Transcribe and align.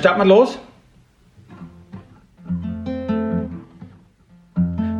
Starten 0.00 0.20
wir 0.20 0.24
los. 0.24 0.58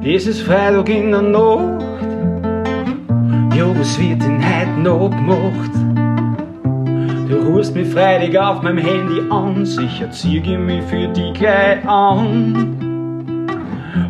Es 0.04 0.26
ist 0.26 0.42
Freitag 0.42 0.90
in 0.90 1.10
der 1.10 1.22
Nacht. 1.22 1.80
Ja, 3.56 3.64
was 3.78 3.98
wird 3.98 4.20
denn 4.20 4.44
heute 4.44 4.78
noch 4.78 5.08
gemacht? 5.08 5.70
Du 7.30 7.36
rufst 7.48 7.74
mich 7.74 7.88
Freitag 7.88 8.36
auf 8.36 8.60
meinem 8.60 8.76
Handy 8.76 9.22
an, 9.30 9.64
sicher 9.64 10.10
zieh 10.10 10.36
ich 10.36 10.58
mich 10.58 10.84
für 10.84 11.08
die 11.08 11.32
gleich 11.32 11.82
an. 11.88 12.76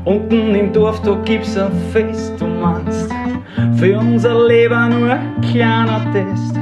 Unten 0.04 0.56
im 0.56 0.72
Dorf, 0.72 1.00
da 1.02 1.14
gibt's 1.24 1.56
ein 1.56 1.70
Fest, 1.92 2.32
du 2.40 2.46
meinst, 2.46 3.14
für 3.76 3.96
unser 3.96 4.44
Leben 4.48 4.98
nur 4.98 5.10
ein 5.10 5.40
kleiner 5.40 6.04
Test. 6.12 6.56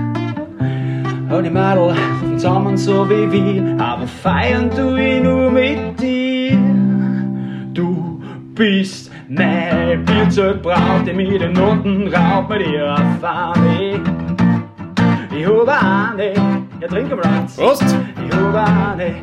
Und 1.30 1.44
die 1.44 1.50
Mädel 1.50 1.94
zusammen 2.38 2.76
so 2.76 3.08
wie 3.10 3.30
wir, 3.32 3.76
feiern 4.22 4.70
tu 4.70 4.96
ich 4.96 5.22
nur 5.22 5.50
mit 5.50 6.00
dir. 6.00 6.58
Du 7.72 8.20
bist 8.54 9.10
mein 9.28 10.04
Bierzeugbraut, 10.04 11.06
die 11.06 11.12
mit 11.12 11.40
den 11.40 11.52
Noten 11.52 12.08
raubt 12.08 12.50
mit 12.50 12.66
ihrer 12.66 12.98
Fahne. 13.20 14.00
Ich 15.30 15.46
hab 15.46 15.68
eine, 15.68 16.34
ja 16.80 16.88
trink 16.88 17.10
mal 17.10 17.24
eins. 17.24 17.56
Prost! 17.56 17.84
Ich 18.26 18.36
hab 18.36 18.54
eine. 18.54 19.14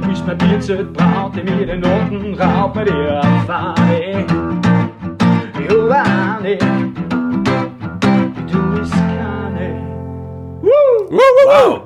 Du 0.00 0.08
bist 0.08 0.26
mein 0.26 0.38
Bierzeugbraut, 0.38 1.36
die 1.36 1.42
mit 1.42 1.68
den 1.68 1.80
Noten 1.80 2.34
raubt 2.34 2.76
mit 2.76 2.88
ihrer 2.88 3.22
Fahne. 3.46 4.26
Ich 5.60 5.68
hab 5.68 5.90
eine. 5.90 6.58
Du 8.50 8.78
bist 8.80 8.94
keine. 8.94 9.80
Woo! 10.62 10.70
Wow! 11.10 11.16
Die 11.46 11.46
Nummer, 11.46 11.85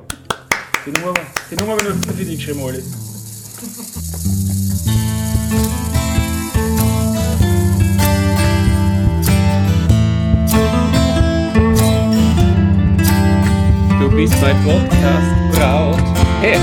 die 0.93 1.57
Nummer 1.57 1.73
habe 1.73 1.83
ich 1.83 1.89
nur 1.89 2.15
für 2.17 2.25
dich 2.25 2.37
geschrieben, 2.37 2.63
Oli. 2.63 2.83
Du 14.01 14.17
bist 14.17 14.35
mein 14.41 14.57
Podcast-Braut. 14.65 16.03
Hey! 16.41 16.59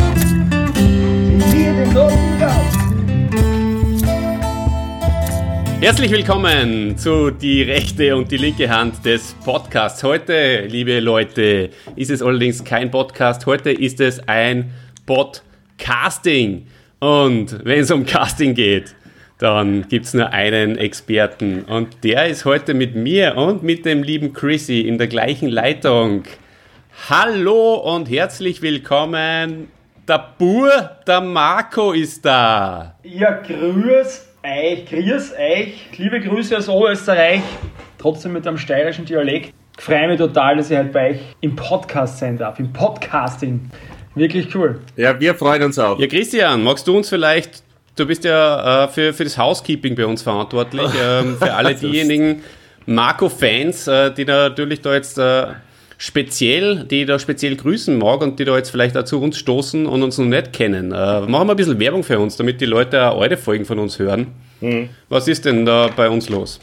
Herzlich 5.80 6.10
willkommen 6.10 6.98
zu 6.98 7.30
die 7.30 7.62
rechte 7.62 8.16
und 8.16 8.32
die 8.32 8.38
linke 8.38 8.68
Hand 8.68 9.06
des 9.06 9.36
Podcasts. 9.46 10.02
Heute, 10.02 10.66
liebe 10.66 11.00
Leute, 11.00 11.70
ist 11.96 12.10
es 12.10 12.24
allerdings 12.24 12.64
kein 12.64 12.90
Podcast. 12.90 13.46
Heute 13.46 13.72
ist 13.72 14.02
es 14.02 14.28
ein 14.28 14.74
Podcasting. 15.06 16.66
Und 16.98 17.64
wenn 17.64 17.82
es 17.82 17.92
um 17.92 18.08
Casting 18.08 18.56
geht, 18.56 18.96
dann 19.38 19.88
gibt 19.88 20.08
es 20.08 20.16
nur 20.16 20.34
einen 20.34 20.80
Experten. 20.80 21.62
Und 21.66 22.04
der 22.04 22.26
ist 22.26 22.44
heute 22.46 22.74
mit 22.74 22.96
mir 22.96 23.38
und 23.38 23.62
mit 23.62 23.86
dem 23.86 24.02
lieben 24.02 24.34
Chrissy 24.34 24.82
in 24.82 24.98
der 24.98 25.08
gleichen 25.08 25.48
Leitung. 25.48 26.24
Hallo 27.08 27.76
und 27.76 28.10
herzlich 28.10 28.64
willkommen. 28.64 29.68
Der 30.08 30.34
Bur, 30.40 30.72
der 31.06 31.22
Marco 31.22 31.92
ist 31.92 32.26
da. 32.26 32.96
Ja, 33.04 33.42
grüß 33.42 34.27
euch, 34.48 34.86
grüß 34.86 35.34
euch. 35.34 35.74
Liebe 35.98 36.20
Grüße 36.22 36.58
aus 36.58 36.70
Oberösterreich. 36.70 37.42
Trotzdem 37.98 38.34
mit 38.34 38.48
einem 38.48 38.58
steirischen 38.58 39.06
Dialekt. 39.06 39.54
Ich 39.78 39.84
freue 39.84 40.08
mich 40.08 40.18
total, 40.18 40.58
dass 40.58 40.72
ich 40.72 40.78
halt 40.78 40.92
bei 40.92 41.12
euch 41.12 41.20
im 41.42 41.56
Podcast 41.56 42.20
sein 42.20 42.38
darf, 42.38 42.60
im 42.60 42.72
Podcasting. 42.72 43.70
Wirklich 44.16 44.54
cool. 44.56 44.80
Ja, 44.96 45.20
wir 45.20 45.36
freuen 45.36 45.64
uns 45.64 45.78
auch. 45.78 46.00
Ja, 46.00 46.08
Christian, 46.08 46.64
magst 46.64 46.88
du 46.88 46.98
uns 46.98 47.10
vielleicht, 47.10 47.64
du 47.96 48.08
bist 48.08 48.24
ja 48.24 48.86
äh, 48.86 48.88
für, 48.88 49.14
für 49.14 49.24
das 49.24 49.38
Housekeeping 49.38 49.96
bei 49.96 50.06
uns 50.06 50.22
verantwortlich, 50.24 50.90
ähm, 51.04 51.38
für 51.38 51.54
alle 51.54 51.76
diejenigen 51.76 52.42
Marco-Fans, 52.86 53.88
äh, 53.88 54.14
die 54.14 54.26
natürlich 54.26 54.82
da 54.82 54.94
jetzt 54.94 55.18
äh, 55.20 55.48
speziell, 55.98 56.86
die 56.86 57.06
da 57.06 57.20
speziell 57.20 57.56
grüßen 57.56 57.98
mag 57.98 58.22
und 58.22 58.40
die 58.40 58.46
da 58.46 58.56
jetzt 58.56 58.70
vielleicht 58.70 58.96
auch 58.96 59.04
zu 59.04 59.20
uns 59.22 59.38
stoßen 59.38 59.86
und 59.86 60.04
uns 60.04 60.18
noch 60.18 60.26
nicht 60.26 60.54
kennen. 60.54 60.92
Äh, 60.92 61.22
machen 61.22 61.48
wir 61.48 61.52
ein 61.52 61.58
bisschen 61.58 61.80
Werbung 61.80 62.04
für 62.04 62.20
uns, 62.20 62.38
damit 62.38 62.62
die 62.62 62.66
Leute 62.66 63.10
auch 63.10 63.20
eure 63.20 63.38
Folgen 63.38 63.66
von 63.66 63.80
uns 63.80 63.98
hören. 64.00 64.28
Was 65.10 65.28
ist 65.28 65.46
denn 65.46 65.66
da 65.66 65.90
bei 65.96 66.10
uns 66.10 66.30
los? 66.30 66.60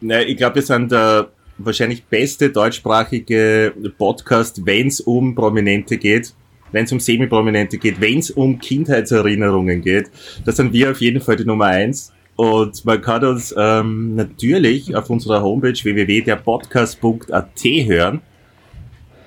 Ne, 0.00 0.24
ich 0.24 0.36
glaube, 0.36 0.56
wir 0.56 0.62
sind 0.62 0.90
der 0.92 1.28
wahrscheinlich 1.58 2.04
beste 2.04 2.50
deutschsprachige 2.50 3.72
Podcast, 3.98 4.64
wenn 4.64 4.88
es 4.88 5.00
um 5.00 5.34
Prominente 5.34 5.98
geht, 5.98 6.34
wenn 6.72 6.84
es 6.84 6.92
um 6.92 7.00
Semi-Prominente 7.00 7.76
geht, 7.78 8.00
wenn 8.00 8.18
es 8.18 8.30
um 8.30 8.58
Kindheitserinnerungen 8.58 9.82
geht. 9.82 10.10
Da 10.44 10.52
sind 10.52 10.72
wir 10.72 10.90
auf 10.90 11.00
jeden 11.00 11.20
Fall 11.20 11.36
die 11.36 11.44
Nummer 11.44 11.66
eins. 11.66 12.12
Und 12.36 12.84
man 12.86 13.02
kann 13.02 13.22
uns 13.24 13.54
ähm, 13.56 14.14
natürlich 14.14 14.96
auf 14.96 15.10
unserer 15.10 15.42
Homepage 15.42 15.74
www.derpodcast.at 15.74 17.64
hören 17.64 18.22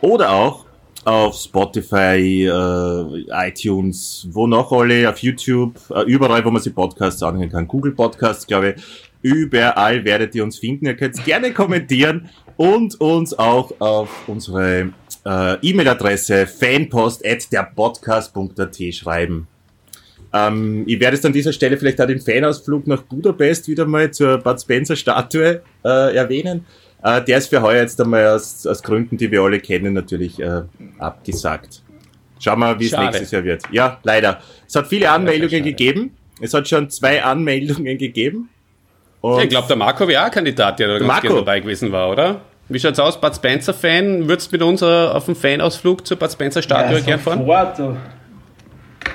oder 0.04 0.32
auch 0.32 0.66
auf 1.06 1.36
Spotify, 1.36 2.46
äh, 2.46 3.48
iTunes, 3.48 4.28
wo 4.32 4.48
noch 4.48 4.72
alle, 4.72 5.10
auf 5.10 5.18
YouTube, 5.20 5.76
äh, 5.94 6.04
überall, 6.04 6.46
wo 6.46 6.52
man 6.52 6.62
sich 6.62 6.76
Podcasts 6.76 7.24
anhören 7.24 7.50
kann. 7.50 7.68
Google 7.68 7.94
Podcasts, 7.94 8.48
glaube 8.48 8.76
ich. 8.76 8.84
Überall 9.22 10.04
werdet 10.04 10.36
ihr 10.36 10.44
uns 10.44 10.60
finden. 10.60 10.86
Ihr 10.86 10.98
könnt 10.98 11.24
gerne 11.24 11.54
kommentieren 11.54 12.30
und 12.58 13.00
uns 13.00 13.34
auch 13.38 13.72
auf 13.80 14.10
unsere 14.28 14.92
äh, 15.26 15.56
E-Mail-Adresse 15.62 16.48
fanpost.derpodcast.at 16.48 18.78
schreiben. 18.94 19.48
Ähm, 20.34 20.84
ich 20.88 21.00
werde 21.00 21.16
es 21.16 21.24
an 21.26 21.32
dieser 21.32 21.54
Stelle 21.54 21.78
vielleicht 21.78 22.02
auch 22.02 22.08
den 22.08 22.20
Fanausflug 22.20 22.88
nach 22.88 23.04
Budapest 23.04 23.70
wieder 23.70 23.86
mal 23.86 24.12
zur 24.12 24.40
Bud 24.40 24.60
Spencer 24.60 24.98
Statue 24.98 25.62
äh, 25.86 26.16
erwähnen. 26.16 26.66
Äh, 27.04 27.22
der 27.24 27.38
ist 27.38 27.48
für 27.48 27.62
heuer 27.62 27.82
jetzt 27.82 28.00
einmal 28.00 28.28
aus, 28.28 28.66
aus 28.66 28.82
Gründen, 28.82 29.18
die 29.18 29.30
wir 29.30 29.42
alle 29.42 29.60
kennen, 29.60 29.94
natürlich 29.94 30.40
äh, 30.40 30.62
abgesagt. 31.00 31.82
Schauen 32.40 32.60
wir, 32.60 32.80
wie 32.80 32.86
es 32.86 32.98
nächstes 32.98 33.32
Jahr 33.32 33.44
wird. 33.44 33.64
Ja, 33.72 34.00
leider. 34.04 34.40
Es 34.68 34.76
hat 34.76 34.88
viele 34.88 35.10
Anmeldungen 35.10 35.50
schade. 35.50 35.64
gegeben. 35.64 36.16
Es 36.42 36.54
hat 36.54 36.68
schon 36.68 36.90
zwei 36.90 37.24
Anmeldungen 37.24 37.98
gegeben. 37.98 38.50
Und 39.22 39.38
Ja, 39.38 39.44
ich 39.44 39.50
glaube, 39.50 39.68
der 39.68 39.78
Marco 39.78 40.08
wäre 40.08 40.22
auch 40.22 40.26
ein 40.26 40.32
Kandidat, 40.32 40.80
der 40.80 40.88
da 40.88 40.94
ganz 41.00 41.08
Marco. 41.08 41.36
dabei 41.36 41.60
gewesen 41.60 41.92
war, 41.92 42.10
oder? 42.10 42.42
Wie 42.70 42.80
schaut's 42.80 43.00
aus? 43.00 43.20
Bud 43.20 43.36
Spencer-Fan? 43.36 44.28
Würdest 44.28 44.52
du 44.52 44.56
mit 44.56 44.62
uns 44.64 44.82
äh, 44.82 44.86
auf 44.86 45.28
einen 45.28 45.36
Fanausflug 45.36 46.06
zur 46.08 46.18
Bud 46.18 46.32
Spencer-Statue 46.32 47.02
gern 47.02 47.20
fahren? 47.20 47.40
sofort. 47.40 47.98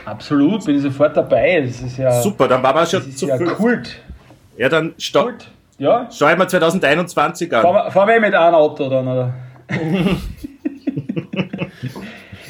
Absolut, 0.04 0.64
bin 0.64 0.76
ich 0.76 0.82
sofort 0.82 1.16
dabei. 1.16 1.60
Das 1.60 1.80
ist 1.80 1.98
ja, 1.98 2.22
super, 2.22 2.48
dann 2.48 2.62
waren 2.62 2.76
wir 2.76 2.80
das 2.80 2.90
schon 2.90 3.12
zu 3.14 3.26
ja. 3.26 3.36
Kult. 3.38 4.00
Ja, 4.56 4.68
dann 4.68 4.94
sta 4.98 5.22
Kult. 5.22 5.50
Ja, 5.78 6.10
steuern 6.10 6.38
wir 6.40 6.48
2021 6.48 7.54
an. 7.54 7.62
fahren 7.62 7.74
wir, 7.74 7.90
fahren 7.90 8.08
wir 8.08 8.20
mit 8.20 8.34
einem 8.34 8.54
Auto 8.54 8.88
dann, 8.88 9.06
oder? 9.06 9.34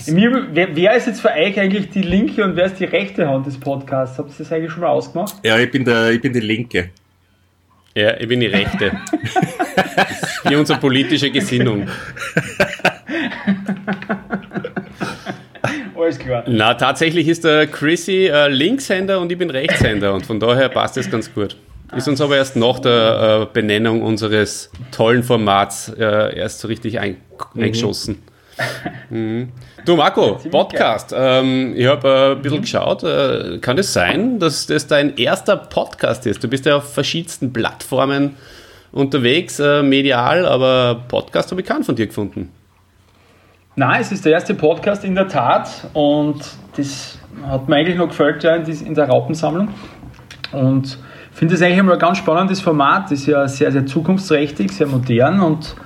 Mir, 0.07 0.49
wer, 0.53 0.75
wer 0.75 0.97
ist 0.97 1.07
jetzt 1.07 1.21
für 1.21 1.31
euch 1.31 1.61
eigentlich 1.61 1.91
die 1.91 2.01
linke 2.01 2.43
und 2.43 2.57
wer 2.57 2.65
ist 2.65 2.81
die 2.81 2.85
rechte 2.85 3.29
Hand 3.29 3.47
des 3.47 3.61
Podcasts? 3.61 4.19
Habt 4.19 4.31
ihr 4.31 4.37
das 4.39 4.51
eigentlich 4.51 4.73
schon 4.73 4.81
mal 4.81 4.89
ausgemacht? 4.89 5.35
Ja, 5.43 5.59
ich 5.59 5.71
bin 5.71 5.85
der, 5.85 6.11
ich 6.13 6.23
bin 6.23 6.33
die 6.33 6.41
Linke. 6.41 6.89
Ja, 7.95 8.17
ich 8.19 8.27
bin 8.27 8.41
die 8.41 8.47
Rechte. 8.47 8.93
Wie 10.45 10.57
unsere 10.57 10.79
politische 10.79 11.31
Gesinnung. 11.31 11.87
Alles 15.97 16.19
klar. 16.19 16.45
Na, 16.47 16.73
tatsächlich 16.75 17.29
ist 17.29 17.45
der 17.45 17.67
Chrissy 17.67 18.29
äh, 18.29 18.49
Linkshänder 18.49 19.21
und 19.21 19.31
ich 19.31 19.37
bin 19.37 19.51
Rechtshänder 19.51 20.15
und 20.15 20.25
von 20.25 20.41
daher 20.41 20.71
passt 20.71 20.97
das 20.97 21.11
ganz 21.11 21.31
gut. 21.35 21.57
Ist 21.97 22.07
uns 22.07 22.21
aber 22.21 22.37
erst 22.37 22.57
nach 22.57 22.79
der 22.81 23.49
äh, 23.49 23.53
Benennung 23.53 24.03
unseres 24.03 24.71
tollen 24.91 25.23
Formats 25.23 25.89
äh, 25.89 26.37
erst 26.37 26.61
so 26.61 26.69
richtig 26.69 27.01
ein, 27.01 27.17
eingeschossen. 27.57 28.23
Mhm. 29.09 29.53
Du 29.85 29.95
Marco, 29.95 30.37
Podcast. 30.51 31.15
Ähm, 31.17 31.75
ich 31.77 31.87
habe 31.87 32.09
äh, 32.09 32.33
ein 32.33 32.43
bisschen 32.43 32.63
geschaut. 32.63 33.05
Äh, 33.05 33.59
kann 33.59 33.79
es 33.79 33.93
sein, 33.93 34.41
dass 34.41 34.67
das 34.67 34.89
dein 34.89 35.17
erster 35.17 35.57
Podcast 35.57 36.27
ist? 36.27 36.43
Du 36.43 36.49
bist 36.49 36.67
ja 36.67 36.79
auf 36.79 36.93
verschiedensten 36.93 37.53
Plattformen 37.53 38.35
unterwegs, 38.91 39.61
äh, 39.61 39.83
medial, 39.85 40.45
aber 40.45 41.05
Podcast 41.07 41.53
habe 41.53 41.61
ich 41.61 41.69
keinen 41.69 41.85
von 41.85 41.95
dir 41.95 42.09
gefunden. 42.09 42.51
Nein, 43.77 44.01
es 44.01 44.11
ist 44.11 44.25
der 44.25 44.33
erste 44.33 44.55
Podcast 44.55 45.05
in 45.05 45.15
der 45.15 45.29
Tat 45.29 45.89
und 45.93 46.41
das 46.77 47.17
hat 47.47 47.69
mir 47.69 47.77
eigentlich 47.77 47.97
noch 47.97 48.09
gefällt 48.09 48.43
ja, 48.43 48.57
in 48.57 48.95
der 48.95 49.09
Raupensammlung. 49.09 49.69
Und 50.51 50.99
finde 51.39 51.55
es 51.55 51.63
eigentlich 51.63 51.79
immer 51.79 51.93
ein 51.93 51.99
ganz 51.99 52.19
spannendes 52.19 52.61
Format, 52.61 53.05
das 53.05 53.21
ist 53.21 53.27
ja 53.27 53.47
sehr, 53.47 53.71
sehr 53.71 53.87
zukunftsträchtig, 53.87 54.73
sehr 54.73 54.89
modern 54.89 55.41
und 55.41 55.77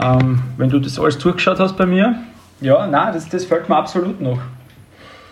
ähm, 0.00 0.40
wenn 0.56 0.70
du 0.70 0.78
das 0.78 0.98
alles 0.98 1.18
durchgeschaut 1.18 1.58
hast 1.58 1.76
bei 1.76 1.86
mir, 1.86 2.14
ja, 2.60 2.86
nein, 2.86 3.12
das, 3.12 3.28
das 3.28 3.44
fällt 3.44 3.68
mir 3.68 3.76
absolut 3.76 4.20
noch. 4.20 4.38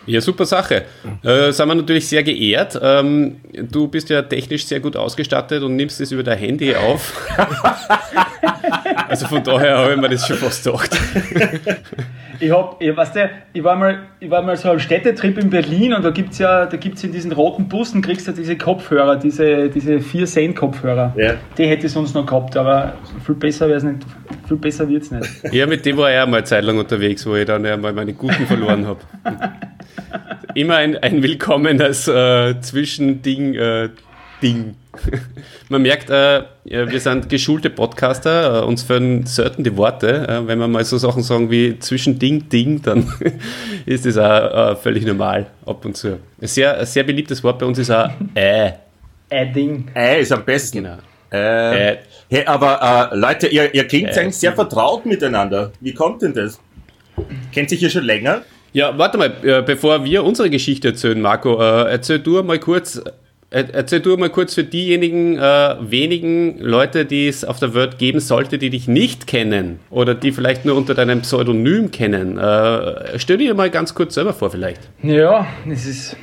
Ja, 0.06 0.20
super 0.20 0.44
Sache. 0.44 0.86
Äh, 1.22 1.52
sind 1.52 1.68
wir 1.68 1.74
natürlich 1.76 2.08
sehr 2.08 2.24
geehrt. 2.24 2.78
Ähm, 2.82 3.36
du 3.52 3.86
bist 3.86 4.08
ja 4.08 4.22
technisch 4.22 4.66
sehr 4.66 4.80
gut 4.80 4.96
ausgestattet 4.96 5.62
und 5.62 5.76
nimmst 5.76 6.00
es 6.00 6.10
über 6.10 6.24
dein 6.24 6.38
Handy 6.38 6.74
auf. 6.74 7.28
Also 9.10 9.26
von 9.26 9.42
daher 9.42 9.76
habe 9.78 9.94
ich 9.94 10.00
mir 10.00 10.08
das 10.08 10.26
schon 10.26 10.36
fast 10.36 10.64
gedacht. 10.64 10.90
Ich, 12.42 12.50
hab, 12.50 12.80
ich, 12.80 12.96
weißt 12.96 13.16
du, 13.16 13.30
ich, 13.52 13.62
war 13.62 13.76
mal, 13.76 13.98
ich 14.18 14.30
war 14.30 14.40
mal 14.40 14.56
so 14.56 14.70
am 14.70 14.78
Städtetrip 14.78 15.36
in 15.36 15.50
Berlin 15.50 15.92
und 15.92 16.02
da 16.02 16.08
gibt 16.08 16.32
es 16.32 16.38
ja 16.38 16.64
da 16.64 16.78
gibt's 16.78 17.04
in 17.04 17.12
diesen 17.12 17.32
roten 17.32 17.68
Bussen 17.68 18.00
kriegst 18.00 18.26
du 18.28 18.32
diese 18.32 18.56
Kopfhörer, 18.56 19.16
diese, 19.16 19.68
diese 19.68 19.96
4-Cent-Kopfhörer. 19.96 21.12
Ja. 21.18 21.34
Die 21.58 21.66
hätte 21.66 21.84
ich 21.84 21.92
sonst 21.92 22.14
noch 22.14 22.24
gehabt, 22.24 22.56
aber 22.56 22.94
viel 23.26 23.34
besser 23.34 23.68
wäre 23.68 23.76
es 23.76 23.84
nicht. 23.84 23.98
Viel 24.48 24.56
besser 24.56 24.88
wird 24.88 25.02
es 25.02 25.10
nicht. 25.10 25.52
Ja, 25.52 25.66
mit 25.66 25.84
dem 25.84 25.98
war 25.98 26.10
ich 26.10 26.18
auch 26.18 26.26
mal 26.28 26.38
eine 26.38 26.44
Zeit 26.44 26.64
lang 26.64 26.78
unterwegs, 26.78 27.26
wo 27.26 27.36
ich 27.36 27.44
dann 27.44 27.66
einmal 27.66 27.92
meine 27.92 28.14
guten 28.14 28.46
verloren 28.46 28.86
habe. 28.86 29.00
Immer 30.54 30.76
ein, 30.76 30.96
ein 30.96 31.22
willkommenes 31.22 32.08
äh, 32.08 32.58
Zwischending. 32.62 33.54
Äh, 33.54 33.90
Ding. 34.42 34.74
Man 35.68 35.82
merkt, 35.82 36.10
äh, 36.10 36.42
wir 36.64 37.00
sind 37.00 37.28
geschulte 37.28 37.70
Podcaster, 37.70 38.62
äh, 38.62 38.64
uns 38.64 38.82
fehlen 38.82 39.26
selten 39.26 39.64
die 39.64 39.76
Worte. 39.76 40.28
Äh, 40.28 40.46
wenn 40.46 40.58
wir 40.58 40.68
mal 40.68 40.84
so 40.84 40.98
Sachen 40.98 41.22
sagen 41.22 41.50
wie 41.50 41.78
Zwischending, 41.78 42.48
Ding, 42.48 42.82
dann 42.82 43.12
ist 43.86 44.06
das 44.06 44.16
auch 44.18 44.72
äh, 44.72 44.76
völlig 44.76 45.04
normal 45.06 45.46
ab 45.66 45.84
und 45.84 45.96
zu. 45.96 46.18
Ein 46.40 46.46
sehr, 46.48 46.78
ein 46.78 46.86
sehr 46.86 47.04
beliebtes 47.04 47.42
Wort 47.44 47.58
bei 47.58 47.66
uns 47.66 47.78
ist 47.78 47.90
auch 47.90 48.10
äh. 48.34 48.72
Ein 49.30 49.52
Ding. 49.52 49.88
Äh, 49.94 50.22
ist 50.22 50.32
am 50.32 50.44
besten. 50.44 50.78
Genau. 50.78 50.96
Äh, 51.32 51.92
Äh. 51.92 51.96
Hey, 52.28 52.44
aber 52.46 53.10
äh, 53.12 53.16
Leute, 53.16 53.46
ihr, 53.48 53.72
ihr 53.74 53.86
klingt 53.86 54.10
Äh, 54.10 54.20
eigentlich 54.20 54.36
sehr 54.36 54.52
vertraut 54.52 55.06
miteinander. 55.06 55.72
Wie 55.80 55.94
kommt 55.94 56.22
denn 56.22 56.34
das? 56.34 56.60
Kennt 57.52 57.70
sich 57.70 57.82
ihr 57.82 57.90
schon 57.90 58.04
länger? 58.04 58.42
Ja, 58.72 58.96
warte 58.96 59.18
mal, 59.18 59.32
äh, 59.42 59.62
bevor 59.62 60.04
wir 60.04 60.22
unsere 60.24 60.48
Geschichte 60.50 60.88
erzählen, 60.88 61.20
Marco, 61.20 61.60
äh, 61.60 61.90
erzähl 61.90 62.20
du 62.20 62.40
mal 62.42 62.58
kurz, 62.58 62.96
äh, 62.96 63.10
erzähl 63.50 64.00
du 64.00 64.16
mal 64.16 64.30
kurz 64.30 64.54
für 64.54 64.64
diejenigen 64.64 65.36
äh, 65.36 65.76
wenigen 65.80 66.58
Leute, 66.58 67.04
die 67.04 67.26
es 67.26 67.44
auf 67.44 67.58
der 67.58 67.74
Welt 67.74 67.98
geben 67.98 68.20
sollte, 68.20 68.58
die 68.58 68.70
dich 68.70 68.86
nicht 68.86 69.26
kennen 69.26 69.80
oder 69.90 70.14
die 70.14 70.32
vielleicht 70.32 70.64
nur 70.64 70.76
unter 70.76 70.94
deinem 70.94 71.22
Pseudonym 71.22 71.90
kennen. 71.90 72.38
Äh, 72.38 73.18
stell 73.18 73.38
dir 73.38 73.54
mal 73.54 73.70
ganz 73.70 73.94
kurz 73.94 74.14
selber 74.14 74.32
vor, 74.32 74.50
vielleicht. 74.50 74.88
Ja, 75.02 75.46
es 75.68 75.86
ist 75.86 76.16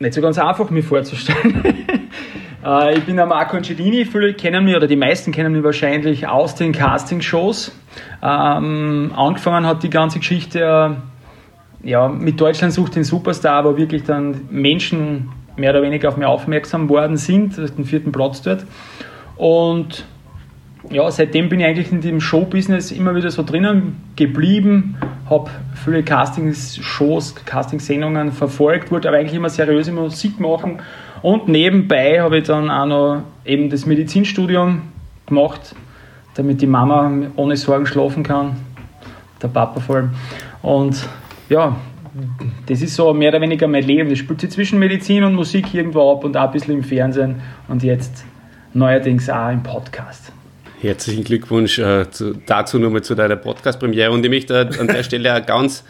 nicht 0.00 0.14
so 0.14 0.20
ganz 0.20 0.38
einfach, 0.38 0.70
mir 0.70 0.82
vorzustellen. 0.82 1.62
Äh, 2.64 2.96
ich 2.96 3.04
bin 3.04 3.16
der 3.16 3.26
Marco 3.26 3.58
Angelini, 3.58 4.06
viele 4.06 4.32
kennen 4.32 4.64
mich 4.64 4.74
oder 4.74 4.86
die 4.86 4.96
meisten 4.96 5.32
kennen 5.32 5.52
mich 5.52 5.62
wahrscheinlich 5.62 6.26
aus 6.26 6.54
den 6.54 6.72
Castingshows. 6.72 7.72
Ähm, 8.22 9.12
angefangen 9.14 9.66
hat 9.66 9.82
die 9.82 9.90
ganze 9.90 10.18
Geschichte 10.18 10.60
äh, 11.84 11.90
ja, 11.90 12.08
mit 12.08 12.40
Deutschland 12.40 12.72
sucht 12.72 12.96
den 12.96 13.04
Superstar, 13.04 13.66
wo 13.66 13.76
wirklich 13.76 14.04
dann 14.04 14.48
Menschen 14.50 15.28
mehr 15.56 15.70
oder 15.70 15.82
weniger 15.82 16.08
auf 16.08 16.16
mich 16.16 16.26
aufmerksam 16.26 16.88
worden 16.88 17.16
sind, 17.16 17.56
den 17.56 17.84
vierten 17.84 18.12
Platz 18.12 18.42
dort. 18.42 18.64
Und 19.36 20.04
ja, 20.90 21.10
seitdem 21.10 21.48
bin 21.48 21.60
ich 21.60 21.66
eigentlich 21.66 21.92
in 21.92 22.00
dem 22.00 22.20
Showbusiness 22.20 22.92
immer 22.92 23.14
wieder 23.14 23.30
so 23.30 23.42
drinnen 23.42 23.96
geblieben, 24.16 24.96
habe 25.30 25.50
viele 25.82 26.02
Castingshows, 26.02 27.34
Castingsendungen 27.46 28.32
verfolgt, 28.32 28.90
wollte 28.90 29.08
aber 29.08 29.18
eigentlich 29.18 29.34
immer 29.34 29.48
seriöse 29.48 29.92
Musik 29.92 30.38
machen 30.40 30.80
und 31.22 31.48
nebenbei 31.48 32.20
habe 32.20 32.38
ich 32.38 32.44
dann 32.44 32.70
auch 32.70 32.86
noch 32.86 33.22
eben 33.46 33.70
das 33.70 33.86
Medizinstudium 33.86 34.82
gemacht, 35.26 35.74
damit 36.34 36.60
die 36.60 36.66
Mama 36.66 37.10
ohne 37.36 37.56
Sorgen 37.56 37.86
schlafen 37.86 38.22
kann, 38.22 38.56
der 39.40 39.48
Papa 39.48 39.80
vor 39.80 39.96
allem. 39.96 40.10
Und 40.60 41.08
ja, 41.48 41.76
das 42.66 42.82
ist 42.82 42.94
so 42.94 43.12
mehr 43.12 43.30
oder 43.30 43.40
weniger 43.40 43.66
mein 43.66 43.84
Leben. 43.84 44.08
Das 44.08 44.18
spielt 44.18 44.40
sich 44.40 44.50
zwischen 44.50 44.78
Medizin 44.78 45.24
und 45.24 45.34
Musik 45.34 45.74
irgendwo 45.74 46.12
ab 46.12 46.24
und 46.24 46.36
auch 46.36 46.46
ein 46.46 46.52
bisschen 46.52 46.74
im 46.74 46.84
Fernsehen 46.84 47.40
und 47.68 47.82
jetzt 47.82 48.24
neuerdings 48.72 49.28
auch 49.28 49.50
im 49.50 49.62
Podcast. 49.62 50.32
Herzlichen 50.80 51.24
Glückwunsch 51.24 51.78
äh, 51.78 52.10
zu, 52.10 52.34
dazu 52.46 52.78
nochmal 52.78 53.02
zu 53.02 53.14
deiner 53.14 53.36
Podcast-Premiere 53.36 54.10
und 54.10 54.24
ich 54.24 54.30
möchte 54.30 54.68
an 54.78 54.86
der 54.86 55.02
Stelle 55.02 55.34
auch 55.34 55.46
ganz, 55.46 55.84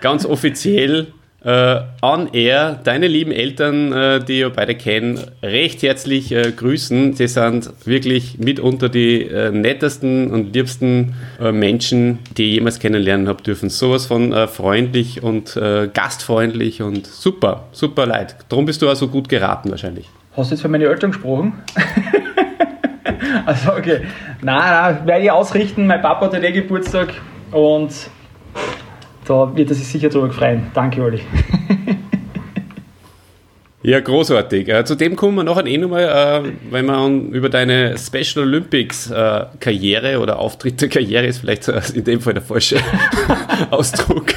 ganz 0.00 0.26
offiziell 0.26 1.12
äh, 1.44 1.80
on 2.02 2.32
air 2.32 2.80
deine 2.82 3.06
lieben 3.06 3.30
Eltern, 3.30 3.92
äh, 3.92 4.24
die 4.24 4.40
ihr 4.40 4.50
beide 4.50 4.74
kennen, 4.74 5.20
recht 5.42 5.82
herzlich 5.82 6.32
äh, 6.32 6.50
grüßen. 6.50 7.12
Sie 7.12 7.28
sind 7.28 7.70
wirklich 7.84 8.38
mitunter 8.38 8.88
die 8.88 9.22
äh, 9.22 9.50
nettesten 9.50 10.30
und 10.30 10.54
liebsten 10.54 11.14
äh, 11.40 11.52
Menschen, 11.52 12.18
die 12.36 12.48
ich 12.48 12.54
jemals 12.54 12.80
kennenlernen 12.80 13.28
habe 13.28 13.42
dürfen. 13.42 13.68
Sowas 13.68 14.06
von 14.06 14.32
äh, 14.32 14.48
freundlich 14.48 15.22
und 15.22 15.58
gastfreundlich 15.94 16.82
und 16.82 17.06
super, 17.06 17.68
super 17.72 18.06
leid. 18.06 18.36
Darum 18.48 18.66
bist 18.66 18.82
du 18.82 18.90
auch 18.90 18.94
so 18.94 19.08
gut 19.08 19.28
geraten 19.28 19.70
wahrscheinlich. 19.70 20.08
Hast 20.36 20.50
du 20.50 20.54
jetzt 20.54 20.62
für 20.62 20.68
meine 20.68 20.84
Eltern 20.84 21.12
gesprochen? 21.12 21.54
also 23.46 23.72
okay. 23.72 24.02
Nein, 24.42 24.56
nein, 24.56 25.06
werde 25.06 25.24
ich 25.24 25.30
ausrichten. 25.30 25.86
Mein 25.86 26.02
Papa 26.02 26.26
hat 26.26 26.42
ja 26.42 26.50
Geburtstag 26.50 27.14
und 27.52 27.90
da 29.26 29.56
wird 29.56 29.70
er 29.70 29.74
sich 29.74 29.86
sicher 29.86 30.08
drüber 30.08 30.30
freuen. 30.30 30.68
Danke, 30.74 31.02
Olli. 31.02 31.20
Ja, 33.86 34.00
großartig. 34.00 34.68
Äh, 34.68 34.84
zu 34.84 34.96
kommen 35.14 35.36
wir 35.36 35.44
noch 35.44 35.58
ein 35.58 35.66
eh 35.68 35.78
nochmal, 35.78 36.42
äh, 36.44 36.72
wenn 36.72 36.86
man 36.86 37.28
über 37.30 37.48
deine 37.48 37.96
Special 37.96 38.44
Olympics 38.44 39.12
äh, 39.12 39.44
Karriere 39.60 40.18
oder 40.18 40.40
Auftritte 40.40 40.88
Karriere 40.88 41.26
ist 41.26 41.38
vielleicht 41.38 41.68
in 41.94 42.02
dem 42.02 42.20
Fall 42.20 42.34
der 42.34 42.42
falsche 42.42 42.78
Ausdruck. 43.70 44.34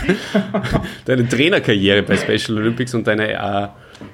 deine 1.05 1.27
Trainerkarriere 1.27 2.03
bei 2.03 2.15
Special 2.15 2.59
Olympics 2.59 2.93
und 2.93 3.07
deine 3.07 3.31
äh, 3.31 3.67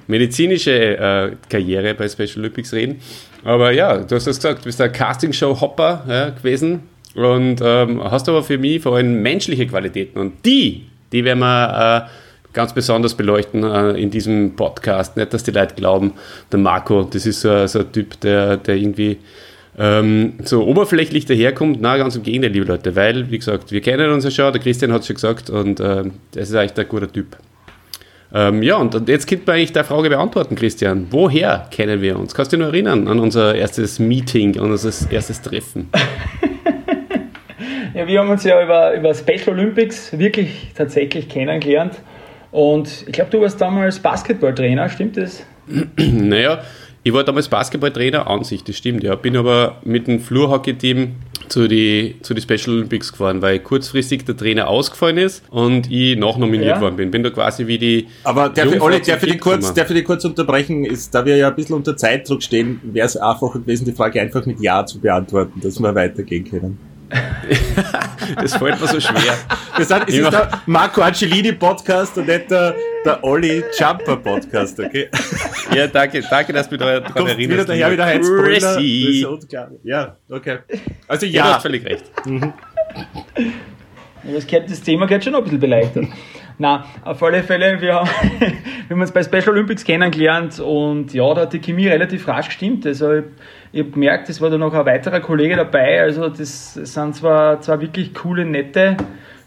medizinische 0.06 0.96
äh, 0.96 1.32
Karriere 1.50 1.92
bei 1.92 2.08
Special 2.08 2.38
Olympics 2.38 2.72
reden. 2.72 3.02
Aber 3.44 3.72
ja, 3.72 3.98
du 3.98 4.14
hast 4.14 4.26
es 4.26 4.36
gesagt, 4.36 4.60
du 4.60 4.64
bist 4.64 4.80
ein 4.80 4.90
Castingshow-Hopper 4.90 6.04
ja, 6.08 6.30
gewesen 6.30 6.80
und 7.16 7.60
ähm, 7.62 8.02
hast 8.04 8.28
aber 8.28 8.42
für 8.42 8.58
mich 8.58 8.82
vor 8.82 8.96
allem 8.96 9.22
menschliche 9.22 9.66
Qualitäten 9.66 10.18
und 10.18 10.44
die, 10.44 10.84
die 11.12 11.24
werden 11.24 11.38
wir 11.38 12.06
äh, 12.06 12.10
ganz 12.52 12.74
besonders 12.74 13.14
beleuchten 13.14 13.64
äh, 13.64 13.92
in 13.92 14.10
diesem 14.10 14.54
Podcast. 14.54 15.16
Nicht, 15.16 15.32
dass 15.32 15.42
die 15.42 15.50
Leute 15.50 15.74
glauben, 15.74 16.12
der 16.52 16.58
Marco, 16.58 17.04
das 17.04 17.26
ist 17.26 17.40
so, 17.40 17.66
so 17.66 17.80
ein 17.80 17.92
Typ, 17.92 18.20
der, 18.20 18.58
der 18.58 18.76
irgendwie 18.76 19.18
ähm, 19.78 20.34
so 20.44 20.66
oberflächlich 20.66 21.24
daherkommt. 21.26 21.78
Na, 21.80 21.96
ganz 21.96 22.16
im 22.16 22.22
Gegenteil, 22.22 22.50
liebe 22.50 22.66
Leute, 22.66 22.94
weil, 22.96 23.30
wie 23.30 23.38
gesagt, 23.38 23.72
wir 23.72 23.80
kennen 23.80 24.10
uns 24.10 24.24
ja 24.24 24.30
schon, 24.30 24.52
der 24.52 24.60
Christian 24.60 24.92
hat 24.92 25.02
es 25.02 25.06
schon 25.06 25.16
gesagt 25.16 25.50
und 25.50 25.80
ähm, 25.80 26.12
das 26.32 26.50
ist 26.50 26.54
eigentlich 26.54 26.78
ein 26.78 26.88
guter 26.88 27.10
Typ. 27.10 27.36
Ähm, 28.34 28.62
ja, 28.62 28.76
und, 28.76 29.08
jetzt 29.08 29.26
könnte 29.26 29.44
man 29.46 29.56
eigentlich 29.56 29.72
deine 29.72 29.86
Frage 29.86 30.10
beantworten, 30.10 30.54
Christian. 30.54 31.06
Woher 31.10 31.68
kennen 31.70 32.02
wir 32.02 32.18
uns? 32.18 32.34
Kannst 32.34 32.52
du 32.52 32.56
dich 32.56 32.66
noch 32.66 32.72
erinnern 32.72 33.08
an 33.08 33.20
unser 33.20 33.54
erstes 33.54 33.98
Meeting, 33.98 34.58
an 34.58 34.70
unser 34.70 34.92
erstes 35.10 35.40
Treffen? 35.40 35.88
Ja, 37.96 38.06
wir 38.06 38.20
haben 38.20 38.28
uns 38.28 38.44
ja 38.44 38.62
über, 38.62 38.92
über 38.94 39.14
Special 39.14 39.48
Olympics 39.58 40.18
wirklich 40.18 40.68
tatsächlich 40.74 41.30
kennengelernt. 41.30 41.94
Und 42.52 43.04
ich 43.06 43.12
glaube, 43.12 43.30
du 43.30 43.40
warst 43.40 43.58
damals 43.58 43.98
Basketballtrainer, 43.98 44.90
stimmt 44.90 45.16
das? 45.16 45.42
Naja, 45.96 46.62
ich 47.02 47.14
war 47.14 47.24
damals 47.24 47.48
Basketballtrainer 47.48 48.26
an 48.26 48.44
sich, 48.44 48.62
das 48.62 48.76
stimmt, 48.76 49.02
ja. 49.02 49.14
Bin 49.14 49.34
aber 49.34 49.80
mit 49.82 50.08
dem 50.08 50.20
Flurhockey-Team 50.20 51.14
zu 51.48 51.68
die, 51.68 52.16
zu 52.20 52.34
die 52.34 52.42
Special 52.42 52.76
Olympics 52.76 53.12
gefahren, 53.12 53.40
weil 53.40 53.60
kurzfristig 53.60 54.26
der 54.26 54.36
Trainer 54.36 54.68
ausgefallen 54.68 55.16
ist 55.16 55.42
und 55.48 55.90
ich 55.90 56.18
nachnominiert 56.18 56.76
Ja. 56.76 56.80
worden 56.82 56.96
bin. 56.96 57.10
Bin 57.10 57.22
da 57.22 57.30
quasi 57.30 57.66
wie 57.66 57.78
die. 57.78 58.08
Aber 58.24 58.50
der 58.50 58.66
für, 58.68 58.82
Olli, 58.82 59.00
der 59.00 59.16
für, 59.16 59.26
die 59.26 59.38
kurz, 59.38 59.72
der 59.72 59.86
für 59.86 59.94
die 59.94 60.02
kurz 60.02 60.22
unterbrechen 60.26 60.84
ist, 60.84 61.14
da 61.14 61.24
wir 61.24 61.38
ja 61.38 61.48
ein 61.48 61.54
bisschen 61.54 61.76
unter 61.76 61.96
Zeitdruck 61.96 62.42
stehen, 62.42 62.78
wäre 62.82 63.06
es 63.06 63.16
einfacher 63.16 63.60
gewesen, 63.60 63.86
die 63.86 63.92
Frage 63.92 64.20
einfach 64.20 64.44
mit 64.44 64.60
Ja 64.60 64.84
zu 64.84 65.00
beantworten, 65.00 65.62
dass 65.62 65.80
wir 65.80 65.94
weitergehen 65.94 66.44
können. 66.44 66.78
Das 68.40 68.56
fällt 68.56 68.80
mir 68.80 68.86
so 68.88 69.00
schwer. 69.00 69.34
Sind, 69.78 70.02
es 70.08 70.14
Ich 70.14 70.20
ist 70.20 70.32
der 70.32 70.50
Marco 70.66 71.00
Angelini 71.00 71.52
Podcast 71.52 72.18
und 72.18 72.26
nicht 72.26 72.50
der, 72.50 72.74
der 73.04 73.22
Olli 73.22 73.62
Jumper 73.78 74.16
Podcast, 74.16 74.80
okay? 74.80 75.08
Ja, 75.72 75.86
danke, 75.86 76.22
danke, 76.28 76.52
dass 76.52 76.68
du 76.68 76.74
mich 76.74 76.80
daran 76.84 77.04
Kommt 77.04 77.16
wieder 77.16 77.30
erinnerst. 77.32 77.68
daher, 77.68 77.92
wieder 77.92 78.06
Heinz. 78.06 78.28
Das 78.28 79.30
unklar. 79.30 79.70
Ja, 79.84 80.16
okay. 80.30 80.58
Also 81.06 81.26
Ja, 81.26 81.42
du 81.42 81.48
ja, 81.48 81.54
hast 81.54 81.62
völlig 81.62 81.84
recht. 81.84 82.04
Ja, 82.26 82.52
Das, 84.32 84.46
gehört, 84.46 84.70
das 84.70 84.80
Thema 84.82 85.06
geht 85.06 85.22
schon 85.24 85.34
ein 85.34 85.42
bisschen 85.44 85.60
beleidigt. 85.60 86.08
Na, 86.58 86.86
auf 87.04 87.22
alle 87.22 87.42
Fälle, 87.42 87.80
wir 87.80 87.94
haben, 87.94 88.08
wir 88.40 88.50
haben 88.90 89.00
uns 89.00 89.12
bei 89.12 89.22
Special 89.22 89.50
Olympics 89.50 89.84
kennengelernt 89.84 90.58
und 90.58 91.12
ja, 91.12 91.32
da 91.34 91.42
hat 91.42 91.52
die 91.52 91.60
Chemie 91.60 91.86
relativ 91.86 92.26
rasch 92.26 92.46
gestimmt. 92.46 92.86
Also 92.86 93.22
ich, 93.72 93.80
habe 93.80 93.90
gemerkt, 93.90 94.28
es 94.28 94.40
war 94.40 94.50
da 94.50 94.58
noch 94.58 94.74
ein 94.74 94.86
weiterer 94.86 95.20
Kollege 95.20 95.56
dabei. 95.56 96.00
Also 96.00 96.28
das 96.28 96.74
sind 96.74 97.14
zwar, 97.16 97.60
zwar 97.60 97.80
wirklich 97.80 98.14
coole, 98.14 98.44
nette 98.44 98.96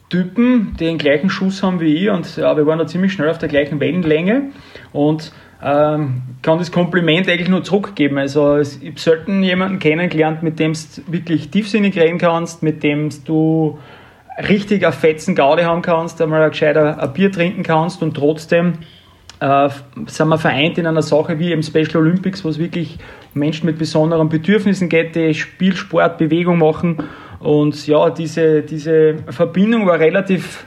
Typen, 0.09 0.75
die 0.79 0.85
den 0.85 0.97
gleichen 0.97 1.29
Schuss 1.29 1.61
haben 1.61 1.79
wie 1.79 1.93
ich 1.95 2.09
und 2.09 2.35
ja, 2.37 2.57
wir 2.57 2.65
waren 2.65 2.79
da 2.79 2.87
ziemlich 2.87 3.13
schnell 3.13 3.29
auf 3.29 3.37
der 3.37 3.47
gleichen 3.47 3.79
Wellenlänge 3.79 4.49
und 4.91 5.31
ähm, 5.63 6.23
kann 6.41 6.57
das 6.57 6.71
Kompliment 6.71 7.29
eigentlich 7.29 7.49
nur 7.49 7.63
zurückgeben. 7.63 8.17
Also 8.17 8.57
ich 8.57 8.77
habe 8.77 8.99
selten 8.99 9.43
jemanden 9.43 9.79
kennengelernt, 9.79 10.41
mit 10.41 10.57
dem 10.57 10.73
du 10.73 10.79
wirklich 11.11 11.49
tiefsinnig 11.49 11.99
reden 11.99 12.17
kannst, 12.17 12.63
mit 12.63 12.81
dem 12.81 13.09
du 13.25 13.77
richtig 14.47 14.85
ein 14.85 14.93
fetzen 14.93 15.35
Gaude 15.35 15.65
haben 15.65 15.81
kannst, 15.81 16.21
einmal 16.21 16.41
ein 16.41 16.49
gescheiter 16.49 17.01
ein 17.01 17.13
Bier 17.13 17.31
trinken 17.31 17.63
kannst 17.63 18.01
und 18.01 18.15
trotzdem 18.15 18.75
äh, 19.41 19.69
sind 20.07 20.27
wir 20.29 20.37
vereint 20.37 20.77
in 20.77 20.87
einer 20.87 21.01
Sache 21.01 21.39
wie 21.39 21.51
eben 21.51 21.61
Special 21.61 21.97
Olympics, 21.97 22.43
wo 22.43 22.49
es 22.49 22.57
wirklich 22.57 22.97
Menschen 23.33 23.65
mit 23.65 23.77
besonderen 23.77 24.29
Bedürfnissen 24.29 24.89
geht, 24.89 25.15
die 25.15 25.33
Spiel, 25.33 25.75
Sport, 25.75 26.17
Bewegung 26.17 26.59
machen 26.59 26.97
Und 27.39 27.87
ja, 27.87 28.09
diese, 28.09 28.61
diese 28.61 29.15
Verbindung 29.29 29.85
war 29.87 29.99
relativ, 29.99 30.65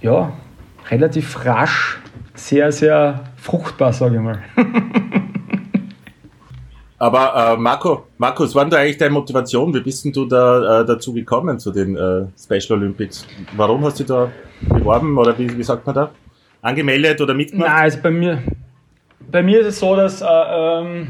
ja, 0.00 0.32
relativ 0.90 1.44
rasch, 1.44 1.98
sehr, 2.34 2.72
sehr 2.72 3.24
fruchtbar, 3.36 3.92
sage 3.92 4.16
ich 4.16 4.22
mal. 4.22 4.42
Aber 6.98 7.54
äh, 7.54 7.60
Marco, 7.60 8.06
Markus, 8.16 8.54
wann 8.54 8.70
da 8.70 8.78
eigentlich 8.78 8.96
deine 8.96 9.12
Motivation? 9.12 9.74
Wie 9.74 9.80
bist 9.80 10.04
denn 10.06 10.12
du 10.12 10.24
da 10.24 10.80
äh, 10.80 10.86
dazu 10.86 11.12
gekommen 11.12 11.58
zu 11.58 11.70
den 11.70 11.94
äh, 11.94 12.24
Special 12.38 12.78
Olympics? 12.78 13.26
Warum 13.54 13.84
hast 13.84 14.00
du 14.00 14.04
da 14.04 14.30
beworben 14.62 15.18
oder 15.18 15.38
wie, 15.38 15.58
wie 15.58 15.62
sagt 15.62 15.84
man 15.84 15.94
da? 15.94 16.10
Angemeldet 16.62 17.20
oder 17.20 17.34
mitgemacht? 17.34 17.68
Nein, 17.68 17.82
also 17.82 17.98
bei 18.02 18.10
mir, 18.10 18.42
bei 19.30 19.42
mir 19.42 19.60
ist 19.60 19.66
es 19.66 19.78
so, 19.80 19.94
dass 19.94 20.22
äh, 20.22 20.26
ähm, 20.26 21.08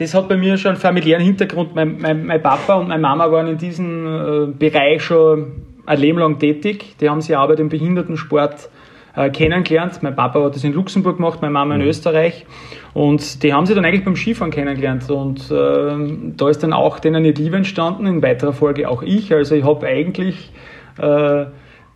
das 0.00 0.14
hat 0.14 0.28
bei 0.30 0.36
mir 0.38 0.56
schon 0.56 0.70
einen 0.70 0.80
familiären 0.80 1.22
Hintergrund. 1.22 1.74
Mein, 1.74 1.98
mein, 2.00 2.24
mein 2.24 2.42
Papa 2.42 2.74
und 2.76 2.88
meine 2.88 3.02
Mama 3.02 3.30
waren 3.30 3.48
in 3.48 3.58
diesem 3.58 4.06
äh, 4.06 4.46
Bereich 4.46 5.02
schon 5.02 5.52
ein 5.84 6.00
Leben 6.00 6.18
lang 6.18 6.38
tätig. 6.38 6.96
Die 7.00 7.10
haben 7.10 7.20
sich 7.20 7.36
Arbeit 7.36 7.60
im 7.60 7.68
Behindertensport 7.68 8.70
äh, 9.14 9.28
kennengelernt. 9.28 10.02
Mein 10.02 10.16
Papa 10.16 10.42
hat 10.42 10.54
das 10.54 10.64
in 10.64 10.72
Luxemburg 10.72 11.18
gemacht, 11.18 11.42
meine 11.42 11.52
Mama 11.52 11.74
in 11.74 11.82
mhm. 11.82 11.88
Österreich. 11.88 12.46
Und 12.94 13.42
die 13.42 13.52
haben 13.52 13.66
sie 13.66 13.74
dann 13.74 13.84
eigentlich 13.84 14.04
beim 14.06 14.16
Skifahren 14.16 14.50
kennengelernt. 14.50 15.10
Und 15.10 15.50
äh, 15.50 16.32
da 16.34 16.48
ist 16.48 16.62
dann 16.62 16.72
auch 16.72 16.98
denen 16.98 17.16
eine 17.16 17.32
Liebe 17.32 17.58
entstanden, 17.58 18.06
in 18.06 18.22
weiterer 18.22 18.54
Folge 18.54 18.88
auch 18.88 19.02
ich. 19.02 19.34
Also 19.34 19.54
ich 19.54 19.64
habe 19.64 19.86
eigentlich 19.86 20.50
äh, 20.96 21.44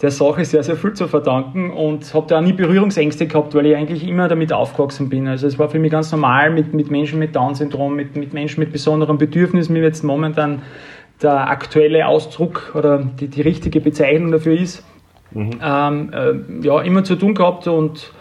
der 0.05 0.11
Sache 0.11 0.45
sehr, 0.45 0.63
sehr 0.63 0.77
viel 0.77 0.93
zu 0.93 1.09
verdanken 1.09 1.71
und 1.71 2.13
habe 2.13 2.27
da 2.29 2.37
auch 2.39 2.43
nie 2.43 2.53
Berührungsängste 2.53 3.27
gehabt, 3.27 3.55
weil 3.55 3.65
ich 3.65 3.75
eigentlich 3.75 4.07
immer 4.07 4.29
damit 4.29 4.53
aufgewachsen 4.53 5.09
bin. 5.09 5.27
Also 5.27 5.47
es 5.47 5.59
war 5.59 5.71
für 5.71 5.79
mich 5.79 5.91
ganz 5.91 6.13
normal 6.13 6.51
mit, 6.51 6.75
mit 6.75 6.91
Menschen 6.91 7.19
mit 7.19 7.35
Down-Syndrom, 7.35 7.97
mit, 7.97 8.15
mit 8.15 8.35
Menschen 8.35 8.61
mit 8.61 8.71
besonderen 8.71 9.17
Bedürfnissen, 9.17 9.75
wie 9.75 9.79
jetzt 9.79 10.05
momentan 10.05 10.61
der 11.23 11.49
aktuelle 11.49 12.07
Ausdruck 12.07 12.73
oder 12.75 12.99
die, 12.99 13.29
die 13.29 13.41
richtige 13.41 13.81
Bezeichnung 13.81 14.31
dafür 14.31 14.61
ist. 14.61 14.85
Mhm. 15.31 15.53
Ähm, 15.63 16.11
äh, 16.13 16.67
ja, 16.67 16.83
immer 16.83 17.03
zu 17.03 17.17
tun 17.17 17.35
gehabt 17.35 17.67
und 17.67 18.13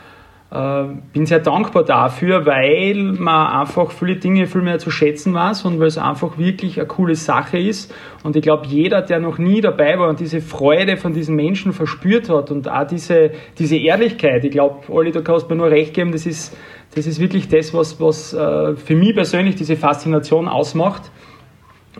bin 1.13 1.25
sehr 1.25 1.39
dankbar 1.39 1.83
dafür, 1.83 2.45
weil 2.45 3.15
man 3.17 3.59
einfach 3.61 3.91
viele 3.91 4.17
Dinge 4.17 4.45
viel 4.45 4.61
mehr 4.61 4.77
zu 4.77 4.91
schätzen 4.91 5.33
weiß 5.33 5.65
und 5.65 5.79
weil 5.79 5.87
es 5.87 5.97
einfach 5.97 6.37
wirklich 6.37 6.77
eine 6.77 6.87
coole 6.87 7.15
Sache 7.15 7.57
ist. 7.57 7.91
Und 8.21 8.35
ich 8.35 8.43
glaube, 8.43 8.67
jeder, 8.67 9.01
der 9.01 9.19
noch 9.19 9.39
nie 9.39 9.61
dabei 9.61 9.97
war 9.97 10.09
und 10.09 10.19
diese 10.19 10.41
Freude 10.41 10.97
von 10.97 11.11
diesen 11.13 11.35
Menschen 11.35 11.73
verspürt 11.73 12.29
hat 12.29 12.51
und 12.51 12.69
auch 12.69 12.85
diese, 12.85 13.31
diese 13.57 13.77
Ehrlichkeit, 13.77 14.45
ich 14.45 14.51
glaube, 14.51 14.81
Olli, 14.89 15.11
du 15.11 15.23
kannst 15.23 15.49
mir 15.49 15.55
nur 15.55 15.71
recht 15.71 15.95
geben, 15.95 16.11
das 16.11 16.27
ist, 16.27 16.55
das 16.93 17.07
ist 17.07 17.19
wirklich 17.19 17.47
das, 17.47 17.73
was, 17.73 17.99
was 17.99 18.35
äh, 18.35 18.75
für 18.75 18.95
mich 18.95 19.15
persönlich 19.15 19.55
diese 19.55 19.75
Faszination 19.75 20.47
ausmacht. 20.47 21.09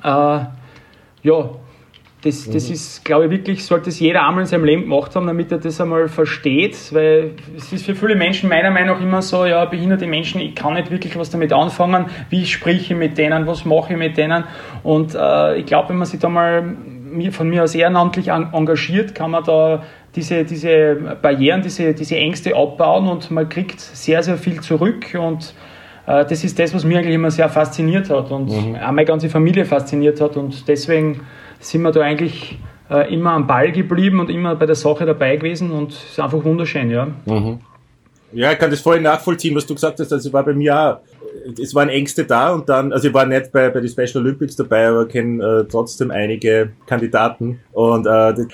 Äh, 0.04 0.40
ja, 1.24 1.50
das, 2.24 2.50
das 2.50 2.68
mhm. 2.68 2.74
ist, 2.74 3.04
glaube 3.04 3.26
ich, 3.26 3.32
wirklich, 3.32 3.66
sollte 3.66 3.90
es 3.90 4.00
jeder 4.00 4.26
einmal 4.26 4.44
in 4.44 4.48
seinem 4.48 4.64
Leben 4.64 4.84
gemacht 4.84 5.14
haben, 5.16 5.28
damit 5.28 5.52
er 5.52 5.58
das 5.58 5.82
einmal 5.82 6.08
versteht, 6.08 6.78
weil 6.94 7.32
es 7.58 7.74
ist 7.74 7.86
für 7.86 7.96
viele 7.96 8.16
Menschen 8.16 8.48
meiner 8.48 8.72
Meinung 8.72 8.96
nach 8.96 9.04
immer 9.04 9.22
so, 9.22 9.46
ja, 9.46 9.66
behinderte 9.66 10.08
Menschen, 10.08 10.40
ich 10.40 10.56
kann 10.56 10.76
nicht 10.76 10.90
wirklich 10.90 11.18
was 11.18 11.30
damit 11.30 11.52
anfangen, 11.52 12.06
wie 12.30 12.46
spreche 12.46 12.94
ich 12.94 12.98
mit 12.98 13.18
denen, 13.18 13.46
was 13.46 13.66
mache 13.66 13.94
ich 13.94 14.00
mit 14.00 14.18
denen? 14.18 14.46
Und 14.84 15.16
äh, 15.16 15.58
ich 15.58 15.66
glaube, 15.66 15.90
wenn 15.90 15.98
man 15.98 16.08
sich 16.08 16.20
da 16.20 16.30
mal 16.30 16.78
von 17.32 17.50
mir 17.50 17.64
aus 17.64 17.76
ehrenamtlich 17.76 18.30
engagiert, 18.30 19.14
kann 19.14 19.32
man 19.32 19.44
da 19.44 19.84
diese, 20.16 20.46
diese 20.46 21.18
Barrieren, 21.22 21.62
diese, 21.62 21.94
diese 21.94 22.16
Ängste 22.16 22.56
abbauen 22.56 23.08
und 23.08 23.32
man 23.32 23.50
kriegt 23.50 23.82
sehr, 23.82 24.24
sehr 24.24 24.38
viel 24.38 24.62
zurück. 24.62 25.16
Und 25.20 25.54
äh, 26.08 26.26
das 26.26 26.44
ist 26.44 26.58
das, 26.58 26.74
was 26.74 26.86
mich 26.86 26.98
eigentlich 26.98 27.16
immer 27.16 27.32
sehr 27.32 27.50
fasziniert 27.50 28.10
hat 28.10 28.32
und 28.32 28.50
mhm. 28.50 28.76
auch 28.76 28.92
meine 28.92 29.06
ganze 29.06 29.30
Familie 29.30 29.66
fasziniert 29.66 30.22
hat. 30.22 30.38
Und 30.38 30.68
deswegen 30.68 31.22
sind 31.64 31.82
wir 31.82 31.92
da 31.92 32.02
eigentlich 32.02 32.58
äh, 32.90 33.14
immer 33.14 33.32
am 33.32 33.48
Ball 33.48 33.72
geblieben 33.72 34.20
und 34.20 34.30
immer 34.30 34.56
bei 34.56 34.66
der 34.66 34.76
Sache 34.76 35.06
dabei 35.06 35.38
gewesen 35.38 35.72
und 35.72 35.92
es 35.92 36.04
ist 36.04 36.20
einfach 36.20 36.44
wunderschön, 36.44 36.90
ja. 36.90 37.08
Mhm. 37.26 37.60
Ja, 38.34 38.52
ich 38.52 38.58
kann 38.58 38.72
das 38.72 38.82
voll 38.82 39.00
nachvollziehen, 39.00 39.56
was 39.56 39.66
du 39.66 39.76
gesagt 39.76 40.00
hast. 40.00 40.12
Also 40.12 40.34
war 40.34 40.44
bei 40.44 40.54
mir 40.54 40.76
auch, 40.76 40.98
es 41.62 41.74
waren 41.76 41.90
Ängste 41.90 42.24
da 42.24 42.54
und 42.54 42.68
dann, 42.68 42.92
also 42.92 43.08
ich 43.08 43.14
war 43.14 43.26
nicht 43.26 43.52
bei, 43.52 43.70
bei 43.70 43.80
den 43.80 43.90
Special 43.90 44.24
Olympics 44.24 44.56
dabei, 44.56 44.88
aber 44.88 45.08
kenne 45.08 45.44
äh, 45.44 45.66
trotzdem 45.70 46.10
einige 46.10 46.72
Kandidaten 46.88 47.60
und 47.72 48.06
äh, 48.06 48.34
das, 48.34 48.48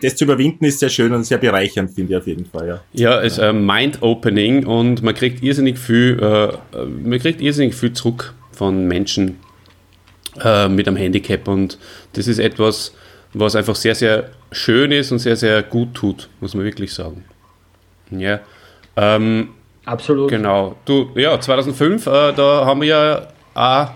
das, 0.00 0.16
zu 0.16 0.24
überwinden 0.24 0.64
ist 0.64 0.80
sehr 0.80 0.88
schön 0.88 1.12
und 1.12 1.24
sehr 1.24 1.38
bereichernd, 1.38 1.90
finde 1.90 2.14
ich 2.14 2.18
auf 2.18 2.26
jeden 2.26 2.46
Fall, 2.46 2.66
ja. 2.66 2.80
Ja, 2.92 3.20
es 3.20 3.34
ist 3.34 3.38
äh, 3.38 3.52
mind-opening 3.52 4.66
und 4.66 5.02
man 5.02 5.14
kriegt 5.14 5.42
irrsinnig 5.42 5.78
viel, 5.78 6.18
äh, 6.20 6.56
man 6.86 7.18
kriegt 7.18 7.40
irrsinnig 7.40 7.74
viel 7.74 7.92
zurück 7.92 8.34
von 8.52 8.86
Menschen, 8.86 9.38
äh, 10.42 10.68
mit 10.68 10.88
einem 10.88 10.96
Handicap. 10.96 11.48
Und 11.48 11.78
das 12.14 12.26
ist 12.26 12.38
etwas, 12.38 12.94
was 13.32 13.56
einfach 13.56 13.74
sehr, 13.74 13.94
sehr 13.94 14.30
schön 14.52 14.92
ist 14.92 15.12
und 15.12 15.18
sehr, 15.18 15.36
sehr 15.36 15.62
gut 15.62 15.94
tut, 15.94 16.28
muss 16.40 16.54
man 16.54 16.64
wirklich 16.64 16.94
sagen. 16.94 17.24
Ja. 18.10 18.40
Ähm, 18.96 19.48
Absolut. 19.84 20.30
Genau. 20.30 20.76
Du, 20.84 21.10
ja, 21.14 21.38
2005, 21.38 22.06
äh, 22.06 22.32
da 22.32 22.64
haben 22.64 22.80
wir 22.80 22.88
ja 22.88 23.28
auch 23.54 23.90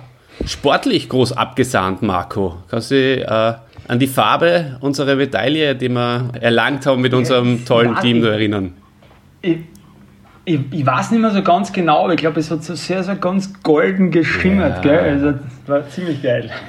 sportlich 0.45 1.09
groß 1.09 1.33
abgesahnt, 1.33 2.03
Marco. 2.03 2.59
Kannst 2.69 2.91
du 2.91 2.97
äh, 2.97 3.55
an 3.89 3.99
die 3.99 4.07
Farbe 4.07 4.77
unserer 4.81 5.17
Medaille, 5.17 5.75
die 5.75 5.89
wir 5.89 6.31
erlangt 6.41 6.85
haben 6.87 7.01
mit 7.01 7.15
unserem 7.15 7.65
tollen 7.65 7.97
Team, 8.01 8.23
erinnern? 8.23 8.75
Ich, 9.41 9.59
ich, 10.49 10.61
ich, 10.71 10.87
weiß 10.87 11.11
nicht 11.11 11.21
mehr 11.21 11.31
so 11.31 11.43
ganz 11.43 11.73
genau, 11.73 12.05
aber 12.05 12.15
ich 12.15 12.21
glaube, 12.21 12.41
es 12.41 12.51
hat 12.51 12.65
so 12.65 12.75
sehr, 12.75 13.05
sehr 13.05 13.17
ganz 13.17 13.63
golden 13.63 14.11
geschimmert. 14.11 14.85
Ja. 14.85 14.99
Also, 14.99 15.35
war 15.67 15.89
ziemlich 15.89 16.23
geil. 16.23 16.51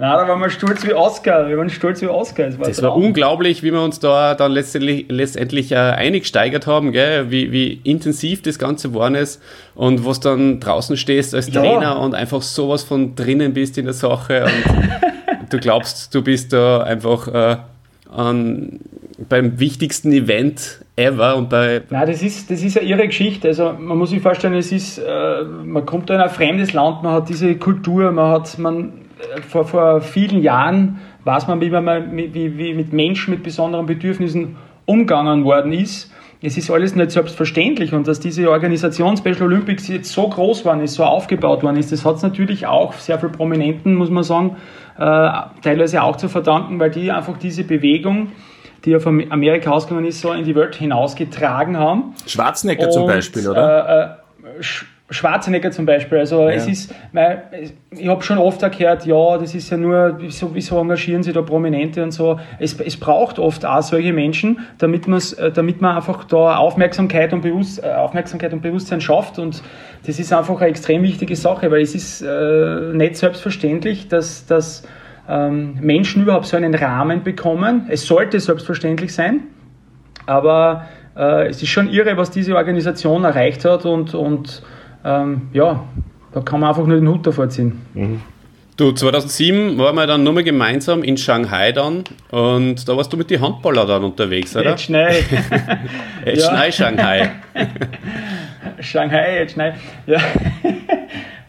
Nein, 0.00 0.12
da 0.12 0.28
waren 0.28 0.40
wir 0.40 0.48
stolz 0.48 0.86
wie 0.86 0.94
Oscar. 0.94 1.48
Wir 1.48 1.58
waren 1.58 1.70
stolz 1.70 2.00
wie 2.02 2.06
Oscar. 2.06 2.46
Das 2.46 2.58
war, 2.58 2.68
das 2.68 2.80
war 2.82 2.94
unglaublich, 2.94 3.64
wie 3.64 3.72
wir 3.72 3.82
uns 3.82 3.98
da 3.98 4.36
dann 4.36 4.52
letztendlich, 4.52 5.06
letztendlich 5.08 5.72
äh, 5.72 5.76
eingesteigert 5.76 6.68
haben, 6.68 6.92
gell? 6.92 7.32
Wie, 7.32 7.50
wie 7.50 7.80
intensiv 7.82 8.42
das 8.42 8.60
Ganze 8.60 8.90
geworden 8.90 9.16
ist 9.16 9.42
und 9.74 10.06
was 10.06 10.20
dann 10.20 10.60
draußen 10.60 10.96
stehst 10.96 11.34
als 11.34 11.52
ja. 11.52 11.60
Trainer 11.60 11.98
und 11.98 12.14
einfach 12.14 12.42
sowas 12.42 12.84
von 12.84 13.16
drinnen 13.16 13.54
bist 13.54 13.76
in 13.76 13.86
der 13.86 13.94
Sache 13.94 14.44
und 14.44 15.52
du 15.52 15.58
glaubst, 15.58 16.14
du 16.14 16.22
bist 16.22 16.52
da 16.52 16.82
einfach 16.82 17.26
äh, 17.26 17.56
an, 18.08 18.78
beim 19.28 19.58
wichtigsten 19.58 20.12
Event 20.12 20.84
ever 20.98 21.36
und 21.36 21.48
bei. 21.48 21.82
Nein, 21.88 22.06
das 22.06 22.22
ist, 22.22 22.50
das 22.50 22.62
ist 22.62 22.78
eine 22.78 22.88
irre 22.88 23.06
Geschichte. 23.06 23.48
Also 23.48 23.72
man 23.78 23.96
muss 23.96 24.10
sich 24.10 24.20
vorstellen, 24.20 24.54
es 24.54 24.72
ist, 24.72 24.98
äh, 24.98 25.44
man 25.44 25.86
kommt 25.86 26.10
in 26.10 26.16
ein 26.16 26.28
fremdes 26.28 26.72
Land, 26.72 27.02
man 27.02 27.12
hat 27.12 27.28
diese 27.28 27.54
Kultur, 27.56 28.10
man 28.10 28.32
hat, 28.32 28.58
man 28.58 28.92
vor, 29.48 29.64
vor 29.64 30.00
vielen 30.00 30.42
Jahren 30.42 30.98
weiß 31.24 31.48
man, 31.48 31.60
wie 31.60 31.70
man 31.70 32.16
wie, 32.16 32.58
wie 32.58 32.74
mit 32.74 32.92
Menschen 32.92 33.32
mit 33.32 33.42
besonderen 33.42 33.86
Bedürfnissen 33.86 34.56
umgegangen 34.86 35.44
worden 35.44 35.72
ist. 35.72 36.12
Es 36.40 36.56
ist 36.56 36.70
alles 36.70 36.94
nicht 36.94 37.10
selbstverständlich 37.10 37.92
und 37.92 38.06
dass 38.06 38.20
diese 38.20 38.48
Organisation 38.48 39.16
Special 39.16 39.42
Olympics 39.42 39.88
jetzt 39.88 40.12
so 40.12 40.28
groß 40.28 40.64
war, 40.64 40.80
ist, 40.80 40.94
so 40.94 41.02
aufgebaut 41.02 41.64
worden 41.64 41.76
ist, 41.76 41.90
das 41.90 42.04
hat 42.04 42.16
es 42.16 42.22
natürlich 42.22 42.64
auch 42.66 42.92
sehr 42.92 43.18
viel 43.18 43.28
Prominenten, 43.28 43.96
muss 43.96 44.08
man 44.08 44.22
sagen, 44.22 44.56
äh, 44.98 45.30
teilweise 45.62 46.02
auch 46.02 46.16
zu 46.16 46.28
verdanken, 46.28 46.78
weil 46.78 46.90
die 46.90 47.10
einfach 47.10 47.36
diese 47.38 47.64
Bewegung 47.64 48.28
die 48.88 48.92
ja 48.92 49.00
von 49.00 49.30
Amerika 49.30 49.70
ausgegangen 49.70 50.06
ist, 50.06 50.20
so 50.20 50.32
in 50.32 50.44
die 50.44 50.54
Welt 50.54 50.74
hinausgetragen 50.74 51.76
haben. 51.76 52.14
Schwarzenegger 52.26 52.86
und, 52.86 52.92
zum 52.92 53.06
Beispiel, 53.06 53.48
oder? 53.48 54.16
Äh, 54.44 54.58
äh, 54.58 54.62
Schwarzenegger 55.10 55.70
zum 55.70 55.86
Beispiel. 55.86 56.18
Also 56.18 56.48
ja. 56.48 56.50
es 56.50 56.66
ist, 56.66 56.94
ich 57.90 58.08
habe 58.08 58.22
schon 58.22 58.38
oft 58.38 58.60
gehört, 58.60 59.06
ja, 59.06 59.38
das 59.38 59.54
ist 59.54 59.70
ja 59.70 59.76
nur, 59.76 60.16
wieso, 60.18 60.54
wieso 60.54 60.78
engagieren 60.78 61.22
sie 61.22 61.32
da 61.32 61.40
Prominente 61.42 62.02
und 62.02 62.12
so. 62.12 62.38
Es, 62.58 62.78
es 62.80 62.98
braucht 62.98 63.38
oft 63.38 63.64
auch 63.64 63.82
solche 63.82 64.12
Menschen, 64.12 64.60
damit, 64.78 65.06
äh, 65.06 65.50
damit 65.50 65.80
man 65.80 65.96
einfach 65.96 66.24
da 66.24 66.56
Aufmerksamkeit 66.56 67.32
und, 67.32 67.42
Bewusst, 67.42 67.82
äh, 67.82 67.92
Aufmerksamkeit 67.92 68.52
und 68.52 68.60
Bewusstsein 68.62 69.00
schafft. 69.00 69.38
Und 69.38 69.62
das 70.06 70.18
ist 70.18 70.32
einfach 70.32 70.60
eine 70.60 70.70
extrem 70.70 71.02
wichtige 71.02 71.36
Sache, 71.36 71.70
weil 71.70 71.82
es 71.82 71.94
ist 71.94 72.22
äh, 72.22 72.92
nicht 72.92 73.16
selbstverständlich, 73.16 74.08
dass, 74.08 74.46
dass 74.46 74.82
Menschen 75.28 76.22
überhaupt 76.22 76.46
so 76.46 76.56
einen 76.56 76.74
Rahmen 76.74 77.22
bekommen. 77.22 77.86
Es 77.90 78.06
sollte 78.06 78.40
selbstverständlich 78.40 79.12
sein, 79.12 79.42
aber 80.26 80.86
äh, 81.16 81.48
es 81.48 81.62
ist 81.62 81.68
schon 81.68 81.90
irre, 81.90 82.16
was 82.16 82.30
diese 82.30 82.56
Organisation 82.56 83.24
erreicht 83.24 83.64
hat 83.64 83.84
und, 83.84 84.14
und 84.14 84.62
ähm, 85.04 85.48
ja, 85.52 85.84
da 86.32 86.40
kann 86.40 86.60
man 86.60 86.70
einfach 86.70 86.86
nur 86.86 86.96
den 86.96 87.08
Hut 87.08 87.26
davor 87.26 87.48
ziehen. 87.48 87.80
Mhm. 87.94 88.22
Du, 88.78 88.92
2007 88.92 89.76
waren 89.76 89.96
wir 89.96 90.06
dann 90.06 90.22
nur 90.22 90.32
mal 90.34 90.44
gemeinsam 90.44 91.02
in 91.02 91.16
Shanghai 91.16 91.72
dann 91.72 92.04
und 92.30 92.88
da 92.88 92.96
warst 92.96 93.12
du 93.12 93.16
mit 93.16 93.28
den 93.28 93.40
Handballer 93.40 93.84
dann 93.86 94.04
unterwegs, 94.04 94.56
oder? 94.56 94.70
Jetzt 94.70 94.84
schnell. 94.84 95.16
jetzt 96.24 96.46
schnell 96.48 96.72
Shanghai. 96.72 97.30
Shanghai, 98.80 99.40
jetzt 99.40 99.54
schnell. 99.54 99.74
Ja. 100.06 100.20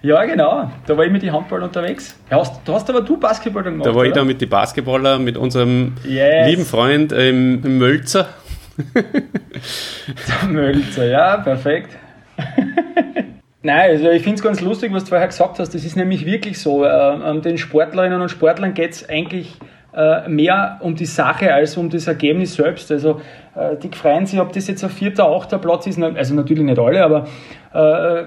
Ja, 0.02 0.24
genau. 0.24 0.72
Da 0.86 0.98
war 0.98 1.06
ich 1.06 1.12
mit 1.12 1.22
den 1.24 1.34
Handball 1.34 1.62
unterwegs. 1.62 2.18
Ja, 2.32 2.40
hast, 2.40 2.62
da 2.64 2.74
hast 2.74 2.90
aber 2.90 3.02
du 3.02 3.18
Basketball 3.18 3.64
dann 3.64 3.74
gemacht. 3.74 3.88
Da 3.88 3.92
war 3.92 4.00
oder? 4.00 4.08
ich 4.08 4.14
dann 4.14 4.28
mit 4.28 4.40
den 4.40 4.50
Basketballer, 4.50 5.20
mit 5.20 5.38
unserem 5.38 5.94
yes. 6.06 6.48
lieben 6.48 6.66
Freund 6.66 7.12
ähm, 7.12 7.78
Mölzer. 7.78 8.30
Der 8.96 10.50
Mölzer, 10.50 11.06
ja, 11.06 11.38
perfekt. 11.38 11.98
Nein, 13.62 13.92
also 13.92 14.10
ich 14.10 14.24
finde 14.24 14.38
es 14.38 14.42
ganz 14.42 14.62
lustig, 14.62 14.94
was 14.94 15.04
du 15.04 15.10
vorher 15.10 15.28
gesagt 15.28 15.60
hast. 15.60 15.76
Das 15.76 15.84
ist 15.84 15.98
nämlich 15.98 16.26
wirklich 16.26 16.60
so. 16.60 16.86
Äh, 16.86 17.42
den 17.42 17.58
Sportlerinnen 17.58 18.22
und 18.22 18.30
Sportlern 18.30 18.74
geht 18.74 18.92
es 18.92 19.10
eigentlich 19.10 19.58
äh, 19.94 20.30
mehr 20.30 20.80
um 20.82 20.96
die 20.96 21.06
Sache 21.06 21.54
als 21.54 21.76
um 21.76 21.90
das 21.90 22.08
Ergebnis 22.08 22.54
selbst. 22.54 22.90
Also 22.90 23.20
äh, 23.56 23.76
die 23.76 23.90
freuen 23.90 24.26
sich, 24.26 24.40
ob 24.40 24.54
das 24.54 24.68
jetzt 24.70 24.82
ein 24.84 24.90
vierter, 24.90 25.26
achter 25.26 25.58
Platz 25.58 25.88
ist, 25.88 26.02
also 26.02 26.36
natürlich 26.36 26.64
nicht 26.64 26.80
alle, 26.80 27.04
aber 27.04 27.28
äh, 27.74 28.24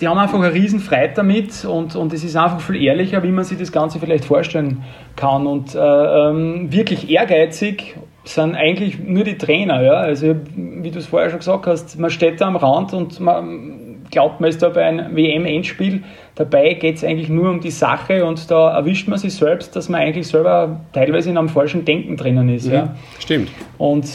die 0.00 0.08
haben 0.08 0.18
einfach 0.18 0.38
eine 0.38 0.52
riesen 0.52 0.80
Freude 0.80 1.12
damit 1.16 1.64
und, 1.64 1.96
und 1.96 2.12
es 2.12 2.24
ist 2.24 2.36
einfach 2.36 2.60
viel 2.60 2.82
ehrlicher, 2.82 3.22
wie 3.22 3.30
man 3.30 3.44
sich 3.44 3.58
das 3.58 3.72
Ganze 3.72 3.98
vielleicht 3.98 4.24
vorstellen 4.24 4.82
kann. 5.16 5.46
Und 5.46 5.74
äh, 5.74 5.78
ähm, 5.78 6.72
wirklich 6.72 7.10
ehrgeizig 7.10 7.96
sind 8.24 8.54
eigentlich 8.54 8.98
nur 8.98 9.24
die 9.24 9.38
Trainer. 9.38 9.82
Ja? 9.82 9.94
Also 9.94 10.36
wie 10.54 10.90
du 10.90 10.98
es 10.98 11.06
vorher 11.06 11.30
schon 11.30 11.38
gesagt 11.38 11.66
hast, 11.66 11.98
man 11.98 12.10
steht 12.10 12.40
da 12.40 12.46
am 12.46 12.56
Rand 12.56 12.92
und 12.92 13.20
man 13.20 13.96
glaubt, 14.10 14.40
man 14.40 14.50
ist 14.50 14.62
da 14.62 14.68
bei 14.68 14.84
einem 14.84 15.16
WM-Endspiel. 15.16 16.02
Dabei 16.34 16.74
geht 16.74 16.96
es 16.96 17.04
eigentlich 17.04 17.28
nur 17.28 17.50
um 17.50 17.60
die 17.60 17.70
Sache 17.70 18.24
und 18.24 18.50
da 18.50 18.76
erwischt 18.76 19.08
man 19.08 19.18
sich 19.18 19.34
selbst, 19.34 19.74
dass 19.76 19.88
man 19.88 20.00
eigentlich 20.00 20.28
selber 20.28 20.80
teilweise 20.92 21.30
in 21.30 21.38
einem 21.38 21.48
falschen 21.48 21.84
Denken 21.84 22.16
drinnen 22.16 22.48
ist. 22.48 22.66
Mhm. 22.66 22.72
Ja. 22.72 22.96
Stimmt. 23.18 23.50
Und 23.78 24.08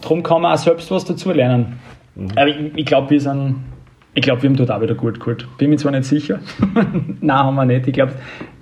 darum 0.00 0.22
kann 0.22 0.42
man 0.42 0.52
auch 0.52 0.58
selbst 0.58 0.90
was 0.90 1.04
dazu 1.04 1.32
lernen. 1.32 1.78
Mhm. 2.14 2.30
Aber 2.36 2.48
ich, 2.48 2.56
ich 2.76 2.86
glaube, 2.86 3.10
wir 3.10 3.20
sind. 3.20 3.56
Ich 4.16 4.22
glaube, 4.22 4.42
wir 4.42 4.48
haben 4.48 4.56
dort 4.56 4.70
auch 4.70 4.80
wieder 4.80 4.94
gut 4.94 5.20
geholt. 5.20 5.46
Bin 5.58 5.68
mir 5.68 5.76
zwar 5.76 5.92
nicht 5.92 6.04
sicher. 6.04 6.40
Nein, 7.20 7.36
haben 7.36 7.54
wir 7.54 7.66
nicht. 7.66 7.86
Ich 7.86 7.92
glaube, 7.92 8.14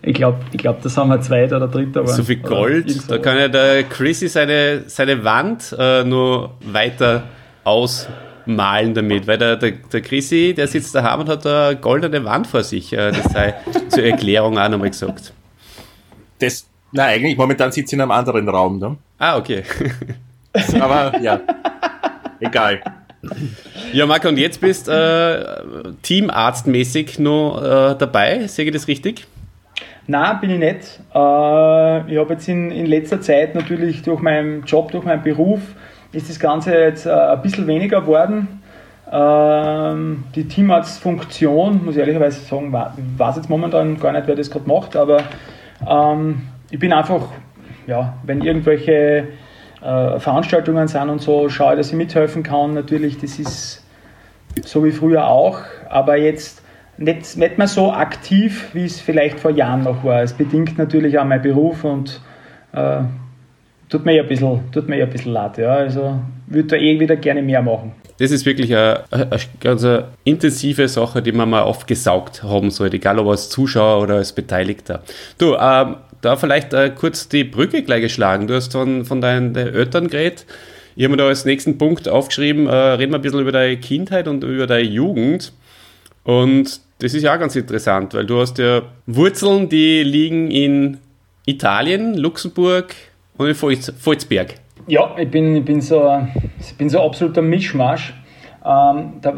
ich 0.02 0.12
glaub, 0.12 0.40
ich 0.50 0.58
glaub, 0.58 0.82
das 0.82 0.96
haben 0.96 1.10
wir 1.10 1.20
Zweiter 1.20 1.58
oder 1.58 1.68
Dritter. 1.68 2.04
So 2.08 2.24
viel 2.24 2.38
Gold, 2.38 3.08
da 3.08 3.18
kann 3.18 3.38
ja 3.38 3.46
der 3.46 3.84
Chrissy 3.84 4.26
seine, 4.26 4.82
seine 4.88 5.22
Wand 5.22 5.74
äh, 5.78 6.02
nur 6.02 6.54
weiter 6.60 7.22
aus 7.62 8.08
malen 8.46 8.94
damit, 8.94 9.28
weil 9.28 9.38
der, 9.38 9.56
der, 9.56 9.70
der 9.70 10.00
Chrissy, 10.00 10.54
der 10.54 10.66
sitzt 10.66 10.92
daheim 10.92 11.20
und 11.20 11.28
hat 11.28 11.46
eine 11.46 11.76
goldene 11.76 12.24
Wand 12.24 12.48
vor 12.48 12.64
sich. 12.64 12.92
Äh, 12.92 13.12
das 13.12 13.32
sei 13.32 13.54
zur 13.90 14.02
Erklärung 14.02 14.58
auch 14.58 14.68
nochmal 14.68 14.90
gesagt. 14.90 15.32
Das, 16.40 16.66
na 16.90 17.04
eigentlich, 17.04 17.36
momentan 17.36 17.70
sitzt 17.70 17.90
sie 17.90 17.96
in 17.96 18.02
einem 18.02 18.10
anderen 18.10 18.48
Raum. 18.48 18.80
Ne? 18.80 18.96
Ah, 19.18 19.38
okay. 19.38 19.62
Aber 20.80 21.16
ja, 21.20 21.40
egal. 22.40 22.82
Ja, 23.92 24.06
Marco, 24.06 24.28
und 24.28 24.38
jetzt 24.38 24.60
bist 24.60 24.88
äh, 24.88 25.44
teamarztmäßig 26.02 27.18
noch 27.18 27.62
äh, 27.62 27.94
dabei, 27.98 28.46
sehe 28.46 28.64
ich 28.64 28.72
das 28.72 28.88
richtig? 28.88 29.26
Nein, 30.06 30.40
bin 30.40 30.50
ich 30.50 30.58
nicht. 30.58 31.00
Äh, 31.14 32.12
ich 32.12 32.18
habe 32.18 32.32
jetzt 32.32 32.48
in, 32.48 32.70
in 32.70 32.86
letzter 32.86 33.20
Zeit 33.20 33.54
natürlich 33.54 34.02
durch 34.02 34.20
meinen 34.20 34.64
Job, 34.64 34.90
durch 34.92 35.04
meinen 35.04 35.22
Beruf 35.22 35.60
ist 36.12 36.28
das 36.28 36.38
Ganze 36.38 36.76
jetzt 36.76 37.06
äh, 37.06 37.10
ein 37.10 37.42
bisschen 37.42 37.66
weniger 37.66 38.00
geworden. 38.00 38.62
Ähm, 39.10 40.24
die 40.34 40.46
Teamarztfunktion, 40.48 41.84
muss 41.84 41.94
ich 41.94 42.00
ehrlicherweise 42.00 42.40
sagen, 42.40 42.72
weiß 42.72 43.36
jetzt 43.36 43.50
momentan 43.50 43.98
gar 43.98 44.12
nicht, 44.12 44.26
wer 44.26 44.34
das 44.34 44.50
gerade 44.50 44.68
macht, 44.68 44.96
aber 44.96 45.22
ähm, 45.88 46.42
ich 46.70 46.78
bin 46.78 46.92
einfach, 46.92 47.28
ja, 47.86 48.14
wenn 48.24 48.42
irgendwelche 48.42 49.28
äh, 49.84 50.18
Veranstaltungen 50.18 50.88
sind 50.88 51.10
und 51.10 51.20
so, 51.20 51.48
schaue 51.48 51.76
dass 51.76 51.90
ich 51.90 51.94
mithelfen 51.94 52.42
kann. 52.42 52.74
Natürlich, 52.74 53.18
das 53.18 53.38
ist 53.38 53.84
so 54.64 54.84
wie 54.84 54.92
früher 54.92 55.26
auch, 55.26 55.60
aber 55.88 56.16
jetzt 56.16 56.62
nicht, 56.96 57.36
nicht 57.36 57.58
mehr 57.58 57.66
so 57.66 57.92
aktiv, 57.92 58.70
wie 58.72 58.84
es 58.84 59.00
vielleicht 59.00 59.40
vor 59.40 59.50
Jahren 59.50 59.82
noch 59.82 60.04
war. 60.04 60.22
Es 60.22 60.32
bedingt 60.32 60.78
natürlich 60.78 61.18
auch 61.18 61.24
mein 61.24 61.42
Beruf 61.42 61.84
und 61.84 62.20
äh, 62.72 63.00
tut 63.88 64.04
mir 64.04 64.14
ja 64.14 64.22
ein 64.22 64.28
bisschen, 64.28 64.60
tut 64.72 64.88
mir 64.88 65.02
ein 65.02 65.10
bisschen 65.10 65.32
leid. 65.32 65.58
Ja. 65.58 65.72
Also 65.74 66.20
würde 66.46 66.68
da 66.68 66.76
eh 66.76 66.98
wieder 67.00 67.16
gerne 67.16 67.42
mehr 67.42 67.62
machen. 67.62 67.92
Das 68.18 68.30
ist 68.30 68.46
wirklich 68.46 68.72
eine, 68.72 69.02
eine 69.10 69.28
ganz 69.60 69.84
eine 69.84 70.04
intensive 70.22 70.86
Sache, 70.86 71.20
die 71.20 71.32
man 71.32 71.50
mal 71.50 71.62
aufgesaugt 71.62 72.44
haben 72.44 72.70
sollte, 72.70 72.96
egal 72.96 73.18
ob 73.18 73.28
als 73.28 73.50
Zuschauer 73.50 74.02
oder 74.02 74.14
als 74.16 74.32
Beteiligter. 74.32 75.02
Du, 75.36 75.56
ähm, 75.56 75.96
da 76.24 76.36
vielleicht 76.36 76.72
äh, 76.72 76.90
kurz 76.90 77.28
die 77.28 77.44
Brücke 77.44 77.82
gleich 77.82 78.02
geschlagen. 78.02 78.46
Du 78.46 78.54
hast 78.54 78.72
von, 78.72 79.04
von 79.04 79.20
deinen 79.20 79.54
Eltern 79.54 80.08
geredet. 80.08 80.46
Ich 80.96 81.04
habe 81.04 81.12
mir 81.12 81.16
da 81.16 81.26
als 81.26 81.44
nächsten 81.44 81.76
Punkt 81.76 82.08
aufgeschrieben, 82.08 82.66
äh, 82.66 82.74
reden 82.74 83.12
wir 83.12 83.18
ein 83.18 83.22
bisschen 83.22 83.40
über 83.40 83.52
deine 83.52 83.76
Kindheit 83.76 84.28
und 84.28 84.44
über 84.44 84.66
deine 84.66 84.88
Jugend. 84.88 85.52
Und 86.22 86.80
das 87.00 87.14
ist 87.14 87.22
ja 87.22 87.34
auch 87.34 87.38
ganz 87.38 87.56
interessant, 87.56 88.14
weil 88.14 88.26
du 88.26 88.40
hast 88.40 88.58
ja 88.58 88.82
Wurzeln, 89.06 89.68
die 89.68 90.02
liegen 90.02 90.50
in 90.50 90.98
Italien, 91.46 92.14
Luxemburg, 92.14 92.94
und 93.36 93.48
in 93.48 93.54
Volzberg. 93.54 94.54
Ja, 94.86 95.14
ich 95.18 95.30
bin, 95.30 95.56
ich 95.56 95.64
bin, 95.64 95.80
so, 95.80 96.26
ich 96.60 96.76
bin 96.76 96.88
so 96.88 97.02
absoluter 97.02 97.42
Mischmasch. 97.42 98.14
Ähm, 98.64 99.14
da, 99.20 99.34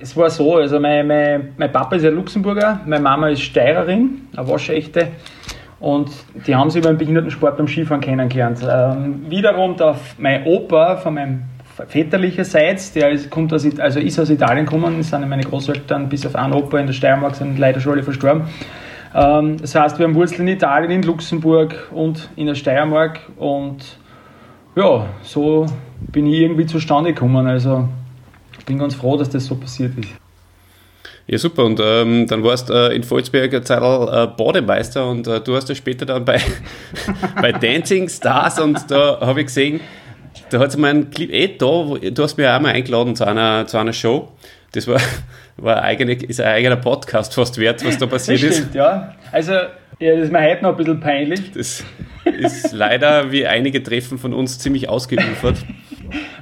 es 0.00 0.16
war 0.16 0.30
so, 0.30 0.56
also 0.56 0.80
mein, 0.80 1.06
mein, 1.06 1.52
mein 1.56 1.70
Papa 1.70 1.96
ist 1.96 2.02
ja 2.02 2.10
Luxemburger, 2.10 2.80
meine 2.86 3.02
Mama 3.02 3.28
ist 3.28 3.42
Steirerin, 3.42 4.22
eine 4.34 4.48
waschechte. 4.48 5.08
Und 5.80 6.10
die 6.46 6.54
haben 6.54 6.70
sich 6.70 6.82
über 6.82 6.92
den 6.92 6.98
Behindertensport 6.98 7.56
beim 7.56 7.66
Skifahren 7.66 8.02
kennengelernt. 8.02 8.60
Ähm, 8.62 9.24
wiederum 9.30 9.76
der, 9.76 9.96
mein 10.18 10.44
Opa 10.44 10.96
von 10.96 11.14
meinem 11.14 11.42
väterlicherseits, 11.88 12.92
der 12.92 13.10
ist, 13.10 13.30
kommt 13.30 13.52
aus, 13.54 13.66
also 13.78 13.98
ist 13.98 14.18
aus 14.18 14.28
Italien 14.28 14.66
gekommen, 14.66 15.02
sind 15.02 15.26
meine 15.26 15.42
Großeltern 15.42 16.08
bis 16.10 16.26
auf 16.26 16.36
einen 16.36 16.52
Opa 16.52 16.78
in 16.78 16.86
der 16.86 16.92
Steiermark, 16.92 17.34
sind 17.34 17.58
leider 17.58 17.80
schon 17.80 17.92
alle 17.92 18.02
verstorben. 18.02 18.42
Ähm, 19.14 19.56
das 19.58 19.74
heißt, 19.74 19.98
wir 19.98 20.06
haben 20.06 20.14
Wurzeln 20.14 20.46
in 20.46 20.54
Italien, 20.54 20.90
in 20.90 21.02
Luxemburg 21.02 21.88
und 21.92 22.28
in 22.36 22.46
der 22.46 22.54
Steiermark 22.54 23.20
und 23.36 23.98
ja, 24.76 25.06
so 25.22 25.66
bin 25.98 26.26
ich 26.26 26.40
irgendwie 26.40 26.66
zustande 26.66 27.12
gekommen. 27.12 27.46
Also 27.46 27.88
ich 28.58 28.64
bin 28.64 28.78
ganz 28.78 28.94
froh, 28.94 29.16
dass 29.16 29.30
das 29.30 29.46
so 29.46 29.56
passiert 29.56 29.98
ist. 29.98 30.19
Ja, 31.30 31.38
super. 31.38 31.64
Und 31.64 31.80
ähm, 31.80 32.26
dann 32.26 32.42
warst 32.42 32.70
du 32.70 32.72
äh, 32.72 32.92
in 32.92 33.04
Volzberg 33.04 33.52
eine 33.52 33.62
Zeit 33.62 33.80
äh, 33.80 34.26
Bademeister 34.36 35.08
und 35.08 35.28
äh, 35.28 35.40
du 35.40 35.54
hast 35.54 35.68
ja 35.68 35.76
später 35.76 36.04
dann 36.04 36.24
bei, 36.24 36.40
bei 37.40 37.52
Dancing 37.52 38.08
Stars 38.08 38.58
und 38.58 38.90
da 38.90 39.20
habe 39.20 39.38
ich 39.38 39.46
gesehen, 39.46 39.78
da 40.50 40.58
hat 40.58 40.70
es 40.70 40.76
mal 40.76 40.90
einen 40.90 41.10
Clip, 41.10 41.32
eh 41.32 41.56
da, 41.56 41.66
wo, 41.66 41.98
du 41.98 42.20
hast 42.20 42.36
mich 42.36 42.48
auch 42.48 42.58
mal 42.58 42.72
eingeladen 42.72 43.14
zu 43.14 43.24
einer, 43.24 43.64
zu 43.68 43.78
einer 43.78 43.92
Show. 43.92 44.28
Das 44.72 44.88
war, 44.88 45.00
war 45.56 45.80
eigene, 45.84 46.14
ist 46.14 46.40
ein 46.40 46.48
eigener 46.48 46.74
Podcast 46.74 47.32
fast 47.32 47.58
wert, 47.58 47.84
was 47.86 47.96
da 47.96 48.06
passiert 48.06 48.42
das 48.42 48.56
stimmt, 48.56 48.70
ist. 48.70 48.74
Ja, 48.74 49.14
also 49.30 49.52
ja, 49.52 50.16
das 50.16 50.24
ist 50.24 50.32
mir 50.32 50.40
heute 50.40 50.64
noch 50.64 50.70
ein 50.70 50.76
bisschen 50.78 50.98
peinlich. 50.98 51.52
Das 51.52 51.84
ist 52.24 52.72
leider 52.72 53.30
wie 53.30 53.46
einige 53.46 53.80
Treffen 53.84 54.18
von 54.18 54.34
uns 54.34 54.58
ziemlich 54.58 54.88
ausgeufert. 54.88 55.58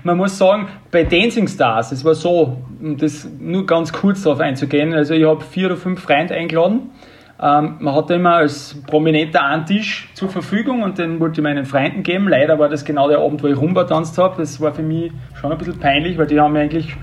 Man 0.09 0.17
muss 0.17 0.39
sagen, 0.39 0.69
bei 0.91 1.05
Dancing 1.05 1.47
Stars, 1.47 1.93
es 1.93 2.03
war 2.03 2.15
so, 2.15 2.57
um 2.81 2.97
das 2.97 3.29
nur 3.39 3.67
ganz 3.67 3.93
kurz 3.93 4.23
darauf 4.23 4.41
einzugehen, 4.41 4.95
also 4.95 5.13
ich 5.13 5.27
habe 5.27 5.45
vier 5.45 5.67
oder 5.67 5.77
fünf 5.77 6.01
Freunde 6.01 6.33
eingeladen. 6.33 6.93
Ähm, 7.39 7.77
man 7.81 7.95
hatte 7.95 8.15
immer 8.15 8.37
als 8.37 8.75
Prominenter 8.87 9.45
einen 9.45 9.67
Tisch 9.67 10.09
zur 10.15 10.31
Verfügung 10.31 10.81
und 10.81 10.97
den 10.97 11.21
wollte 11.21 11.43
ich 11.43 11.45
meinen 11.45 11.67
Freunden 11.67 12.05
geben. 12.05 12.27
Leider 12.27 12.59
war 12.59 12.71
das 12.71 12.87
genau 12.87 13.07
der 13.11 13.19
Abend, 13.19 13.43
wo 13.43 13.49
ich 13.49 13.57
Rumba 13.59 13.85
tanzt 13.85 14.17
habe. 14.17 14.39
Das 14.39 14.59
war 14.63 14.73
für 14.73 14.83
mich 14.83 15.13
schon 15.39 15.53
ein 15.53 15.59
bisschen 15.59 15.79
peinlich, 15.79 16.17
weil 16.17 16.27
die 16.27 16.41
haben 16.41 16.55
mir 16.55 16.61
eigentlich 16.61 16.97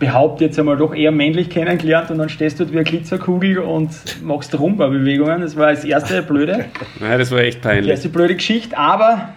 behaupte 0.00 0.46
jetzt 0.46 0.58
einmal 0.58 0.76
doch 0.76 0.92
eher 0.92 1.12
männlich 1.12 1.50
kennengelernt 1.50 2.10
und 2.10 2.18
dann 2.18 2.30
stehst 2.30 2.58
du 2.58 2.64
dort 2.64 2.74
wie 2.74 2.78
eine 2.78 2.84
Glitzerkugel 2.84 3.60
und 3.60 4.20
machst 4.24 4.58
Rumba-Bewegungen. 4.58 5.40
Das 5.40 5.56
war 5.56 5.70
das 5.70 5.84
erste 5.84 6.20
blöde. 6.24 6.64
Nein, 7.00 7.20
das 7.20 7.30
war 7.30 7.38
echt 7.38 7.62
peinlich. 7.62 7.84
Die 7.84 7.90
erste 7.90 8.08
blöde 8.08 8.34
Geschichte, 8.34 8.76
aber, 8.76 9.28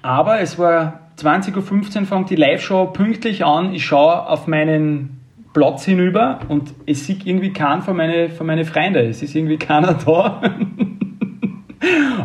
aber 0.00 0.40
es 0.40 0.58
war 0.58 1.01
20.15 1.18 2.00
Uhr, 2.00 2.06
fängt 2.06 2.30
die 2.30 2.36
Live-Show 2.36 2.86
pünktlich 2.86 3.44
an. 3.44 3.74
Ich 3.74 3.84
schaue 3.84 4.28
auf 4.28 4.46
meinen 4.46 5.20
Platz 5.52 5.84
hinüber 5.84 6.40
und 6.48 6.74
es 6.86 7.06
sieht 7.06 7.26
irgendwie 7.26 7.52
keinen 7.52 7.82
von 7.82 7.96
meinen 7.96 8.30
von 8.30 8.46
meine 8.46 8.64
Freunden. 8.64 9.06
Es 9.08 9.22
ist 9.22 9.34
irgendwie 9.34 9.58
keiner 9.58 9.94
da. 9.94 10.42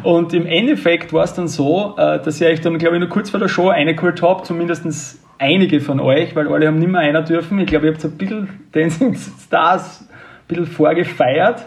Und 0.03 0.33
im 0.33 0.45
Endeffekt 0.45 1.11
war 1.13 1.23
es 1.23 1.33
dann 1.33 1.47
so, 1.47 1.95
äh, 1.97 2.21
dass 2.21 2.39
ich 2.39 2.47
euch 2.47 2.61
dann, 2.61 2.77
glaube 2.77 2.95
ich, 2.95 2.99
nur 2.99 3.09
kurz 3.09 3.31
vor 3.31 3.39
der 3.39 3.47
Show 3.47 3.69
reingeholt 3.69 4.21
habe, 4.21 4.43
zumindest 4.43 5.19
einige 5.39 5.81
von 5.81 5.99
euch, 5.99 6.35
weil 6.35 6.47
alle 6.47 6.67
haben 6.67 6.79
nicht 6.79 6.89
mehr 6.89 7.01
einer 7.01 7.23
dürfen. 7.23 7.59
Ich 7.59 7.67
glaube, 7.67 7.87
ihr 7.87 7.93
habt 7.93 8.05
ein 8.05 8.17
bisschen 8.17 8.49
Dancing 8.71 9.15
Stars 9.15 10.01
ein 10.01 10.47
bisschen 10.47 10.67
vorgefeiert. 10.67 11.65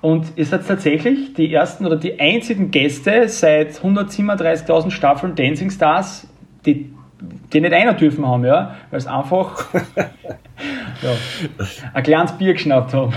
Und 0.00 0.32
ihr 0.36 0.46
seid 0.46 0.66
tatsächlich 0.66 1.34
die 1.34 1.52
ersten 1.52 1.84
oder 1.86 1.96
die 1.96 2.18
einzigen 2.18 2.70
Gäste 2.70 3.28
seit 3.28 3.72
137.000 3.72 4.90
Staffeln 4.90 5.34
Dancing 5.34 5.70
Stars, 5.70 6.26
die, 6.66 6.92
die 7.52 7.60
nicht 7.60 7.72
einer 7.72 7.94
dürfen 7.94 8.26
haben, 8.26 8.44
ja, 8.44 8.76
weil 8.90 8.98
es 8.98 9.06
einfach 9.06 9.66
ja, 11.02 11.10
ein 11.94 12.02
kleines 12.02 12.32
Bier 12.32 12.54
geschnappt 12.54 12.94
haben. 12.94 13.12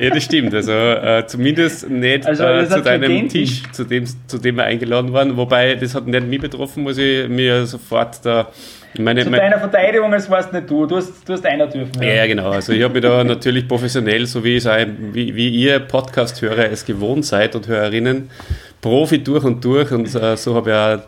Ja, 0.00 0.10
das 0.10 0.24
stimmt. 0.24 0.54
Also 0.54 0.72
äh, 0.72 1.24
zumindest 1.26 1.90
nicht 1.90 2.26
also, 2.26 2.44
äh, 2.44 2.68
zu 2.68 2.82
deinem 2.82 3.28
Tisch, 3.28 3.62
zu 3.72 3.84
dem, 3.84 4.04
zu 4.26 4.38
dem 4.38 4.56
wir 4.56 4.64
eingeladen 4.64 5.12
waren. 5.12 5.36
Wobei, 5.36 5.74
das 5.74 5.94
hat 5.94 6.06
nicht 6.06 6.26
mich 6.26 6.40
betroffen, 6.40 6.84
muss 6.84 6.98
ich 6.98 7.28
mir 7.28 7.66
sofort 7.66 8.24
da 8.24 8.48
meine, 8.96 9.22
Zu 9.22 9.30
deiner 9.30 9.58
Verteidigung, 9.58 10.12
es 10.14 10.28
warst 10.30 10.52
nicht 10.52 10.68
du, 10.68 10.86
du 10.86 10.96
hast, 10.96 11.28
du 11.28 11.32
hast 11.32 11.44
einer 11.44 11.66
dürfen. 11.66 12.02
Ja, 12.02 12.14
ja 12.14 12.26
genau. 12.26 12.50
Also 12.50 12.72
ich 12.72 12.82
habe 12.82 12.94
mich 12.94 13.02
da 13.02 13.22
natürlich 13.24 13.68
professionell, 13.68 14.26
so 14.26 14.42
wie, 14.42 14.62
wie, 15.12 15.34
wie 15.34 15.48
ihr 15.48 15.78
Podcast-Hörer 15.78 16.70
es 16.70 16.84
gewohnt 16.84 17.24
seid 17.24 17.54
und 17.54 17.68
Hörerinnen, 17.68 18.30
Profi 18.80 19.22
durch 19.22 19.44
und 19.44 19.64
durch 19.64 19.92
und 19.92 20.12
äh, 20.14 20.36
so 20.36 20.54
habe 20.54 20.70
ich 20.70 20.76
auch 20.76 20.98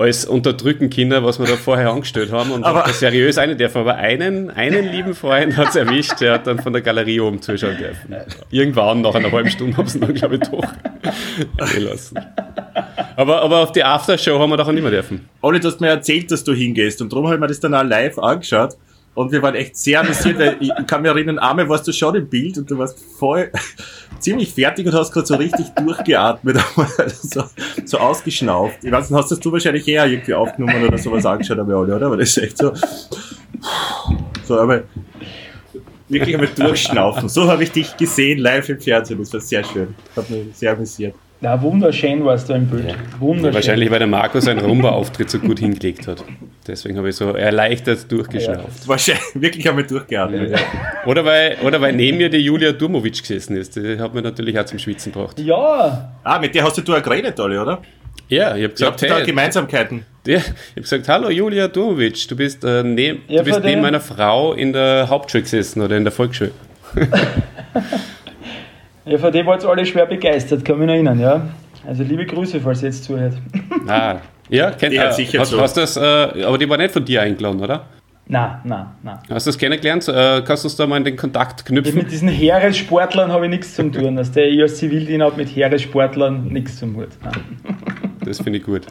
alles 0.00 0.24
unterdrücken 0.24 0.88
können, 0.90 1.22
was 1.24 1.38
wir 1.38 1.46
da 1.46 1.56
vorher 1.56 1.90
angestellt 1.90 2.32
haben 2.32 2.50
und 2.52 2.64
Aber- 2.64 2.88
seriös 2.92 3.38
eine 3.38 3.54
dürfen. 3.56 3.78
Aber 3.78 3.96
einen, 3.96 4.50
einen 4.50 4.90
lieben 4.90 5.14
Freund 5.14 5.56
hat 5.56 5.68
es 5.68 5.76
erwischt, 5.76 6.20
der 6.20 6.34
hat 6.34 6.46
dann 6.46 6.58
von 6.58 6.72
der 6.72 6.82
Galerie 6.82 7.20
oben 7.20 7.40
zuschauen 7.42 7.76
dürfen. 7.76 8.16
Irgendwann, 8.50 9.02
nach 9.02 9.14
einer 9.14 9.30
halben 9.30 9.50
Stunde, 9.50 9.76
haben 9.76 9.86
sie 9.88 10.00
dann, 10.00 10.14
glaube 10.14 10.36
ich, 10.36 10.40
doch 10.40 10.72
gelassen. 11.74 12.18
Aber, 13.16 13.42
aber 13.42 13.58
auf 13.60 13.72
die 13.72 13.84
Aftershow 13.84 14.38
haben 14.38 14.50
wir 14.50 14.56
doch 14.56 14.66
auch 14.68 14.72
nicht 14.72 14.82
mehr 14.82 14.90
dürfen. 14.90 15.28
Olli, 15.42 15.60
du 15.60 15.68
hast 15.68 15.80
mir 15.80 15.88
erzählt, 15.88 16.30
dass 16.30 16.42
du 16.44 16.52
hingehst 16.54 17.02
und 17.02 17.12
darum 17.12 17.26
habe 17.26 17.34
ich 17.36 17.40
mir 17.40 17.46
das 17.48 17.60
dann 17.60 17.74
auch 17.74 17.84
live 17.84 18.18
angeschaut 18.18 18.76
und 19.14 19.32
wir 19.32 19.42
waren 19.42 19.54
echt 19.54 19.76
sehr 19.76 20.00
amüsiert, 20.00 20.38
weil 20.38 20.56
ich 20.60 20.70
kann 20.86 21.02
mich 21.02 21.10
erinnern, 21.10 21.38
einmal 21.38 21.68
warst 21.68 21.86
du 21.86 21.92
schon 21.92 22.14
im 22.14 22.28
Bild 22.28 22.56
und 22.56 22.70
du 22.70 22.78
warst 22.78 22.98
voll 23.18 23.50
ziemlich 24.20 24.52
fertig 24.54 24.86
und 24.86 24.94
hast 24.94 25.12
gerade 25.12 25.26
so 25.26 25.36
richtig 25.36 25.68
durchgeatmet, 25.76 26.58
so, 27.22 27.44
so 27.84 27.98
ausgeschnauft. 27.98 28.78
Ich 28.82 28.92
weiß 28.92 29.10
nicht, 29.10 29.18
hast 29.18 29.30
das 29.30 29.40
du 29.40 29.52
wahrscheinlich 29.52 29.86
eher 29.88 30.06
irgendwie 30.06 30.34
aufgenommen 30.34 30.84
oder 30.84 30.98
sowas 30.98 31.26
angeschaut, 31.26 31.58
aber 31.58 31.76
Olli, 31.76 31.92
oder? 31.92 32.06
Aber 32.06 32.16
das 32.16 32.30
ist 32.30 32.38
echt 32.38 32.58
so, 32.58 32.72
so 34.44 34.58
aber 34.58 34.84
wirklich 36.08 36.34
einmal 36.34 36.50
durchschnaufen. 36.54 37.28
So 37.28 37.48
habe 37.48 37.62
ich 37.64 37.72
dich 37.72 37.96
gesehen 37.96 38.38
live 38.38 38.68
im 38.68 38.80
Fernsehen, 38.80 39.18
das 39.18 39.32
war 39.32 39.40
sehr 39.40 39.64
schön. 39.64 39.94
Hat 40.16 40.28
mich 40.28 40.56
sehr 40.56 40.72
amüsiert. 40.72 41.14
Na, 41.42 41.60
wunderschön 41.62 42.22
warst 42.22 42.50
du 42.50 42.52
im 42.52 42.66
Bild. 42.66 42.94
Wunderschön. 43.18 43.54
Wahrscheinlich, 43.54 43.90
weil 43.90 43.98
der 43.98 44.08
Marco 44.08 44.40
seinen 44.40 44.60
Rumba-Auftritt 44.60 45.30
so 45.30 45.38
gut 45.38 45.58
hingelegt 45.58 46.06
hat. 46.06 46.22
Deswegen 46.66 46.98
habe 46.98 47.08
ich 47.08 47.16
so 47.16 47.30
erleichtert 47.32 48.12
durchgeschnauft. 48.12 48.86
Wahrscheinlich 48.86 49.24
wirklich 49.34 49.66
einmal 49.66 49.84
durchgeatmet. 49.86 50.60
Oder, 51.06 51.24
weil, 51.24 51.56
oder 51.64 51.80
weil 51.80 51.94
neben 51.94 52.18
mir 52.18 52.28
die 52.28 52.36
Julia 52.38 52.72
Durmovic 52.72 53.22
gesessen 53.22 53.56
ist. 53.56 53.74
Die 53.76 53.98
hat 53.98 54.12
mir 54.12 54.20
natürlich 54.20 54.58
auch 54.58 54.66
zum 54.66 54.78
Schwitzen 54.78 55.12
gebracht. 55.12 55.40
Ja, 55.40 56.12
Ah, 56.22 56.38
mit 56.38 56.54
der 56.54 56.64
hast 56.64 56.76
du 56.86 56.94
auch 56.94 57.02
geredet, 57.02 57.40
Olli, 57.40 57.56
oder? 57.56 57.80
Ja, 58.28 58.54
ich 58.54 58.62
habe 58.64 58.74
gesagt, 58.74 59.00
habt 59.02 59.10
da 59.10 59.16
hey, 59.16 59.24
Gemeinsamkeiten. 59.26 60.04
Ja, 60.26 60.36
ich 60.36 60.44
habe 60.44 60.80
gesagt, 60.82 61.08
hallo 61.08 61.30
Julia 61.30 61.68
Durmovic, 61.68 62.28
du 62.28 62.36
bist, 62.36 62.62
äh, 62.64 62.82
neb, 62.82 63.22
Ja, 63.28 63.38
du 63.42 63.44
bist 63.50 63.64
neben 63.64 63.80
meiner 63.80 64.00
Frau 64.00 64.52
in 64.52 64.74
der 64.74 65.08
Hauptschule 65.08 65.42
gesessen 65.42 65.80
oder 65.80 65.96
in 65.96 66.04
der 66.04 66.12
Volksschule. 66.12 66.50
ja, 69.04 69.18
von 69.18 69.32
dem 69.32 69.46
wart 69.46 69.64
ihr 69.64 69.68
alle 69.70 69.86
schwer 69.86 70.06
begeistert, 70.06 70.64
kann 70.64 70.78
mich 70.78 70.86
noch 70.86 70.94
erinnern, 70.94 71.20
ja. 71.20 71.48
Also 71.86 72.02
liebe 72.02 72.26
Grüße, 72.26 72.60
falls 72.60 72.82
ihr 72.82 72.88
jetzt 72.88 73.04
zuhört. 73.04 73.34
Ah, 73.88 74.16
ja, 74.48 74.70
kennt 74.72 74.94
äh, 74.94 75.12
sicher 75.12 75.40
hast, 75.40 75.50
so. 75.50 75.60
hast 75.60 75.76
das, 75.76 75.96
äh, 75.96 76.00
aber 76.44 76.58
die 76.58 76.68
war 76.68 76.76
nicht 76.76 76.92
von 76.92 77.04
dir 77.04 77.22
eingeladen, 77.22 77.60
oder? 77.60 77.86
Na, 78.26 78.60
na, 78.64 78.94
na. 79.02 79.22
Hast 79.28 79.46
du 79.46 79.50
das 79.50 79.58
kennengelernt? 79.58 80.06
Äh, 80.06 80.42
kannst 80.46 80.62
du 80.62 80.68
uns 80.68 80.76
da 80.76 80.86
mal 80.86 80.98
in 80.98 81.04
den 81.04 81.16
Kontakt 81.16 81.64
knüpfen? 81.64 81.96
mit 81.96 82.12
diesen 82.12 82.28
Heeressportlern 82.28 83.32
habe 83.32 83.46
ich 83.46 83.50
nichts 83.50 83.74
zu 83.74 83.90
tun. 83.90 84.18
Also 84.18 84.32
der 84.32 84.48
ich 84.48 84.60
als 84.60 84.76
Zivildiener 84.76 85.24
habe 85.24 85.36
mit 85.36 85.48
Heeressportlern 85.48 86.46
nichts 86.46 86.78
zum 86.78 86.94
Hut. 86.96 87.08
Nein. 87.24 87.32
Das 88.24 88.40
finde 88.40 88.60
ich 88.60 88.64
gut. 88.64 88.82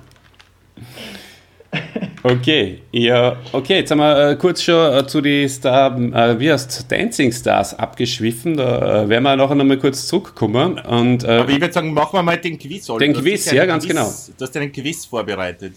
Okay, 2.21 2.81
ja, 2.91 3.37
okay, 3.53 3.77
jetzt 3.77 3.91
haben 3.91 3.99
wir 3.99 4.31
äh, 4.31 4.35
kurz 4.35 4.61
schon 4.61 4.93
äh, 4.93 5.07
zu 5.07 5.21
die 5.21 5.47
Star, 5.47 5.97
äh, 5.97 6.37
wie 6.37 6.51
heißt 6.51 6.91
Dancing 6.91 7.31
Stars 7.31 7.73
abgeschwiffen. 7.79 8.57
Da 8.57 9.03
äh, 9.03 9.09
werden 9.09 9.23
wir 9.23 9.37
nachher 9.37 9.55
nochmal 9.55 9.77
kurz 9.77 10.05
zurückkommen. 10.05 10.79
Und 10.79 11.23
äh, 11.23 11.27
Aber 11.27 11.49
ich 11.49 11.61
würde 11.61 11.73
sagen, 11.73 11.93
machen 11.93 12.17
wir 12.17 12.23
mal 12.23 12.37
den 12.37 12.59
Quiz, 12.59 12.89
Olli. 12.89 13.05
Den 13.05 13.13
Du 13.13 13.19
hast 13.19 13.25
Quiz, 13.25 13.51
ja, 13.51 13.61
einen 13.61 13.69
ganz 13.69 13.87
genau. 13.87 14.13
Du 14.37 14.45
hast 14.45 14.57
einen 14.57 14.71
Quiz 14.71 15.05
vorbereitet. 15.05 15.75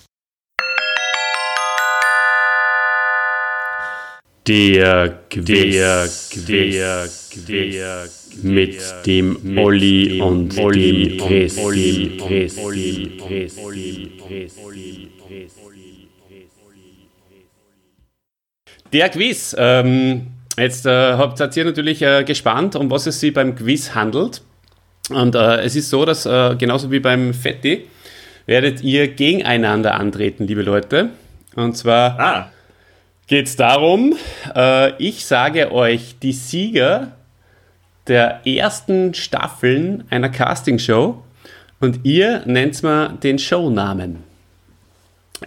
Der 4.48 5.20
Quiz, 5.30 6.30
der 6.48 7.08
Quiz, 7.30 8.30
mit 8.42 8.82
dem 9.06 9.58
Olli 9.58 10.20
und 10.20 10.56
dem 10.56 11.18
Christi, 11.18 12.18
Christi, 12.18 13.18
Christi, 13.28 14.12
Christi. 14.26 15.11
Der 18.92 19.08
Quiz. 19.08 19.56
Ähm, 19.58 20.28
jetzt 20.58 20.86
äh, 20.86 20.90
habt 21.14 21.38
seid 21.38 21.56
ihr 21.56 21.64
natürlich 21.64 22.02
äh, 22.02 22.24
gespannt, 22.24 22.76
um 22.76 22.90
was 22.90 23.06
es 23.06 23.20
sich 23.20 23.32
beim 23.32 23.54
Quiz 23.54 23.94
handelt. 23.94 24.42
Und 25.08 25.34
äh, 25.34 25.62
es 25.62 25.76
ist 25.76 25.88
so, 25.90 26.04
dass 26.04 26.26
äh, 26.26 26.56
genauso 26.56 26.90
wie 26.90 27.00
beim 27.00 27.32
Fetti 27.34 27.88
werdet 28.46 28.82
ihr 28.82 29.08
gegeneinander 29.08 29.94
antreten, 29.94 30.46
liebe 30.46 30.62
Leute. 30.62 31.10
Und 31.54 31.76
zwar 31.76 32.18
Ah, 32.20 32.52
geht 33.26 33.46
es 33.46 33.56
darum, 33.56 34.14
äh, 34.54 34.92
ich 35.02 35.24
sage 35.24 35.72
euch 35.72 36.16
die 36.22 36.32
Sieger 36.32 37.12
der 38.08 38.46
ersten 38.46 39.14
Staffeln 39.14 40.04
einer 40.10 40.28
Castingshow 40.28 41.22
und 41.80 42.00
ihr 42.04 42.42
nennt 42.46 42.82
mir 42.82 43.10
den 43.22 43.38
Shownamen. 43.38 44.22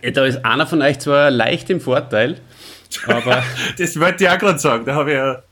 Äh, 0.02 0.12
Da 0.12 0.26
ist 0.26 0.44
einer 0.46 0.68
von 0.68 0.82
euch 0.82 1.00
zwar 1.00 1.32
leicht 1.32 1.70
im 1.70 1.82
Vorteil, 1.82 2.38
aber 3.08 3.44
das 3.78 4.00
wollte 4.00 4.24
ich 4.24 4.30
auch 4.30 4.38
gerade 4.38 4.60
sagen. 4.60 4.86
Da 4.86 4.96
habe 4.96 5.12
ich 5.12 5.18
ja. 5.18 5.44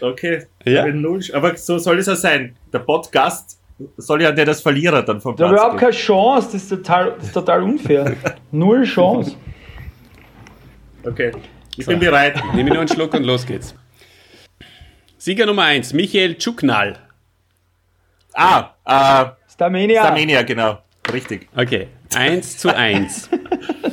Okay. 0.00 0.46
Ja. 0.64 0.86
null, 0.86 1.20
aber 1.32 1.56
so 1.56 1.78
soll 1.78 1.98
es 1.98 2.08
auch 2.08 2.16
sein. 2.16 2.56
Der 2.72 2.80
Podcast 2.80 3.58
soll 3.96 4.22
ja 4.22 4.32
der 4.32 4.44
das 4.44 4.60
Verlierer 4.60 5.02
dann 5.02 5.20
vom 5.20 5.36
Da 5.36 5.46
habe 5.46 5.54
überhaupt 5.54 5.78
keine 5.78 5.92
Chance, 5.92 6.50
das 6.52 6.62
ist 6.62 6.68
total, 6.68 7.14
das 7.16 7.26
ist 7.26 7.32
total 7.32 7.62
unfair. 7.62 8.16
Null 8.50 8.84
Chance. 8.84 9.36
Okay. 11.04 11.32
Ich 11.76 11.86
bin 11.86 11.98
bereit. 11.98 12.42
nehme 12.54 12.68
ich 12.68 12.74
noch 12.74 12.80
einen 12.80 12.88
Schluck 12.88 13.14
und 13.14 13.24
los 13.24 13.46
geht's. 13.46 13.74
Sieger 15.16 15.46
Nummer 15.46 15.64
1, 15.64 15.92
Michael 15.92 16.36
Tschuknal. 16.36 16.98
Ah, 18.34 18.70
äh, 18.84 19.30
Starmania. 19.52 20.04
Armenia, 20.04 20.42
genau. 20.42 20.78
Richtig. 21.12 21.48
Okay, 21.56 21.88
1 22.14 22.58
zu 22.58 22.74
1. 22.74 23.30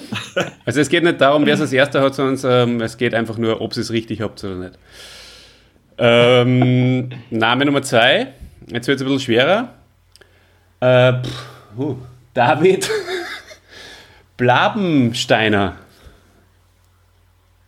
Also 0.66 0.82
es 0.82 0.90
geht 0.90 1.04
nicht 1.04 1.20
darum, 1.22 1.46
wer 1.46 1.56
es 1.56 1.62
als 1.62 1.74
erster 1.74 2.02
hat, 2.02 2.16
sondern 2.16 2.70
ähm, 2.70 2.82
es 2.82 2.98
geht 2.98 3.14
einfach 3.14 3.38
nur, 3.38 3.62
ob 3.62 3.76
ihr 3.76 3.82
es 3.82 3.92
richtig 3.92 4.22
habt 4.22 4.44
oder 4.44 4.56
nicht. 4.56 4.80
Ähm, 5.98 7.10
Name 7.30 7.66
Nummer 7.66 7.82
2, 7.82 8.28
jetzt 8.68 8.88
wird 8.88 8.98
es 8.98 9.02
ein 9.02 9.08
bisschen 9.08 9.20
schwerer. 9.20 9.74
Äh, 10.80 11.14
pff, 11.24 11.78
uh, 11.78 11.96
David 12.34 12.90
Blabensteiner. 14.38 15.76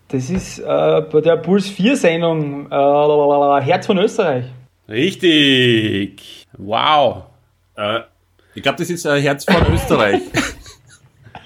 Das 0.10 0.30
ist 0.30 0.60
äh, 0.60 0.64
bei 0.64 1.22
der 1.22 1.38
Puls 1.38 1.68
4 1.68 1.96
Sendung 1.96 2.72
äh, 2.72 3.62
Herz 3.62 3.86
von 3.86 3.98
Österreich. 3.98 4.46
Richtig. 4.88 6.48
Wow. 6.58 7.26
Äh, 7.76 8.02
ich 8.56 8.64
glaube, 8.64 8.78
das 8.80 8.90
ist 8.90 9.06
ein 9.06 9.22
Herz 9.22 9.46
von 9.46 9.74
Österreich. 9.74 10.22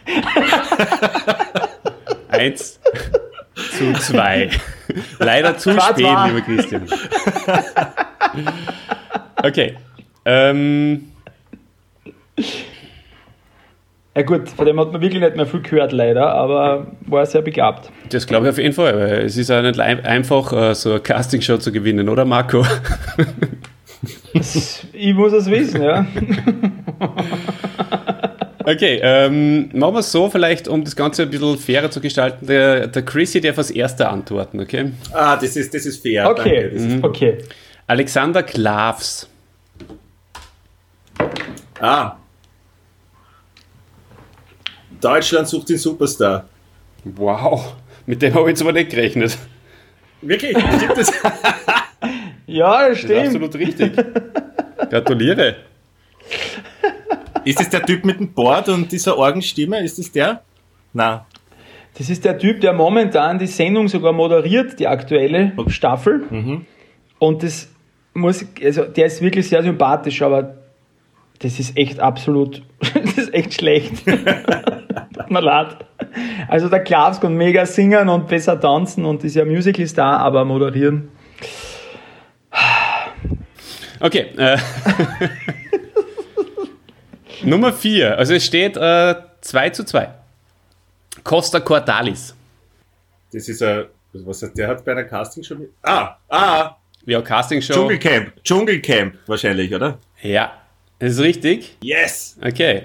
1 2.30 2.80
zu 3.78 3.94
2. 3.94 4.50
Leider 5.20 5.58
zu 5.58 5.74
Zwei, 5.74 5.82
spät, 5.82 5.98
zwei. 6.06 6.28
lieber 6.28 6.42
Christian. 6.42 6.88
Okay. 9.44 9.76
Ähm, 10.26 11.12
Ja 14.16 14.22
gut, 14.22 14.48
von 14.50 14.66
dem 14.68 14.80
hat 14.80 14.92
man 14.92 15.02
wirklich 15.02 15.22
nicht 15.22 15.36
mehr 15.36 15.48
viel 15.48 15.62
gehört 15.62 15.92
leider, 15.92 16.32
aber 16.34 16.88
war 17.08 17.26
sehr 17.26 17.42
begabt. 17.42 17.90
das 18.10 18.28
glaube 18.28 18.46
ich 18.46 18.52
auf 18.52 18.58
jeden 18.60 18.74
Fall, 18.74 18.96
weil 18.96 19.26
es 19.26 19.38
ist 19.38 19.50
ja 19.50 19.62
nicht 19.62 19.80
einfach, 19.80 20.54
äh, 20.54 20.76
so 20.76 20.92
eine 20.92 21.00
Castingshow 21.00 21.58
zu 21.58 21.72
gewinnen, 21.72 22.10
oder 22.10 22.24
Marco? 22.26 22.64
Ich 24.34 25.14
muss 25.16 25.34
es 25.34 25.50
wissen, 25.50 25.82
ja. 25.82 26.06
Okay, 28.66 29.00
ähm, 29.04 29.70
machen 29.74 29.96
wir 29.96 30.00
es 30.00 30.12
so, 30.12 30.30
vielleicht, 30.30 30.68
um 30.68 30.84
das 30.84 30.96
Ganze 30.96 31.24
ein 31.24 31.30
bisschen 31.30 31.58
fairer 31.58 31.92
zu 31.92 32.00
gestalten. 32.02 32.46
Der, 32.48 32.88
der 32.88 33.02
Chrissy 33.04 33.42
darf 33.42 33.58
als 33.58 33.72
erster 33.72 34.10
antworten, 34.12 34.60
okay? 34.60 34.92
ah, 35.12 35.36
das 35.36 35.56
ist, 35.56 35.74
das 35.74 35.86
ist 35.86 36.02
fair. 36.02 36.30
Okay, 36.30 36.62
Danke. 36.62 36.70
Das 36.74 36.82
ist, 36.84 37.04
okay. 37.04 37.38
Alexander 37.88 38.44
Klavs. 38.44 39.28
ah. 41.80 42.18
Deutschland 45.02 45.48
sucht 45.50 45.70
den 45.70 45.78
Superstar. 45.78 46.46
Wow, 47.04 47.76
mit 48.06 48.22
dem 48.22 48.34
habe 48.34 48.44
ich 48.46 48.50
jetzt 48.52 48.62
aber 48.62 48.72
nicht 48.72 48.90
gerechnet. 48.92 49.38
Wirklich? 50.22 50.58
Stimmt 50.58 50.98
das? 50.98 51.12
Ja, 52.46 52.90
das 52.90 53.02
Das 53.02 53.04
ist 53.04 53.06
stimmt. 53.06 53.26
absolut 53.46 53.56
richtig. 53.56 53.94
Gratuliere. 54.90 55.56
Ist 57.46 57.60
das 57.60 57.70
der 57.70 57.84
Typ 57.84 58.06
mit 58.06 58.20
dem 58.20 58.34
Board 58.34 58.70
und 58.70 58.92
dieser 58.92 59.18
Orgenstimme? 59.18 59.84
Ist 59.84 60.00
das 60.00 60.12
der? 60.12 60.42
Na. 60.94 61.26
Das 61.98 62.10
ist 62.10 62.26
der 62.26 62.38
Typ, 62.38 62.62
der 62.62 62.74
momentan 62.74 63.38
die 63.38 63.48
Sendung 63.48 63.88
sogar 63.88 64.14
moderiert, 64.14 64.80
die 64.80 64.88
aktuelle 64.88 65.54
Staffel. 65.68 66.24
Und 67.20 67.44
das 67.44 67.70
muss, 68.14 68.46
also 68.64 68.86
der 68.86 69.06
ist 69.06 69.22
wirklich 69.22 69.48
sehr 69.48 69.64
sympathisch, 69.64 70.22
aber 70.22 70.56
das 71.40 71.60
ist 71.60 71.78
echt 71.78 72.00
absolut, 72.00 72.64
das 72.80 73.18
ist 73.18 73.34
echt 73.34 73.54
schlecht. 73.54 74.06
Tut 74.06 75.30
mir 75.30 75.42
leid. 75.42 75.78
Also 76.48 76.70
der 76.70 76.80
Klaus 76.80 77.20
kann 77.20 77.36
mega 77.36 77.66
singen 77.66 78.10
und 78.10 78.28
besser 78.28 78.60
tanzen 78.60 79.06
und 79.06 79.24
ist 79.24 79.36
ja 79.36 79.46
Musical-Star, 79.46 80.20
aber 80.20 80.46
moderieren. 80.46 81.10
Okay. 84.00 84.26
Äh, 84.38 84.58
Nummer 87.44 87.74
4. 87.74 88.18
Also 88.18 88.34
es 88.34 88.46
steht 88.46 88.78
äh, 88.78 89.16
2 89.42 89.70
zu 89.72 89.84
2. 89.86 90.10
Costa 91.24 91.60
Cordalis. 91.60 92.36
Das 93.32 93.48
ist 93.48 93.62
ein, 93.64 93.86
was 94.14 94.42
hat 94.44 94.58
der 94.58 94.68
hat 94.68 94.86
bei 94.86 94.92
einer 94.92 95.04
Casting 95.04 95.44
schon 95.44 95.60
mit? 95.60 95.70
Ah, 95.82 96.18
ah, 96.30 96.76
Ja, 97.06 97.22
Castingshow. 97.22 97.74
Dschungelcamp. 97.74 98.44
Dschungelcamp 98.44 99.16
wahrscheinlich, 99.28 99.74
oder? 99.74 99.98
Ja, 100.22 100.54
das 101.00 101.14
ist 101.14 101.20
richtig. 101.20 101.78
Yes! 101.82 102.38
Okay. 102.42 102.84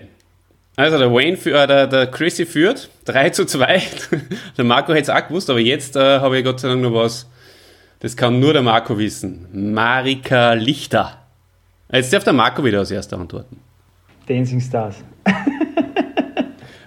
Also 0.77 0.97
der 0.97 1.13
Wayne, 1.13 1.37
für, 1.37 1.61
äh, 1.61 1.67
der, 1.67 1.87
der 1.87 2.07
Chrissy 2.07 2.47
führt 2.47 2.89
3 3.05 3.31
zu 3.31 3.45
2. 3.45 3.83
der 4.57 4.65
Marco 4.65 4.93
hätte 4.93 5.11
es 5.11 5.17
auch 5.17 5.27
gewusst, 5.27 5.51
aber 5.51 5.59
jetzt 5.59 5.97
äh, 5.97 6.21
habe 6.21 6.39
ich 6.39 6.45
Gott 6.45 6.61
sei 6.61 6.69
Dank 6.69 6.83
noch 6.83 6.95
was. 6.95 7.29
Das 8.01 8.17
kann 8.17 8.39
nur 8.39 8.53
der 8.53 8.63
Marco 8.63 8.97
wissen. 8.97 9.49
Marika 9.75 10.53
Lichter. 10.53 11.19
Jetzt 11.91 12.13
darf 12.13 12.23
der 12.25 12.33
Marco 12.33 12.65
wieder 12.65 12.79
als 12.79 12.91
erster 12.91 13.19
antworten. 13.19 13.61
Dancing 14.29 14.61
Stars. 14.61 14.97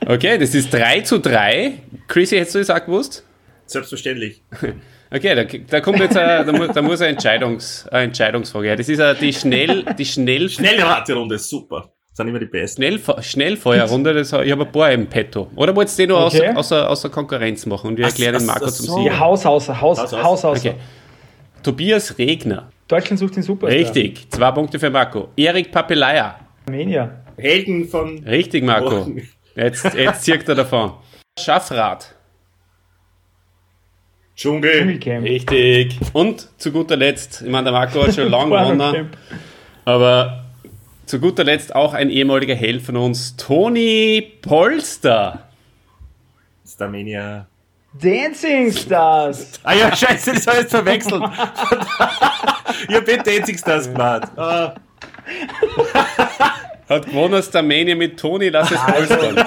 Okay, 0.06 0.38
das 0.38 0.56
ist 0.56 0.74
3 0.74 1.02
zu 1.02 1.20
3. 1.20 1.74
Chrissy, 2.08 2.38
hättest 2.38 2.56
du 2.56 2.60
das 2.60 2.70
auch 2.70 2.84
gewusst? 2.86 3.26
Selbstverständlich. 3.66 4.42
Okay, 5.14 5.36
da, 5.36 5.44
da 5.44 5.82
kommt 5.82 6.00
jetzt 6.00 6.16
eine, 6.16 6.46
da, 6.46 6.54
mu- 6.54 6.68
da 6.74 6.82
muss 6.82 7.02
eine, 7.02 7.10
Entscheidungs, 7.10 7.86
eine 7.90 8.04
Entscheidungsfrage 8.06 8.68
her. 8.68 8.76
Das 8.78 8.88
ist 8.88 9.00
äh, 9.00 9.14
die 9.14 9.34
Schnell, 9.34 9.84
die 9.98 10.06
Schnell, 10.06 10.48
Schnelle 10.50 10.84
Raterunde, 10.86 11.38
super. 11.38 11.92
Das 12.12 12.16
sind 12.16 12.30
immer 12.30 12.40
die 12.40 12.46
besten. 12.46 12.82
Schnellfe 12.82 13.18
Schnellfeuerrunde. 13.22 14.14
Das, 14.14 14.32
ich 14.32 14.50
habe 14.54 14.66
ein 14.66 14.72
paar 14.72 14.90
im 14.94 15.08
Petto. 15.08 15.52
Oder 15.58 15.76
wolltest 15.76 16.00
du 16.00 16.04
die 16.04 16.08
nur 16.08 16.26
Okay. 16.28 16.48
außer, 16.52 16.58
außer, 16.58 16.90
außer 16.90 17.10
Konkurrenz 17.10 17.66
machen 17.66 17.88
und 17.90 17.98
wir 17.98 18.06
erklären 18.06 18.38
den 18.38 18.46
Marco 18.46 18.72
zum 18.72 18.86
so. 18.86 18.96
Sieger? 19.00 19.12
Ja, 19.12 19.20
Haus 19.20 19.44
Haus, 19.44 19.68
Haus. 19.68 20.00
Haus 20.00 20.46
außer. 20.46 20.70
Okay. 20.70 20.76
Tobias 21.62 22.18
Regner. 22.18 22.70
Deutschland 22.88 23.20
sucht 23.20 23.36
den 23.36 23.44
Superstar. 23.44 23.78
Richtig. 23.82 24.32
Zwei 24.32 24.50
Punkte 24.52 24.80
für 24.80 24.90
Marco. 24.90 25.28
Erik 25.36 25.74
Papelaya. 25.74 26.40
Armenier. 26.68 27.22
Helden 27.42 27.88
von. 27.88 28.20
Richtig, 28.24 28.64
Marco. 28.64 29.12
Jetzt, 29.56 29.94
jetzt 29.94 30.24
zirkt 30.24 30.48
er 30.50 30.56
davon. 30.56 30.94
Schaffrat. 31.40 32.16
Dschungel. 34.36 34.80
Dschungelcamp. 34.80 35.26
Richtig. 35.26 36.00
Und 36.14 36.50
zu 36.58 36.72
guter 36.72 36.96
Letzt, 36.96 37.42
ich 37.42 37.50
meine, 37.50 37.66
der 37.66 37.74
Marco 37.74 38.02
hat 38.02 38.16
schon 38.16 38.30
lange 38.30 38.58
gewonnen, 38.58 39.10
aber 39.86 40.46
zu 41.06 41.20
guter 41.20 41.44
Letzt 41.44 41.76
auch 41.76 41.94
ein 41.94 42.10
ehemaliger 42.10 42.56
Held 42.56 42.82
von 42.82 42.98
uns, 42.98 43.36
Toni 43.36 44.40
Polster. 44.42 45.50
Starmania. 46.66 47.48
Dancing 47.94 48.72
Stars. 48.72 49.60
Ah 49.64 49.74
ja, 49.74 49.94
scheiße, 49.94 50.34
das 50.34 50.48
habe 50.48 50.58
ich 50.58 50.64
jetzt 50.64 50.72
verwechselt. 50.72 51.22
ich 52.88 52.96
habe 52.96 53.18
Dancing 53.18 53.58
Stars 53.58 53.92
gemacht. 53.92 54.32
Ah. 54.38 54.74
Hat 56.92 57.06
gewonnen 57.06 57.42
Starmania 57.42 57.96
mit 57.96 58.20
Toni, 58.20 58.50
lass 58.50 58.70
es 58.70 58.82
polstern. 58.86 59.36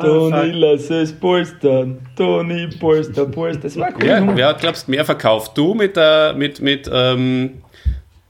Toni, 0.00 0.50
lass 0.52 0.88
es 0.90 1.12
polstern. 1.12 1.98
Toni, 2.16 2.68
polster, 2.78 3.26
polster. 3.26 3.62
Das 3.62 3.76
war 3.76 3.92
cool. 3.96 4.06
Ja, 4.06 4.36
wer 4.36 4.46
hat, 4.46 4.60
glaubst 4.60 4.86
du, 4.86 4.92
mehr 4.92 5.04
verkauft? 5.04 5.58
Du 5.58 5.74
mit, 5.74 5.96
der, 5.96 6.34
mit, 6.34 6.60
mit, 6.60 6.88
ähm, 6.92 7.62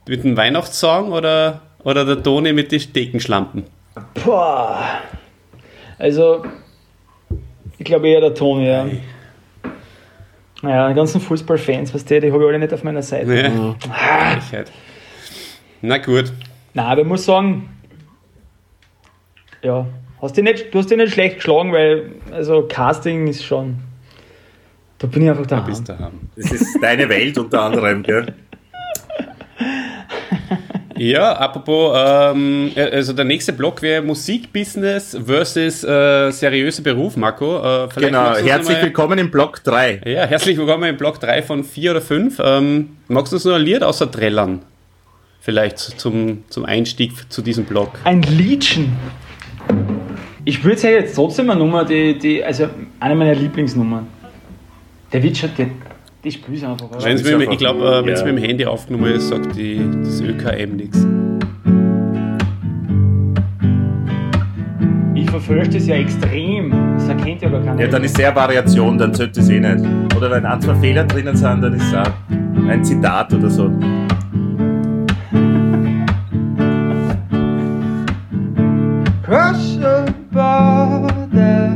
mit 0.07 0.23
dem 0.23 0.35
Weihnachtssong 0.35 1.11
oder, 1.11 1.61
oder 1.83 2.05
der 2.05 2.23
Toni 2.23 2.53
mit 2.53 2.71
den 2.71 2.79
Stekenschlampen? 2.79 3.65
Boah. 4.25 4.83
Also, 5.99 6.43
ich 7.77 7.85
glaube 7.85 8.09
eher 8.09 8.21
der 8.21 8.33
Toni, 8.33 8.67
ja. 8.67 8.87
Naja, 10.63 10.89
die 10.89 10.95
ganzen 10.95 11.21
Fußballfans, 11.21 11.93
was 11.93 12.03
die, 12.03 12.19
die 12.19 12.31
habe 12.31 12.41
ich 12.41 12.49
alle 12.49 12.57
nicht 12.57 12.73
auf 12.73 12.83
meiner 12.83 13.03
Seite. 13.03 13.35
Ja. 13.35 13.75
Frechheit. 14.39 14.71
Na 15.81 15.97
gut. 15.97 16.31
Nein, 16.73 16.85
aber 16.85 17.01
ich 17.01 17.07
muss 17.07 17.25
sagen, 17.25 17.69
ja, 19.63 19.85
hast 20.21 20.37
dich 20.37 20.43
nicht, 20.43 20.73
du 20.73 20.79
hast 20.79 20.89
dich 20.89 20.97
nicht 20.97 21.13
schlecht 21.13 21.35
geschlagen, 21.37 21.71
weil, 21.73 22.11
also 22.31 22.63
Casting 22.67 23.27
ist 23.27 23.43
schon, 23.43 23.77
da 24.99 25.07
bin 25.07 25.23
ich 25.23 25.29
einfach 25.29 25.47
da. 25.47 25.59
Bis 25.61 25.83
daheim. 25.83 26.29
Das 26.35 26.51
ist 26.51 26.77
deine 26.81 27.09
Welt 27.09 27.37
unter 27.37 27.63
anderem, 27.63 28.03
gell? 28.03 28.27
Ja, 30.97 31.33
apropos, 31.33 31.97
ähm, 31.97 32.71
also 32.75 33.13
der 33.13 33.25
nächste 33.25 33.53
Block 33.53 33.81
wäre 33.81 34.03
Musikbusiness 34.03 35.17
versus 35.25 35.83
äh, 35.83 36.29
seriöser 36.29 36.83
Beruf, 36.83 37.17
Marco. 37.17 37.57
Äh, 37.57 37.87
Genau, 37.95 38.35
du 38.35 38.43
herzlich 38.43 38.79
willkommen 38.83 39.17
im 39.17 39.31
Block 39.31 39.63
3. 39.63 40.01
Ja, 40.05 40.25
herzlich 40.27 40.57
willkommen 40.57 40.83
im 40.87 40.97
Block 40.97 41.19
3 41.19 41.41
von 41.41 41.63
4 41.63 41.91
oder 41.91 42.01
5. 42.01 42.39
Ähm, 42.43 42.97
magst 43.07 43.33
du 43.33 43.37
uns 43.37 43.45
noch 43.45 43.55
ein 43.55 43.63
Lied 43.63 43.81
außer 43.81 44.11
Trellern? 44.11 44.61
Vielleicht 45.43 45.79
zum, 45.79 46.43
zum 46.49 46.65
Einstieg 46.65 47.13
zu 47.31 47.41
diesem 47.41 47.65
Block. 47.65 47.93
Ein 48.03 48.21
Liedchen. 48.21 48.95
Ich 50.45 50.63
würde 50.63 50.77
sagen, 50.77 50.93
jetzt 50.93 51.15
trotzdem 51.15 51.49
eine 51.49 51.59
Nummer, 51.59 51.83
die, 51.83 52.15
die, 52.15 52.43
also 52.43 52.67
eine 52.99 53.15
meiner 53.15 53.33
Lieblingsnummern. 53.33 54.05
Der 55.11 55.23
wird 55.23 55.35
schon, 55.35 55.49
der, 55.57 55.65
die 56.23 56.31
spiele 56.31 56.57
ich 56.57 56.63
einfach. 56.63 56.91
oder? 56.91 57.03
Wenn's 57.03 57.23
ist 57.23 57.37
mit, 57.39 57.51
ich 57.51 57.57
glaube, 57.57 57.79
äh, 57.83 58.05
wenn 58.05 58.13
es 58.13 58.19
ja. 58.19 58.27
mit 58.27 58.37
dem 58.37 58.43
Handy 58.43 58.65
aufgenommen 58.67 59.11
ist, 59.13 59.29
sagt 59.29 59.55
die, 59.55 59.81
das 60.03 60.21
ÖKM 60.21 60.75
nichts. 60.75 61.07
Ich 65.15 65.27
verfälsche 65.27 65.71
das 65.71 65.87
ja 65.87 65.95
extrem. 65.95 66.69
Das 66.93 67.07
erkennt 67.07 67.41
ja 67.41 67.49
gar 67.49 67.63
keiner. 67.63 67.81
Ja, 67.81 67.87
dann 67.87 68.03
ist 68.03 68.15
sehr 68.15 68.35
Variation, 68.35 68.95
dann 68.95 69.11
zählt 69.11 69.35
das 69.35 69.49
eh 69.49 69.59
nicht. 69.59 69.83
Oder 70.15 70.29
wenn 70.29 70.45
ein, 70.45 70.61
zwei 70.61 70.75
Fehler 70.75 71.03
drinnen 71.05 71.35
sind, 71.35 71.61
dann 71.61 71.73
ist 71.73 71.87
es 71.87 71.95
auch 71.95 72.11
ein 72.69 72.85
Zitat 72.85 73.33
oder 73.33 73.49
so. 73.49 73.71
Cross 79.31 79.77
the 79.77 80.13
border 80.31 81.71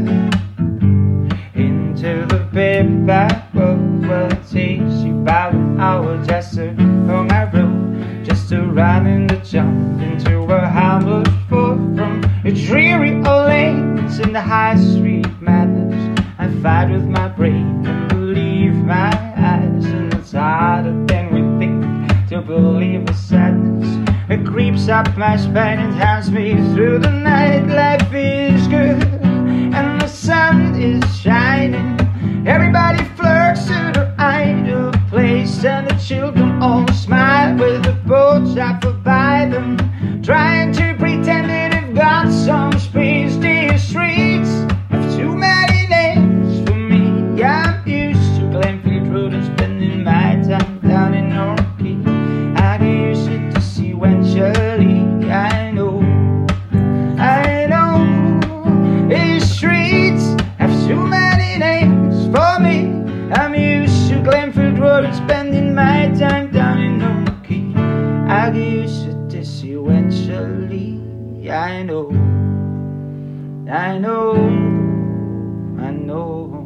into 1.54 2.26
the 2.26 2.46
big 2.52 3.06
back 3.06 3.54
road. 3.54 4.06
Well, 4.06 4.30
it 4.30 4.46
takes 4.52 4.96
you 5.06 5.22
about 5.22 5.54
an 5.54 5.80
hour 5.80 6.22
just 6.26 6.56
to 6.56 6.72
on 6.72 7.28
my 7.28 7.50
road, 7.54 8.26
just 8.26 8.50
to 8.50 8.62
run 8.64 9.08
in 9.08 9.28
the 9.28 9.38
jump 9.38 10.02
into 10.02 10.42
a 10.42 10.68
hamlet 10.68 11.30
far 11.50 11.76
from 11.96 12.26
a 12.44 12.52
dreary 12.52 13.16
old 13.26 13.48
lanes 13.48 14.20
in 14.20 14.34
the 14.34 14.42
high 14.42 14.76
street 14.76 15.26
madness. 15.40 16.20
I 16.38 16.50
fight 16.62 16.92
with 16.92 17.06
my 17.06 17.30
brain 17.30 17.86
and 17.86 18.10
believe 18.10 18.74
my 18.74 19.14
eyes, 19.38 19.86
and 19.86 20.14
it's 20.14 20.34
harder 20.34 21.06
than 21.06 21.34
we 21.34 21.42
think 21.58 22.28
to 22.32 22.42
believe 22.42 23.06
the 23.06 23.14
sadness. 23.14 24.05
It 24.28 24.44
creeps 24.44 24.90
up 24.90 25.16
my 25.16 25.38
spine 25.38 25.80
and 25.80 25.94
hands 25.94 26.32
me 26.32 26.56
through 26.74 26.98
the 27.00 27.12
night. 27.12 27.68
Life 27.68 28.12
is 28.12 28.68
good 28.68 29.04
and 29.76 30.02
the 30.02 30.08
sun 30.08 30.74
is 30.82 31.04
shining. 31.20 32.00
Everybody 32.48 33.04
flirts 33.16 33.66
to 33.68 33.92
their 33.94 34.16
ideal 34.18 34.92
place, 35.10 35.64
and 35.64 35.88
the 35.88 35.96
children 35.96 36.62
all 36.62 36.88
smile 36.94 37.56
with 37.58 37.84
the 37.84 37.94
boats 38.08 38.58
out 38.58 38.82
by 39.04 39.48
them, 39.52 39.78
trying 40.24 40.72
to 40.74 40.96
pretend 40.98 41.50
that 41.50 41.72
they've 41.72 41.96
got 41.96 42.32
some 42.32 42.78
space. 42.80 43.25
I 73.76 73.98
know, 73.98 74.36
I 75.78 75.92
know. 75.92 76.66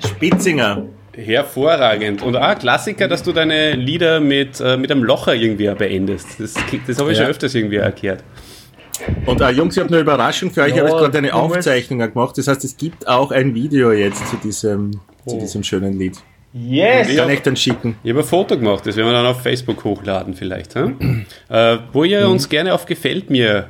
Spitzinger. 0.00 0.86
Hervorragend. 1.14 2.22
Und 2.22 2.36
auch 2.36 2.58
Klassiker, 2.58 3.08
dass 3.08 3.22
du 3.24 3.32
deine 3.32 3.72
Lieder 3.74 4.20
mit, 4.20 4.60
äh, 4.60 4.76
mit 4.76 4.90
einem 4.92 5.02
Locher 5.02 5.34
irgendwie 5.34 5.68
beendest. 5.74 6.38
Das, 6.38 6.54
das 6.86 6.98
habe 6.98 7.10
ich 7.10 7.18
Ja. 7.18 7.24
schon 7.24 7.30
öfters 7.30 7.54
irgendwie 7.54 7.76
erklärt. 7.76 8.22
Und 9.26 9.40
äh, 9.40 9.50
Jungs, 9.50 9.76
ich 9.76 9.82
habe 9.82 9.92
eine 9.92 10.00
Überraschung 10.02 10.50
für 10.50 10.62
euch. 10.62 10.68
Ich 10.70 10.74
Ja, 10.76 10.82
habe 10.82 10.90
jetzt 10.92 10.98
gerade 11.00 11.18
eine 11.18 11.34
Aufzeichnung 11.34 11.98
gemacht. 11.98 12.38
Das 12.38 12.46
heißt, 12.46 12.64
es 12.64 12.76
gibt 12.76 13.06
auch 13.08 13.32
ein 13.32 13.54
Video 13.54 13.90
jetzt 13.92 14.26
zu 14.28 14.36
diesem, 14.36 14.92
zu 15.26 15.36
Oh. 15.36 15.40
diesem 15.40 15.62
schönen 15.64 15.98
Lied. 15.98 16.18
Yes! 16.52 17.12
Ja. 17.12 17.22
Kann 17.24 17.32
ich 17.32 17.42
dann 17.42 17.56
schicken. 17.56 17.96
Ich 18.02 18.10
habe 18.10 18.20
ein 18.20 18.26
Foto 18.26 18.56
gemacht, 18.56 18.86
das 18.86 18.96
werden 18.96 19.08
wir 19.08 19.12
dann 19.12 19.26
auf 19.26 19.42
Facebook 19.42 19.84
hochladen 19.84 20.34
vielleicht. 20.34 20.74
hä? 20.74 20.92
äh, 21.48 21.78
wo 21.92 22.04
ihr 22.04 22.24
Mhm. 22.26 22.32
uns 22.32 22.48
gerne 22.48 22.72
auf 22.74 22.86
Gefällt 22.86 23.28
mir 23.30 23.68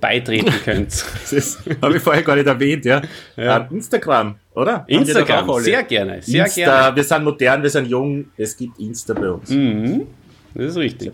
beitreten 0.00 0.52
könnt. 0.64 1.04
Das 1.30 1.58
habe 1.82 1.96
ich 1.96 2.02
vorher 2.02 2.22
gar 2.22 2.36
nicht 2.36 2.46
erwähnt, 2.46 2.84
ja. 2.84 3.02
Ja. 3.36 3.66
Ähm, 3.70 3.76
Instagram, 3.76 4.34
oder? 4.54 4.84
Instagram, 4.86 5.48
auch 5.50 5.54
alle? 5.56 5.64
sehr 5.64 5.82
gerne, 5.84 6.22
sehr 6.22 6.44
Insta, 6.44 6.60
gerne. 6.60 6.96
wir 6.96 7.04
sind 7.04 7.24
modern, 7.24 7.62
wir 7.62 7.70
sind 7.70 7.86
jung, 7.88 8.26
es 8.36 8.56
gibt 8.56 8.78
Insta 8.78 9.14
bei 9.14 9.30
uns. 9.30 9.50
Mhm. 9.50 10.06
Das 10.54 10.66
ist 10.72 10.76
richtig. 10.78 11.12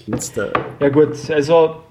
Ja 0.81 0.89
gut, 0.89 1.15
also 1.31 1.83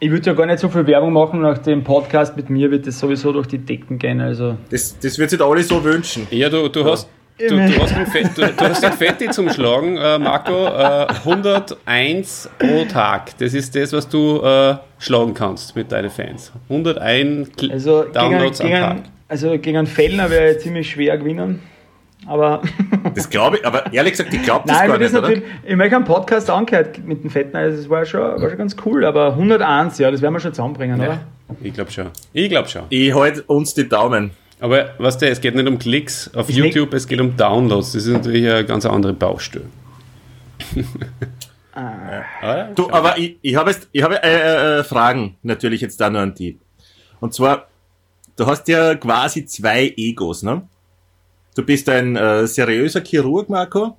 ich 0.00 0.10
würde 0.10 0.26
ja 0.26 0.32
gar 0.32 0.46
nicht 0.46 0.58
so 0.60 0.68
viel 0.68 0.86
Werbung 0.86 1.12
machen, 1.12 1.42
nach 1.42 1.58
dem 1.58 1.84
Podcast 1.84 2.36
mit 2.36 2.48
mir 2.48 2.70
wird 2.70 2.86
das 2.86 2.98
sowieso 2.98 3.32
durch 3.32 3.46
die 3.48 3.58
Decken 3.58 3.98
gehen. 3.98 4.20
Also. 4.20 4.56
Das, 4.70 4.98
das 4.98 5.18
wird 5.18 5.30
sich 5.30 5.40
alle 5.40 5.62
so 5.62 5.82
wünschen. 5.84 6.26
Ja, 6.30 6.48
du, 6.48 6.68
du 6.68 6.84
hast. 6.84 7.08
Du, 7.48 7.56
du, 7.56 7.80
hast 7.80 8.14
den 8.14 8.30
du, 8.34 8.46
du 8.52 8.64
hast 8.64 8.82
den 8.82 8.92
Fetti 8.92 9.30
zum 9.30 9.48
Schlagen, 9.48 9.96
äh, 9.96 10.18
Marco. 10.18 10.66
Äh, 10.66 11.06
101 11.24 12.50
pro 12.58 12.84
Tag. 12.84 13.38
Das 13.38 13.54
ist 13.54 13.74
das, 13.74 13.92
was 13.94 14.08
du 14.08 14.42
äh, 14.42 14.76
schlagen 14.98 15.32
kannst 15.32 15.74
mit 15.74 15.90
deinen 15.90 16.10
Fans. 16.10 16.52
101 16.68 17.50
also 17.70 18.04
Downloads 18.04 18.58
gegen, 18.58 18.74
am 18.74 18.80
Tag. 18.80 18.96
Gegen, 18.96 19.08
also 19.28 19.58
gegen 19.58 19.78
einen 19.78 19.86
Fellner 19.86 20.28
wäre 20.28 20.58
ziemlich 20.58 20.90
schwer 20.90 21.16
gewinnen. 21.16 21.60
Aber. 22.26 22.60
das 23.14 23.30
glaube 23.30 23.56
ich, 23.56 23.66
aber 23.66 23.90
ehrlich 23.92 24.12
gesagt, 24.12 24.34
ich 24.34 24.42
glaube 24.42 24.68
das 24.68 24.76
Nein, 24.76 24.88
gar 24.88 24.98
das 24.98 25.12
nicht. 25.12 25.22
Natürlich, 25.22 25.44
ich 25.64 25.72
habe 25.72 25.96
einen 25.96 26.04
Podcast 26.04 26.50
angehört 26.50 26.98
mit 27.06 27.24
dem 27.24 27.30
Fetten, 27.30 27.56
also 27.56 27.78
das 27.78 27.88
war 27.88 28.04
schon, 28.04 28.20
war 28.20 28.48
schon 28.50 28.58
ganz 28.58 28.76
cool, 28.84 29.06
aber 29.06 29.28
101, 29.28 29.98
ja, 29.98 30.10
das 30.10 30.20
werden 30.20 30.34
wir 30.34 30.40
schon 30.40 30.52
zusammenbringen, 30.52 31.00
ja, 31.00 31.06
oder? 31.06 31.20
Ich 31.62 31.72
glaube 31.72 31.90
schon. 31.90 32.08
Ich 32.34 32.50
glaube 32.50 32.68
schon. 32.68 32.82
Ich 32.90 33.14
halte 33.14 33.42
uns 33.44 33.72
die 33.72 33.88
Daumen. 33.88 34.32
Aber 34.60 34.90
was 34.98 35.16
der, 35.18 35.30
es 35.30 35.40
geht 35.40 35.54
nicht 35.54 35.66
um 35.66 35.78
Klicks 35.78 36.32
auf 36.34 36.50
ist 36.50 36.56
YouTube, 36.56 36.92
es 36.92 37.08
geht 37.08 37.20
um 37.20 37.36
Downloads. 37.36 37.92
Das 37.92 38.06
ist 38.06 38.12
natürlich 38.12 38.48
eine 38.48 38.64
ganz 38.64 38.84
andere 38.84 39.14
Baustelle. 39.14 39.64
ah. 41.72 42.22
Ja. 42.42 42.64
Du, 42.74 42.90
aber 42.90 43.18
ich, 43.18 43.38
ich 43.40 43.56
habe 43.56 43.70
jetzt, 43.70 43.88
ich 43.92 44.02
habe 44.02 44.22
äh, 44.22 44.80
äh, 44.80 44.84
Fragen 44.84 45.36
natürlich 45.42 45.80
jetzt 45.80 46.00
da 46.00 46.10
nur 46.10 46.20
an 46.20 46.34
die. 46.34 46.58
Und 47.20 47.32
zwar, 47.32 47.68
du 48.36 48.46
hast 48.46 48.68
ja 48.68 48.94
quasi 48.94 49.46
zwei 49.46 49.94
Egos, 49.96 50.42
ne? 50.42 50.62
Du 51.54 51.64
bist 51.64 51.88
ein 51.88 52.16
äh, 52.16 52.46
seriöser 52.46 53.00
Chirurg, 53.00 53.48
Marco, 53.48 53.96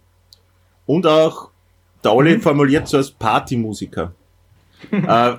und 0.86 1.06
auch, 1.06 1.50
der 2.04 2.14
Olli 2.14 2.38
mhm. 2.38 2.42
formuliert 2.42 2.88
so 2.88 2.98
als 2.98 3.12
Partymusiker. 3.12 4.14
äh, 4.92 5.34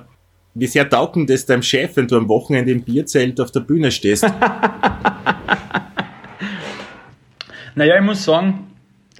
wie 0.55 0.67
sehr 0.67 0.87
taugt 0.87 1.17
das 1.29 1.45
deinem 1.45 1.63
Chef, 1.63 1.95
wenn 1.97 2.07
du 2.07 2.15
am 2.17 2.29
Wochenende 2.29 2.71
im 2.71 2.83
Bierzelt 2.83 3.39
auf 3.41 3.51
der 3.51 3.61
Bühne 3.61 3.91
stehst? 3.91 4.23
naja, 7.75 7.95
ich 7.97 8.03
muss 8.03 8.23
sagen, 8.23 8.67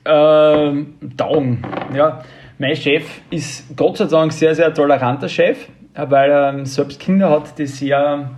äh, 0.04 0.72
taugen. 1.18 1.60
Ja. 1.96 2.24
Mein 2.60 2.76
Chef 2.76 3.04
ist 3.32 3.76
Gott 3.76 3.98
sei 3.98 4.06
Dank 4.06 4.32
sehr, 4.32 4.54
sehr 4.54 4.74
toleranter 4.74 5.28
Chef, 5.28 5.68
weil 5.96 6.30
er 6.30 6.66
selbst 6.66 7.00
Kinder 7.00 7.30
hat, 7.32 7.58
die 7.58 7.66
sehr 7.66 8.30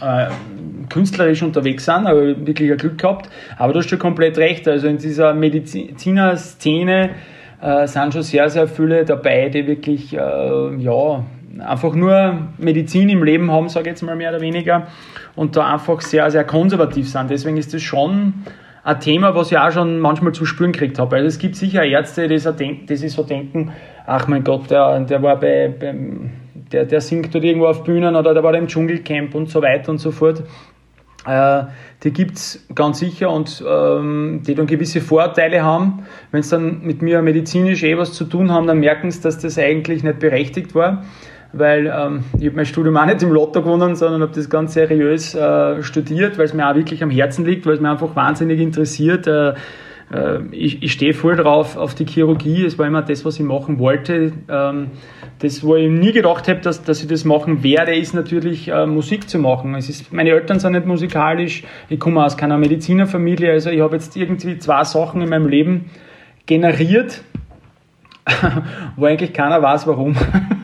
äh, 0.00 0.26
künstlerisch 0.88 1.42
unterwegs 1.42 1.86
sind, 1.86 2.06
aber 2.06 2.46
wirklich 2.46 2.70
ein 2.70 2.76
Glück 2.76 2.98
gehabt. 2.98 3.30
Aber 3.56 3.72
du 3.72 3.78
hast 3.78 3.88
schon 3.88 3.98
komplett 3.98 4.36
recht. 4.36 4.68
Also 4.68 4.86
in 4.86 4.98
dieser 4.98 5.32
Mediziner-Szene 5.32 7.10
äh, 7.62 7.86
sind 7.86 8.12
schon 8.12 8.22
sehr, 8.22 8.50
sehr 8.50 8.68
viele 8.68 9.04
dabei, 9.04 9.48
die 9.48 9.66
wirklich, 9.66 10.12
äh, 10.12 10.76
ja, 10.76 11.24
einfach 11.58 11.94
nur 11.94 12.48
Medizin 12.58 13.08
im 13.08 13.22
Leben 13.22 13.50
haben, 13.50 13.68
sage 13.68 13.88
ich 13.88 13.92
jetzt 13.92 14.02
mal 14.02 14.16
mehr 14.16 14.30
oder 14.30 14.40
weniger, 14.40 14.86
und 15.36 15.56
da 15.56 15.72
einfach 15.72 16.00
sehr, 16.00 16.30
sehr 16.30 16.44
konservativ 16.44 17.08
sind. 17.08 17.30
Deswegen 17.30 17.56
ist 17.56 17.74
das 17.74 17.82
schon 17.82 18.34
ein 18.84 19.00
Thema, 19.00 19.34
was 19.34 19.52
ich 19.52 19.58
auch 19.58 19.70
schon 19.70 20.00
manchmal 20.00 20.32
zu 20.32 20.44
spüren 20.44 20.72
gekriegt 20.72 20.98
habe. 20.98 21.16
Also 21.16 21.28
es 21.28 21.38
gibt 21.38 21.56
sicher 21.56 21.84
Ärzte, 21.84 22.28
die, 22.28 22.38
sich 22.96 23.12
so 23.12 23.22
denken, 23.22 23.72
ach 24.06 24.26
mein 24.26 24.44
Gott, 24.44 24.70
der, 24.70 25.00
der 25.00 25.22
war 25.22 25.38
bei, 25.38 25.68
beim 25.68 26.30
der, 26.72 26.86
der 26.86 27.00
singt 27.00 27.34
dort 27.34 27.44
irgendwo 27.44 27.66
auf 27.66 27.84
Bühnen 27.84 28.16
oder 28.16 28.34
der 28.34 28.42
war 28.42 28.54
im 28.54 28.66
Dschungelcamp 28.66 29.34
und 29.34 29.50
so 29.50 29.62
weiter 29.62 29.90
und 29.90 29.98
so 29.98 30.10
fort. 30.10 30.42
Äh, 31.26 31.64
die 32.02 32.12
gibt 32.12 32.36
es 32.36 32.66
ganz 32.74 32.98
sicher 32.98 33.30
und 33.30 33.62
ähm, 33.66 34.42
die 34.44 34.54
dann 34.54 34.66
gewisse 34.66 35.00
Vorteile 35.00 35.62
haben. 35.62 36.04
Wenn 36.32 36.42
sie 36.42 36.50
dann 36.50 36.82
mit 36.82 37.00
mir 37.00 37.22
medizinisch 37.22 37.84
eh 37.84 37.96
was 37.96 38.12
zu 38.12 38.24
tun 38.24 38.50
haben, 38.50 38.66
dann 38.66 38.80
merken 38.80 39.10
sie, 39.10 39.20
dass 39.20 39.38
das 39.38 39.58
eigentlich 39.58 40.02
nicht 40.02 40.18
berechtigt 40.18 40.74
war. 40.74 41.04
Weil 41.52 41.86
ähm, 41.86 42.24
ich 42.38 42.46
habe 42.46 42.56
mein 42.56 42.64
Studium 42.64 42.96
auch 42.96 43.04
nicht 43.04 43.22
im 43.22 43.30
Lotto 43.30 43.62
gewonnen, 43.62 43.94
sondern 43.94 44.22
habe 44.22 44.32
das 44.34 44.48
ganz 44.48 44.72
seriös 44.72 45.34
äh, 45.34 45.82
studiert, 45.82 46.38
weil 46.38 46.46
es 46.46 46.54
mir 46.54 46.68
auch 46.68 46.74
wirklich 46.74 47.02
am 47.02 47.10
Herzen 47.10 47.44
liegt, 47.44 47.66
weil 47.66 47.74
es 47.74 47.80
mir 47.80 47.90
einfach 47.90 48.16
wahnsinnig 48.16 48.58
interessiert. 48.58 49.26
Äh, 49.26 49.54
äh, 50.12 50.40
ich, 50.50 50.82
ich 50.82 50.92
stehe 50.92 51.14
voll 51.14 51.36
drauf 51.36 51.76
auf 51.76 51.94
die 51.94 52.06
Chirurgie. 52.06 52.64
Es 52.64 52.78
war 52.78 52.86
immer 52.86 53.02
das, 53.02 53.24
was 53.24 53.38
ich 53.38 53.44
machen 53.44 53.78
wollte. 53.78 54.32
Ähm, 54.48 54.90
das, 55.38 55.64
wo 55.64 55.76
ich 55.76 55.90
nie 55.90 56.12
gedacht 56.12 56.48
habe, 56.48 56.60
dass, 56.60 56.84
dass 56.84 57.02
ich 57.02 57.08
das 57.08 57.24
machen 57.24 57.62
werde, 57.62 57.94
ist 57.94 58.14
natürlich 58.14 58.68
äh, 58.68 58.86
Musik 58.86 59.28
zu 59.28 59.38
machen. 59.38 59.74
Es 59.74 59.88
ist, 59.88 60.12
meine 60.12 60.30
Eltern 60.30 60.60
sind 60.60 60.72
nicht 60.72 60.86
musikalisch. 60.86 61.64
Ich 61.88 61.98
komme 61.98 62.24
aus 62.24 62.36
keiner 62.36 62.58
Medizinerfamilie. 62.58 63.50
Also 63.50 63.70
ich 63.70 63.80
habe 63.80 63.96
jetzt 63.96 64.16
irgendwie 64.16 64.58
zwei 64.58 64.84
Sachen 64.84 65.20
in 65.20 65.28
meinem 65.28 65.48
Leben 65.48 65.90
generiert, 66.46 67.22
wo 68.96 69.06
eigentlich 69.06 69.32
keiner 69.32 69.62
weiß, 69.62 69.86
warum. 69.86 70.14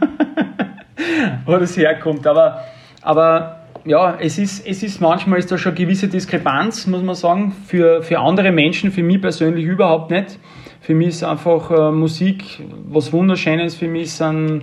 wo 1.44 1.56
das 1.56 1.76
herkommt. 1.76 2.26
Aber, 2.26 2.64
aber 3.02 3.58
ja, 3.84 4.16
es 4.20 4.38
ist, 4.38 4.66
es 4.66 4.82
ist 4.82 5.00
manchmal 5.00 5.38
ist 5.38 5.50
da 5.50 5.58
schon 5.58 5.74
eine 5.74 5.84
gewisse 5.84 6.08
Diskrepanz, 6.08 6.86
muss 6.86 7.02
man 7.02 7.14
sagen, 7.14 7.52
für, 7.66 8.02
für 8.02 8.18
andere 8.18 8.52
Menschen, 8.52 8.90
für 8.90 9.02
mich 9.02 9.20
persönlich 9.20 9.64
überhaupt 9.64 10.10
nicht. 10.10 10.38
Für 10.80 10.94
mich 10.94 11.08
ist 11.08 11.24
einfach 11.24 11.70
äh, 11.70 11.90
Musik 11.90 12.44
was 12.88 13.12
Wunderschönes, 13.12 13.74
für 13.74 13.88
mich 13.88 14.12
sind 14.12 14.62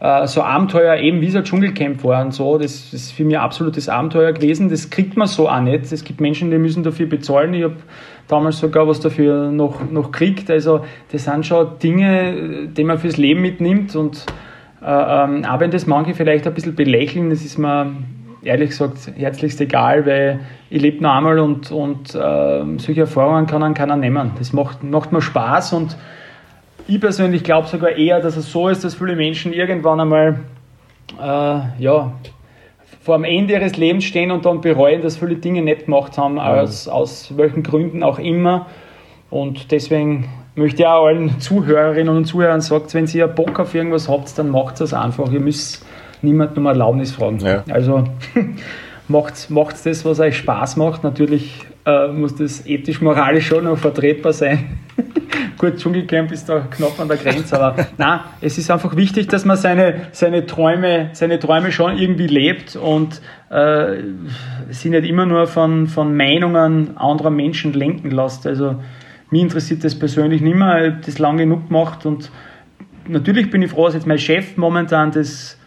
äh, 0.00 0.26
so 0.26 0.42
Abenteuer 0.42 0.96
eben 0.96 1.20
wie 1.20 1.30
so 1.30 1.38
ein 1.38 1.44
Dschungelcamp 1.44 2.02
war 2.02 2.24
und 2.24 2.32
so, 2.32 2.58
das, 2.58 2.92
ist 2.92 3.12
für 3.12 3.24
mich 3.24 3.36
ein 3.36 3.42
absolutes 3.42 3.88
Abenteuer 3.88 4.32
gewesen, 4.32 4.68
das 4.68 4.90
kriegt 4.90 5.16
man 5.16 5.28
so 5.28 5.48
auch 5.48 5.60
nicht. 5.60 5.92
Es 5.92 6.02
gibt 6.02 6.20
Menschen, 6.20 6.50
die 6.50 6.58
müssen 6.58 6.82
dafür 6.82 7.06
bezahlen, 7.06 7.54
ich 7.54 7.64
habe 7.64 7.76
damals 8.26 8.58
sogar 8.58 8.88
was 8.88 9.00
dafür 9.00 9.50
noch, 9.50 9.88
noch 9.90 10.10
kriegt, 10.10 10.50
also 10.50 10.84
das 11.12 11.24
sind 11.24 11.46
schon 11.46 11.78
Dinge, 11.82 12.68
die 12.68 12.84
man 12.84 12.98
fürs 12.98 13.16
Leben 13.16 13.42
mitnimmt 13.42 13.94
und 13.94 14.26
ähm, 14.84 15.44
auch 15.44 15.60
wenn 15.60 15.70
das 15.70 15.86
manche 15.86 16.14
vielleicht 16.14 16.46
ein 16.46 16.54
bisschen 16.54 16.74
belächeln, 16.74 17.30
das 17.30 17.42
ist 17.44 17.58
mir 17.58 17.92
ehrlich 18.42 18.70
gesagt 18.70 19.12
herzlichst 19.16 19.60
egal, 19.60 20.04
weil 20.06 20.40
ich 20.70 20.82
lebe 20.82 21.02
noch 21.02 21.14
einmal 21.14 21.38
und, 21.38 21.70
und 21.70 22.14
äh, 22.14 22.64
solche 22.78 23.02
Erfahrungen 23.02 23.46
kann 23.46 23.60
dann 23.60 23.74
keiner 23.74 23.96
nehmen. 23.96 24.32
Das 24.38 24.52
macht, 24.52 24.82
macht 24.82 25.12
mir 25.12 25.22
Spaß 25.22 25.74
und 25.74 25.96
ich 26.88 27.00
persönlich 27.00 27.44
glaube 27.44 27.68
sogar 27.68 27.92
eher, 27.92 28.20
dass 28.20 28.36
es 28.36 28.50
so 28.50 28.68
ist, 28.68 28.82
dass 28.82 28.96
viele 28.96 29.14
Menschen 29.14 29.52
irgendwann 29.52 30.00
einmal 30.00 30.40
äh, 31.20 31.60
ja, 31.78 32.12
vor 33.02 33.16
dem 33.16 33.24
Ende 33.24 33.54
ihres 33.54 33.76
Lebens 33.76 34.04
stehen 34.04 34.30
und 34.30 34.44
dann 34.46 34.60
bereuen, 34.60 35.02
dass 35.02 35.16
viele 35.16 35.36
Dinge 35.36 35.62
nicht 35.62 35.84
gemacht 35.86 36.18
haben, 36.18 36.38
aus, 36.38 36.88
aus 36.88 37.36
welchen 37.36 37.62
Gründen 37.62 38.02
auch 38.02 38.18
immer. 38.18 38.66
Und 39.30 39.72
deswegen 39.72 40.28
möchte 40.54 40.88
auch 40.88 41.06
allen 41.06 41.40
Zuhörerinnen 41.40 42.14
und 42.14 42.24
Zuhörern 42.26 42.60
sagen, 42.60 42.84
wenn 42.92 43.06
ihr 43.06 43.26
Bock 43.26 43.58
auf 43.60 43.74
irgendwas 43.74 44.08
habt, 44.08 44.36
dann 44.38 44.50
macht 44.50 44.80
es 44.80 44.92
einfach. 44.92 45.30
Ihr 45.32 45.40
müsst 45.40 45.84
niemand 46.20 46.56
um 46.56 46.66
Erlaubnis 46.66 47.12
fragen. 47.12 47.40
Ja. 47.40 47.64
Also 47.70 48.04
macht, 49.08 49.50
macht 49.50 49.84
das, 49.84 50.04
was 50.04 50.20
euch 50.20 50.36
Spaß 50.36 50.76
macht. 50.76 51.04
Natürlich 51.04 51.66
äh, 51.86 52.08
muss 52.08 52.36
das 52.36 52.66
ethisch-moralisch 52.66 53.46
schon 53.46 53.64
noch 53.64 53.78
vertretbar 53.78 54.32
sein. 54.32 54.78
Gut, 55.58 55.76
Dschungelcamp 55.78 56.32
ist 56.32 56.48
da 56.48 56.60
knapp 56.60 56.98
an 56.98 57.08
der 57.08 57.16
Grenze, 57.16 57.60
aber 57.60 57.86
nein, 57.96 58.20
es 58.40 58.58
ist 58.58 58.70
einfach 58.70 58.96
wichtig, 58.96 59.28
dass 59.28 59.44
man 59.44 59.56
seine, 59.56 60.08
seine, 60.12 60.46
Träume, 60.46 61.10
seine 61.12 61.38
Träume 61.38 61.72
schon 61.72 61.98
irgendwie 61.98 62.26
lebt 62.26 62.76
und 62.76 63.20
äh, 63.50 63.96
sie 64.70 64.90
nicht 64.90 65.04
immer 65.04 65.26
nur 65.26 65.46
von, 65.46 65.86
von 65.86 66.16
Meinungen 66.16 66.96
anderer 66.96 67.30
Menschen 67.30 67.72
lenken 67.72 68.10
lässt. 68.10 68.46
Also 68.46 68.76
mich 69.32 69.42
interessiert 69.42 69.82
das 69.82 69.98
persönlich 69.98 70.42
nicht 70.42 70.54
mehr, 70.54 70.84
ich 70.84 70.92
habe 70.92 71.02
das 71.04 71.18
lange 71.18 71.42
genug 71.44 71.68
gemacht 71.68 72.06
und 72.06 72.30
natürlich 73.08 73.50
bin 73.50 73.62
ich 73.62 73.70
froh, 73.70 73.86
dass 73.86 73.94
jetzt 73.94 74.06
mein 74.06 74.18
Chef 74.18 74.56
momentan 74.56 75.10
das 75.10 75.58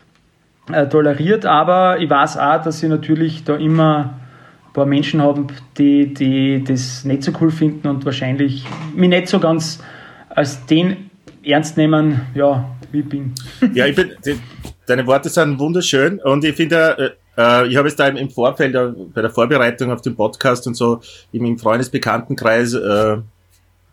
äh, 0.71 0.88
toleriert, 0.88 1.45
aber 1.45 1.99
ich 1.99 2.10
weiß 2.10 2.38
auch, 2.38 2.62
dass 2.62 2.82
ich 2.82 2.89
natürlich 2.89 3.43
da 3.43 3.56
immer 3.56 4.19
ein 4.67 4.73
paar 4.73 4.86
Menschen 4.86 5.21
habe, 5.21 5.47
die, 5.78 6.13
die 6.13 6.63
das 6.63 7.05
nicht 7.05 7.24
so 7.24 7.32
cool 7.41 7.51
finden 7.51 7.88
und 7.88 8.05
wahrscheinlich 8.05 8.66
mich 8.95 9.09
nicht 9.09 9.28
so 9.28 9.39
ganz 9.39 9.84
als 10.30 10.66
den 10.68 11.09
ernst 11.43 11.76
nehmen, 11.78 12.22
ja, 12.36 12.70
wie 12.91 12.99
ich 12.99 13.09
bin. 13.09 13.34
Ja, 13.74 13.88
ich 13.88 13.95
bin, 13.95 14.11
die, 14.26 14.39
deine 14.86 15.07
Worte 15.07 15.30
sind 15.30 15.57
wunderschön 15.59 16.20
und 16.20 16.43
ich 16.43 16.55
finde, 16.55 17.18
äh, 17.38 17.41
äh 17.41 17.68
ich 17.68 17.78
habe 17.78 17.88
es 17.88 17.95
da 17.95 18.07
im 18.07 18.30
Vorfeld 18.30 18.76
äh, 18.76 18.91
bei 19.13 19.22
der 19.22 19.32
Vorbereitung 19.32 19.91
auf 19.91 20.01
den 20.01 20.16
Podcast 20.16 20.68
und 20.68 20.76
so 20.76 21.01
im 21.32 21.57
Freundesbekanntenkreis 21.57 22.74
äh, 22.76 23.18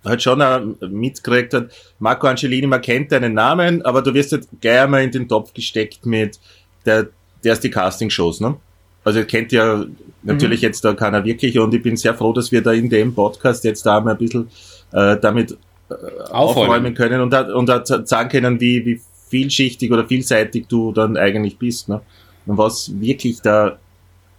halt 0.05 0.23
schon 0.23 0.43
auch 0.43 0.61
mitgekriegt 0.81 1.55
hat, 1.55 1.71
Marco 1.99 2.27
Angelini, 2.27 2.67
man 2.67 2.81
kennt 2.81 3.13
deinen 3.13 3.35
Namen, 3.35 3.83
aber 3.83 4.03
du 4.03 4.13
wirst 4.15 4.33
halt 4.33 4.49
gleich 4.61 4.81
einmal 4.81 5.03
in 5.03 5.11
den 5.11 5.29
Topf 5.29 5.53
gesteckt 5.55 6.05
mit 6.07 6.39
der, 6.85 7.09
der 7.45 7.53
ist 7.53 7.65
die 7.65 7.71
Castingshows, 7.71 8.41
ne? 8.41 8.57
Also 9.05 9.25
kennt 9.25 9.51
ja 9.53 9.85
natürlich 10.23 10.61
mhm. 10.61 10.67
jetzt 10.67 10.85
da 10.85 10.95
keiner 10.95 11.25
wirklich 11.25 11.59
und 11.59 11.75
ich 11.75 11.83
bin 11.83 11.97
sehr 11.97 12.15
froh, 12.15 12.33
dass 12.33 12.53
wir 12.53 12.63
da 12.63 12.73
in 12.73 12.89
dem 12.89 13.15
Podcast 13.15 13.65
jetzt 13.65 13.85
da 13.85 14.01
mal 14.01 14.13
ein 14.13 14.19
bisschen 14.19 14.49
äh, 14.93 15.17
damit 15.17 15.57
äh, 15.91 15.95
aufräumen 16.31 16.95
können 16.95 17.21
und, 17.21 17.35
und 17.35 17.69
da 17.69 17.85
sagen 17.85 18.29
können, 18.29 18.61
wie, 18.61 18.85
wie 18.87 19.01
vielschichtig 19.29 19.91
oder 19.91 20.07
vielseitig 20.07 20.67
du 20.69 20.93
dann 20.93 21.17
eigentlich 21.17 21.59
bist. 21.59 21.89
Ne? 21.89 22.01
Und 22.47 22.59
was 22.59 22.93
wirklich 23.01 23.41
da, 23.41 23.79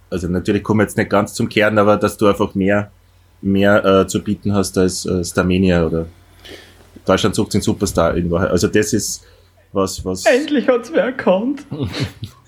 also 0.08 0.28
natürlich 0.28 0.62
kommen 0.62 0.80
wir 0.80 0.84
jetzt 0.84 0.96
nicht 0.96 1.10
ganz 1.10 1.34
zum 1.34 1.48
Kern, 1.48 1.76
aber 1.78 1.96
dass 1.96 2.16
du 2.16 2.26
einfach 2.26 2.54
mehr, 2.54 2.90
mehr 3.44 3.84
äh, 3.84 4.06
zu 4.06 4.22
bieten 4.22 4.54
hast 4.54 4.76
als 4.78 5.06
äh, 5.06 5.22
Starmania 5.22 5.86
oder 5.86 6.06
Deutschland 7.04 7.34
sucht 7.34 7.54
den 7.54 7.60
Superstar 7.60 8.16
in 8.16 8.30
Wahrheit. 8.30 8.50
Also 8.50 8.68
das 8.68 8.92
ist 8.92 9.24
was, 9.72 10.04
was. 10.04 10.24
Endlich 10.24 10.66
hat 10.66 10.84
es 10.84 10.92
wer 10.92 11.04
erkannt. 11.04 11.64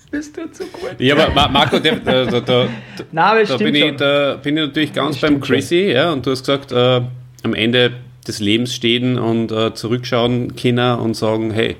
Das 0.09 0.31
tut 0.31 0.55
so 0.55 0.63
gut. 0.65 0.95
Ja, 0.99 1.15
aber 1.17 1.49
Marco, 1.49 1.79
der, 1.79 1.95
da, 2.05 2.25
da, 2.25 2.39
da, 2.39 2.69
Nein, 3.11 3.45
da, 3.45 3.57
bin 3.57 3.75
ich, 3.75 3.95
da, 3.97 4.39
bin 4.41 4.55
ich, 4.57 4.65
natürlich 4.65 4.93
ganz 4.93 5.19
beim 5.19 5.41
Chrissy, 5.41 5.91
ja, 5.91 6.13
und 6.13 6.25
du 6.25 6.31
hast 6.31 6.45
gesagt, 6.45 6.71
äh, 6.71 7.01
am 7.43 7.53
Ende 7.53 7.91
des 8.25 8.39
Lebens 8.39 8.73
stehen 8.73 9.19
und 9.19 9.51
äh, 9.51 9.73
zurückschauen 9.73 10.55
Kinder 10.55 11.01
und 11.01 11.15
sagen, 11.15 11.51
hey, 11.51 11.75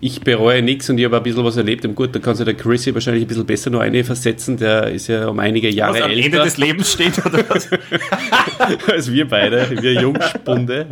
ich 0.00 0.20
bereue 0.20 0.62
nichts 0.62 0.88
und 0.90 0.98
ich 0.98 1.04
habe 1.04 1.16
ein 1.16 1.22
bisschen 1.22 1.44
was 1.44 1.56
erlebt. 1.56 1.84
Und 1.84 1.94
gut, 1.94 2.14
da 2.14 2.18
kann 2.18 2.34
sich 2.34 2.44
der 2.44 2.54
Chrissy 2.54 2.94
wahrscheinlich 2.94 3.24
ein 3.24 3.28
bisschen 3.28 3.46
besser 3.46 3.70
noch 3.70 3.80
eine 3.80 4.04
versetzen. 4.04 4.56
Der 4.56 4.88
ist 4.88 5.08
ja 5.08 5.28
um 5.28 5.38
einige 5.38 5.68
Jahre 5.70 5.94
was 5.94 6.02
am 6.02 6.10
älter. 6.10 6.24
Ende 6.24 6.38
des 6.42 6.56
Lebens 6.56 6.92
steht, 6.92 7.18
oder 7.24 7.44
was? 7.48 7.68
Als 8.88 9.12
wir 9.12 9.28
beide, 9.28 9.82
wir 9.82 9.94
Jungspunde. 9.94 10.86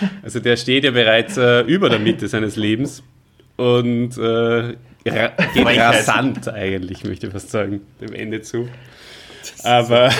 Ja. 0.00 0.08
Also 0.22 0.40
der 0.40 0.56
steht 0.56 0.84
ja 0.84 0.90
bereits 0.90 1.36
äh, 1.36 1.60
über 1.62 1.88
der 1.88 2.00
Mitte 2.00 2.26
seines 2.26 2.56
Lebens 2.56 3.02
und 3.56 4.18
äh, 4.18 4.74
geht 5.04 5.14
rasant 5.78 6.48
eigentlich, 6.48 7.04
möchte 7.04 7.26
ich 7.26 7.32
fast 7.32 7.50
sagen, 7.50 7.80
dem 8.00 8.12
Ende 8.12 8.42
zu. 8.42 8.68
Aber 9.64 10.10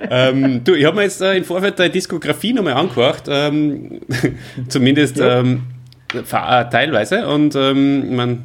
ähm, 0.10 0.64
du, 0.64 0.74
ich 0.74 0.84
habe 0.84 0.96
mir 0.96 1.02
jetzt 1.02 1.20
äh, 1.20 1.36
im 1.36 1.44
Vorfeld 1.44 1.78
deine 1.78 1.90
Diskografie 1.90 2.52
nochmal 2.52 2.74
angehört, 2.74 3.24
ähm, 3.28 4.00
zumindest 4.68 5.18
ja. 5.18 5.40
ähm, 5.40 5.56
äh, 5.56 5.75
teilweise. 6.24 7.26
Und 7.28 7.54
ähm, 7.54 8.16
man, 8.16 8.44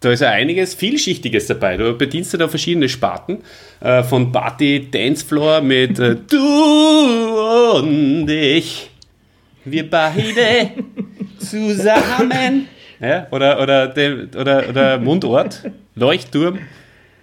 da 0.00 0.10
ist 0.10 0.20
ja 0.20 0.30
einiges 0.30 0.74
Vielschichtiges 0.74 1.46
dabei. 1.46 1.76
Du 1.76 1.96
bedienst 1.96 2.32
ja 2.32 2.38
da 2.38 2.48
verschiedene 2.48 2.88
Sparten. 2.88 3.38
Äh, 3.80 4.02
von 4.02 4.32
Party 4.32 4.90
Dancefloor 4.90 5.60
mit 5.60 5.98
äh, 5.98 6.16
Du 6.30 7.76
und 7.76 8.28
ich. 8.28 8.90
Wir 9.64 9.88
beide 9.88 10.70
zusammen. 11.38 12.66
Ja, 13.00 13.26
oder, 13.30 13.62
oder, 13.62 13.94
oder, 14.38 14.68
oder 14.68 14.98
Mundort, 14.98 15.70
Leuchtturm. 15.94 16.58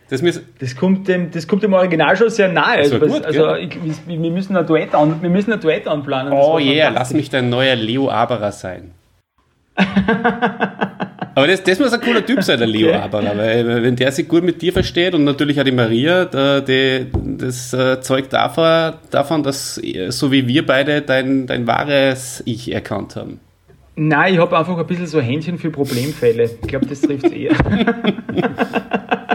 Das, 0.09 0.23
das, 0.59 0.75
kommt 0.75 1.07
dem, 1.07 1.31
das 1.31 1.47
kommt 1.47 1.63
dem 1.63 1.73
Original 1.73 2.15
schon 2.15 2.29
sehr 2.29 2.47
nahe. 2.47 2.77
Also, 2.77 2.97
gut, 2.99 3.25
also 3.25 3.55
ich, 3.55 3.77
wir, 4.07 4.31
müssen 4.31 4.55
ein 4.55 4.65
Duett 4.65 4.95
an, 4.95 5.21
wir 5.21 5.29
müssen 5.29 5.51
ein 5.51 5.59
Duett 5.59 5.85
anplanen. 5.85 6.31
Oh 6.31 6.57
yeah, 6.59 6.89
lass 6.89 7.13
mich 7.13 7.29
dein 7.29 7.49
neuer 7.49 7.75
Leo 7.75 8.09
Aberer 8.09 8.53
sein. 8.53 8.91
Aber 11.35 11.45
das, 11.45 11.61
das 11.63 11.77
muss 11.77 11.93
ein 11.93 12.01
cooler 12.01 12.25
Typ 12.25 12.41
sein, 12.43 12.57
der 12.57 12.67
Leo 12.67 12.89
okay. 12.89 12.97
Aberer, 12.97 13.37
weil 13.37 13.83
wenn 13.83 13.95
der 13.95 14.11
sich 14.11 14.27
gut 14.27 14.43
mit 14.43 14.59
dir 14.61 14.73
versteht 14.73 15.13
und 15.13 15.23
natürlich 15.23 15.59
auch 15.59 15.63
die 15.63 15.71
Maria, 15.71 16.25
die, 16.25 17.05
das 17.13 17.73
äh, 17.73 18.01
zeugt 18.01 18.33
davon, 18.33 18.93
davon, 19.11 19.43
dass 19.43 19.75
so 19.75 20.31
wie 20.31 20.47
wir 20.47 20.65
beide 20.65 21.03
dein, 21.03 21.45
dein 21.45 21.67
wahres 21.67 22.41
Ich 22.45 22.73
erkannt 22.73 23.15
haben. 23.15 23.39
Nein, 23.95 24.35
ich 24.35 24.39
habe 24.39 24.57
einfach 24.57 24.77
ein 24.77 24.85
bisschen 24.87 25.07
so 25.07 25.19
Händchen 25.19 25.57
für 25.57 25.71
Problemfälle. 25.71 26.49
Ich 26.61 26.67
glaube, 26.67 26.85
das 26.85 27.01
trifft 27.01 27.31
eher. 27.31 27.53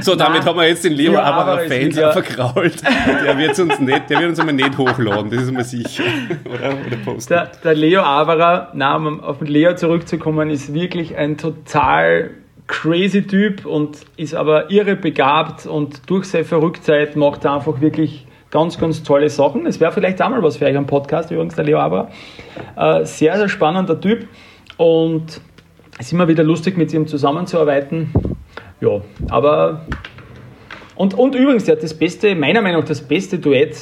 so, 0.00 0.14
damit 0.14 0.40
Nein, 0.40 0.44
haben 0.46 0.58
wir 0.58 0.68
jetzt 0.68 0.84
den 0.84 0.92
Leo 0.92 1.18
Aberer 1.18 1.60
Fans 1.60 1.96
ja 1.96 2.12
verkrault. 2.12 2.82
Der 3.24 3.38
wird 3.38 3.58
uns 3.58 3.78
nicht, 3.78 4.10
der 4.10 4.18
wird 4.18 4.30
uns 4.30 4.40
einmal 4.40 4.54
nicht 4.54 4.76
hochladen, 4.76 5.30
das 5.30 5.42
ist 5.42 5.52
mir 5.52 5.64
sicher. 5.64 6.04
Oder, 6.44 6.74
oder 6.86 6.96
posten. 7.04 7.32
Der, 7.32 7.50
der 7.62 7.74
Leo 7.74 8.02
Aberer, 8.02 8.70
na, 8.74 8.96
um 8.96 9.20
auf 9.20 9.38
den 9.38 9.48
Leo 9.48 9.74
zurückzukommen, 9.74 10.50
ist 10.50 10.72
wirklich 10.74 11.16
ein 11.16 11.36
total 11.36 12.30
crazy 12.66 13.26
Typ 13.26 13.66
und 13.66 13.98
ist 14.16 14.34
aber 14.34 14.70
irre 14.70 14.96
begabt 14.96 15.66
und 15.66 16.08
durch 16.08 16.26
seine 16.26 16.44
Verrücktheit 16.44 17.16
macht 17.16 17.44
er 17.44 17.54
einfach 17.54 17.80
wirklich 17.80 18.26
ganz, 18.50 18.78
ganz 18.78 19.02
tolle 19.02 19.28
Sachen. 19.28 19.66
Es 19.66 19.80
wäre 19.80 19.92
vielleicht 19.92 20.22
auch 20.22 20.28
mal 20.28 20.42
was 20.42 20.56
für 20.56 20.66
euch 20.66 20.76
am 20.76 20.86
Podcast, 20.86 21.30
übrigens, 21.30 21.54
der 21.54 21.64
Leo 21.64 21.78
Aber. 21.78 22.10
Äh, 22.76 23.04
sehr, 23.04 23.36
sehr 23.36 23.48
spannender 23.48 24.00
Typ 24.00 24.26
und 24.76 25.40
es 25.98 26.06
ist 26.06 26.12
immer 26.12 26.28
wieder 26.28 26.42
lustig, 26.42 26.78
mit 26.78 26.92
ihm 26.94 27.06
zusammenzuarbeiten. 27.06 28.10
Ja, 28.80 29.00
aber. 29.28 29.86
Und, 30.96 31.14
und 31.14 31.34
übrigens, 31.34 31.66
er 31.68 31.76
hat 31.76 31.82
das 31.82 31.94
beste, 31.94 32.34
meiner 32.34 32.60
Meinung 32.60 32.80
nach, 32.80 32.88
das 32.88 33.00
beste 33.00 33.38
Duett 33.38 33.76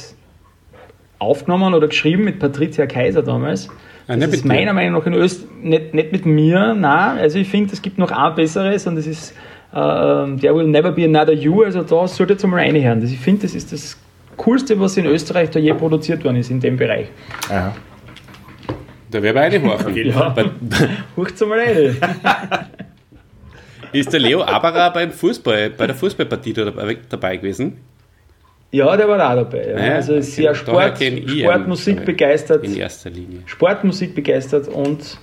aufgenommen 1.19 1.73
oder 1.73 1.87
geschrieben 1.87 2.23
mit 2.23 2.39
Patricia 2.39 2.85
Kaiser 2.85 3.21
damals. 3.21 3.69
Ah, 4.07 4.15
das 4.15 4.33
ist 4.33 4.45
meiner 4.45 4.73
Meinung 4.73 4.99
nach 4.99 5.05
in 5.05 5.13
Öst 5.13 5.45
nicht, 5.61 5.93
nicht 5.93 6.11
mit 6.11 6.25
mir, 6.25 6.73
nein. 6.73 7.19
Also 7.19 7.37
ich 7.37 7.47
finde, 7.47 7.73
es 7.73 7.81
gibt 7.81 7.97
noch 7.97 8.11
ein 8.11 8.35
besseres 8.35 8.87
und 8.87 8.95
das 8.95 9.05
ist 9.05 9.35
uh, 9.71 10.35
There 10.37 10.55
Will 10.55 10.67
Never 10.67 10.91
Be 10.91 11.05
Another 11.05 11.33
You. 11.33 11.63
Also 11.63 11.83
da 11.83 12.07
solltet 12.07 12.43
ihr 12.43 12.47
mal 12.47 12.61
reinhören. 12.61 13.03
ich 13.03 13.19
finde, 13.19 13.43
das 13.43 13.53
ist 13.53 13.71
das 13.71 13.97
Coolste, 14.37 14.79
was 14.79 14.97
in 14.97 15.05
Österreich 15.05 15.51
da 15.51 15.59
je 15.59 15.73
produziert 15.73 16.23
worden 16.23 16.37
ist 16.37 16.49
in 16.49 16.59
dem 16.59 16.77
Bereich. 16.77 17.07
Aha. 17.49 17.75
Da 19.11 19.21
wäre 19.21 19.39
eine 19.41 19.61
horchen. 19.61 19.95
ja. 19.95 20.35
Hurcht's 21.15 21.41
mal 21.45 21.59
rein. 21.59 21.97
ist 23.91 24.13
der 24.13 24.19
Leo 24.19 24.43
Aberer 24.43 24.91
beim 24.91 25.11
Fußball, 25.11 25.71
bei 25.71 25.87
der 25.87 25.95
Fußballpartie 25.95 26.53
dabei, 26.53 26.97
dabei 27.09 27.37
gewesen? 27.37 27.77
Ja, 28.71 28.95
der 28.95 29.07
war 29.07 29.17
auch 29.17 29.35
dabei. 29.35 29.67
Ja. 29.67 29.85
Ja, 29.85 29.95
also 29.95 30.15
ist 30.15 30.35
sehr 30.35 30.53
Sport, 30.53 30.97
Sportmusik 30.97 32.05
begeistert. 32.05 32.63
In 32.63 32.75
erster 32.75 33.09
Linie. 33.09 33.41
Sportmusik 33.45 34.13
begeistert 34.13 34.67
und 34.67 35.17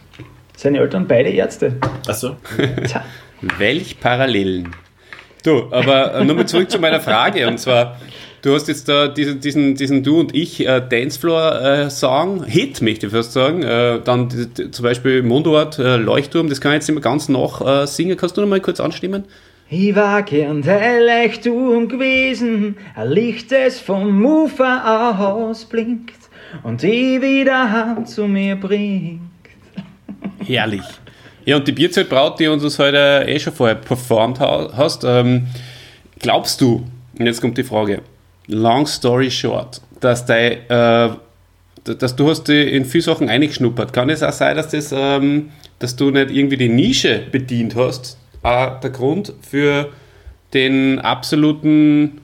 seine 0.56 0.78
Eltern 0.78 1.06
beide 1.06 1.30
Ärzte. 1.30 1.76
Achso. 2.08 2.36
Welch 3.58 4.00
Parallelen. 4.00 4.74
Du, 5.44 5.68
aber 5.70 6.24
nochmal 6.24 6.46
zurück 6.46 6.70
zu 6.70 6.80
meiner 6.80 7.00
Frage 7.00 7.46
und 7.46 7.58
zwar, 7.58 8.00
Du 8.42 8.54
hast 8.54 8.68
jetzt 8.68 8.88
da 8.88 9.08
diesen, 9.08 9.40
diesen, 9.40 9.74
diesen 9.74 10.02
Du 10.02 10.20
und 10.20 10.34
Ich 10.34 10.66
äh, 10.66 10.80
Dancefloor-Song, 10.80 12.44
äh, 12.44 12.50
Hit, 12.50 12.82
möchte 12.82 13.06
ich 13.06 13.12
fast 13.12 13.32
sagen. 13.32 13.62
Äh, 13.62 14.00
dann 14.04 14.28
zum 14.30 14.82
Beispiel 14.82 15.22
Mundort, 15.22 15.78
äh, 15.78 15.96
Leuchtturm, 15.96 16.48
das 16.48 16.60
kann 16.60 16.72
ich 16.72 16.76
jetzt 16.76 16.88
nicht 16.88 16.94
mehr 16.94 17.02
ganz 17.02 17.28
noch 17.28 17.66
äh, 17.66 17.86
singen. 17.86 18.16
Kannst 18.16 18.36
du 18.36 18.42
noch 18.42 18.48
mal 18.48 18.60
kurz 18.60 18.78
anstimmen? 18.78 19.24
Ich 19.68 19.96
war 19.96 20.22
gern 20.22 20.62
der 20.62 21.00
Leuchtturm 21.04 21.88
gewesen, 21.88 22.76
ein 22.94 23.10
Licht, 23.10 23.50
das 23.50 23.80
vom 23.80 24.24
Ufer 24.24 25.18
aus 25.18 25.64
blinkt 25.64 26.14
und 26.62 26.82
die 26.82 27.20
wieder 27.20 27.72
Hand 27.72 28.08
zu 28.08 28.28
mir 28.28 28.54
bringt. 28.54 29.22
Herrlich. 30.46 30.84
Ja, 31.44 31.56
und 31.56 31.66
die 31.66 31.72
Bierzeltbraut, 31.72 32.38
die 32.38 32.46
uns 32.46 32.78
heute 32.78 33.24
eh 33.26 33.38
schon 33.40 33.52
vorher 33.52 33.76
performt 33.76 34.38
hast, 34.38 35.02
ähm, 35.04 35.48
glaubst 36.20 36.60
du, 36.60 36.84
und 37.18 37.26
jetzt 37.26 37.40
kommt 37.40 37.58
die 37.58 37.64
Frage, 37.64 38.02
long 38.48 38.86
story 38.86 39.30
short, 39.30 39.80
dass, 40.00 40.26
dein, 40.26 40.58
äh, 40.68 41.10
dass 41.84 42.16
du 42.16 42.28
hast 42.28 42.48
in 42.48 42.84
viele 42.84 43.02
Sachen 43.02 43.28
eingeschnuppert. 43.28 43.92
Kann 43.92 44.10
es 44.10 44.22
auch 44.22 44.32
sein, 44.32 44.56
dass, 44.56 44.68
das, 44.68 44.92
ähm, 44.96 45.50
dass 45.78 45.96
du 45.96 46.10
nicht 46.10 46.30
irgendwie 46.30 46.56
die 46.56 46.68
Nische 46.68 47.22
bedient 47.30 47.76
hast? 47.76 48.18
Äh, 48.42 48.70
der 48.82 48.90
Grund 48.90 49.32
für 49.40 49.88
den 50.54 51.00
absoluten, 51.00 52.20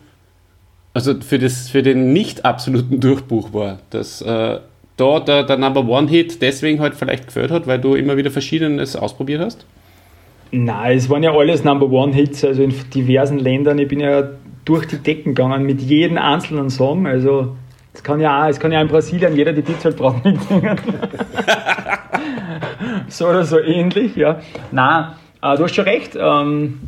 also 0.94 1.20
für, 1.20 1.38
das, 1.38 1.68
für 1.68 1.82
den 1.82 2.12
nicht 2.12 2.44
absoluten 2.44 3.00
Durchbruch 3.00 3.52
war, 3.52 3.80
dass 3.90 4.22
äh, 4.22 4.58
da 4.96 5.20
der, 5.20 5.42
der 5.44 5.58
Number 5.58 5.86
One 5.86 6.08
Hit 6.08 6.40
deswegen 6.42 6.80
halt 6.80 6.94
vielleicht 6.94 7.26
gefällt 7.26 7.50
hat, 7.50 7.66
weil 7.66 7.78
du 7.78 7.94
immer 7.94 8.16
wieder 8.16 8.30
Verschiedenes 8.30 8.94
ausprobiert 8.94 9.40
hast? 9.40 9.66
Nein, 10.50 10.98
es 10.98 11.08
waren 11.08 11.22
ja 11.22 11.32
alles 11.32 11.64
Number 11.64 11.90
One 11.90 12.12
Hits, 12.12 12.44
also 12.44 12.62
in 12.62 12.74
diversen 12.94 13.38
Ländern. 13.38 13.78
Ich 13.78 13.88
bin 13.88 14.00
ja 14.00 14.28
durch 14.64 14.86
die 14.86 14.98
Decken 14.98 15.34
gegangen 15.34 15.64
mit 15.64 15.80
jedem 15.80 16.18
einzelnen 16.18 16.70
Song. 16.70 17.06
Also 17.06 17.56
es 17.94 18.02
kann 18.02 18.20
ja 18.20 18.44
auch, 18.44 18.48
es 18.48 18.58
kann 18.58 18.72
ja 18.72 18.80
in 18.80 18.88
Brasilien 18.88 19.36
jeder 19.36 19.52
die 19.52 19.62
Pizza 19.62 19.90
braucht 19.90 20.24
mitsingen. 20.24 20.80
so 23.08 23.28
oder 23.28 23.44
so 23.44 23.58
ähnlich, 23.58 24.16
ja. 24.16 24.40
Nein, 24.70 25.12
äh, 25.42 25.56
du 25.56 25.64
hast 25.64 25.74
schon 25.74 25.84
recht. 25.84 26.16
Ähm, 26.18 26.80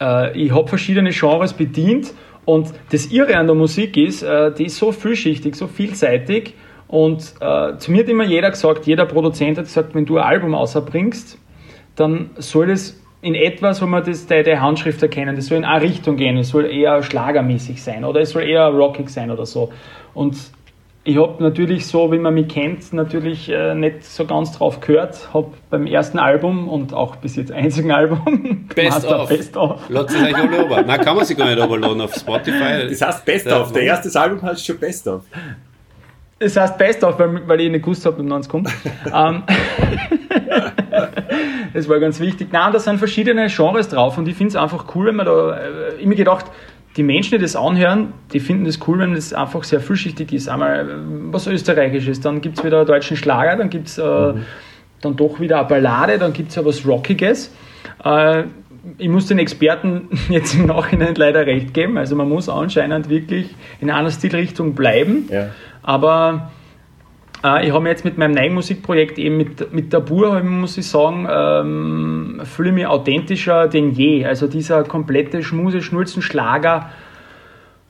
äh, 0.00 0.38
ich 0.38 0.52
habe 0.52 0.68
verschiedene 0.68 1.10
Genres 1.10 1.52
bedient 1.52 2.14
und 2.44 2.72
das 2.90 3.06
Irre 3.06 3.36
an 3.36 3.46
der 3.46 3.54
Musik 3.54 3.96
ist, 3.96 4.22
äh, 4.22 4.52
die 4.52 4.66
ist 4.66 4.76
so 4.76 4.92
vielschichtig, 4.92 5.54
so 5.54 5.66
vielseitig. 5.66 6.54
Und 6.88 7.34
äh, 7.40 7.76
zu 7.78 7.92
mir 7.92 8.02
hat 8.02 8.08
immer 8.08 8.24
jeder 8.24 8.50
gesagt, 8.50 8.86
jeder 8.86 9.06
Produzent 9.06 9.58
hat 9.58 9.66
gesagt, 9.66 9.94
wenn 9.94 10.06
du 10.06 10.18
ein 10.18 10.24
Album 10.24 10.54
außerbringst, 10.54 11.38
dann 11.94 12.30
soll 12.36 12.68
das 12.68 12.99
in 13.22 13.34
etwa 13.34 13.74
soll 13.74 13.88
man 13.88 14.04
das, 14.04 14.26
die, 14.26 14.42
die 14.42 14.58
Handschrift 14.58 15.02
erkennen. 15.02 15.36
Das 15.36 15.46
soll 15.46 15.58
in 15.58 15.64
eine 15.64 15.82
Richtung 15.82 16.16
gehen. 16.16 16.36
Es 16.38 16.48
soll 16.48 16.66
eher 16.66 17.02
schlagermäßig 17.02 17.82
sein 17.82 18.04
oder 18.04 18.20
es 18.20 18.30
soll 18.30 18.42
eher 18.44 18.68
rockig 18.68 19.10
sein 19.10 19.30
oder 19.30 19.44
so. 19.46 19.70
Und 20.14 20.36
ich 21.02 21.16
habe 21.16 21.42
natürlich 21.42 21.86
so, 21.86 22.12
wie 22.12 22.18
man 22.18 22.34
mich 22.34 22.48
kennt, 22.48 22.92
natürlich 22.92 23.48
äh, 23.48 23.74
nicht 23.74 24.04
so 24.04 24.26
ganz 24.26 24.52
drauf 24.52 24.80
gehört. 24.80 25.32
Habe 25.32 25.48
beim 25.70 25.86
ersten 25.86 26.18
Album 26.18 26.68
und 26.68 26.92
auch 26.92 27.16
bis 27.16 27.36
jetzt 27.36 27.52
einzigen 27.52 27.90
Album 27.90 28.68
Best 28.74 29.06
of. 29.06 29.28
Best 29.28 29.56
of. 29.56 29.80
Lass 29.88 30.12
sich 30.12 30.22
euch 30.22 30.34
alle 30.34 30.60
runter. 30.60 30.82
Nein, 30.82 31.00
kann 31.00 31.16
man 31.16 31.24
sich 31.24 31.36
gar 31.36 31.46
nicht 31.46 31.60
runterladen 31.60 32.00
auf 32.02 32.14
Spotify. 32.14 32.88
Das 32.88 33.00
heißt 33.00 33.24
Best 33.24 33.46
of. 33.48 33.72
Der 33.72 33.82
erste 33.82 34.20
Album 34.20 34.42
heißt 34.42 34.64
schon 34.64 34.78
Best 34.78 35.08
of. 35.08 35.22
Es 36.42 36.56
heißt 36.56 36.78
Best 36.78 37.04
of, 37.04 37.18
weil, 37.18 37.46
weil 37.46 37.60
ich 37.60 37.70
nicht 37.70 37.84
gewusst 37.84 38.06
habe, 38.06 38.24
wann 38.26 38.40
es 38.40 38.48
kommt. 38.48 38.70
Ähm, 39.14 39.42
das 41.74 41.88
war 41.88 42.00
ganz 42.00 42.20
wichtig. 42.20 42.48
Nein, 42.52 42.72
da 42.72 42.78
sind 42.78 42.98
verschiedene 42.98 43.48
Genres 43.48 43.88
drauf 43.88 44.18
und 44.18 44.28
ich 44.28 44.36
finde 44.36 44.50
es 44.50 44.56
einfach 44.56 44.94
cool, 44.94 45.06
wenn 45.06 45.16
man 45.16 45.26
da 45.26 45.56
äh, 45.56 46.02
immer 46.02 46.14
gedacht, 46.14 46.46
die 46.96 47.02
Menschen, 47.02 47.32
die 47.32 47.38
das 47.38 47.56
anhören, 47.56 48.12
die 48.32 48.40
finden 48.40 48.64
das 48.64 48.78
cool, 48.86 48.98
wenn 48.98 49.12
es 49.12 49.32
einfach 49.32 49.64
sehr 49.64 49.80
vielschichtig 49.80 50.32
ist. 50.32 50.48
Einmal 50.48 50.86
was 51.30 51.46
Österreichisches, 51.46 52.20
dann 52.20 52.40
gibt 52.40 52.58
es 52.58 52.64
wieder 52.64 52.78
einen 52.78 52.86
deutschen 52.86 53.16
Schlager, 53.16 53.56
dann 53.56 53.70
gibt 53.70 53.88
es 53.88 53.98
äh, 53.98 54.02
mhm. 54.02 54.44
dann 55.00 55.16
doch 55.16 55.40
wieder 55.40 55.58
eine 55.58 55.68
Ballade, 55.68 56.18
dann 56.18 56.32
gibt 56.32 56.50
es 56.50 56.56
ja 56.56 56.64
was 56.64 56.86
Rockiges. 56.86 57.52
Äh, 58.04 58.44
ich 58.98 59.08
muss 59.08 59.26
den 59.26 59.38
Experten 59.38 60.08
jetzt 60.28 60.54
im 60.54 60.66
Nachhinein 60.66 61.14
leider 61.14 61.46
recht 61.46 61.74
geben. 61.74 61.98
Also 61.98 62.16
man 62.16 62.28
muss 62.28 62.48
anscheinend 62.48 63.08
wirklich 63.08 63.54
in 63.80 63.90
einer 63.90 64.10
Stilrichtung 64.10 64.74
bleiben. 64.74 65.28
Ja. 65.30 65.50
Aber 65.82 66.50
äh, 67.44 67.66
ich 67.66 67.72
habe 67.72 67.88
jetzt 67.88 68.04
mit 68.04 68.18
meinem 68.18 68.32
neuen 68.32 68.54
Musikprojekt 68.54 69.18
eben 69.18 69.36
mit, 69.36 69.72
mit 69.72 69.90
Tabur, 69.90 70.42
muss 70.42 70.76
ich 70.78 70.86
sagen, 70.86 71.26
ähm, 71.30 72.40
fühle 72.44 72.72
mich 72.72 72.86
authentischer 72.86 73.68
denn 73.68 73.90
je. 73.92 74.24
Also 74.24 74.46
dieser 74.46 74.84
komplette 74.84 75.42
Schmuse, 75.42 75.82
Schnulzen, 75.82 76.22
Schlager, 76.22 76.90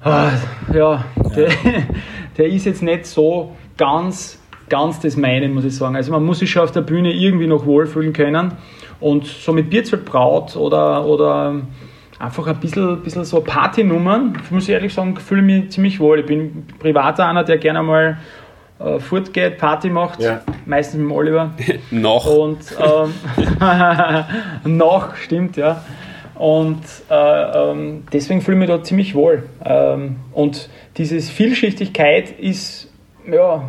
äh, 0.04 0.76
ja, 0.76 1.04
der, 1.36 1.48
der 2.38 2.46
ist 2.46 2.66
jetzt 2.66 2.82
nicht 2.82 3.06
so 3.06 3.56
ganz, 3.76 4.40
ganz 4.68 5.00
das 5.00 5.16
meine, 5.16 5.48
muss 5.48 5.64
ich 5.64 5.74
sagen. 5.74 5.96
Also 5.96 6.12
man 6.12 6.24
muss 6.24 6.38
sich 6.38 6.50
schon 6.50 6.62
auf 6.62 6.72
der 6.72 6.82
Bühne 6.82 7.12
irgendwie 7.12 7.46
noch 7.46 7.66
wohlfühlen 7.66 8.12
können. 8.12 8.52
Und 9.00 9.26
so 9.26 9.52
mit 9.52 9.70
Bierzelt 9.70 10.04
Braut 10.04 10.56
oder, 10.56 11.06
oder 11.06 11.62
einfach 12.20 12.46
ein 12.46 12.60
bisschen, 12.60 13.02
bisschen 13.02 13.24
so 13.24 13.40
Partynummern, 13.40 14.38
muss 14.50 14.64
ich 14.64 14.70
ehrlich 14.70 14.92
sagen, 14.94 15.16
fühle 15.16 15.42
mich 15.42 15.70
ziemlich 15.70 15.98
wohl. 15.98 16.20
Ich 16.20 16.26
bin 16.26 16.66
privater 16.78 17.26
einer, 17.26 17.44
der 17.44 17.58
gerne 17.58 17.82
mal 17.82 18.18
äh, 18.78 19.00
fortgeht, 19.00 19.58
Party 19.58 19.88
macht, 19.88 20.20
ja. 20.20 20.42
meistens 20.66 21.00
mit 21.00 21.08
dem 21.08 21.12
Oliver. 21.12 21.52
noch. 21.90 22.26
Und 22.26 22.60
ähm, 22.78 23.14
noch, 24.78 25.16
stimmt, 25.16 25.56
ja. 25.56 25.82
Und 26.34 26.82
äh, 27.10 27.14
ähm, 27.14 28.04
deswegen 28.12 28.40
fühle 28.40 28.56
ich 28.56 28.60
mich 28.60 28.68
da 28.68 28.82
ziemlich 28.82 29.14
wohl. 29.14 29.44
Ähm, 29.64 30.16
und 30.32 30.68
diese 30.96 31.20
Vielschichtigkeit 31.20 32.30
ist, 32.38 32.90
ja, 33.30 33.62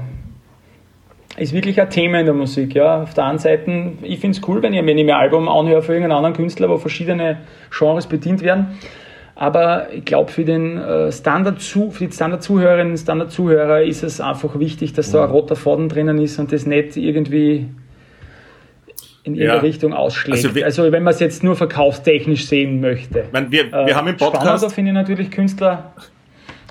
ist 1.38 1.54
wirklich 1.54 1.80
ein 1.80 1.90
Thema 1.90 2.20
in 2.20 2.26
der 2.26 2.36
Musik. 2.36 2.76
Ja. 2.76 3.04
Auf 3.04 3.14
der 3.14 3.26
einen 3.26 3.40
Seite, 3.40 3.94
ich 4.02 4.20
finde 4.20 4.38
es 4.38 4.48
cool, 4.48 4.62
wenn 4.62 4.74
ich, 4.74 4.86
wenn 4.86 4.98
ich 4.98 5.06
mir 5.06 5.16
ein 5.16 5.22
Album 5.22 5.48
anhöre 5.48 5.82
für 5.82 5.94
irgendeinen 5.94 6.18
anderen 6.18 6.36
Künstler, 6.36 6.70
wo 6.70 6.78
verschiedene 6.78 7.38
Genres 7.78 8.08
bedient 8.08 8.42
werden. 8.42 8.80
Aber 9.36 9.92
ich 9.92 10.06
glaube, 10.06 10.32
für 10.32 10.44
den 10.44 10.78
äh, 10.78 11.12
Standard 11.12 11.62
für 11.62 12.06
die 12.06 12.12
Standard-Zuhörerinnen 12.12 12.92
und 12.92 12.98
Standard-Zuhörer 12.98 13.82
ist 13.82 14.04
es 14.04 14.22
einfach 14.22 14.60
wichtig, 14.60 14.94
dass 14.94 15.12
da 15.12 15.24
ein 15.24 15.32
roter 15.32 15.56
Faden 15.56 15.90
drinnen 15.90 16.20
ist 16.20 16.38
und 16.38 16.52
das 16.52 16.66
nicht 16.66 16.98
irgendwie 16.98 17.68
in 19.24 19.36
ihre 19.36 19.56
ja. 19.56 19.60
Richtung 19.60 19.94
ausschlägt. 19.94 20.46
Also, 20.46 20.64
also 20.64 20.92
wenn 20.92 21.04
man 21.04 21.14
es 21.14 21.20
jetzt 21.20 21.44
nur 21.44 21.56
verkaufstechnisch 21.56 22.46
sehen 22.46 22.82
möchte. 22.82 23.26
Meine, 23.32 23.52
wir, 23.52 23.72
wir 23.72 23.88
äh, 23.88 23.94
haben 23.94 24.08
im 24.10 24.18
Podcast. 24.18 24.44
Spannender 24.44 24.70
finde 24.70 24.92
ich 24.92 24.96
natürlich 24.96 25.32
Künstler 25.32 25.94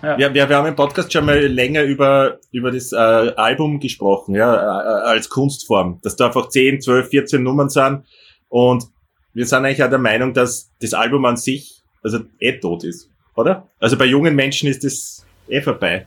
ja. 0.02 0.18
Wir, 0.18 0.34
wir, 0.34 0.48
wir 0.48 0.56
haben 0.56 0.66
im 0.66 0.76
Podcast 0.76 1.12
schon 1.12 1.26
mal 1.26 1.38
länger 1.38 1.82
über, 1.82 2.38
über 2.52 2.70
das 2.70 2.92
äh, 2.92 2.96
Album 2.96 3.80
gesprochen, 3.80 4.34
ja, 4.34 4.54
äh, 4.54 5.08
als 5.08 5.28
Kunstform, 5.28 6.00
dass 6.02 6.16
da 6.16 6.26
einfach 6.26 6.48
10, 6.48 6.80
12, 6.80 7.08
14 7.08 7.42
Nummern 7.42 7.68
sind 7.68 8.04
und 8.48 8.84
wir 9.32 9.46
sind 9.46 9.64
eigentlich 9.64 9.82
auch 9.82 9.90
der 9.90 9.98
Meinung, 9.98 10.34
dass 10.34 10.70
das 10.80 10.94
Album 10.94 11.24
an 11.24 11.36
sich 11.36 11.82
also 12.02 12.20
eh 12.38 12.52
tot 12.58 12.84
ist, 12.84 13.10
oder? 13.36 13.68
Also 13.78 13.96
bei 13.96 14.06
jungen 14.06 14.34
Menschen 14.34 14.68
ist 14.68 14.84
das 14.84 15.26
eh 15.48 15.60
vorbei. 15.60 16.06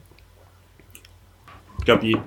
Glaube 1.86 2.08
ich. 2.08 2.18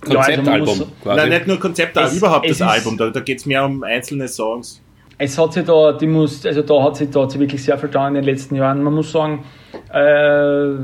Konzeptalbum. 0.00 0.92
Ja, 1.04 1.16
Nein, 1.16 1.28
nicht 1.30 1.46
nur 1.46 1.58
Konzeptalbum, 1.58 2.16
überhaupt 2.16 2.48
das 2.48 2.62
Album. 2.62 2.96
Da, 2.96 3.10
da 3.10 3.20
geht 3.20 3.38
es 3.38 3.46
mehr 3.46 3.64
um 3.64 3.82
einzelne 3.82 4.28
Songs. 4.28 4.82
Es 5.18 5.38
hat 5.38 5.54
sich 5.54 5.64
da, 5.64 5.92
die 5.92 6.06
muss, 6.06 6.44
also 6.44 6.62
da 6.62 6.82
hat 6.82 6.96
sich 6.96 7.10
da 7.10 7.22
hat 7.22 7.30
sich 7.30 7.40
wirklich 7.40 7.64
sehr 7.64 7.78
viel 7.78 7.88
getan 7.88 8.14
in 8.14 8.22
den 8.22 8.24
letzten 8.24 8.54
Jahren. 8.54 8.82
Man 8.82 8.94
muss 8.94 9.10
sagen, 9.10 9.44
äh, 9.92 10.74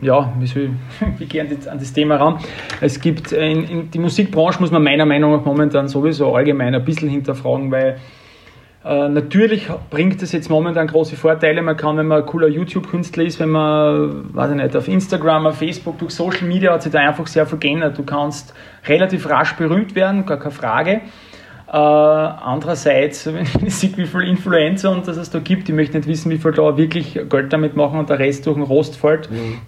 ja, 0.00 0.32
wie 0.38 1.26
gehen 1.26 1.48
jetzt 1.50 1.68
an 1.68 1.78
das 1.78 1.92
Thema 1.92 2.16
ran? 2.16 2.38
Es 2.80 3.00
gibt 3.00 3.32
in, 3.32 3.64
in, 3.64 3.90
die 3.90 3.98
Musikbranche 3.98 4.60
muss 4.60 4.70
man 4.70 4.82
meiner 4.82 5.06
Meinung 5.06 5.32
nach 5.32 5.44
momentan 5.44 5.88
sowieso 5.88 6.34
allgemein 6.34 6.74
ein 6.74 6.84
bisschen 6.84 7.08
hinterfragen, 7.08 7.70
weil 7.70 7.98
äh, 8.84 9.08
natürlich 9.08 9.68
bringt 9.90 10.22
es 10.22 10.32
jetzt 10.32 10.50
momentan 10.50 10.88
große 10.88 11.16
Vorteile. 11.16 11.62
Man 11.62 11.76
kann, 11.76 11.96
wenn 11.96 12.06
man 12.06 12.22
ein 12.22 12.26
cooler 12.26 12.48
YouTube-Künstler 12.48 13.24
ist, 13.24 13.38
wenn 13.38 13.50
man, 13.50 14.34
weiß 14.34 14.50
ich 14.50 14.56
nicht, 14.56 14.76
auf 14.76 14.88
Instagram, 14.88 15.46
auf 15.46 15.58
Facebook, 15.58 15.98
durch 15.98 16.12
Social 16.12 16.48
Media 16.48 16.72
hat 16.72 16.82
sich 16.82 16.92
da 16.92 17.00
einfach 17.00 17.26
sehr 17.26 17.46
viel 17.46 17.58
geändert. 17.58 17.96
Du 17.96 18.02
kannst 18.02 18.54
relativ 18.86 19.28
rasch 19.28 19.54
berühmt 19.54 19.94
werden, 19.94 20.26
gar 20.26 20.38
keine 20.38 20.50
Frage. 20.50 21.00
Äh, 21.72 21.76
andererseits, 21.76 23.26
wenn 23.32 23.46
ich 23.66 23.74
sehe, 23.74 23.96
wie 23.96 24.06
viele 24.06 24.26
Influencer 24.26 24.90
und 24.90 25.08
dass 25.08 25.16
es 25.16 25.30
da 25.30 25.38
gibt, 25.38 25.68
ich 25.70 25.74
möchte 25.74 25.96
nicht 25.96 26.08
wissen, 26.08 26.30
wie 26.30 26.36
viel 26.36 26.52
da 26.52 26.76
wirklich 26.76 27.18
Geld 27.30 27.52
damit 27.52 27.76
machen 27.76 27.98
und 27.98 28.10
der 28.10 28.18
Rest 28.18 28.46
durch 28.46 28.56
den 28.56 28.64
Rost 28.64 28.96
fällt. 28.96 29.30
Mhm. 29.30 29.58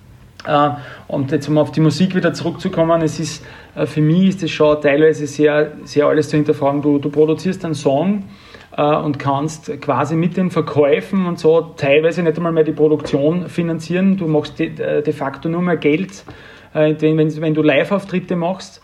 Äh, 0.47 0.71
und 1.09 1.33
jetzt 1.33 1.49
um 1.49 1.57
auf 1.57 1.73
die 1.73 1.81
Musik 1.81 2.15
wieder 2.15 2.35
zurückzukommen, 2.35 3.01
es 3.01 3.19
ist, 3.19 3.45
äh, 3.75 3.87
für 3.87 4.03
mich 4.03 4.29
ist 4.29 4.43
es 4.43 4.51
schon 4.51 4.83
teilweise 4.83 5.27
sehr, 5.27 5.73
sehr 5.85 6.07
alles 6.07 6.29
zu 6.29 6.37
hinterfragen. 6.37 6.83
Du, 6.83 6.99
du 6.99 7.09
produzierst 7.09 7.65
einen 7.65 7.75
Song 7.75 8.25
äh, 8.77 8.83
und 8.83 9.19
kannst 9.19 9.81
quasi 9.81 10.15
mit 10.15 10.37
den 10.37 10.51
Verkäufen 10.51 11.25
und 11.25 11.39
so 11.39 11.63
teilweise 11.79 12.23
nicht 12.23 12.37
einmal 12.37 12.53
mehr 12.53 12.65
die 12.65 12.73
Produktion 12.73 13.49
finanzieren. 13.49 14.19
Du 14.19 14.27
machst 14.27 14.59
de, 14.59 14.79
äh, 14.79 15.03
de 15.03 15.13
facto 15.15 15.49
nur 15.49 15.63
mehr 15.63 15.79
Geld, 15.79 16.25
äh, 16.75 16.95
wenn, 16.99 17.41
wenn 17.41 17.55
du 17.55 17.63
Live-Auftritte 17.63 18.37
machst. 18.37 18.83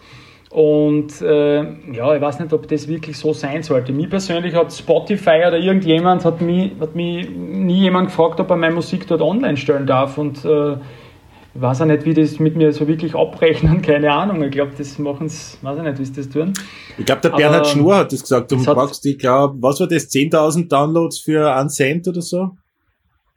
Und 0.51 1.22
äh, 1.22 1.62
ja, 1.92 2.14
ich 2.14 2.20
weiß 2.20 2.40
nicht, 2.40 2.53
ob 2.53 2.66
das 2.66 2.88
wirklich 2.88 3.16
so 3.16 3.32
sein 3.32 3.62
sollte. 3.62 3.92
Mir 3.92 4.09
persönlich 4.09 4.55
hat 4.55 4.72
Spotify 4.72 5.44
oder 5.46 5.59
irgendjemand 5.59 6.24
hat 6.24 6.40
mich, 6.40 6.72
hat 6.80 6.96
mich 6.96 7.30
nie 7.30 7.82
jemand 7.82 8.09
gefragt, 8.09 8.40
ob 8.40 8.51
er 8.51 8.57
meine 8.57 8.74
Musik 8.74 9.07
dort 9.07 9.22
online 9.22 9.57
stellen 9.57 9.86
darf. 9.86 10.18
Und 10.18 10.44
äh, 10.44 10.72
ich 10.72 11.61
weiß 11.61 11.82
auch 11.82 11.86
nicht, 11.86 12.05
wie 12.05 12.14
das 12.14 12.40
mit 12.40 12.57
mir 12.57 12.72
so 12.72 12.88
wirklich 12.88 13.14
abrechnen, 13.14 13.80
keine 13.82 14.12
Ahnung. 14.12 14.42
Ich 14.42 14.51
glaube, 14.51 14.72
das 14.76 14.98
machen 14.98 15.28
sie, 15.28 15.57
weiß 15.62 15.78
ich 15.78 15.84
nicht, 15.84 15.98
wie 16.01 16.05
sie 16.05 16.14
das 16.14 16.28
tun. 16.28 16.53
Ich 16.98 17.07
glaube, 17.07 17.20
der 17.20 17.30
Bernhard 17.30 17.61
Aber, 17.61 17.70
Schnur 17.70 17.96
hat 17.96 18.12
das 18.12 18.22
gesagt. 18.22 18.51
Du 18.51 18.61
brauchst, 18.64 19.07
ich 19.07 19.18
glaube, 19.18 19.57
was 19.61 19.78
war 19.78 19.86
das, 19.86 20.11
10.000 20.11 20.68
Downloads 20.68 21.20
für 21.20 21.55
einen 21.55 21.70
Cent 21.70 22.09
oder 22.09 22.22
so? 22.22 22.51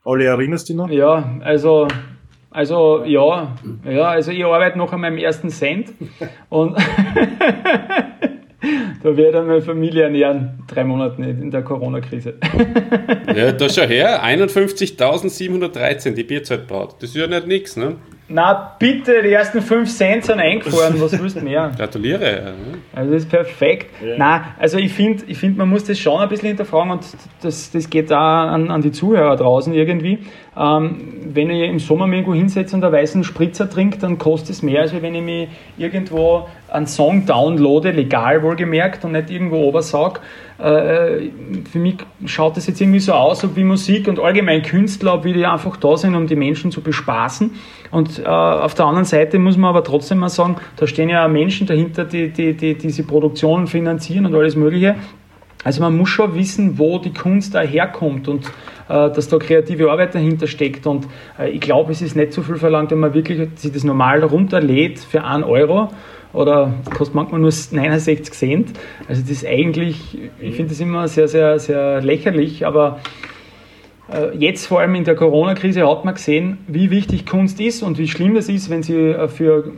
Alle 0.03 0.25
erinnerst 0.25 0.67
du 0.67 0.73
dich 0.73 0.77
noch? 0.77 0.89
Ja, 0.89 1.39
also 1.41 1.87
also 2.53 3.03
ja, 3.05 3.55
ja, 3.83 4.09
also 4.09 4.31
ich 4.31 4.45
arbeite 4.45 4.77
noch 4.77 4.93
an 4.93 5.01
meinem 5.01 5.17
ersten 5.17 5.49
Cent 5.49 5.93
und 6.49 6.77
da 9.03 9.17
werde 9.17 9.39
ich 9.39 9.45
meine 9.45 9.61
Familie 9.61 10.03
ernähren, 10.03 10.63
drei 10.67 10.83
Monate 10.83 11.21
in 11.21 11.51
der 11.51 11.63
Corona-Krise. 11.63 12.35
ja, 13.35 13.51
da 13.51 13.69
schau 13.69 13.83
her, 13.83 14.23
51.713 14.23 16.11
die 16.11 16.23
Bierzeitbraut. 16.23 16.95
Das 16.99 17.09
ist 17.09 17.15
ja 17.15 17.27
nicht 17.27 17.47
nichts, 17.47 17.75
ne? 17.75 17.95
Na 18.33 18.75
bitte, 18.79 19.21
die 19.21 19.31
ersten 19.31 19.61
5 19.61 19.95
Cent 19.95 20.25
sind 20.25 20.39
eingefahren, 20.39 20.99
was 20.99 21.21
willst 21.21 21.35
du 21.35 21.41
mehr? 21.41 21.71
Gratuliere. 21.77 22.53
Also 22.91 23.11
das 23.13 23.23
ist 23.23 23.29
perfekt. 23.29 23.91
Ja. 24.03 24.17
Nein, 24.17 24.41
also 24.57 24.79
ich 24.79 24.91
finde, 24.91 25.23
ich 25.27 25.37
find, 25.37 25.55
man 25.55 25.69
muss 25.69 25.83
das 25.83 25.99
schon 25.99 26.19
ein 26.19 26.29
bisschen 26.29 26.47
hinterfragen 26.47 26.93
und 26.93 27.05
das, 27.43 27.69
das 27.69 27.89
geht 27.91 28.09
da 28.09 28.45
an, 28.45 28.71
an 28.71 28.81
die 28.81 28.91
Zuhörer 28.91 29.35
draußen 29.35 29.71
irgendwie. 29.75 30.17
Ähm, 30.57 31.13
wenn 31.31 31.51
ich 31.51 31.69
im 31.69 31.77
Sommer 31.77 32.07
irgendwo 32.07 32.33
hinsetze 32.33 32.75
und 32.75 32.83
einen 32.83 32.91
weißen 32.91 33.23
Spritzer 33.23 33.69
trinke, 33.69 33.99
dann 33.99 34.17
kostet 34.17 34.49
es 34.49 34.63
mehr, 34.63 34.81
als 34.81 34.99
wenn 34.99 35.13
ich 35.13 35.21
mich 35.21 35.49
irgendwo 35.77 36.47
einen 36.73 36.87
Song 36.87 37.25
downloade, 37.25 37.91
legal 37.91 38.41
wohlgemerkt 38.41 39.05
und 39.05 39.11
nicht 39.11 39.29
irgendwo 39.29 39.57
obersag. 39.57 40.21
Äh, 40.57 41.29
für 41.71 41.79
mich 41.79 41.97
schaut 42.25 42.57
das 42.57 42.67
jetzt 42.67 42.81
irgendwie 42.81 42.99
so 42.99 43.13
aus, 43.13 43.43
ob 43.43 43.55
wie 43.55 43.63
Musik 43.63 44.07
und 44.07 44.19
allgemein 44.19 44.63
Künstler, 44.63 45.13
ob 45.15 45.23
die 45.23 45.45
einfach 45.45 45.77
da 45.77 45.95
sind, 45.97 46.15
um 46.15 46.25
die 46.25 46.35
Menschen 46.35 46.71
zu 46.71 46.81
bespaßen. 46.81 47.51
Und 47.91 48.19
äh, 48.19 48.25
auf 48.25 48.73
der 48.73 48.85
anderen 48.85 49.05
Seite 49.05 49.37
muss 49.37 49.55
man 49.55 49.69
aber 49.69 49.83
trotzdem 49.83 50.17
mal 50.17 50.29
sagen, 50.29 50.57
da 50.77 50.87
stehen 50.87 51.09
ja 51.09 51.27
Menschen 51.27 51.67
dahinter, 51.67 52.05
die, 52.05 52.29
die, 52.29 52.53
die 52.53 52.75
diese 52.75 53.03
Produktion 53.03 53.67
finanzieren 53.67 54.25
und 54.25 54.33
alles 54.33 54.55
Mögliche. 54.55 54.95
Also 55.63 55.81
man 55.81 55.95
muss 55.95 56.09
schon 56.09 56.35
wissen, 56.35 56.77
wo 56.77 56.97
die 56.99 57.13
Kunst 57.13 57.55
da 57.55 57.61
herkommt 57.61 58.27
und 58.27 58.47
äh, 58.89 59.11
dass 59.11 59.29
da 59.29 59.37
kreative 59.37 59.91
Arbeit 59.91 60.15
dahinter 60.15 60.47
steckt. 60.47 60.87
Und 60.87 61.07
äh, 61.39 61.51
ich 61.51 61.61
glaube, 61.61 61.91
es 61.91 62.01
ist 62.01 62.15
nicht 62.15 62.33
so 62.33 62.41
viel 62.41 62.55
verlangt, 62.55 62.91
wenn 62.91 62.99
man 62.99 63.13
wirklich 63.13 63.47
sich 63.55 63.71
das 63.71 63.83
normal 63.83 64.23
runterlädt 64.23 64.99
für 64.99 65.23
einen 65.23 65.43
Euro 65.43 65.89
oder 66.33 66.73
kostet 66.95 67.15
manchmal 67.15 67.39
nur 67.39 67.51
69 67.51 68.33
Cent. 68.33 68.71
Also 69.07 69.21
das 69.21 69.29
ist 69.29 69.45
eigentlich, 69.45 70.17
ich 70.39 70.55
finde 70.55 70.71
das 70.71 70.79
immer 70.79 71.07
sehr, 71.07 71.27
sehr, 71.27 71.59
sehr 71.59 72.01
lächerlich, 72.01 72.65
aber 72.65 72.99
äh, 74.11 74.35
jetzt 74.37 74.65
vor 74.67 74.81
allem 74.81 74.95
in 74.95 75.03
der 75.03 75.15
Corona-Krise 75.15 75.87
hat 75.87 76.03
man 76.03 76.15
gesehen, 76.15 76.57
wie 76.67 76.89
wichtig 76.89 77.25
Kunst 77.25 77.61
ist 77.61 77.83
und 77.83 77.97
wie 77.97 78.07
schlimm 78.07 78.35
das 78.35 78.49
ist, 78.49 78.69
wenn 78.69 78.83
sie 78.83 78.95
äh, 78.95 79.27
für 79.27 79.71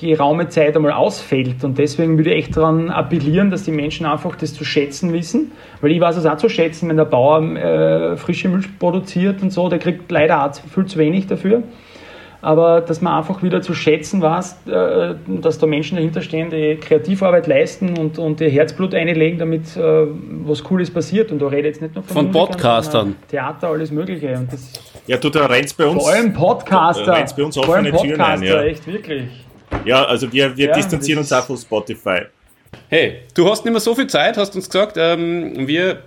geraume 0.00 0.48
Zeit 0.48 0.76
einmal 0.76 0.92
ausfällt. 0.92 1.62
Und 1.62 1.76
deswegen 1.76 2.16
würde 2.16 2.30
ich 2.30 2.44
echt 2.44 2.56
daran 2.56 2.88
appellieren, 2.88 3.50
dass 3.50 3.64
die 3.64 3.72
Menschen 3.72 4.06
einfach 4.06 4.36
das 4.36 4.54
zu 4.54 4.64
schätzen 4.64 5.12
wissen. 5.12 5.52
Weil 5.80 5.90
ich 5.90 6.00
weiß 6.00 6.16
es 6.16 6.24
auch 6.24 6.38
zu 6.38 6.48
schätzen, 6.48 6.88
wenn 6.88 6.96
der 6.96 7.04
Bauer 7.04 7.42
äh, 7.42 8.16
frische 8.16 8.48
Milch 8.48 8.78
produziert 8.78 9.42
und 9.42 9.50
so, 9.50 9.68
der 9.68 9.78
kriegt 9.78 10.10
leider 10.10 10.44
auch 10.44 10.54
viel 10.54 10.86
zu 10.86 10.98
wenig 10.98 11.26
dafür 11.26 11.62
aber 12.46 12.80
dass 12.80 13.00
man 13.00 13.14
einfach 13.14 13.42
wieder 13.42 13.60
zu 13.60 13.74
schätzen 13.74 14.22
weiß, 14.22 14.68
äh, 14.68 15.14
dass 15.26 15.58
da 15.58 15.66
Menschen 15.66 15.96
dahinter 15.96 16.22
stehen, 16.22 16.48
die 16.48 16.76
Kreativarbeit 16.76 17.48
leisten 17.48 17.98
und, 17.98 18.20
und 18.20 18.40
ihr 18.40 18.48
Herzblut 18.48 18.94
einlegen, 18.94 19.40
damit 19.40 19.76
äh, 19.76 19.80
was 20.44 20.62
Cooles 20.62 20.88
passiert. 20.88 21.32
Und 21.32 21.42
da 21.42 21.48
rede 21.48 21.62
ich 21.68 21.74
jetzt 21.74 21.82
nicht 21.82 21.96
nur 21.96 22.04
von, 22.04 22.14
von 22.14 22.30
Podcastern. 22.30 23.16
Theater, 23.28 23.70
alles 23.70 23.90
Mögliche. 23.90 24.32
Und 24.36 24.52
das 24.52 24.74
Ja, 25.08 25.16
du, 25.16 25.28
da 25.28 25.46
rennst 25.46 25.76
bei 25.76 25.86
uns. 25.86 26.00
Vor 26.00 26.12
allem 26.12 26.32
Podcaster. 26.32 27.04
Da 27.04 27.14
rennst 27.14 27.36
bei 27.36 27.42
uns 27.42 27.56
Vor 27.56 27.64
allem 27.64 27.92
offene 27.92 28.00
Türen 28.00 28.20
ein, 28.20 28.38
Podcaster, 28.38 28.64
ja. 28.64 28.70
echt, 28.70 28.86
wirklich. 28.86 29.24
Ja, 29.84 30.04
also 30.04 30.32
wir, 30.32 30.56
wir 30.56 30.68
Ja, 30.68 30.72
distanzieren 30.72 31.18
uns 31.18 31.32
auch 31.32 31.44
von 31.44 31.56
Spotify. 31.56 32.26
Hey, 32.88 33.22
du 33.34 33.50
hast 33.50 33.64
nicht 33.64 33.72
mehr 33.72 33.80
so 33.80 33.92
viel 33.96 34.06
Zeit, 34.06 34.36
hast 34.36 34.54
uns 34.54 34.70
gesagt. 34.70 34.96
Ähm, 34.96 35.66
wir, 35.66 35.98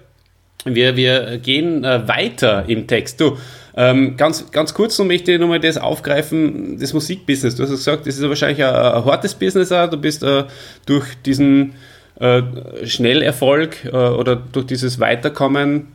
wir, 0.64 0.96
wir 0.96 1.38
gehen 1.40 1.84
äh, 1.84 2.08
weiter 2.08 2.64
im 2.66 2.88
Text. 2.88 3.20
Du, 3.20 3.36
ähm, 3.76 4.18
ganz, 4.18 4.52
ganz 4.52 4.74
kurz 4.74 4.98
noch 4.98 5.06
möchte 5.06 5.32
ich 5.32 5.40
nochmal 5.40 5.60
das 5.60 5.78
aufgreifen, 5.78 6.80
das 6.80 6.94
Musikbusiness. 6.94 7.56
Du 7.56 7.64
hast 7.64 7.70
gesagt, 7.70 8.08
das 8.08 8.18
ist 8.18 8.28
wahrscheinlich 8.28 8.64
ein, 8.64 8.74
ein 8.74 9.06
hartes 9.06 9.36
Business 9.36 9.72
auch. 9.72 9.90
Du 9.90 9.98
bist 9.98 10.24
äh, 10.24 10.46
durch 10.86 11.06
diesen 11.26 11.74
äh, 12.20 12.42
Schnellerfolg 12.84 13.86
äh, 13.86 13.90
oder 13.90 14.36
durch 14.36 14.66
dieses 14.66 15.00
Weiterkommen 15.00 15.88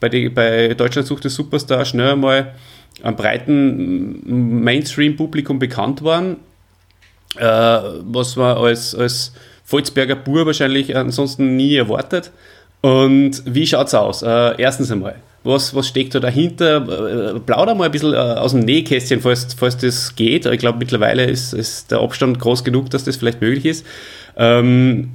bei, 0.00 0.08
die, 0.08 0.28
bei 0.28 0.74
Deutschland 0.74 1.06
sucht 1.06 1.24
der 1.24 1.30
Superstar 1.30 1.84
schnell 1.84 2.12
einmal 2.12 2.52
einem 3.02 3.16
breiten 3.16 4.62
Mainstream-Publikum 4.64 5.58
bekannt 5.58 6.02
worden, 6.02 6.36
äh, 7.36 7.44
was 7.44 8.36
man 8.36 8.56
als, 8.56 8.94
als 8.94 9.32
Volzberger 9.64 10.16
Bur 10.16 10.44
wahrscheinlich 10.44 10.94
ansonsten 10.94 11.56
nie 11.56 11.76
erwartet. 11.76 12.30
Und 12.80 13.42
wie 13.46 13.66
schaut's 13.66 13.94
aus? 13.94 14.22
Äh, 14.22 14.54
erstens 14.58 14.90
einmal, 14.90 15.16
was, 15.44 15.74
was 15.74 15.88
steckt 15.88 16.14
da 16.14 16.20
dahinter? 16.20 17.34
Äh, 17.34 17.40
Plauder 17.40 17.74
mal 17.74 17.86
ein 17.86 17.90
bisschen 17.90 18.14
äh, 18.14 18.16
aus 18.16 18.52
dem 18.52 18.60
Nähkästchen, 18.60 19.20
falls, 19.20 19.54
falls 19.54 19.76
das 19.76 20.14
geht. 20.14 20.46
Ich 20.46 20.58
glaube, 20.58 20.78
mittlerweile 20.78 21.24
ist, 21.24 21.52
ist 21.52 21.90
der 21.90 22.00
Abstand 22.00 22.38
groß 22.38 22.62
genug, 22.64 22.90
dass 22.90 23.04
das 23.04 23.16
vielleicht 23.16 23.40
möglich 23.40 23.66
ist. 23.66 23.86
Ähm, 24.36 25.10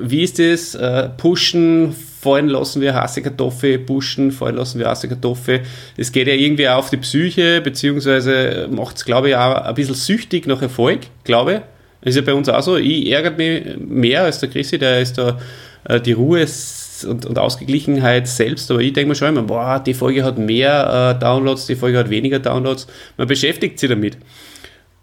wie 0.00 0.22
ist 0.22 0.38
das? 0.38 0.74
Äh, 0.74 1.10
pushen, 1.16 1.94
fallen 2.20 2.48
lassen 2.48 2.80
wir 2.80 2.94
heiße 2.94 3.22
Kartoffel, 3.22 3.78
pushen, 3.78 4.32
fallen 4.32 4.56
lassen 4.56 4.78
wir 4.78 4.88
heiße 4.88 5.08
Kartoffel. 5.08 5.60
Das 5.96 6.10
geht 6.10 6.26
ja 6.26 6.34
irgendwie 6.34 6.68
auch 6.68 6.78
auf 6.78 6.90
die 6.90 6.96
Psyche, 6.96 7.60
beziehungsweise 7.60 8.68
macht 8.70 8.96
es, 8.96 9.04
glaube 9.04 9.28
ich, 9.28 9.36
auch 9.36 9.54
ein 9.62 9.74
bisschen 9.74 9.94
süchtig 9.94 10.46
nach 10.46 10.62
Erfolg, 10.62 11.00
glaube 11.24 11.62
ich. 12.02 12.08
Ist 12.08 12.16
ja 12.16 12.22
bei 12.22 12.34
uns 12.34 12.48
auch 12.48 12.62
so. 12.62 12.76
Ich 12.76 13.10
ärgere 13.10 13.32
mich 13.32 13.76
mehr 13.78 14.24
als 14.24 14.40
der 14.40 14.48
Chrissy, 14.48 14.78
der 14.78 15.00
ist 15.00 15.18
da 15.18 15.38
die 16.04 16.12
Ruhe 16.12 16.46
und, 17.04 17.26
und 17.26 17.38
Ausgeglichenheit 17.38 18.26
selbst, 18.28 18.70
aber 18.70 18.80
ich 18.80 18.92
denke 18.92 19.10
mir 19.10 19.14
schon 19.14 19.28
immer, 19.28 19.42
boah, 19.42 19.80
die 19.84 19.94
Folge 19.94 20.24
hat 20.24 20.38
mehr 20.38 21.14
äh, 21.16 21.18
Downloads, 21.20 21.66
die 21.66 21.76
Folge 21.76 21.98
hat 21.98 22.10
weniger 22.10 22.38
Downloads. 22.38 22.86
Man 23.16 23.26
beschäftigt 23.26 23.78
sich 23.78 23.88
damit. 23.90 24.18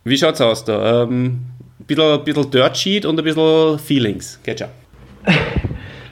Wie 0.03 0.17
schaut's 0.17 0.41
aus 0.41 0.65
da? 0.65 1.03
Ähm, 1.03 1.39
ein 1.79 1.85
bisschen, 1.85 2.19
ein 2.19 2.23
bisschen 2.23 2.51
Dirt 2.51 2.77
Sheet 2.77 3.05
und 3.05 3.17
ein 3.19 3.23
bisschen 3.23 3.79
Feelings. 3.79 4.39
Schon. 4.45 4.67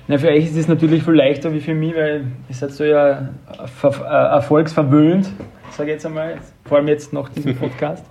Na, 0.07 0.17
für 0.17 0.27
euch 0.29 0.45
ist 0.45 0.57
es 0.57 0.67
natürlich 0.67 1.03
viel 1.03 1.13
leichter 1.13 1.53
wie 1.53 1.61
für 1.61 1.73
mich, 1.73 1.95
weil 1.95 2.25
ihr 2.49 2.55
seid 2.55 2.71
so 2.71 2.83
ja 2.83 3.29
ver- 3.79 4.05
äh, 4.05 4.35
erfolgsverwöhnt, 4.35 5.29
sage 5.71 5.89
ich 5.91 5.93
jetzt 5.95 6.05
einmal, 6.05 6.37
vor 6.65 6.77
allem 6.77 6.87
jetzt 6.87 7.13
nach 7.13 7.29
diesem 7.29 7.55
Podcast. 7.59 8.03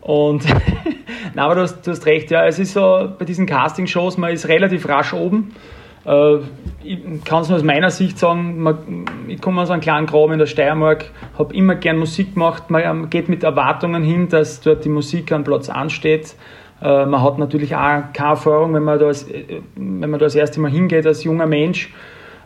Und, 0.00 0.44
na, 1.34 1.46
aber 1.46 1.54
du 1.54 1.60
hast, 1.62 1.86
du 1.86 1.90
hast 1.92 2.04
recht, 2.04 2.30
ja, 2.30 2.46
es 2.46 2.58
ist 2.58 2.74
so 2.74 3.10
bei 3.18 3.24
diesen 3.24 3.46
Casting-Shows, 3.46 4.18
man 4.18 4.32
ist 4.32 4.48
relativ 4.48 4.86
rasch 4.88 5.14
oben. 5.14 5.54
Äh, 6.06 6.38
ich 6.82 7.24
kann 7.24 7.42
es 7.42 7.48
nur 7.48 7.56
aus 7.56 7.64
meiner 7.64 7.90
Sicht 7.90 8.18
sagen, 8.18 9.24
ich 9.26 9.40
komme 9.40 9.62
aus 9.62 9.70
einem 9.70 9.80
kleinen 9.80 10.06
Graben 10.06 10.34
in 10.34 10.38
der 10.38 10.46
Steiermark, 10.46 11.10
habe 11.38 11.54
immer 11.54 11.74
gern 11.76 11.98
Musik 11.98 12.34
gemacht, 12.34 12.70
man 12.70 12.82
ähm, 12.82 13.10
geht 13.10 13.28
mit 13.28 13.42
Erwartungen 13.42 14.02
hin, 14.02 14.28
dass 14.28 14.60
dort 14.60 14.84
die 14.84 14.90
Musik 14.90 15.32
am 15.32 15.44
Platz 15.44 15.68
ansteht. 15.70 16.36
Äh, 16.82 17.06
man 17.06 17.22
hat 17.22 17.38
natürlich 17.38 17.74
auch 17.74 18.12
keine 18.12 18.30
Erfahrung, 18.30 18.74
wenn 18.74 18.82
man 18.82 18.98
da 18.98 19.10
äh, 19.10 19.62
wenn 19.76 20.10
man 20.10 20.20
da 20.20 20.26
das 20.26 20.34
erste 20.34 20.60
Mal 20.60 20.70
hingeht 20.70 21.06
als 21.06 21.24
junger 21.24 21.46
Mensch. 21.46 21.92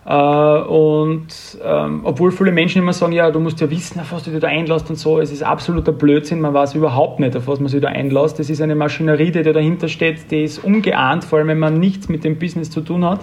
Äh, 0.08 0.12
und 0.12 1.26
ähm, 1.62 2.00
obwohl 2.02 2.32
viele 2.32 2.50
Menschen 2.50 2.80
immer 2.80 2.94
sagen, 2.94 3.12
ja, 3.12 3.30
du 3.30 3.40
musst 3.40 3.60
ja 3.60 3.68
wissen, 3.68 4.00
auf 4.00 4.10
was 4.10 4.22
du 4.22 4.30
dich 4.30 4.40
da 4.40 4.48
einlässt 4.48 4.88
und 4.88 4.96
so, 4.96 5.20
es 5.20 5.30
ist 5.30 5.42
absoluter 5.42 5.92
Blödsinn, 5.92 6.40
man 6.40 6.54
weiß 6.54 6.74
überhaupt 6.76 7.20
nicht, 7.20 7.36
auf 7.36 7.46
was 7.46 7.60
man 7.60 7.68
sich 7.68 7.82
da 7.82 7.88
einlässt. 7.88 8.38
Das 8.38 8.48
ist 8.48 8.62
eine 8.62 8.74
Maschinerie, 8.74 9.30
die 9.32 9.42
da 9.42 9.52
dahinter 9.52 9.88
steht, 9.88 10.30
die 10.30 10.44
ist 10.44 10.64
ungeahnt, 10.64 11.24
vor 11.24 11.38
allem 11.38 11.48
wenn 11.48 11.58
man 11.58 11.78
nichts 11.78 12.08
mit 12.08 12.24
dem 12.24 12.38
Business 12.38 12.70
zu 12.70 12.80
tun 12.80 13.04
hat. 13.04 13.20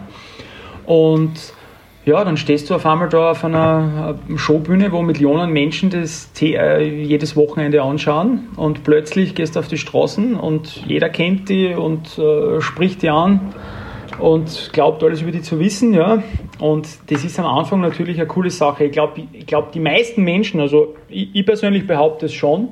Und 0.86 1.53
ja, 2.05 2.23
dann 2.23 2.38
stehst 2.38 2.69
du 2.69 2.75
auf 2.75 2.86
einmal 2.86 3.09
da 3.09 3.31
auf 3.31 3.43
einer 3.43 4.19
äh, 4.29 4.38
Showbühne, 4.38 4.91
wo 4.91 5.01
Millionen 5.01 5.51
Menschen 5.51 5.89
das 5.89 6.29
äh, 6.39 6.88
jedes 6.88 7.36
Wochenende 7.36 7.81
anschauen 7.81 8.49
und 8.57 8.83
plötzlich 8.83 9.33
gehst 9.33 9.55
du 9.55 9.59
auf 9.59 9.67
die 9.67 9.79
Straßen 9.79 10.36
und 10.36 10.86
jeder 10.86 11.09
kennt 11.09 11.49
die 11.49 11.73
und 11.73 12.19
äh, 12.19 12.61
spricht 12.61 13.01
die 13.01 13.09
an 13.09 13.55
und 14.20 14.70
glaubt 14.74 15.03
alles 15.03 15.22
über 15.22 15.32
die 15.32 15.41
zu 15.41 15.59
wissen, 15.59 15.93
ja. 15.93 16.24
Und 16.59 16.88
das 17.07 17.24
ist 17.24 17.39
am 17.39 17.45
Anfang 17.45 17.82
natürlich 17.82 18.18
eine 18.18 18.28
coole 18.28 18.49
Sache. 18.49 18.86
Ich 18.86 18.91
glaube, 18.91 19.24
ich 19.32 19.45
glaub, 19.45 19.72
die 19.72 19.80
meisten 19.80 20.24
Menschen, 20.24 20.59
also 20.59 20.95
ich, 21.09 21.30
ich 21.34 21.45
persönlich 21.45 21.88
behaupte 21.88 22.28
es 22.28 22.34
schon, 22.34 22.70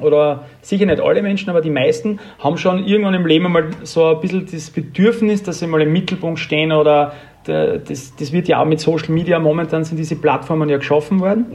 oder 0.00 0.44
sicher 0.60 0.86
nicht 0.86 1.00
alle 1.00 1.22
Menschen, 1.22 1.50
aber 1.50 1.60
die 1.60 1.70
meisten 1.70 2.20
haben 2.38 2.56
schon 2.56 2.84
irgendwann 2.86 3.14
im 3.14 3.26
Leben 3.26 3.46
einmal 3.46 3.70
so 3.82 4.06
ein 4.06 4.20
bisschen 4.20 4.46
das 4.50 4.70
Bedürfnis, 4.70 5.42
dass 5.42 5.58
sie 5.58 5.66
mal 5.66 5.82
im 5.82 5.92
Mittelpunkt 5.92 6.38
stehen 6.38 6.72
oder 6.72 7.14
der, 7.46 7.78
das, 7.78 8.14
das 8.16 8.32
wird 8.32 8.48
ja 8.48 8.60
auch 8.60 8.66
mit 8.66 8.80
Social 8.80 9.10
Media, 9.10 9.38
momentan 9.38 9.84
sind 9.84 9.96
diese 9.96 10.16
Plattformen 10.16 10.68
ja 10.68 10.76
geschaffen 10.76 11.20
worden, 11.20 11.46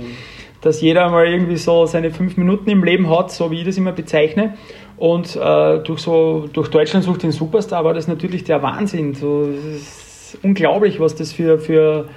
dass 0.62 0.82
jeder 0.82 1.10
mal 1.10 1.28
irgendwie 1.28 1.58
so 1.58 1.86
seine 1.86 2.12
fünf 2.12 2.38
Minuten 2.38 2.70
im 2.70 2.84
Leben 2.84 3.10
hat, 3.10 3.32
so 3.32 3.52
wie 3.52 3.60
ich 3.60 3.66
das 3.66 3.78
immer 3.78 3.92
bezeichne. 3.92 4.56
Und 4.98 5.36
äh, 5.36 5.80
durch, 5.80 6.02
so, 6.02 6.48
durch 6.52 6.70
Deutschland 6.70 7.06
sucht 7.06 7.24
den 7.24 7.32
Superstar 7.32 7.84
war 7.84 7.94
das 7.94 8.08
natürlich 8.08 8.44
der 8.44 8.62
Wahnsinn. 8.62 9.16
So, 9.16 9.44
es 9.44 10.34
ist 10.34 10.38
unglaublich, 10.44 11.00
was 11.00 11.16
das 11.16 11.34
für, 11.34 11.60
für, 11.60 12.08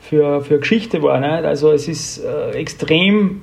für, 0.00 0.40
für 0.40 0.58
Geschichte 0.58 1.02
war. 1.02 1.20
Ne? 1.20 1.46
Also 1.46 1.72
es 1.72 1.88
ist 1.88 2.24
äh, 2.24 2.52
extrem 2.52 3.42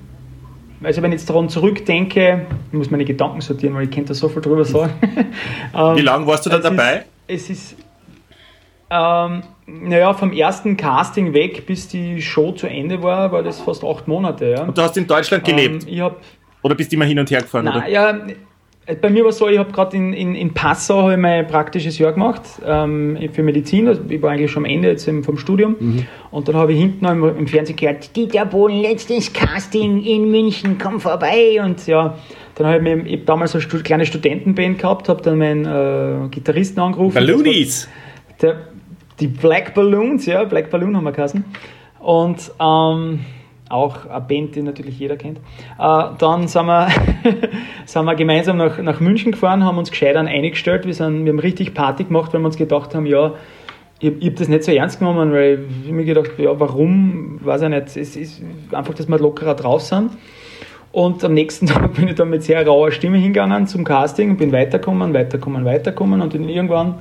also 0.84 1.02
wenn 1.02 1.12
ich 1.12 1.20
jetzt 1.20 1.30
daran 1.30 1.48
zurückdenke, 1.50 2.48
ich 2.72 2.74
muss 2.78 2.90
meine 2.90 3.06
Gedanken 3.06 3.42
sortieren, 3.42 3.76
weil 3.76 3.84
ich 3.84 3.92
könnte 3.92 4.10
da 4.10 4.14
so 4.14 4.30
viel 4.30 4.42
drüber 4.42 4.66
sagen. 4.66 4.94
Ähm, 5.74 5.96
Wie 5.96 6.02
lange 6.02 6.28
warst 6.28 6.46
du 6.46 6.50
da 6.50 6.58
dabei? 6.58 7.06
Ist, 7.28 7.50
es 7.50 7.72
ist, 7.72 7.76
ähm, 8.90 9.42
naja, 9.68 10.14
vom 10.14 10.34
ersten 10.34 10.76
Casting 10.76 11.34
weg, 11.34 11.66
bis 11.66 11.88
die 11.88 12.22
Show 12.22 12.52
zu 12.52 12.68
Ende 12.68 13.02
war, 13.02 13.32
war 13.32 13.42
das 13.42 13.62
fast 13.62 13.86
acht 13.86 14.06
Monate. 14.06 14.50
Ja. 14.50 14.64
Und 14.64 14.78
du 14.78 14.82
hast 14.82 14.98
in 14.98 15.08
Deutschland 15.08 15.46
gelebt? 15.46 15.84
Ähm, 15.84 15.94
ich 15.94 16.02
hab, 16.02 16.18
oder 16.62 16.76
bist 16.76 16.92
du 16.92 16.98
immer 16.98 17.06
hin 17.06 17.20
und 17.20 17.32
her 17.32 17.42
gefahren? 17.42 17.66
Nein, 17.66 17.78
oder? 17.78 17.88
ja, 17.88 18.20
bei 19.00 19.10
mir 19.10 19.24
war 19.24 19.30
es 19.30 19.38
so, 19.38 19.48
ich 19.48 19.60
habe 19.60 19.72
gerade 19.72 19.96
in, 19.96 20.12
in, 20.12 20.34
in 20.34 20.54
Passau 20.54 21.16
mein 21.16 21.48
praktisches 21.48 22.00
Jahr 22.00 22.14
gemacht 22.14 22.42
ähm, 22.66 23.18
für 23.32 23.44
Medizin. 23.44 23.88
Also 23.88 24.02
ich 24.10 24.22
war 24.22 24.32
eigentlich 24.32 24.52
schon 24.52 24.66
am 24.66 24.72
Ende 24.72 24.90
jetzt 24.90 25.10
vom 25.24 25.38
Studium. 25.38 25.76
Mhm. 25.80 26.06
Und 26.32 26.48
dann 26.48 26.56
habe 26.56 26.74
ich 26.74 26.80
hinten 26.80 27.06
im, 27.06 27.24
im 27.38 27.48
Fernsehen 27.48 27.76
gehört, 27.76 28.16
Dieter 28.16 28.46
Bohlen, 28.46 28.82
letztes 28.82 29.32
Casting 29.32 30.04
in 30.04 30.32
München, 30.32 30.78
komm 30.82 31.00
vorbei. 31.00 31.62
Und 31.64 31.86
ja, 31.86 32.18
dann 32.56 32.68
habe 32.68 32.78
ich, 32.78 32.84
mir, 32.84 33.06
ich 33.06 33.20
hab 33.20 33.26
damals 33.28 33.56
eine 33.56 33.84
kleine 33.84 34.06
Studentenband 34.06 34.80
gehabt, 34.80 35.10
habe 35.10 35.22
dann 35.22 35.38
meinen 35.38 35.66
äh, 35.66 36.28
Gitarristen 36.30 36.80
angerufen. 36.80 37.14
Balloonies! 37.14 37.88
Der, 38.42 38.62
die 39.20 39.28
Black 39.28 39.76
Balloons, 39.76 40.26
ja, 40.26 40.44
Black 40.44 40.72
Balloon 40.72 40.98
haben 40.98 41.04
wir 41.04 41.12
geheißen. 41.12 41.46
Und 42.00 42.52
ähm, 42.60 43.20
auch 43.72 44.06
eine 44.06 44.22
Band, 44.22 44.56
die 44.56 44.62
natürlich 44.62 45.00
jeder 45.00 45.18
kennt. 45.18 45.38
Äh, 45.80 46.04
dann 46.18 46.48
sind 46.48 46.66
wir, 46.66 46.90
sind 47.86 48.06
wir 48.06 48.16
gemeinsam 48.16 48.58
nach, 48.58 48.78
nach 48.80 49.00
München 49.00 49.32
gefahren, 49.32 49.64
haben 49.64 49.78
uns 49.78 49.92
gescheit 49.92 50.16
an 50.16 50.28
eingestellt. 50.28 50.86
Wir, 50.86 50.94
sind, 50.94 51.26
wir 51.26 51.32
haben 51.32 51.40
richtig 51.40 51.74
Party 51.74 52.04
gemacht, 52.04 52.34
weil 52.34 52.42
wir 52.42 52.48
uns 52.48 52.58
gedacht 52.58 52.94
haben, 52.96 53.06
ja, 53.06 53.34
ich, 54.00 54.14
ich 54.20 54.26
habe 54.28 54.36
das 54.36 54.48
nicht 54.48 54.64
so 54.64 54.72
ernst 54.72 55.00
genommen, 55.00 55.32
weil 55.32 55.66
ich 55.86 55.92
mir 55.92 56.06
gedacht 56.06 56.32
ja, 56.38 56.60
warum, 56.60 57.40
weiß 57.44 57.64
ich 57.64 57.70
nicht. 57.70 57.98
Es 57.98 58.16
ist 58.16 58.42
einfach, 58.72 58.94
dass 58.94 59.08
wir 59.08 59.18
lockerer 59.20 59.56
drauf 59.56 59.82
sind. 59.82 60.12
Und 60.92 61.24
am 61.24 61.34
nächsten 61.34 61.66
Tag 61.68 61.94
bin 61.94 62.08
ich 62.08 62.16
dann 62.16 62.30
mit 62.30 62.44
sehr 62.44 62.66
rauer 62.66 62.92
Stimme 62.92 63.18
hingegangen 63.18 63.68
zum 63.68 63.84
Casting 63.84 64.32
und 64.32 64.38
bin 64.38 64.52
weitergekommen, 64.52 65.14
weitergekommen, 65.14 65.66
weitergekommen 65.66 66.22
und 66.22 66.34
dann 66.34 66.50
irgendwann 66.50 66.96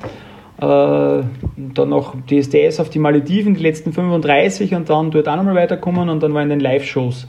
dann 0.61 1.89
noch 1.89 2.15
DSDS 2.27 2.81
auf 2.81 2.91
die 2.91 2.99
Malediven, 2.99 3.55
die 3.55 3.63
letzten 3.63 3.93
35 3.93 4.75
und 4.75 4.91
dann 4.91 5.11
dort 5.11 5.29
auch 5.29 5.37
nochmal 5.37 5.55
weiterkommen 5.55 6.09
und 6.09 6.23
dann 6.23 6.35
war 6.35 6.43
in 6.43 6.51
den 6.51 6.61
Live-Shows. 6.61 7.27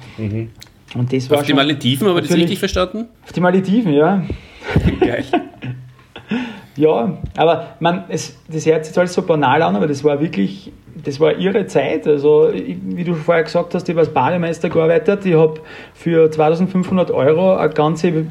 Und 0.96 1.14
das 1.14 1.30
war 1.30 1.40
Auf 1.40 1.46
die 1.46 1.54
Malediven, 1.54 2.08
habe 2.08 2.20
ich 2.20 2.28
das 2.28 2.38
richtig 2.38 2.60
verstanden? 2.60 3.08
Auf 3.24 3.32
die 3.32 3.40
Malediven, 3.40 3.94
ja. 3.94 4.24
Geil. 5.00 5.24
Ja, 6.78 7.18
aber 7.36 7.76
man, 7.82 8.06
es, 8.08 8.38
das 8.48 8.66
hört 8.66 8.86
sich 8.86 8.92
jetzt 8.92 8.98
alles 8.98 9.14
so 9.14 9.24
banal 9.24 9.62
an, 9.62 9.76
aber 9.76 9.88
das 9.88 10.06
war 10.06 10.22
wirklich, 10.22 10.72
das 11.04 11.20
war 11.20 11.36
ihre 11.36 11.66
Zeit. 11.66 12.08
Also, 12.08 12.50
ich, 12.50 12.78
wie 12.82 13.04
du 13.04 13.14
vorher 13.14 13.44
gesagt 13.44 13.76
hast, 13.76 13.90
ich 13.90 13.94
habe 13.94 14.00
als 14.00 14.14
Bademeister 14.14 14.70
gearbeitet. 14.70 15.26
Ich 15.26 15.34
habe 15.34 15.60
für 15.94 16.32
2500 16.32 17.12
Euro 17.12 17.56
eine 17.56 17.74
ganze 17.74 18.26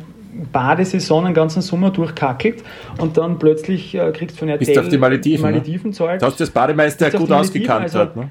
Badesaison, 0.52 1.26
einen 1.26 1.34
ganzen 1.34 1.62
Sommer 1.62 1.90
durchkackelt 1.90 2.62
und 2.98 3.16
dann 3.16 3.38
plötzlich 3.38 3.94
äh, 3.94 4.12
kriegst 4.12 4.36
du 4.40 4.46
von 4.46 4.58
Bist 4.58 4.74
du 4.74 4.80
auf 4.80 4.88
die 4.88 4.98
Malediven, 4.98 5.44
ne? 5.46 5.52
Malediven 5.52 5.92
zahlt. 5.92 6.22
Du 6.22 6.26
hast 6.26 6.40
das 6.40 6.50
Bademeister 6.50 7.10
gut 7.10 7.30
ausgekannt. 7.30 7.82
also- 7.82 7.98
dort, 7.98 8.16
ne? 8.16 8.30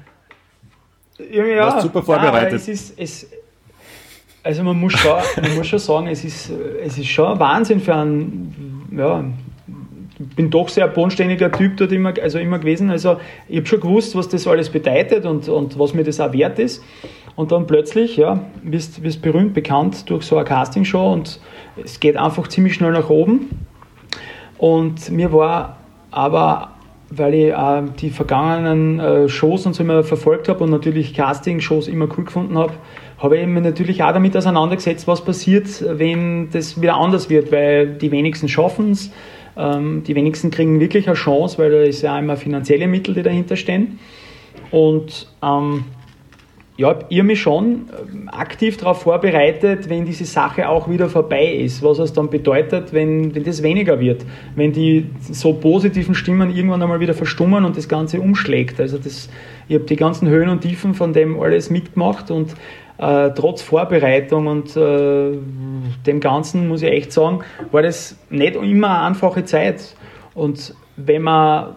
Ja, 1.30 1.44
ja, 1.44 1.66
warst 1.66 1.82
super 1.82 2.02
vorbereitet. 2.02 2.46
aber 2.48 2.56
es 2.56 2.66
ist, 2.66 2.98
es, 2.98 3.26
also 4.42 4.62
man 4.62 4.78
muss, 4.78 4.94
schon, 4.94 5.12
man 5.42 5.54
muss 5.54 5.66
schon 5.66 5.78
sagen, 5.78 6.06
es 6.06 6.24
ist, 6.24 6.50
es 6.82 6.96
ist 6.96 7.08
schon 7.08 7.32
ein 7.32 7.38
Wahnsinn 7.38 7.80
für 7.80 7.94
einen, 7.94 8.88
ja, 8.96 9.24
bin 10.36 10.50
doch 10.50 10.68
sehr 10.68 10.86
bodenständiger 10.88 11.50
Typ 11.50 11.76
dort 11.76 11.92
immer, 11.92 12.14
also 12.22 12.38
immer 12.38 12.58
gewesen. 12.58 12.90
Also 12.90 13.20
ich 13.48 13.58
habe 13.58 13.66
schon 13.66 13.80
gewusst, 13.80 14.14
was 14.14 14.28
das 14.28 14.46
alles 14.46 14.70
bedeutet 14.70 15.24
und, 15.24 15.48
und 15.48 15.78
was 15.78 15.94
mir 15.94 16.04
das 16.04 16.20
auch 16.20 16.32
wert 16.32 16.58
ist. 16.58 16.82
Und 17.36 17.52
dann 17.52 17.66
plötzlich, 17.66 18.16
ja, 18.16 18.44
wirst, 18.62 19.02
wirst 19.02 19.22
berühmt, 19.22 19.54
bekannt 19.54 20.10
durch 20.10 20.24
so 20.24 20.36
eine 20.36 20.44
Castingshow 20.44 21.12
und 21.12 21.40
es 21.82 22.00
geht 22.00 22.16
einfach 22.16 22.48
ziemlich 22.48 22.74
schnell 22.74 22.92
nach 22.92 23.08
oben. 23.08 23.50
Und 24.58 25.10
mir 25.10 25.32
war 25.32 25.78
aber, 26.10 26.72
weil 27.08 27.34
ich 27.34 27.52
äh, 27.52 27.82
die 27.98 28.10
vergangenen 28.10 29.00
äh, 29.00 29.28
Shows 29.28 29.64
und 29.64 29.74
so 29.74 29.82
immer 29.82 30.04
verfolgt 30.04 30.48
habe 30.48 30.64
und 30.64 30.70
natürlich 30.70 31.14
Casting-Shows 31.14 31.88
immer 31.88 32.08
cool 32.16 32.24
gefunden 32.24 32.58
habe, 32.58 32.74
habe 33.18 33.38
ich 33.38 33.46
mich 33.46 33.62
natürlich 33.62 34.02
auch 34.02 34.12
damit 34.12 34.36
auseinandergesetzt, 34.36 35.06
was 35.06 35.24
passiert, 35.24 35.84
wenn 35.86 36.50
das 36.50 36.80
wieder 36.80 36.96
anders 36.96 37.30
wird, 37.30 37.52
weil 37.52 37.94
die 37.94 38.10
wenigsten 38.10 38.48
schaffen 38.48 38.92
es, 38.92 39.10
ähm, 39.56 40.02
die 40.06 40.14
wenigsten 40.14 40.50
kriegen 40.50 40.80
wirklich 40.80 41.06
eine 41.06 41.16
Chance, 41.16 41.58
weil 41.58 41.70
da 41.70 41.78
ist 41.82 42.02
ja 42.02 42.18
immer 42.18 42.36
finanzielle 42.36 42.86
Mittel, 42.86 43.14
die 43.14 43.22
dahinter 43.22 43.56
stehen. 43.56 43.98
Und 44.70 45.26
ähm, 45.42 45.84
ja, 46.80 46.98
ich 47.10 47.18
habe 47.18 47.26
mich 47.26 47.42
schon 47.42 47.90
ähm, 48.10 48.30
aktiv 48.32 48.78
darauf 48.78 49.02
vorbereitet, 49.02 49.90
wenn 49.90 50.06
diese 50.06 50.24
Sache 50.24 50.66
auch 50.66 50.88
wieder 50.88 51.10
vorbei 51.10 51.52
ist, 51.52 51.82
was 51.82 51.98
es 51.98 52.14
dann 52.14 52.30
bedeutet, 52.30 52.94
wenn, 52.94 53.34
wenn 53.34 53.44
das 53.44 53.62
weniger 53.62 54.00
wird, 54.00 54.24
wenn 54.56 54.72
die 54.72 55.10
so 55.30 55.52
positiven 55.52 56.14
Stimmen 56.14 56.48
irgendwann 56.48 56.80
einmal 56.80 56.98
wieder 56.98 57.12
verstummen 57.12 57.66
und 57.66 57.76
das 57.76 57.86
Ganze 57.86 58.18
umschlägt. 58.18 58.80
Also 58.80 58.96
das, 58.96 59.28
ich 59.68 59.74
habe 59.74 59.84
die 59.84 59.96
ganzen 59.96 60.28
Höhen 60.28 60.48
und 60.48 60.62
Tiefen 60.62 60.94
von 60.94 61.12
dem 61.12 61.38
alles 61.38 61.68
mitgemacht 61.68 62.30
und 62.30 62.54
äh, 62.96 63.28
trotz 63.34 63.60
Vorbereitung 63.60 64.46
und 64.46 64.74
äh, 64.74 65.32
dem 66.06 66.20
Ganzen, 66.20 66.66
muss 66.66 66.80
ich 66.80 66.90
echt 66.90 67.12
sagen, 67.12 67.40
war 67.72 67.82
das 67.82 68.16
nicht 68.30 68.56
immer 68.56 68.88
eine 68.88 69.08
einfache 69.08 69.44
Zeit. 69.44 69.94
Und 70.32 70.74
wenn 70.96 71.20
man 71.20 71.76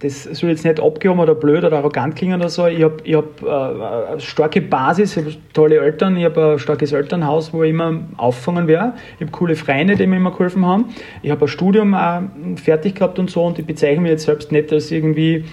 das 0.00 0.24
soll 0.24 0.50
jetzt 0.50 0.64
nicht 0.64 0.80
abgehoben 0.80 1.20
oder 1.20 1.34
blöd 1.34 1.62
oder 1.62 1.76
arrogant 1.76 2.16
klingen 2.16 2.40
oder 2.40 2.48
so. 2.48 2.66
Ich 2.66 2.82
habe 2.82 2.96
ich 3.04 3.14
hab, 3.14 3.42
äh, 3.42 4.12
eine 4.12 4.20
starke 4.20 4.62
Basis, 4.62 5.16
ich 5.16 5.24
habe 5.24 5.34
tolle 5.52 5.78
Eltern, 5.78 6.16
ich 6.16 6.24
habe 6.24 6.52
ein 6.52 6.58
starkes 6.58 6.92
Elternhaus, 6.92 7.52
wo 7.52 7.62
ich 7.62 7.70
immer 7.70 8.00
auffangen 8.16 8.66
werde. 8.66 8.94
Ich 9.16 9.20
habe 9.20 9.30
coole 9.30 9.56
Freunde, 9.56 9.96
die 9.96 10.06
mir 10.06 10.16
immer 10.16 10.30
geholfen 10.30 10.64
haben. 10.64 10.86
Ich 11.22 11.30
habe 11.30 11.44
ein 11.44 11.48
Studium 11.48 11.94
auch 11.94 12.22
fertig 12.56 12.94
gehabt 12.96 13.18
und 13.18 13.30
so 13.30 13.44
und 13.44 13.58
ich 13.58 13.66
bezeichne 13.66 14.00
mich 14.00 14.12
jetzt 14.12 14.24
selbst 14.24 14.52
nicht 14.52 14.72
als 14.72 14.90
irgendwie 14.90 15.44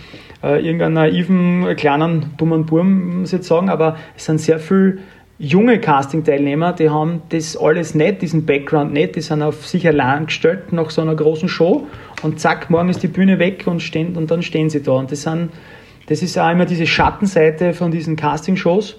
äh, 0.43 0.63
irgendeinen 0.63 0.93
naiven, 0.93 1.75
kleinen, 1.75 2.33
dummen 2.37 2.65
Burm, 2.65 3.19
muss 3.19 3.33
ich 3.33 3.39
jetzt 3.39 3.47
sagen, 3.47 3.69
aber 3.69 3.97
es 4.15 4.25
sind 4.25 4.39
sehr 4.39 4.59
viele 4.59 4.99
junge 5.39 5.79
Casting-Teilnehmer, 5.79 6.73
die 6.73 6.89
haben 6.89 7.21
das 7.29 7.55
alles 7.55 7.93
nicht, 7.93 8.21
diesen 8.21 8.45
Background 8.45 8.91
nicht, 8.91 9.15
die 9.15 9.21
sind 9.21 9.41
auf 9.41 9.67
sich 9.67 9.87
allein 9.87 10.25
gestellt 10.25 10.73
nach 10.73 10.89
so 10.89 11.01
einer 11.01 11.15
großen 11.15 11.47
Show 11.47 11.85
und 12.23 12.39
zack, 12.39 12.69
morgen 12.69 12.89
ist 12.89 13.03
die 13.03 13.07
Bühne 13.07 13.37
weg 13.37 13.63
und, 13.67 13.81
stehen, 13.81 14.15
und 14.15 14.31
dann 14.31 14.41
stehen 14.41 14.69
sie 14.69 14.81
da. 14.81 14.93
Und 14.93 15.11
das, 15.11 15.23
sind, 15.23 15.51
das 16.07 16.23
ist 16.23 16.37
auch 16.39 16.49
immer 16.49 16.65
diese 16.65 16.87
Schattenseite 16.87 17.73
von 17.73 17.91
diesen 17.91 18.15
Casting-Shows, 18.15 18.97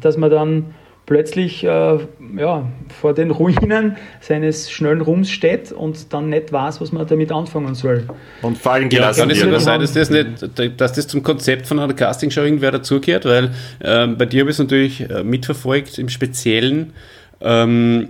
dass 0.00 0.16
man 0.16 0.30
dann 0.30 0.74
plötzlich 1.06 1.62
äh, 1.64 1.98
ja, 2.36 2.66
vor 3.00 3.14
den 3.14 3.30
Ruinen 3.30 3.96
seines 4.20 4.70
schnellen 4.70 5.00
Ruhms 5.00 5.30
steht 5.30 5.72
und 5.72 6.12
dann 6.12 6.28
nicht 6.30 6.52
weiß, 6.52 6.80
was 6.80 6.92
man 6.92 7.06
damit 7.06 7.30
anfangen 7.30 7.74
soll. 7.74 8.08
Und 8.42 8.58
fallen 8.58 8.88
gelassen 8.88 9.20
ja, 9.20 9.26
kann 9.26 9.30
es 9.30 9.40
sogar 9.40 9.60
sein, 9.60 9.80
dass 9.80 9.92
das, 9.92 10.10
nicht, 10.10 10.80
dass 10.80 10.92
das 10.92 11.06
zum 11.06 11.22
Konzept 11.22 11.66
von 11.66 11.78
einer 11.78 11.94
Castingshow 11.94 12.42
irgendwer 12.42 12.72
dazugehört, 12.72 13.24
weil 13.24 13.52
ähm, 13.82 14.18
bei 14.18 14.26
dir 14.26 14.40
habe 14.40 14.50
ich 14.50 14.56
es 14.56 14.58
natürlich 14.58 15.08
äh, 15.08 15.22
mitverfolgt, 15.22 15.98
im 15.98 16.08
Speziellen. 16.08 16.92
Ähm, 17.40 18.08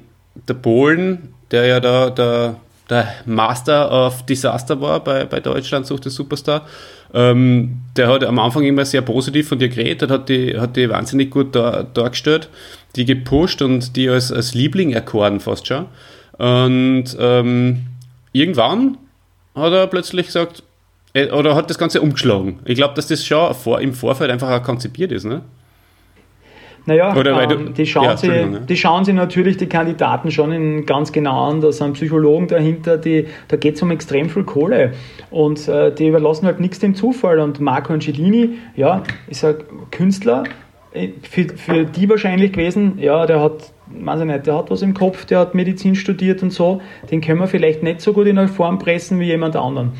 der 0.49 0.55
Polen, 0.55 1.35
der 1.51 1.67
ja 1.67 1.81
da 1.81 2.11
der, 2.11 2.57
der 2.89 3.09
Master 3.27 4.07
of 4.07 4.25
Disaster 4.25 4.81
war 4.81 5.01
bei, 5.01 5.25
bei 5.25 5.41
Deutschland, 5.41 5.87
sucht 5.87 6.05
der 6.05 6.13
Superstar, 6.13 6.67
ähm, 7.17 7.79
der 7.97 8.09
hat 8.09 8.23
am 8.23 8.39
Anfang 8.39 8.63
immer 8.63 8.85
sehr 8.85 9.03
positiv 9.03 9.49
von 9.49 9.59
dir 9.59 9.69
geredet, 9.69 10.11
hat 10.11 10.29
die, 10.29 10.57
hat 10.57 10.77
die 10.77 10.89
wahnsinnig 10.89 11.31
gut 11.31 11.57
da, 11.57 11.83
dargestellt 11.83 12.49
die 12.97 13.05
gepusht 13.05 13.63
und 13.63 13.95
die 13.97 14.09
als, 14.09 14.33
als 14.33 14.55
Liebling 14.55 14.93
erkoren 14.93 15.41
fast 15.41 15.67
schon. 15.67 15.87
Und 16.39 17.17
ähm, 17.19 17.87
irgendwann 18.33 18.99
hat 19.55 19.73
er 19.73 19.87
plötzlich 19.87 20.27
gesagt, 20.27 20.63
äh, 21.13 21.31
oder 21.31 21.55
hat 21.55 21.71
das 21.71 21.79
Ganze 21.79 22.01
umgeschlagen. 22.01 22.61
Ich 22.65 22.77
glaube, 22.77 22.95
dass 22.95 23.07
das 23.07 23.25
schon 23.25 23.55
vor, 23.55 23.81
im 23.81 23.93
Vorfeld 23.93 24.31
einfach 24.31 24.51
auch 24.51 24.63
konzipiert 24.63 25.13
ist, 25.13 25.25
ne? 25.25 25.43
Naja, 26.87 27.15
ähm, 27.17 27.75
die, 27.75 27.85
schauen 27.85 28.05
ja, 28.05 28.17
sie, 28.17 28.29
ja. 28.29 28.47
die 28.47 28.77
schauen 28.77 29.05
sich 29.05 29.15
natürlich 29.15 29.57
die 29.57 29.67
Kandidaten 29.67 30.31
schon 30.31 30.53
in 30.53 30.87
ganz 30.87 31.13
genau 31.13 31.51
an. 31.51 31.61
Da 31.61 31.73
sind 31.73 31.95
Psychologen 31.95 32.47
dahinter, 32.47 32.97
die, 32.97 33.27
da 33.49 33.57
geht 33.57 33.75
es 33.75 33.83
um 33.83 33.91
extrem 33.91 34.31
viel 34.31 34.45
Kohle. 34.45 34.93
Und 35.31 35.67
äh, 35.67 35.93
die 35.93 36.07
überlassen 36.07 36.47
halt 36.47 36.61
nichts 36.61 36.79
dem 36.79 36.95
Zufall. 36.95 37.41
Und 37.41 37.61
Marco 37.61 37.93
Angelini, 37.93 38.59
ja, 38.77 39.03
ist 39.29 39.45
ein 39.45 39.57
Künstler, 39.91 40.45
für, 41.23 41.47
für 41.57 41.85
die 41.85 42.09
wahrscheinlich 42.09 42.53
gewesen, 42.53 42.99
ja, 42.99 43.27
der 43.27 43.41
hat, 43.41 43.73
weiß 43.89 44.21
ich 44.21 44.27
nicht, 44.27 44.47
der 44.47 44.57
hat 44.57 44.71
was 44.71 44.83
im 44.83 44.95
Kopf, 44.95 45.27
der 45.27 45.41
hat 45.41 45.55
Medizin 45.55 45.95
studiert 45.95 46.43
und 46.43 46.53
so, 46.53 46.81
den 47.11 47.21
können 47.21 47.41
wir 47.41 47.47
vielleicht 47.47 47.83
nicht 47.83 48.01
so 48.01 48.13
gut 48.13 48.27
in 48.27 48.39
eine 48.39 48.49
Form 48.49 48.79
pressen 48.79 49.21
wie 49.21 49.27
jemand 49.27 49.57
anderen. 49.57 49.93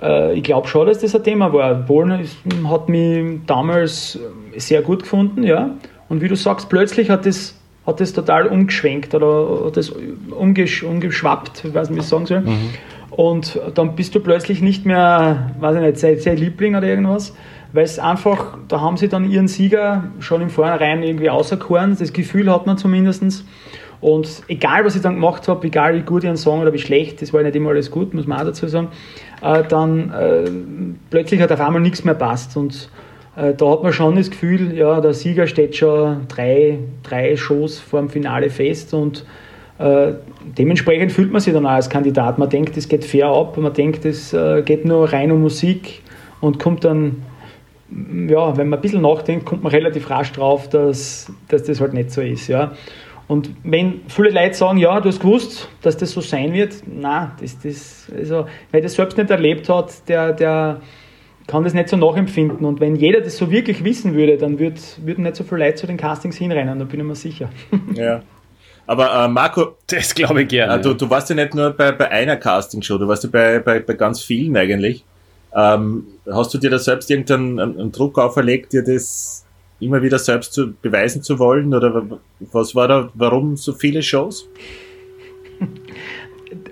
Äh, 0.00 0.34
ich 0.34 0.44
glaube 0.44 0.68
schon, 0.68 0.86
dass 0.86 0.98
das 0.98 1.14
ein 1.14 1.24
Thema 1.24 1.52
war. 1.52 1.74
Bohlen 1.74 2.26
hat 2.68 2.88
mich 2.88 3.40
damals 3.46 4.18
sehr 4.56 4.82
gut 4.82 5.02
gefunden, 5.02 5.42
ja. 5.42 5.70
Und 6.08 6.20
wie 6.20 6.28
du 6.28 6.36
sagst, 6.36 6.68
plötzlich 6.68 7.10
hat 7.10 7.26
das, 7.26 7.54
hat 7.86 8.00
das 8.00 8.12
total 8.12 8.46
umgeschwenkt 8.46 9.14
oder 9.14 9.66
hat 9.66 9.76
das 9.76 9.92
umgesch, 10.30 10.82
umgeschwappt, 10.82 11.64
ich 11.64 11.74
weiß 11.74 11.90
nicht, 11.90 11.96
wie 11.96 12.00
ich 12.00 12.06
sagen 12.06 12.26
soll. 12.26 12.40
Mhm. 12.40 12.70
Und 13.10 13.60
dann 13.74 13.96
bist 13.96 14.14
du 14.14 14.20
plötzlich 14.20 14.60
nicht 14.60 14.84
mehr, 14.84 15.52
weiß 15.58 15.76
ich 15.76 15.82
nicht, 15.82 15.98
sein, 15.98 16.18
sein 16.18 16.36
Liebling 16.36 16.76
oder 16.76 16.86
irgendwas, 16.86 17.34
weil 17.72 17.84
es 17.84 17.98
einfach, 17.98 18.58
da 18.68 18.80
haben 18.80 18.96
sie 18.96 19.08
dann 19.08 19.30
ihren 19.30 19.48
Sieger 19.48 20.04
schon 20.20 20.42
im 20.42 20.50
Vornherein 20.50 21.02
irgendwie 21.02 21.30
auserkoren. 21.30 21.96
Das 21.98 22.12
Gefühl 22.12 22.52
hat 22.52 22.66
man 22.66 22.78
zumindest. 22.78 23.44
Und 24.00 24.42
egal, 24.48 24.84
was 24.84 24.94
ich 24.96 25.02
dann 25.02 25.14
gemacht 25.14 25.48
habe, 25.48 25.66
egal 25.66 25.94
wie 25.94 26.02
gut 26.02 26.24
ich 26.24 26.28
einen 26.28 26.36
Song 26.36 26.60
oder 26.60 26.72
wie 26.72 26.78
schlecht, 26.78 27.22
das 27.22 27.32
war 27.32 27.42
nicht 27.42 27.56
immer 27.56 27.70
alles 27.70 27.90
gut, 27.90 28.12
muss 28.12 28.26
man 28.26 28.38
auch 28.38 28.44
dazu 28.44 28.68
sagen, 28.68 28.88
äh, 29.40 29.62
dann 29.64 30.10
äh, 30.10 30.50
plötzlich 31.10 31.40
hat 31.40 31.50
auf 31.52 31.60
einmal 31.60 31.80
nichts 31.80 32.04
mehr 32.04 32.14
passt. 32.14 32.56
Und 32.56 32.90
da 33.36 33.70
hat 33.70 33.82
man 33.82 33.92
schon 33.92 34.16
das 34.16 34.30
Gefühl, 34.30 34.74
ja, 34.76 35.00
der 35.00 35.12
Sieger 35.12 35.46
steht 35.46 35.76
schon 35.76 36.26
drei, 36.28 36.78
drei 37.02 37.36
Shows 37.36 37.78
vor 37.78 38.00
dem 38.00 38.08
Finale 38.08 38.50
fest 38.50 38.94
und 38.94 39.26
äh, 39.78 40.12
dementsprechend 40.58 41.12
fühlt 41.12 41.30
man 41.30 41.40
sich 41.40 41.52
dann 41.52 41.66
auch 41.66 41.70
als 41.70 41.90
Kandidat. 41.90 42.38
Man 42.38 42.48
denkt, 42.48 42.76
es 42.76 42.88
geht 42.88 43.04
fair 43.04 43.26
ab, 43.26 43.56
man 43.58 43.74
denkt, 43.74 44.04
es 44.06 44.32
äh, 44.32 44.62
geht 44.62 44.86
nur 44.86 45.12
rein 45.12 45.30
um 45.30 45.42
Musik 45.42 46.02
und 46.40 46.58
kommt 46.58 46.84
dann 46.84 47.22
ja, 48.28 48.56
wenn 48.56 48.68
man 48.68 48.78
ein 48.78 48.82
bisschen 48.82 49.02
nachdenkt, 49.02 49.46
kommt 49.46 49.62
man 49.62 49.70
relativ 49.70 50.10
rasch 50.10 50.32
drauf, 50.32 50.68
dass, 50.68 51.32
dass 51.48 51.64
das 51.64 51.80
halt 51.80 51.94
nicht 51.94 52.10
so 52.10 52.20
ist. 52.20 52.48
Ja. 52.48 52.72
Und 53.28 53.50
wenn 53.64 54.00
viele 54.08 54.30
Leute 54.30 54.54
sagen, 54.54 54.78
ja, 54.78 55.00
du 55.00 55.08
hast 55.08 55.20
gewusst, 55.20 55.68
dass 55.82 55.96
das 55.96 56.12
so 56.12 56.20
sein 56.20 56.52
wird, 56.52 56.74
na, 56.86 57.32
das, 57.40 57.58
das, 57.60 58.10
also, 58.16 58.46
wer 58.70 58.80
das 58.80 58.94
selbst 58.94 59.18
nicht 59.18 59.30
erlebt 59.30 59.68
hat, 59.68 60.08
der, 60.08 60.32
der 60.32 60.80
kann 61.46 61.64
das 61.64 61.74
nicht 61.74 61.88
so 61.88 61.96
nachempfinden. 61.96 62.66
Und 62.66 62.80
wenn 62.80 62.96
jeder 62.96 63.20
das 63.20 63.36
so 63.36 63.50
wirklich 63.50 63.84
wissen 63.84 64.14
würde, 64.14 64.36
dann 64.36 64.58
würd, 64.58 64.80
würden 65.04 65.24
nicht 65.24 65.36
so 65.36 65.44
viele 65.44 65.64
Leute 65.66 65.76
zu 65.76 65.86
den 65.86 65.96
Castings 65.96 66.36
hinrennen, 66.36 66.78
da 66.78 66.84
bin 66.84 67.00
ich 67.00 67.06
mir 67.06 67.14
sicher. 67.14 67.50
Ja. 67.94 68.22
Aber 68.88 69.24
äh, 69.24 69.28
Marco, 69.28 69.76
das 69.88 70.14
glaube 70.14 70.42
ich 70.42 70.48
gerne. 70.48 70.74
Äh, 70.74 70.80
du, 70.80 70.94
du 70.94 71.10
warst 71.10 71.28
ja 71.28 71.34
nicht 71.34 71.54
nur 71.54 71.70
bei, 71.70 71.90
bei 71.90 72.08
einer 72.08 72.36
Castingshow, 72.36 72.98
du 72.98 73.08
warst 73.08 73.24
ja 73.24 73.30
bei, 73.30 73.58
bei, 73.58 73.80
bei 73.80 73.94
ganz 73.94 74.22
vielen 74.22 74.56
eigentlich. 74.56 75.04
Ähm, 75.52 76.06
hast 76.30 76.54
du 76.54 76.58
dir 76.58 76.70
da 76.70 76.78
selbst 76.78 77.10
irgendeinen 77.10 77.58
einen 77.58 77.90
Druck 77.90 78.18
auferlegt, 78.18 78.72
dir 78.72 78.84
das 78.84 79.44
immer 79.80 80.02
wieder 80.02 80.18
selbst 80.18 80.52
zu 80.52 80.72
beweisen 80.74 81.22
zu 81.22 81.38
wollen? 81.38 81.74
Oder 81.74 82.20
was 82.52 82.74
war 82.74 82.86
da, 82.86 83.10
warum 83.14 83.56
so 83.56 83.72
viele 83.72 84.02
Shows? 84.02 84.48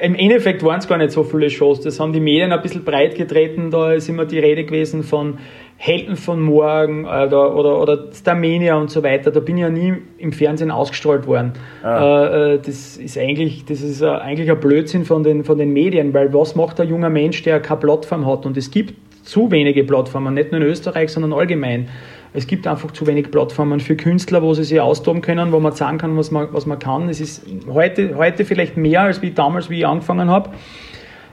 Im 0.01 0.14
Endeffekt 0.14 0.62
waren 0.62 0.78
es 0.78 0.88
gar 0.88 0.99
nicht 0.99 1.12
so 1.12 1.24
viele 1.24 1.51
Shows. 1.51 1.80
Das 1.80 2.01
haben 2.01 2.12
die 2.12 2.20
Medien 2.20 2.53
ein 2.53 2.62
bisschen 2.62 2.84
breit 2.84 3.14
getreten. 3.14 3.70
Da 3.70 3.92
ist 3.92 4.09
immer 4.09 4.24
die 4.24 4.38
Rede 4.38 4.64
gewesen 4.64 5.03
von 5.03 5.38
Helden 5.76 6.16
von 6.16 6.40
morgen 6.40 7.05
oder, 7.05 7.57
oder, 7.57 7.80
oder 7.80 8.07
Starmania 8.12 8.76
und 8.76 8.90
so 8.90 9.03
weiter. 9.03 9.30
Da 9.30 9.40
bin 9.40 9.57
ich 9.57 9.62
ja 9.62 9.70
nie 9.70 9.95
im 10.18 10.32
Fernsehen 10.32 10.70
ausgestrahlt 10.70 11.26
worden. 11.26 11.53
Ah. 11.82 12.24
Äh, 12.24 12.55
äh, 12.55 12.59
das 12.59 12.97
ist 12.97 13.18
eigentlich, 13.18 13.64
das 13.64 13.82
ist 13.82 14.03
eigentlich 14.03 14.51
ein 14.51 14.61
Blödsinn 14.61 15.05
von 15.05 15.22
den, 15.22 15.45
von 15.45 15.59
den 15.59 15.72
Medien, 15.72 16.14
weil 16.14 16.32
was 16.32 16.55
macht 16.55 16.80
ein 16.80 16.88
junger 16.88 17.11
Mensch, 17.11 17.42
der 17.42 17.61
keine 17.61 17.80
Plattform 17.80 18.26
hat? 18.26 18.47
Und 18.47 18.57
es 18.57 18.70
gibt 18.70 18.95
zu 19.24 19.51
wenige 19.51 19.84
Plattformen, 19.84 20.34
nicht 20.34 20.53
nur 20.53 20.61
in 20.61 20.66
Österreich, 20.66 21.11
sondern 21.11 21.32
allgemein. 21.32 21.88
Es 22.37 22.49
gibt 22.49 22.66
einfach 22.66 22.91
zu 22.91 23.07
wenig 23.07 23.30
Plattformen 23.30 23.78
für 23.78 23.95
Künstler, 23.95 24.43
wo 24.43 24.55
sie 24.55 24.64
sich 24.64 24.80
austoben 24.80 25.22
können, 25.22 25.53
wo 25.53 25.61
man 25.61 25.72
sagen 25.72 25.99
kann, 25.99 26.16
was 26.16 26.32
man, 26.32 26.49
was 26.51 26.66
man 26.66 26.80
kann. 26.80 27.09
Es 27.09 27.20
ist 27.20 27.47
heute, 27.68 28.16
heute 28.16 28.45
vielleicht 28.45 28.76
mehr 28.76 29.03
als 29.03 29.22
wie 29.22 29.30
damals, 29.30 29.70
wie 29.70 29.78
ich 29.78 29.87
angefangen 29.87 30.28
habe. 30.28 30.51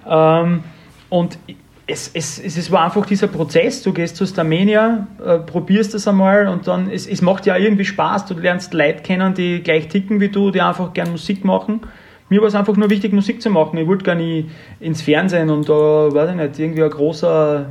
Ähm, 0.08 0.64
und 1.10 1.39
es, 1.88 2.12
es, 2.14 2.39
es 2.39 2.72
war 2.72 2.86
einfach 2.86 3.08
dieser 3.08 3.28
Prozess, 3.28 3.82
du 3.82 3.93
gehst 3.93 4.16
zu 4.16 4.28
Starmania, 4.28 5.08
äh, 5.26 5.39
probierst 5.39 5.95
das 5.95 6.08
einmal 6.08 6.47
und 6.47 6.68
dann, 6.68 6.89
es, 6.91 7.08
es 7.08 7.24
macht 7.24 7.47
ja 7.47 7.58
irgendwie 7.58 7.84
Spaß, 7.84 8.28
du 8.28 8.36
lernst 8.36 8.72
Leute 8.76 9.02
kennen, 9.02 9.34
die 9.34 9.64
gleich 9.64 9.88
ticken 9.88 10.20
wie 10.20 10.30
du, 10.30 10.52
die 10.52 10.62
einfach 10.62 10.93
gern 10.93 11.10
Musik 11.10 11.43
machen. 11.43 11.82
mir 12.30 12.41
war 12.41 12.47
es 12.47 12.56
einfach 12.56 12.78
nur 12.78 12.91
wichtig, 12.91 13.12
Musik 13.12 13.41
zu 13.41 13.49
machen. 13.49 13.78
Ich 13.80 13.88
wollte 13.88 14.06
gar 14.06 14.16
nicht 14.16 14.49
ins 14.80 15.02
Fernsehen 15.02 15.49
und 15.49 15.68
da, 15.68 15.74
weiß 16.14 16.30
ich 16.30 16.36
nicht, 16.36 16.60
irgendwie 16.60 16.84
ein 16.84 16.91
großer 16.91 17.66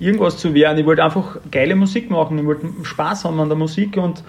irgendwas 0.00 0.38
zu 0.38 0.54
werden. 0.54 0.78
Ich 0.78 0.86
wollte 0.86 1.04
einfach 1.04 1.36
geile 1.50 1.76
Musik 1.76 2.10
machen. 2.10 2.38
Ich 2.38 2.44
wollte 2.44 2.66
Spaß 2.82 3.24
haben 3.24 3.38
an 3.38 3.48
der 3.48 3.58
Musik 3.58 3.96
und 3.96 4.24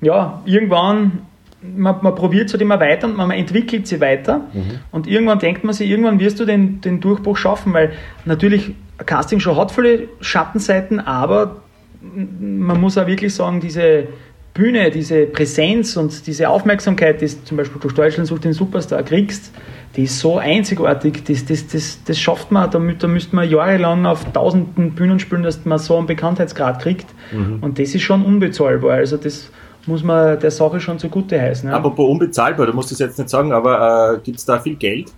ja, 0.00 0.42
irgendwann 0.46 1.20
man, 1.62 1.96
man 2.02 2.14
probiert 2.14 2.46
es 2.46 2.54
halt 2.54 2.62
immer 2.62 2.80
weiter 2.80 3.06
und 3.06 3.16
man 3.16 3.30
entwickelt 3.30 3.86
sie 3.86 4.00
weiter. 4.00 4.46
Mhm. 4.52 4.78
Und 4.92 5.06
irgendwann 5.06 5.38
denkt 5.38 5.64
man 5.64 5.74
sich, 5.74 5.90
irgendwann 5.90 6.18
wirst 6.18 6.40
du 6.40 6.44
den, 6.44 6.80
den 6.80 7.00
Durchbruch 7.00 7.36
schaffen, 7.36 7.72
weil 7.72 7.92
natürlich 8.24 8.72
Casting 9.04 9.40
Show 9.40 9.56
hat 9.56 9.70
viele 9.70 10.08
Schattenseiten, 10.20 11.00
aber 11.00 11.62
man 12.02 12.80
muss 12.80 12.96
auch 12.96 13.06
wirklich 13.06 13.34
sagen, 13.34 13.60
diese 13.60 14.06
Bühne, 14.54 14.90
diese 14.90 15.26
Präsenz 15.26 15.96
und 15.96 16.26
diese 16.26 16.48
Aufmerksamkeit, 16.48 17.20
die 17.20 17.26
zum 17.26 17.56
Beispiel 17.56 17.80
durch 17.80 17.94
Deutschland 17.94 18.26
sucht 18.26 18.44
den 18.44 18.52
Superstar 18.52 19.02
kriegst, 19.02 19.52
die 20.00 20.04
ist 20.04 20.18
so 20.18 20.38
einzigartig, 20.38 21.24
das, 21.26 21.44
das, 21.44 21.66
das, 21.66 22.02
das 22.02 22.18
schafft 22.18 22.50
man, 22.50 22.70
damit, 22.70 23.02
da 23.02 23.06
müsste 23.06 23.36
man 23.36 23.48
jahrelang 23.50 24.06
auf 24.06 24.24
tausenden 24.32 24.92
Bühnen 24.92 25.20
spielen, 25.20 25.42
dass 25.42 25.62
man 25.66 25.78
so 25.78 25.98
einen 25.98 26.06
Bekanntheitsgrad 26.06 26.80
kriegt. 26.80 27.06
Mhm. 27.32 27.58
Und 27.60 27.78
das 27.78 27.94
ist 27.94 28.00
schon 28.00 28.24
unbezahlbar. 28.24 28.92
Also 28.92 29.18
das 29.18 29.50
muss 29.84 30.02
man 30.02 30.40
der 30.40 30.50
Sache 30.50 30.80
schon 30.80 30.98
zugute 30.98 31.38
heißen. 31.38 31.68
Ja. 31.68 31.76
Apropos 31.76 32.08
unbezahlbar, 32.08 32.64
du 32.66 32.72
musst 32.72 32.90
es 32.92 32.98
jetzt 32.98 33.18
nicht 33.18 33.28
sagen, 33.28 33.52
aber 33.52 34.14
äh, 34.14 34.20
gibt 34.24 34.38
es 34.38 34.46
da 34.46 34.58
viel 34.58 34.76
Geld? 34.76 35.12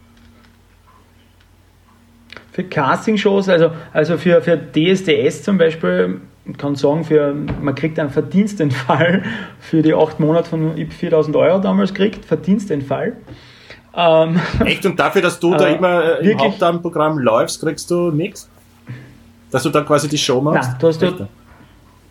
Für 2.51 2.65
Castingshows, 2.65 3.49
also, 3.49 3.71
also 3.93 4.19
für, 4.19 4.43
für 4.43 4.59
DSDS 4.59 5.45
zum 5.45 5.59
Beispiel, 5.59 6.23
kann 6.59 6.75
sagen, 6.75 7.05
für, 7.05 7.33
man 7.33 7.77
kriegt 7.77 8.01
einen 8.01 8.11
Verdienstentfall 8.11 9.23
für 9.61 9.83
die 9.83 9.95
acht 9.95 10.19
Monate 10.19 10.51
von 10.51 10.75
4000 10.77 11.37
Euro 11.37 11.61
damals 11.61 11.95
gekriegt, 11.95 12.25
Verdienstentfall. 12.25 13.13
Ähm, 13.95 14.41
Echt? 14.65 14.87
Und 14.87 14.99
dafür, 14.99 15.23
dass 15.23 15.39
du 15.39 15.55
äh, 15.55 15.57
da 15.57 15.67
immer 15.69 16.19
im 16.21 16.39
Hauptprogramm 16.39 17.19
läufst, 17.19 17.61
kriegst 17.61 17.91
du 17.91 18.11
nichts? 18.11 18.49
Dass 19.51 19.63
du 19.63 19.71
da 19.71 19.83
quasi 19.83 20.09
die 20.09 20.19
Show 20.19 20.41
machst? 20.41 20.71
Nein, 20.71 20.79
du 20.81 20.87
hast, 20.89 21.03
da, 21.03 21.29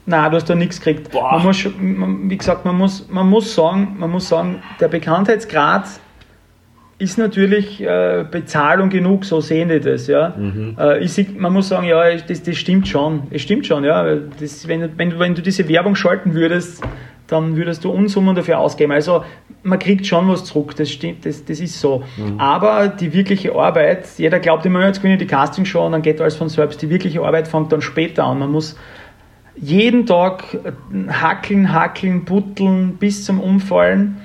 Nein, 0.06 0.32
du 0.32 0.38
hast 0.38 0.50
da 0.50 0.56
nichts 0.56 0.80
gekriegt. 0.80 1.14
Man 1.14 1.44
muss, 1.44 1.66
wie 1.66 2.38
gesagt, 2.38 2.66
man 2.66 2.78
muss, 2.78 3.08
man 3.10 3.28
muss 3.28 3.56
sagen, 3.56 3.96
man 3.98 4.12
muss 4.12 4.28
sagen, 4.28 4.62
der 4.80 4.88
Bekanntheitsgrad 4.88 5.86
ist 7.02 7.18
natürlich 7.18 7.82
äh, 7.82 8.24
Bezahlung 8.30 8.90
genug, 8.90 9.26
so 9.26 9.42
sehen 9.42 9.70
die 9.70 9.80
das. 9.80 10.06
Ja. 10.06 10.36
Mhm. 10.38 10.76
Äh, 10.80 11.00
ich, 11.00 11.36
man 11.36 11.52
muss 11.52 11.70
sagen, 11.70 11.88
ja, 11.88 12.16
das, 12.16 12.44
das 12.44 12.58
stimmt 12.58 12.88
schon. 12.88 13.24
Es 13.32 13.42
stimmt 13.42 13.66
schon, 13.66 13.84
ja. 13.84 14.18
Das, 14.40 14.68
wenn, 14.68 14.98
wenn, 14.98 15.18
wenn 15.18 15.34
du 15.34 15.42
diese 15.42 15.68
Werbung 15.68 15.96
schalten 15.96 16.36
würdest, 16.36 16.84
dann 17.32 17.56
würdest 17.56 17.84
du 17.84 17.92
Unsummen 17.92 18.36
dafür 18.36 18.60
ausgeben. 18.60 18.92
Also 18.92 19.24
man 19.64 19.80
kriegt 19.80 20.06
schon 20.06 20.28
was 20.28 20.44
zurück, 20.44 20.76
das 20.76 20.90
stimmt, 20.90 21.26
das, 21.26 21.46
das 21.46 21.60
ist 21.60 21.80
so. 21.80 22.04
Mhm. 22.18 22.40
Aber 22.40 22.88
die 22.88 23.14
wirkliche 23.14 23.56
Arbeit, 23.56 24.08
jeder 24.18 24.40
glaubt 24.40 24.66
immer, 24.66 24.86
jetzt 24.86 24.98
gewinne 24.98 25.16
ich 25.16 25.20
die 25.20 25.28
Castingshow 25.28 25.86
und 25.86 25.94
dann 25.94 26.02
geht 26.02 26.20
alles 26.20 26.36
von 26.36 26.50
selbst. 26.50 26.82
Die 26.82 26.90
wirkliche 26.90 27.22
Arbeit 27.22 27.48
fängt 27.48 27.72
dann 27.72 27.82
später 27.82 28.26
an. 28.26 28.40
Man 28.40 28.52
muss 28.52 28.78
jeden 29.56 30.06
Tag 30.06 30.58
hackeln, 31.10 31.74
hackeln, 31.74 32.26
butteln 32.26 32.98
bis 32.98 33.24
zum 33.24 33.40
Umfallen, 33.40 34.18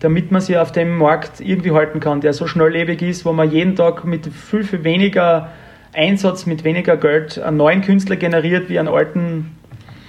damit 0.00 0.30
man 0.30 0.40
sich 0.40 0.58
auf 0.58 0.72
dem 0.72 0.98
Markt 0.98 1.40
irgendwie 1.40 1.72
halten 1.72 2.00
kann, 2.00 2.20
der 2.20 2.32
so 2.32 2.46
schnelllebig 2.46 3.02
ist, 3.02 3.24
wo 3.24 3.32
man 3.32 3.50
jeden 3.50 3.74
Tag 3.76 4.04
mit 4.04 4.26
viel, 4.26 4.64
viel 4.64 4.84
weniger 4.84 5.50
Einsatz, 5.92 6.46
mit 6.46 6.64
weniger 6.64 6.96
Geld 6.96 7.38
einen 7.38 7.56
neuen 7.56 7.82
Künstler 7.82 8.16
generiert, 8.16 8.68
wie 8.68 8.78
einen 8.78 8.88
alten 8.88 9.56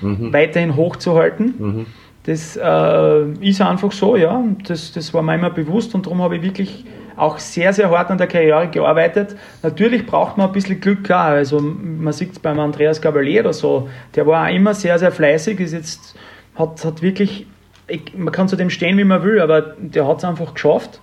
mhm. 0.01 0.33
weiterhin 0.33 0.75
hochzuhalten. 0.75 1.53
Mhm. 1.57 1.85
Das 2.23 2.55
äh, 2.55 3.31
ist 3.41 3.61
einfach 3.61 3.91
so, 3.91 4.15
ja. 4.15 4.43
Das, 4.65 4.93
das 4.93 5.13
war 5.13 5.21
mir 5.21 5.35
immer 5.35 5.49
bewusst 5.49 5.93
und 5.93 6.05
darum 6.05 6.21
habe 6.21 6.37
ich 6.37 6.43
wirklich 6.43 6.85
auch 7.15 7.37
sehr, 7.37 7.73
sehr 7.73 7.89
hart 7.89 8.09
an 8.11 8.17
der 8.17 8.27
Karriere 8.27 8.69
gearbeitet. 8.69 9.35
Natürlich 9.61 10.05
braucht 10.05 10.37
man 10.37 10.47
ein 10.47 10.53
bisschen 10.53 10.79
Glück 10.79 11.09
auch. 11.11 11.15
Also 11.15 11.59
man 11.59 12.13
sieht 12.13 12.31
es 12.31 12.39
beim 12.39 12.59
Andreas 12.59 13.01
Gabalier 13.01 13.41
oder 13.41 13.53
so, 13.53 13.89
der 14.15 14.25
war 14.25 14.47
auch 14.47 14.53
immer 14.53 14.73
sehr, 14.73 14.97
sehr 14.99 15.11
fleißig, 15.11 15.59
ist 15.59 15.73
jetzt, 15.73 16.15
hat, 16.55 16.83
hat 16.83 17.01
wirklich, 17.01 17.45
ich, 17.87 18.13
man 18.15 18.31
kann 18.31 18.47
zu 18.47 18.55
dem 18.55 18.69
stehen, 18.69 18.97
wie 18.97 19.03
man 19.03 19.23
will, 19.23 19.39
aber 19.39 19.75
der 19.77 20.07
hat 20.07 20.19
es 20.19 20.23
einfach 20.23 20.53
geschafft 20.53 21.01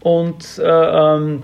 und 0.00 0.58
äh, 0.58 0.64
ähm, 0.64 1.42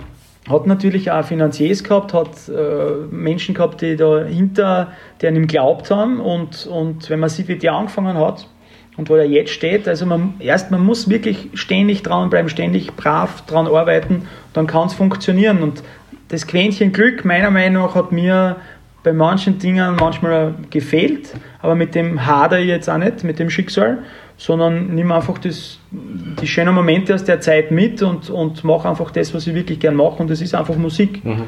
hat 0.49 0.67
natürlich 0.67 1.11
auch 1.11 1.25
Finanziers 1.25 1.85
gehabt, 1.85 2.13
hat 2.13 2.49
äh, 2.49 3.07
Menschen 3.11 3.55
gehabt, 3.55 3.81
die 3.81 3.97
dahinter, 3.97 4.93
die 5.21 5.29
an 5.29 5.37
ihm 5.37 5.47
glaubt 5.47 5.91
haben 5.91 6.21
und, 6.21 6.67
und 6.67 7.09
wenn 7.09 7.21
man 7.21 7.29
sieht, 7.29 7.47
wie 7.47 7.57
der 7.57 7.75
angefangen 7.75 8.19
hat, 8.19 8.49
und 8.97 9.09
wo 9.09 9.17
er 9.17 9.25
jetzt 9.25 9.51
steht. 9.51 9.89
Also 9.89 10.07
man, 10.07 10.35
erst, 10.39 10.71
man 10.71 10.85
muss 10.85 11.09
wirklich 11.09 11.49
ständig 11.55 12.03
dranbleiben, 12.03 12.49
ständig 12.49 12.95
brav 12.95 13.43
dran 13.47 13.67
arbeiten, 13.67 14.29
dann 14.53 14.67
kann 14.67 14.89
es 14.89 14.95
funktionieren. 14.95 15.63
Und 15.63 15.83
das 16.29 16.47
Quäntchen 16.47 16.93
Glück, 16.93 17.25
meiner 17.25 17.51
Meinung 17.51 17.85
nach, 17.85 17.95
hat 17.95 18.13
mir 18.13 18.57
bei 19.03 19.13
manchen 19.13 19.59
Dingen 19.59 19.97
manchmal 19.99 20.55
gefehlt, 20.71 21.35
aber 21.61 21.75
mit 21.75 21.95
dem 21.95 22.25
hader 22.25 22.61
ich 22.61 22.69
jetzt 22.69 22.89
auch 22.89 22.99
nicht, 22.99 23.25
mit 23.25 23.39
dem 23.39 23.51
Schicksal, 23.51 23.99
sondern 24.37 24.95
nehme 24.95 25.15
einfach 25.15 25.39
das, 25.39 25.79
die 25.91 26.47
schönen 26.47 26.75
Momente 26.75 27.15
aus 27.15 27.25
der 27.25 27.41
Zeit 27.41 27.71
mit 27.71 28.03
und, 28.03 28.31
und 28.31 28.63
mache 28.65 28.89
einfach 28.89 29.11
das, 29.11 29.35
was 29.35 29.47
ich 29.47 29.55
wirklich 29.55 29.81
gern 29.81 29.97
mache 29.97 30.23
und 30.23 30.31
das 30.31 30.41
ist 30.41 30.55
einfach 30.55 30.77
Musik. 30.77 31.25
Mhm. 31.25 31.45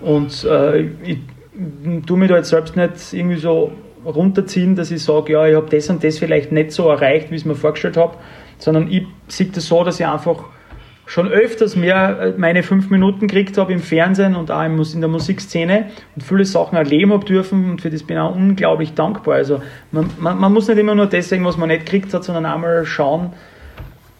Und 0.00 0.44
äh, 0.44 0.88
ich 1.02 1.18
tue 2.06 2.18
mich 2.18 2.28
da 2.28 2.36
jetzt 2.36 2.50
selbst 2.50 2.76
nicht 2.76 3.12
irgendwie 3.12 3.36
so 3.36 3.72
runterziehen, 4.04 4.76
dass 4.76 4.90
ich 4.90 5.02
sage, 5.02 5.32
ja, 5.32 5.46
ich 5.46 5.56
habe 5.56 5.68
das 5.70 5.88
und 5.90 6.02
das 6.04 6.18
vielleicht 6.18 6.52
nicht 6.52 6.72
so 6.72 6.88
erreicht, 6.88 7.30
wie 7.30 7.36
ich 7.36 7.42
es 7.42 7.44
mir 7.44 7.54
vorgestellt 7.54 7.96
habe, 7.96 8.16
sondern 8.58 8.90
ich 8.90 9.06
sehe 9.28 9.46
das 9.46 9.66
so, 9.66 9.84
dass 9.84 10.00
ich 10.00 10.06
einfach 10.06 10.44
schon 11.08 11.28
öfters 11.28 11.74
mehr 11.74 12.20
äh, 12.20 12.32
meine 12.36 12.62
fünf 12.62 12.90
Minuten 12.90 13.28
gekriegt 13.28 13.56
habe 13.56 13.72
im 13.72 13.80
Fernsehen 13.80 14.36
und 14.36 14.50
auch 14.50 14.62
in 14.62 15.00
der 15.00 15.08
Musikszene 15.08 15.86
und 16.14 16.22
viele 16.22 16.44
Sachen 16.44 16.76
erleben 16.76 17.12
habe 17.12 17.24
dürfen 17.24 17.70
und 17.70 17.80
für 17.80 17.90
das 17.90 18.02
bin 18.02 18.16
ich 18.16 18.22
auch 18.22 18.34
unglaublich 18.34 18.92
dankbar. 18.92 19.36
Also 19.36 19.62
man, 19.90 20.10
man, 20.18 20.38
man 20.38 20.52
muss 20.52 20.68
nicht 20.68 20.78
immer 20.78 20.94
nur 20.94 21.06
das 21.06 21.30
sagen, 21.30 21.44
was 21.46 21.56
man 21.56 21.70
nicht 21.70 21.86
gekriegt 21.86 22.12
hat, 22.12 22.24
sondern 22.24 22.44
einmal 22.44 22.84
schauen, 22.84 23.32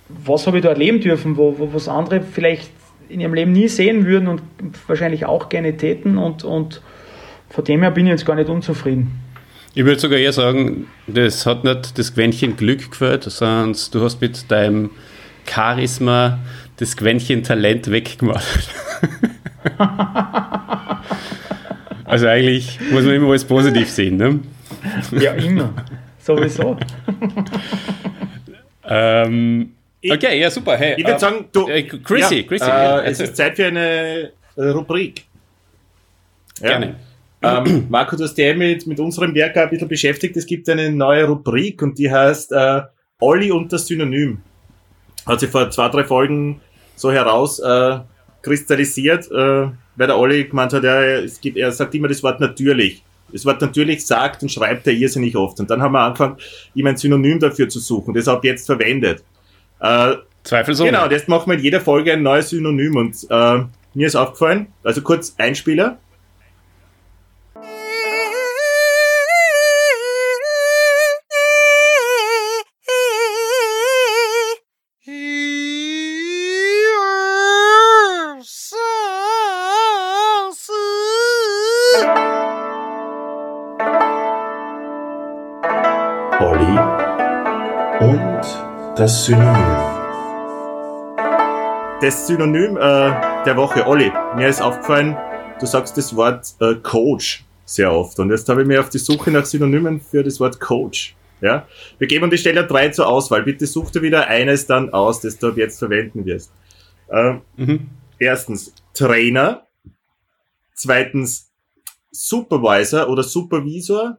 was 0.09 0.47
habe 0.47 0.59
ich 0.59 0.62
da 0.62 0.70
erleben 0.70 1.01
dürfen, 1.01 1.37
wo, 1.37 1.59
wo 1.59 1.74
was 1.74 1.89
andere 1.89 2.22
vielleicht 2.22 2.70
in 3.11 3.20
ihrem 3.20 3.35
Leben 3.35 3.53
nie 3.53 3.68
sehen 3.68 4.07
würden 4.07 4.29
und 4.29 4.43
wahrscheinlich 4.87 5.26
auch 5.26 5.51
gerne 5.51 5.76
täten 5.76 6.16
und, 6.16 6.45
und 6.45 6.81
von 7.51 7.64
dem 7.64 7.83
her 7.83 7.91
bin 7.91 8.07
ich 8.07 8.12
jetzt 8.12 8.26
gar 8.26 8.35
nicht 8.35 8.49
unzufrieden. 8.49 9.28
Ich 9.79 9.85
würde 9.85 10.01
sogar 10.01 10.18
eher 10.18 10.33
sagen, 10.33 10.89
das 11.07 11.47
hat 11.47 11.62
nicht 11.62 11.97
das 11.97 12.12
Quäntchen 12.12 12.57
Glück 12.57 12.91
gefällt, 12.91 13.22
sondern 13.22 13.76
du 13.93 14.03
hast 14.03 14.20
mit 14.20 14.51
deinem 14.51 14.91
Charisma 15.49 16.41
das 16.79 16.97
Quäntchen 16.97 17.45
Talent 17.45 17.89
weggemacht. 17.89 18.70
also 22.05 22.26
eigentlich 22.26 22.81
muss 22.91 23.05
man 23.05 23.14
immer 23.14 23.29
alles 23.29 23.45
positiv 23.45 23.89
sehen, 23.89 24.16
ne? 24.16 24.41
Ja, 25.12 25.35
immer. 25.35 25.72
Sowieso. 26.18 26.76
ähm, 28.85 29.74
okay, 30.11 30.41
ja, 30.41 30.51
super. 30.51 30.76
Hey, 30.76 30.95
ich 30.97 31.05
würde 31.05 31.14
äh, 31.14 31.20
sagen, 31.20 31.45
du. 31.53 31.68
Äh, 31.68 31.85
Chrissy, 31.85 32.41
ja, 32.41 32.43
Chrissy. 32.49 32.68
Äh, 32.68 33.05
es 33.05 33.20
ist 33.20 33.37
Zeit 33.37 33.55
für 33.55 33.66
eine 33.66 34.33
Rubrik. 34.57 35.22
Ja. 36.61 36.70
Gerne. 36.70 36.97
Ähm, 37.41 37.86
Marco, 37.89 38.16
du 38.16 38.24
hast 38.24 38.34
dich 38.34 38.57
mit, 38.57 38.86
mit 38.86 38.99
unserem 38.99 39.34
Werk 39.34 39.57
ein 39.57 39.70
bisschen 39.70 39.89
beschäftigt. 39.89 40.36
Es 40.36 40.47
gibt 40.47 40.68
eine 40.68 40.91
neue 40.91 41.24
Rubrik 41.24 41.82
und 41.82 41.99
die 41.99 42.11
heißt 42.11 42.53
äh, 42.53 42.82
Olli 43.20 43.51
und 43.53 43.72
das 43.72 43.86
Synonym. 43.86 44.41
Hat 45.26 45.41
sich 45.41 45.51
vor 45.51 45.70
zwei, 45.70 45.89
drei 45.89 46.05
Folgen 46.05 46.61
so 46.97 47.12
heraus 47.12 47.61
äh, 47.61 47.99
kristallisiert, 48.43 49.30
äh, 49.30 49.34
weil 49.34 50.07
der 50.07 50.18
Olli 50.18 50.45
gemeint 50.45 50.72
hat, 50.72 50.84
ja, 50.84 51.03
es 51.03 51.41
gibt, 51.41 51.57
er 51.57 51.70
sagt 51.70 51.95
immer 51.95 52.09
das 52.09 52.22
Wort 52.22 52.41
natürlich. 52.41 53.03
Das 53.32 53.45
Wort 53.45 53.61
natürlich 53.61 54.07
sagt 54.07 54.43
und 54.43 54.51
schreibt 54.51 54.86
er 54.86 54.95
irrsinnig 54.95 55.36
oft. 55.36 55.61
Und 55.61 55.70
dann 55.70 55.82
haben 55.82 55.93
wir 55.93 56.01
angefangen, 56.01 56.36
ihm 56.74 56.86
ein 56.86 56.97
Synonym 56.97 57.39
dafür 57.39 57.68
zu 57.68 57.78
suchen. 57.78 58.14
Das 58.14 58.26
habe 58.26 58.41
ich 58.43 58.53
jetzt 58.53 58.66
verwendet. 58.66 59.22
Äh, 59.80 60.14
Zweifelsohne. 60.45 60.91
Genau, 60.91 61.11
jetzt 61.11 61.28
machen 61.28 61.51
wir 61.51 61.59
in 61.59 61.62
jeder 61.62 61.80
Folge 61.80 62.14
ein 62.14 62.22
neues 62.22 62.49
Synonym. 62.49 62.97
Und 62.97 63.16
äh, 63.28 63.64
mir 63.95 64.07
ist 64.07 64.16
aufgefallen, 64.16 64.68
also 64.82 65.03
kurz 65.03 65.34
Einspieler. 65.36 65.99
Das 89.19 89.25
Synonym. 89.25 89.66
Das 92.01 92.27
Synonym 92.27 92.77
äh, 92.77 92.81
der 93.45 93.57
Woche, 93.57 93.85
Olli, 93.85 94.12
mir 94.37 94.47
ist 94.47 94.62
aufgefallen, 94.62 95.16
du 95.59 95.66
sagst 95.66 95.97
das 95.97 96.14
Wort 96.14 96.55
äh, 96.61 96.77
Coach 96.77 97.45
sehr 97.64 97.93
oft. 97.93 98.19
Und 98.21 98.31
jetzt 98.31 98.49
habe 98.49 98.62
ich 98.62 98.69
mir 98.69 98.79
auf 98.79 98.91
die 98.91 98.99
Suche 98.99 99.33
nach 99.33 99.45
Synonymen 99.45 100.01
für 100.01 100.23
das 100.23 100.39
Wort 100.39 100.61
Coach. 100.61 101.16
Ja? 101.41 101.66
Wir 101.99 102.07
geben 102.07 102.25
an 102.25 102.31
die 102.31 102.39
Stelle 102.39 102.64
drei 102.64 102.91
zur 102.91 103.09
Auswahl. 103.09 103.43
Bitte 103.43 103.66
such 103.66 103.91
dir 103.91 104.03
wieder 104.03 104.29
eines 104.29 104.66
dann 104.66 104.93
aus, 104.93 105.21
das 105.21 105.37
du 105.37 105.49
ab 105.49 105.57
jetzt 105.57 105.81
verwenden 105.81 106.25
wirst. 106.25 106.53
Ähm, 107.11 107.43
Erstens 108.21 108.73
Trainer, 108.95 109.66
zweitens 110.75 111.51
Supervisor 112.12 113.09
oder 113.09 113.25
Supervisor 113.25 114.19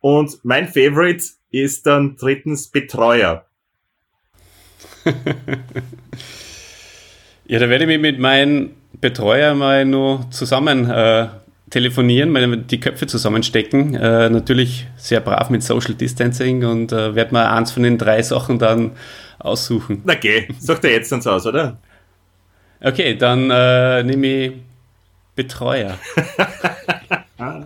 und 0.00 0.38
mein 0.44 0.68
Favorite 0.68 1.24
ist 1.50 1.86
dann 1.86 2.16
drittens 2.16 2.68
Betreuer. 2.68 3.47
Ja, 7.46 7.58
da 7.58 7.68
werde 7.70 7.84
ich 7.84 7.88
mich 7.88 8.00
mit 8.00 8.18
meinem 8.18 8.72
Betreuer 9.00 9.54
mal 9.54 9.84
nur 9.86 10.30
zusammen 10.30 10.90
äh, 10.90 11.28
telefonieren, 11.70 12.30
meine, 12.30 12.58
die 12.58 12.78
Köpfe 12.80 13.06
zusammenstecken. 13.06 13.94
Äh, 13.94 14.28
natürlich 14.28 14.86
sehr 14.96 15.20
brav 15.20 15.48
mit 15.48 15.62
Social 15.62 15.94
Distancing 15.94 16.64
und 16.64 16.92
äh, 16.92 17.14
werde 17.14 17.32
mal 17.32 17.46
eins 17.56 17.72
von 17.72 17.82
den 17.84 17.96
drei 17.96 18.20
Sachen 18.22 18.58
dann 18.58 18.92
aussuchen. 19.38 20.02
Na 20.04 20.14
geh, 20.14 20.48
sagt 20.58 20.84
er 20.84 20.92
jetzt 20.92 21.10
dann 21.10 21.22
so 21.22 21.30
aus, 21.30 21.46
oder? 21.46 21.78
Okay, 22.82 23.16
dann 23.16 23.50
äh, 23.50 24.02
nehme 24.02 24.26
ich 24.26 24.52
Betreuer. 25.34 25.98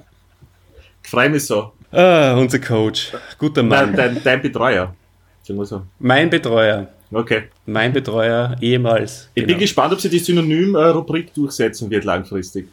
Freu 1.02 1.28
mich 1.28 1.46
so. 1.46 1.72
Ah, 1.90 2.34
unser 2.34 2.58
Coach. 2.58 3.12
Guter 3.38 3.62
Nein, 3.62 3.86
Mann. 3.86 3.96
dein, 3.96 4.22
dein 4.22 4.42
Betreuer. 4.42 4.94
Sagen 5.42 5.58
wir 5.58 5.66
so. 5.66 5.82
Mein 5.98 6.30
Betreuer. 6.30 6.88
Okay. 7.12 7.42
Mein 7.66 7.92
Betreuer 7.92 8.56
ehemals. 8.60 9.28
Ich 9.34 9.42
bin 9.42 9.48
Genau. 9.48 9.60
gespannt, 9.60 9.92
ob 9.92 10.00
sie 10.00 10.08
die 10.08 10.18
Synonym-Rubrik 10.18 11.34
durchsetzen 11.34 11.90
wird 11.90 12.04
langfristig. 12.04 12.68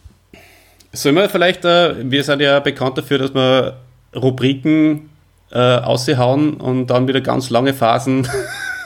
Sollen 0.94 1.16
wir 1.16 1.30
vielleicht, 1.30 1.66
äh, 1.66 1.96
wir 2.10 2.24
sind 2.24 2.42
ja 2.42 2.60
bekannt 2.62 2.98
dafür, 2.98 3.18
dass 3.20 3.34
wir 3.34 3.78
Rubriken 4.16 5.10
äh, 5.52 5.58
aushauen 5.58 6.56
und 6.56 6.88
dann 6.88 7.08
wieder 7.08 7.22
ganz 7.22 7.50
lange 7.50 7.74
Phasen 7.74 8.28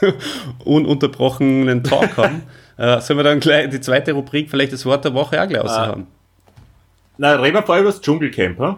ununterbrochenen 0.66 1.84
Talk 1.84 2.18
haben. 2.18 2.44
äh, 2.78 3.00
sollen 3.02 3.20
wir 3.20 3.24
dann 3.24 3.40
gleich 3.40 3.70
die 3.70 3.80
zweite 3.82 4.14
Rubrik, 4.14 4.50
vielleicht 4.50 4.74
das 4.74 4.86
Wort 4.86 5.06
der 5.06 5.14
Woche 5.14 5.42
auch 5.42 5.48
gleich 5.48 5.62
aushauen? 5.62 6.08
Na, 7.18 7.36
reden 7.36 7.56
wir 7.56 7.64
vorher 7.64 7.84
über 7.84 7.92
das 7.92 8.02
Dschungelcamp, 8.02 8.58
hm? 8.60 8.76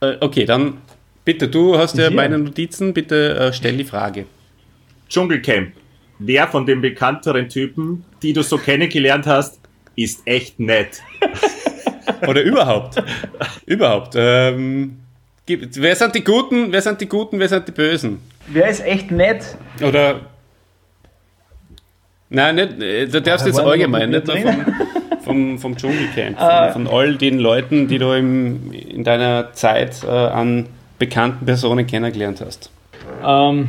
Äh, 0.00 0.16
okay, 0.20 0.44
dann 0.46 0.78
bitte, 1.24 1.48
du 1.48 1.76
hast 1.76 1.96
ja 1.98 2.04
Ja. 2.04 2.10
meine 2.10 2.38
Notizen, 2.38 2.94
bitte 2.94 3.34
äh, 3.38 3.52
stell 3.52 3.76
die 3.76 3.84
Frage. 3.84 4.24
Dschungelcamp. 5.14 5.72
Wer 6.18 6.48
von 6.48 6.66
den 6.66 6.80
bekannteren 6.80 7.48
Typen, 7.48 8.04
die 8.22 8.32
du 8.32 8.42
so 8.42 8.58
kennengelernt 8.58 9.26
hast, 9.26 9.60
ist 9.94 10.26
echt 10.26 10.58
nett? 10.58 11.00
Oder 12.26 12.42
überhaupt. 12.42 13.00
überhaupt. 13.66 14.14
Ähm, 14.16 14.98
wer 15.46 15.94
sind 15.94 16.14
die 16.16 16.24
Guten, 16.24 16.72
wer 16.72 16.82
sind 16.82 17.00
die 17.00 17.06
Guten, 17.08 17.38
wer 17.38 17.48
sind 17.48 17.68
die 17.68 17.72
Bösen? 17.72 18.18
Wer 18.48 18.68
ist 18.68 18.84
echt 18.84 19.10
nett? 19.12 19.56
Oder. 19.82 20.20
Nein, 22.30 22.56
nicht, 22.56 22.82
äh, 22.82 23.06
da 23.06 23.20
darfst 23.20 23.46
du 23.46 23.50
jetzt 23.50 23.60
allgemein, 23.60 24.10
nicht 24.10 24.26
nur 24.26 24.36
vom, 24.36 24.64
vom, 25.22 25.58
vom 25.60 25.76
Dschungelcamp, 25.76 26.40
Äh. 26.40 26.72
von, 26.72 26.86
von 26.86 26.94
all 26.94 27.16
den 27.16 27.38
Leuten, 27.38 27.86
die 27.86 27.98
du 27.98 28.10
im, 28.12 28.72
in 28.72 29.04
deiner 29.04 29.52
Zeit 29.52 30.02
äh, 30.02 30.08
an 30.08 30.66
bekannten 30.98 31.44
Personen 31.46 31.86
kennengelernt 31.86 32.40
hast. 32.44 32.70
Ähm, 33.24 33.68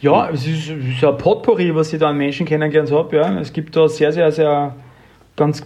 ja, 0.00 0.28
es 0.30 0.46
ist, 0.46 0.68
ist 0.68 1.04
ein 1.04 1.16
Potpourri, 1.16 1.74
was 1.74 1.92
ich 1.92 1.98
da 1.98 2.10
an 2.10 2.18
Menschen 2.18 2.46
kennengelernt 2.46 2.90
habe. 2.92 3.16
Ja. 3.16 3.40
Es 3.40 3.52
gibt 3.52 3.74
da 3.76 3.88
sehr, 3.88 4.12
sehr, 4.12 4.30
sehr 4.30 4.74
ganz 5.36 5.62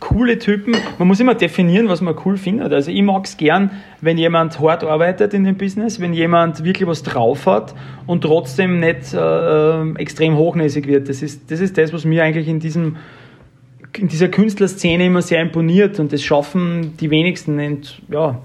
coole 0.00 0.38
Typen. 0.38 0.76
Man 0.98 1.08
muss 1.08 1.20
immer 1.20 1.34
definieren, 1.34 1.88
was 1.88 2.00
man 2.00 2.14
cool 2.24 2.36
findet. 2.36 2.72
Also 2.72 2.90
ich 2.90 3.02
mag 3.02 3.24
es 3.24 3.36
gern, 3.36 3.70
wenn 4.00 4.16
jemand 4.16 4.60
hart 4.60 4.84
arbeitet 4.84 5.34
in 5.34 5.44
dem 5.44 5.56
Business, 5.56 6.00
wenn 6.00 6.12
jemand 6.12 6.64
wirklich 6.64 6.88
was 6.88 7.02
drauf 7.02 7.46
hat 7.46 7.74
und 8.06 8.22
trotzdem 8.22 8.80
nicht 8.80 9.12
äh, 9.12 9.18
äh, 9.18 9.94
extrem 9.96 10.36
hochnäsig 10.36 10.86
wird. 10.86 11.08
Das 11.08 11.22
ist, 11.22 11.50
das 11.50 11.60
ist 11.60 11.76
das, 11.76 11.92
was 11.92 12.04
mir 12.04 12.22
eigentlich 12.22 12.48
in 12.48 12.60
diesem 12.60 12.96
in 13.96 14.06
dieser 14.06 14.28
Künstlerszene 14.28 15.06
immer 15.06 15.22
sehr 15.22 15.40
imponiert 15.40 15.98
und 15.98 16.12
das 16.12 16.22
schaffen 16.22 16.96
die 17.00 17.10
wenigsten. 17.10 17.58
Und 17.58 18.00
ja, 18.10 18.40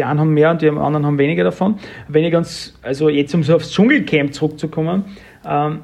die 0.00 0.04
einen 0.04 0.18
haben 0.18 0.32
mehr 0.32 0.50
und 0.50 0.62
die 0.62 0.68
anderen 0.70 1.04
haben 1.04 1.18
weniger 1.18 1.44
davon. 1.44 1.78
Wenn 2.08 2.24
ich 2.24 2.32
ganz, 2.32 2.74
also 2.82 3.08
jetzt 3.10 3.34
um 3.34 3.42
so 3.42 3.54
aufs 3.56 3.70
Dschungelcamp 3.70 4.32
zurückzukommen, 4.32 5.04
ähm, 5.46 5.80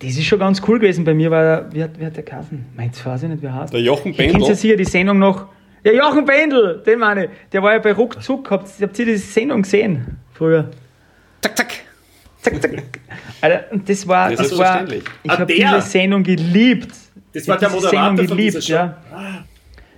das 0.00 0.10
ist 0.10 0.24
schon 0.26 0.38
ganz 0.38 0.62
cool 0.68 0.78
gewesen 0.78 1.04
bei 1.04 1.12
mir, 1.14 1.30
weil, 1.32 1.66
wie 1.72 1.82
hat, 1.82 1.98
wie 1.98 2.06
hat 2.06 2.16
der 2.16 2.22
Kassen? 2.24 2.66
Meins 2.76 3.04
weiß 3.04 3.24
ich 3.24 3.28
nicht, 3.30 3.42
wer 3.42 3.52
heißt. 3.54 3.72
Der 3.74 3.80
Jochen 3.80 4.14
Bendel. 4.14 4.42
ja 4.48 4.54
sicher 4.54 4.76
die 4.76 4.84
Sendung 4.84 5.18
noch. 5.18 5.46
Ja, 5.82 5.92
Jochen 5.92 6.24
Bendel, 6.24 6.82
den 6.86 6.98
meine 7.00 7.24
ich. 7.24 7.30
Der 7.52 7.62
war 7.62 7.72
ja 7.72 7.78
bei 7.80 7.92
Ruckzuck. 7.92 8.48
Habt, 8.50 8.68
habt 8.80 8.98
ihr 8.98 9.06
die 9.06 9.16
Sendung 9.16 9.62
gesehen? 9.62 10.18
Früher. 10.32 10.70
Zack, 11.42 11.56
zack. 11.56 11.72
Zack, 12.42 12.62
zack. 12.62 12.82
Alter, 13.40 13.64
und 13.72 13.88
das 13.88 14.06
war, 14.06 14.30
Ja, 14.30 14.36
das 14.36 14.56
war 14.56 14.84
ich 14.92 15.02
Ah, 15.26 15.38
habe 15.38 15.52
diese 15.52 15.80
Sendung 15.80 16.22
geliebt. 16.22 16.90
Das 17.32 17.42
Ich 17.42 17.48
war 17.48 17.58
der 17.58 17.68
diese 17.68 17.80
Moderator 17.82 18.06
Sendung 18.06 18.28
von 18.28 18.36
geliebt, 18.36 18.56
dieser 18.56 18.62
Show. 18.62 18.74
ja. 18.74 19.44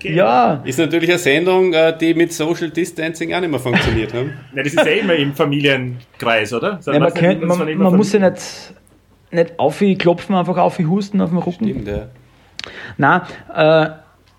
Okay. 0.01 0.15
Ja, 0.15 0.63
Ist 0.65 0.79
natürlich 0.79 1.11
eine 1.11 1.19
Sendung, 1.19 1.75
äh, 1.75 1.97
die 1.97 2.15
mit 2.15 2.33
Social 2.33 2.71
Distancing 2.71 3.35
auch 3.35 3.41
nicht 3.41 3.51
mehr 3.51 3.61
funktioniert. 3.61 4.15
Ne? 4.15 4.33
Na, 4.55 4.63
das 4.63 4.73
ist 4.73 4.87
ja 4.87 4.93
immer 4.93 5.15
im 5.15 5.35
Familienkreis, 5.35 6.55
oder? 6.55 6.79
So, 6.81 6.91
ja 6.93 6.99
man, 6.99 7.13
könnt, 7.13 7.45
man, 7.45 7.77
man 7.77 7.97
muss 7.97 8.11
ja 8.15 8.31
nicht, 8.31 8.43
nicht 9.31 9.59
aufklopfen, 9.59 10.35
einfach 10.35 10.57
aufhusten 10.57 11.21
auf 11.21 11.29
dem 11.29 11.39
Rücken. 11.39 11.69
Stimmt, 11.69 11.87
ja. 11.87 12.09
Nein, 12.97 13.21
äh, 13.55 13.91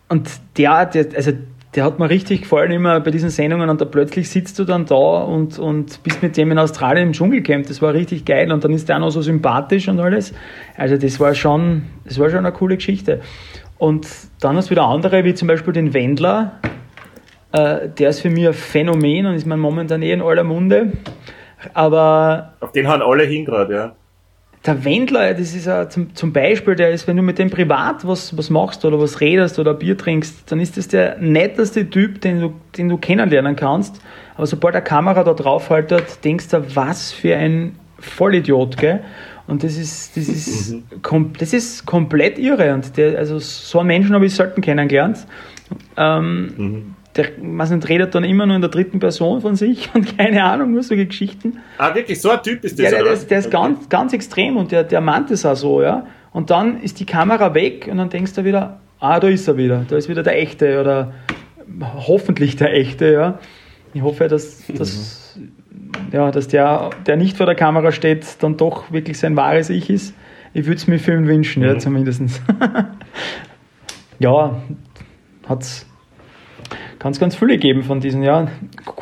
und 0.09 0.31
der, 0.57 0.87
der, 0.87 1.05
also 1.15 1.31
der 1.75 1.85
hat 1.85 1.99
mir 1.99 2.09
richtig 2.09 2.41
gefallen 2.41 2.71
immer 2.71 2.99
bei 2.99 3.11
diesen 3.11 3.29
Sendungen 3.29 3.69
und 3.69 3.79
da 3.79 3.85
plötzlich 3.85 4.29
sitzt 4.29 4.59
du 4.59 4.65
dann 4.65 4.85
da 4.85 4.95
und, 4.95 5.57
und 5.57 6.03
bist 6.03 6.21
mit 6.21 6.35
dem 6.35 6.51
in 6.51 6.57
Australien 6.57 7.07
im 7.07 7.13
Dschungelcamp. 7.13 7.67
Das 7.67 7.81
war 7.81 7.93
richtig 7.93 8.25
geil 8.25 8.51
und 8.51 8.63
dann 8.63 8.73
ist 8.73 8.89
der 8.89 8.97
auch 8.97 9.01
noch 9.01 9.11
so 9.11 9.21
sympathisch 9.21 9.87
und 9.87 9.99
alles. 9.99 10.33
Also 10.75 10.97
das 10.97 11.19
war 11.19 11.33
schon, 11.33 11.83
das 12.03 12.19
war 12.19 12.29
schon 12.29 12.39
eine 12.39 12.51
coole 12.51 12.75
Geschichte. 12.75 13.21
Und 13.81 14.07
dann 14.41 14.57
hast 14.57 14.67
du 14.67 14.71
wieder 14.71 14.83
andere, 14.83 15.23
wie 15.23 15.33
zum 15.33 15.47
Beispiel 15.47 15.73
den 15.73 15.95
Wendler. 15.95 16.59
Äh, 17.51 17.89
der 17.89 18.09
ist 18.11 18.19
für 18.19 18.29
mich 18.29 18.45
ein 18.45 18.53
Phänomen 18.53 19.25
und 19.25 19.33
ist 19.33 19.47
man 19.47 19.59
momentan 19.59 20.03
eh 20.03 20.11
in 20.11 20.21
aller 20.21 20.43
Munde. 20.43 20.91
Aber 21.73 22.53
Auf 22.59 22.73
den 22.73 22.87
hauen 22.87 23.01
alle 23.01 23.23
hin 23.23 23.43
gerade, 23.43 23.73
ja. 23.73 23.95
der 24.67 24.85
Wendler, 24.85 25.33
das 25.33 25.55
ist 25.55 25.65
ja 25.65 25.89
zum, 25.89 26.13
zum 26.13 26.31
Beispiel, 26.31 26.75
der 26.75 26.91
ist, 26.91 27.07
wenn 27.07 27.17
du 27.17 27.23
mit 27.23 27.39
dem 27.39 27.49
privat 27.49 28.05
was, 28.07 28.37
was 28.37 28.51
machst 28.51 28.85
oder 28.85 28.99
was 28.99 29.19
redest 29.19 29.57
oder 29.57 29.73
Bier 29.73 29.97
trinkst, 29.97 30.51
dann 30.51 30.59
ist 30.59 30.77
das 30.77 30.87
der 30.87 31.17
netteste 31.17 31.89
Typ, 31.89 32.21
den 32.21 32.39
du, 32.39 32.53
den 32.77 32.87
du 32.87 32.97
kennenlernen 32.97 33.55
kannst. 33.55 33.99
Aber 34.35 34.45
sobald 34.45 34.75
eine 34.75 34.83
Kamera 34.83 35.23
da 35.23 35.33
drauf 35.33 35.71
haltet, 35.71 36.23
denkst 36.23 36.49
du, 36.49 36.75
was 36.75 37.11
für 37.11 37.35
ein 37.35 37.79
Vollidiot, 37.97 38.77
gell? 38.77 38.99
Und 39.51 39.63
das 39.65 39.75
ist, 39.77 40.15
das 40.15 40.29
ist, 40.29 40.75
kom 41.01 41.33
das 41.37 41.51
ist 41.51 41.85
komplett 41.85 42.39
irre. 42.39 42.73
Und 42.73 42.95
der, 42.95 43.19
also 43.19 43.37
so 43.37 43.79
einen 43.79 43.87
Menschen 43.87 44.15
habe 44.15 44.25
ich 44.25 44.33
selten 44.33 44.61
kennengelernt. 44.61 45.27
Ähm, 45.97 46.95
Der 47.17 47.25
weiß 47.37 47.71
nicht, 47.71 47.89
redet 47.89 48.15
dann 48.15 48.23
immer 48.23 48.45
nur 48.45 48.55
in 48.55 48.61
der 48.61 48.69
dritten 48.71 48.99
Person 48.99 49.41
von 49.41 49.57
sich 49.57 49.89
und 49.93 50.17
keine 50.17 50.41
Ahnung, 50.45 50.71
nur 50.71 50.83
solche 50.83 51.05
Geschichten. 51.05 51.57
Ah, 51.77 51.93
wirklich, 51.93 52.21
so 52.21 52.29
ein 52.29 52.41
Typ 52.41 52.63
ist 52.63 52.79
das, 52.79 52.85
Ja, 52.85 52.91
der, 52.91 53.03
der, 53.03 53.11
ist, 53.13 53.29
der 53.29 53.39
ist 53.39 53.47
Okay. 53.47 53.57
ganz, 53.57 53.89
ganz 53.89 54.13
extrem 54.13 54.55
und 54.55 54.71
der, 54.71 54.85
der 54.85 55.01
meint 55.01 55.29
es 55.31 55.45
auch 55.45 55.57
so, 55.57 55.81
ja. 55.81 56.05
Und 56.31 56.49
dann 56.49 56.81
ist 56.81 57.01
die 57.01 57.05
Kamera 57.05 57.53
weg 57.53 57.89
und 57.91 57.97
dann 57.97 58.09
denkst 58.09 58.31
du 58.33 58.45
wieder, 58.45 58.79
ah, 59.01 59.19
da 59.19 59.27
ist 59.27 59.49
er 59.49 59.57
wieder, 59.57 59.85
da 59.89 59.97
ist 59.97 60.07
wieder 60.07 60.23
der 60.23 60.39
Echte 60.39 60.79
oder 60.79 61.11
hoffentlich 62.07 62.55
der 62.55 62.73
Echte, 62.73 63.11
ja. 63.11 63.39
Ich 63.93 64.01
hoffe, 64.01 64.29
dass, 64.29 64.63
dass, 64.77 65.20
ja, 66.11 66.31
dass 66.31 66.47
der, 66.47 66.89
der 67.05 67.17
nicht 67.17 67.37
vor 67.37 67.45
der 67.45 67.55
Kamera 67.55 67.91
steht, 67.91 68.25
dann 68.39 68.57
doch 68.57 68.91
wirklich 68.91 69.17
sein 69.19 69.35
wahres 69.35 69.69
Ich 69.69 69.89
ist. 69.89 70.13
Ich 70.53 70.65
würde 70.65 70.77
es 70.77 70.87
mir 70.87 70.99
für 70.99 71.13
ihn 71.13 71.27
wünschen, 71.27 71.63
ja, 71.63 71.77
zumindest. 71.77 72.21
ja, 74.19 74.61
hat 75.47 75.61
es 75.61 75.85
ganz, 76.99 77.19
ganz 77.19 77.35
viele 77.35 77.53
gegeben 77.53 77.83
von 77.83 77.99
diesen 77.99 78.21
ja, 78.21 78.47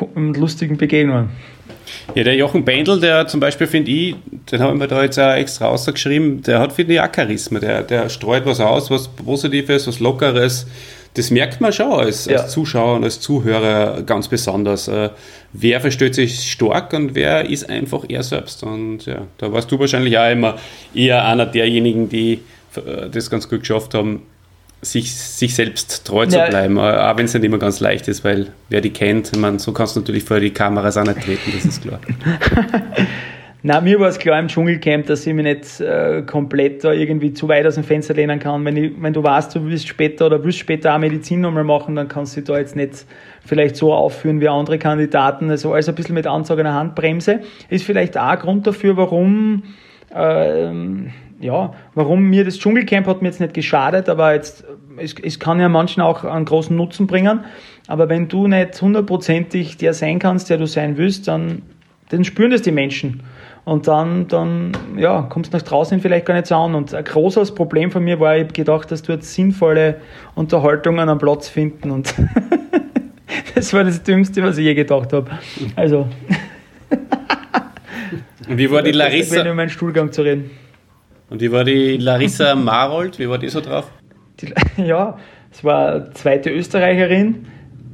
lustigen 0.06 0.76
Begegnungen. 0.76 1.30
Ja, 2.14 2.24
der 2.24 2.36
Jochen 2.36 2.64
Bendel, 2.64 3.00
der 3.00 3.26
zum 3.26 3.40
Beispiel, 3.40 3.66
finde 3.66 3.90
ich, 3.90 4.16
den 4.50 4.60
haben 4.60 4.80
wir 4.80 4.86
da 4.86 5.02
jetzt 5.02 5.18
auch 5.18 5.34
extra 5.34 5.66
rausgeschrieben, 5.66 6.42
der 6.42 6.60
hat, 6.60 6.72
finde 6.72 6.94
ich, 6.94 7.00
auch 7.00 7.08
Charisma. 7.14 7.58
Der, 7.58 7.82
der 7.82 8.08
streut 8.08 8.46
was 8.46 8.60
aus, 8.60 8.90
was 8.90 9.08
Positives, 9.08 9.86
was 9.86 10.00
Lockeres. 10.00 10.66
Das 11.14 11.30
merkt 11.30 11.60
man 11.60 11.72
schon 11.72 11.90
als, 11.92 12.26
Ja. 12.26 12.38
als 12.38 12.52
Zuschauer 12.52 12.96
und 12.96 13.04
als 13.04 13.20
Zuhörer 13.20 14.02
ganz 14.02 14.28
besonders. 14.28 14.86
Äh, 14.88 15.10
wer 15.52 15.80
versteht 15.80 16.14
sich 16.14 16.50
stark 16.52 16.92
und 16.92 17.14
wer 17.14 17.48
ist 17.48 17.68
einfach 17.68 18.04
er 18.08 18.22
selbst. 18.22 18.62
Und 18.62 19.06
ja, 19.06 19.22
da 19.38 19.52
warst 19.52 19.70
du 19.72 19.78
wahrscheinlich 19.78 20.16
auch 20.18 20.30
immer 20.30 20.56
eher 20.94 21.24
einer 21.26 21.46
derjenigen, 21.46 22.08
die 22.08 22.40
äh, 22.76 23.10
das 23.10 23.28
ganz 23.28 23.48
gut 23.48 23.60
geschafft 23.60 23.94
haben, 23.94 24.22
sich, 24.82 25.14
sich 25.14 25.54
selbst 25.54 26.06
treu 26.06 26.24
zu 26.26 26.38
bleiben, 26.48 26.76
äh, 26.78 26.80
auch 26.80 27.16
wenn 27.18 27.26
es 27.26 27.34
nicht 27.34 27.44
immer 27.44 27.58
ganz 27.58 27.80
leicht 27.80 28.08
ist, 28.08 28.24
weil 28.24 28.52
wer 28.68 28.80
die 28.80 28.90
kennt, 28.90 29.36
man, 29.36 29.58
so 29.58 29.72
kannst 29.72 29.96
du 29.96 30.00
natürlich 30.00 30.24
vor 30.24 30.40
die 30.40 30.50
Kameras 30.50 30.96
auch 30.96 31.04
nicht 31.04 31.20
treten, 31.20 31.52
das 31.54 31.64
ist 31.66 31.82
klar. 31.82 32.00
Na, 33.62 33.82
mir 33.82 34.00
war 34.00 34.08
es 34.08 34.18
klar 34.18 34.38
im 34.38 34.48
Dschungelcamp, 34.48 35.06
dass 35.06 35.26
ich 35.26 35.34
mich 35.34 35.44
nicht 35.44 35.80
äh, 35.80 36.22
komplett 36.22 36.82
da 36.82 36.92
irgendwie 36.92 37.34
zu 37.34 37.46
weit 37.46 37.66
aus 37.66 37.74
dem 37.74 37.84
Fenster 37.84 38.14
lehnen 38.14 38.38
kann. 38.38 38.64
Wenn, 38.64 38.76
ich, 38.76 38.92
wenn 38.98 39.12
du 39.12 39.22
weißt, 39.22 39.54
du 39.54 39.66
willst 39.66 39.86
später 39.86 40.26
oder 40.26 40.42
willst 40.42 40.58
später 40.58 40.94
auch 40.94 40.98
Medizin 40.98 41.42
nochmal 41.42 41.64
machen, 41.64 41.94
dann 41.94 42.08
kannst 42.08 42.36
du 42.36 42.40
dich 42.40 42.48
da 42.48 42.58
jetzt 42.58 42.74
nicht 42.74 43.04
vielleicht 43.44 43.76
so 43.76 43.92
aufführen 43.92 44.40
wie 44.40 44.48
andere 44.48 44.78
Kandidaten. 44.78 45.50
Also 45.50 45.74
alles 45.74 45.90
ein 45.90 45.94
bisschen 45.94 46.14
mit 46.14 46.26
anzogener 46.26 46.72
Handbremse. 46.72 47.40
Ist 47.68 47.84
vielleicht 47.84 48.16
auch 48.16 48.28
ein 48.28 48.38
Grund 48.38 48.66
dafür, 48.66 48.96
warum 48.96 49.62
ähm, 50.14 51.10
ja, 51.40 51.74
warum 51.94 52.28
mir 52.28 52.44
das 52.44 52.58
Dschungelcamp 52.58 53.06
hat 53.06 53.22
mir 53.22 53.28
jetzt 53.28 53.40
nicht 53.40 53.54
geschadet, 53.54 54.08
aber 54.08 54.34
jetzt, 54.34 54.64
es, 54.98 55.14
es 55.22 55.38
kann 55.38 55.58
ja 55.58 55.68
manchen 55.68 56.02
auch 56.02 56.24
einen 56.24 56.44
großen 56.44 56.76
Nutzen 56.76 57.06
bringen. 57.06 57.40
Aber 57.86 58.08
wenn 58.08 58.28
du 58.28 58.46
nicht 58.46 58.80
hundertprozentig 58.80 59.76
der 59.78 59.94
sein 59.94 60.18
kannst, 60.18 60.50
der 60.50 60.58
du 60.58 60.66
sein 60.66 60.96
willst, 60.98 61.28
dann, 61.28 61.62
dann 62.10 62.24
spüren 62.24 62.50
das 62.50 62.62
die 62.62 62.72
Menschen. 62.72 63.22
Und 63.64 63.86
dann, 63.86 64.26
dann 64.28 64.72
ja, 64.96 65.22
kommst 65.22 65.52
du 65.52 65.56
nach 65.56 65.62
draußen 65.62 66.00
vielleicht 66.00 66.26
gar 66.26 66.34
nicht 66.34 66.46
so 66.46 66.56
an. 66.56 66.74
Und 66.74 66.94
ein 66.94 67.04
großes 67.04 67.54
Problem 67.54 67.90
von 67.90 68.02
mir 68.02 68.18
war, 68.18 68.36
ich 68.36 68.44
habe 68.44 68.52
gedacht, 68.52 68.90
dass 68.90 69.02
du 69.02 69.12
jetzt 69.12 69.32
sinnvolle 69.34 69.96
Unterhaltungen 70.34 71.08
am 71.08 71.18
Platz 71.18 71.48
finden. 71.48 71.90
Und 71.90 72.14
das 73.54 73.72
war 73.72 73.84
das 73.84 74.02
Dümmste, 74.02 74.42
was 74.42 74.58
ich 74.58 74.64
je 74.64 74.74
gedacht 74.74 75.12
habe. 75.12 75.30
Also. 75.76 76.08
Und 78.48 78.58
wie 78.58 78.70
war 78.70 78.82
die 78.82 78.92
Larissa? 78.92 79.44
Wenn 79.44 79.54
meinen 79.54 79.70
Stuhlgang 79.70 80.10
zu 80.10 80.22
reden. 80.22 80.50
Und 81.28 81.40
wie 81.40 81.52
war 81.52 81.64
die 81.64 81.96
Larissa 81.96 82.54
Marold? 82.56 83.18
Wie 83.18 83.28
war 83.28 83.38
die 83.38 83.48
so 83.48 83.60
drauf? 83.60 83.90
Die, 84.40 84.52
ja, 84.82 85.16
es 85.52 85.62
war 85.62 86.12
zweite 86.12 86.50
Österreicherin. 86.50 87.46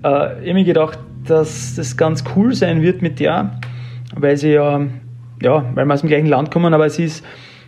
Äh, 0.02 0.42
ich 0.42 0.48
habe 0.48 0.54
mir 0.54 0.64
gedacht, 0.64 0.98
dass 1.26 1.74
das 1.74 1.96
ganz 1.96 2.24
cool 2.34 2.54
sein 2.54 2.82
wird 2.82 3.02
mit 3.02 3.20
der, 3.20 3.58
weil 4.14 4.36
sie 4.36 4.52
ja, 4.52 4.86
ja, 5.42 5.64
weil 5.74 5.86
wir 5.86 5.94
aus 5.94 6.00
dem 6.00 6.08
gleichen 6.08 6.26
Land 6.26 6.50
kommen, 6.50 6.74
aber 6.74 6.88
sie 6.90 7.04
ist, 7.04 7.24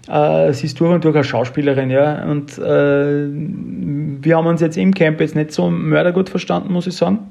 äh, 0.08 0.52
sie 0.52 0.66
ist 0.66 0.80
durch 0.80 0.94
und 0.94 1.04
durch 1.04 1.14
eine 1.14 1.24
Schauspielerin, 1.24 1.90
ja. 1.90 2.24
Und 2.24 2.58
äh, 2.58 3.28
wir 3.30 4.36
haben 4.36 4.46
uns 4.46 4.60
jetzt 4.60 4.76
im 4.76 4.94
Camp 4.94 5.20
jetzt 5.20 5.34
nicht 5.34 5.52
so 5.52 5.70
mördergut 5.70 6.28
verstanden, 6.28 6.72
muss 6.72 6.86
ich 6.86 6.96
sagen. 6.96 7.28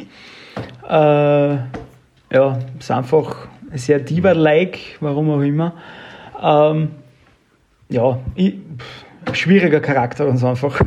Äh, 0.88 1.58
ja, 2.34 2.60
ist 2.80 2.92
einfach 2.92 3.48
sehr 3.74 4.00
Diva-like, 4.00 4.80
warum 5.00 5.30
auch 5.30 5.42
immer. 5.42 5.74
Ähm, 6.42 6.90
ja, 7.90 8.20
ich, 8.36 8.56
schwieriger 9.34 9.80
Charakter 9.80 10.26
ganz 10.26 10.44
einfach. 10.44 10.80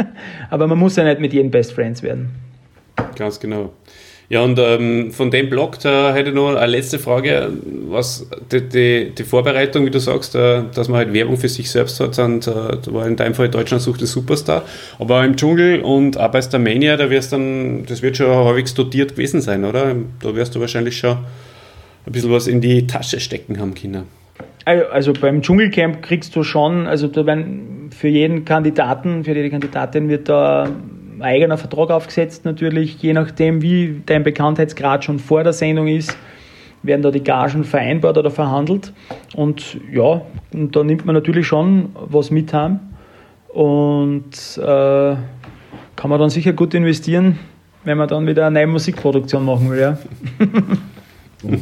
Aber 0.50 0.66
man 0.66 0.78
muss 0.78 0.96
ja 0.96 1.04
nicht 1.04 1.20
mit 1.20 1.32
jedem 1.32 1.50
Best 1.50 1.72
Friends 1.72 2.02
werden. 2.02 2.30
Ganz 3.16 3.38
genau. 3.40 3.72
Ja, 4.30 4.42
und 4.42 4.58
ähm, 4.58 5.10
von 5.10 5.30
dem 5.30 5.48
Blog, 5.48 5.78
da 5.80 6.12
hätte 6.12 6.28
ich 6.30 6.34
noch 6.34 6.54
eine 6.54 6.66
letzte 6.66 6.98
Frage, 6.98 7.50
was 7.88 8.28
die, 8.52 8.60
die, 8.60 9.14
die 9.16 9.24
Vorbereitung, 9.24 9.86
wie 9.86 9.90
du 9.90 10.00
sagst, 10.00 10.34
äh, 10.34 10.64
dass 10.74 10.88
man 10.88 10.98
halt 10.98 11.14
Werbung 11.14 11.38
für 11.38 11.48
sich 11.48 11.70
selbst 11.70 11.98
hat, 11.98 12.18
und, 12.18 12.46
äh, 12.46 12.50
da 12.52 12.92
war 12.92 13.06
in 13.06 13.16
deinem 13.16 13.34
Fall 13.34 13.48
Deutschland 13.48 13.82
sucht 13.82 14.02
den 14.02 14.06
Superstar, 14.06 14.64
aber 14.98 15.24
im 15.24 15.36
Dschungel 15.36 15.80
und 15.80 16.18
auch 16.18 16.30
bei 16.30 16.42
Starmania, 16.42 16.98
da 16.98 17.08
wirst 17.08 17.32
dann, 17.32 17.86
das 17.86 18.02
wird 18.02 18.18
schon 18.18 18.26
häufig 18.26 18.74
dotiert 18.74 19.12
gewesen 19.12 19.40
sein, 19.40 19.64
oder? 19.64 19.94
Da 20.22 20.34
wirst 20.34 20.54
du 20.54 20.60
wahrscheinlich 20.60 20.98
schon 20.98 21.16
ein 22.04 22.12
bisschen 22.12 22.30
was 22.30 22.48
in 22.48 22.60
die 22.60 22.86
Tasche 22.86 23.20
stecken 23.20 23.58
haben 23.58 23.74
können. 23.74 24.04
Also 24.66 25.14
beim 25.14 25.40
Dschungelcamp 25.40 26.02
kriegst 26.02 26.36
du 26.36 26.42
schon, 26.42 26.86
also 26.86 27.08
da 27.08 27.24
werden 27.24 27.88
für 27.96 28.08
jeden 28.08 28.44
Kandidaten, 28.44 29.24
für 29.24 29.32
jede 29.32 29.48
Kandidatin 29.48 30.10
wird 30.10 30.28
da 30.28 30.68
eigener 31.22 31.58
Vertrag 31.58 31.90
aufgesetzt 31.90 32.44
natürlich, 32.44 33.00
je 33.02 33.12
nachdem 33.12 33.62
wie 33.62 34.02
dein 34.06 34.22
Bekanntheitsgrad 34.22 35.04
schon 35.04 35.18
vor 35.18 35.44
der 35.44 35.52
Sendung 35.52 35.88
ist, 35.88 36.16
werden 36.82 37.02
da 37.02 37.10
die 37.10 37.22
Gagen 37.22 37.64
vereinbart 37.64 38.18
oder 38.18 38.30
verhandelt 38.30 38.92
und 39.34 39.78
ja, 39.92 40.22
und 40.52 40.74
da 40.74 40.84
nimmt 40.84 41.04
man 41.04 41.14
natürlich 41.14 41.46
schon 41.46 41.90
was 41.94 42.30
mit 42.30 42.52
heim 42.52 42.80
und 43.48 44.58
äh, 44.58 45.16
kann 45.96 46.10
man 46.10 46.20
dann 46.20 46.30
sicher 46.30 46.52
gut 46.52 46.74
investieren, 46.74 47.38
wenn 47.84 47.98
man 47.98 48.08
dann 48.08 48.26
wieder 48.26 48.46
eine 48.46 48.60
neue 48.60 48.68
Musikproduktion 48.68 49.44
machen 49.44 49.70
will, 49.70 49.80
ja. 49.80 49.98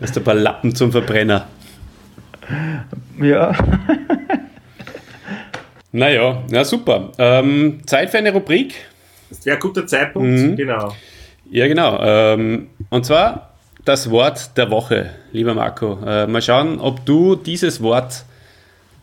Das 0.00 0.10
ist 0.10 0.16
ein 0.16 0.24
paar 0.24 0.34
Lappen 0.34 0.74
zum 0.74 0.90
Verbrenner. 0.90 1.46
Ja. 3.20 3.52
naja, 5.92 6.42
na 6.50 6.64
super. 6.64 7.10
Ähm, 7.18 7.80
Zeit 7.86 8.10
für 8.10 8.18
eine 8.18 8.32
Rubrik. 8.32 8.74
Das 9.28 9.44
wäre 9.44 9.56
ein 9.56 9.60
guter 9.60 9.86
Zeitpunkt, 9.86 10.28
mhm. 10.28 10.56
genau. 10.56 10.94
Ja, 11.50 11.66
genau. 11.66 11.98
Ähm, 12.00 12.68
und 12.90 13.04
zwar 13.04 13.54
das 13.84 14.10
Wort 14.10 14.56
der 14.56 14.70
Woche, 14.70 15.10
lieber 15.32 15.54
Marco. 15.54 15.98
Äh, 16.06 16.26
mal 16.26 16.42
schauen, 16.42 16.78
ob 16.80 17.04
du 17.06 17.34
dieses 17.34 17.82
Wort 17.82 18.24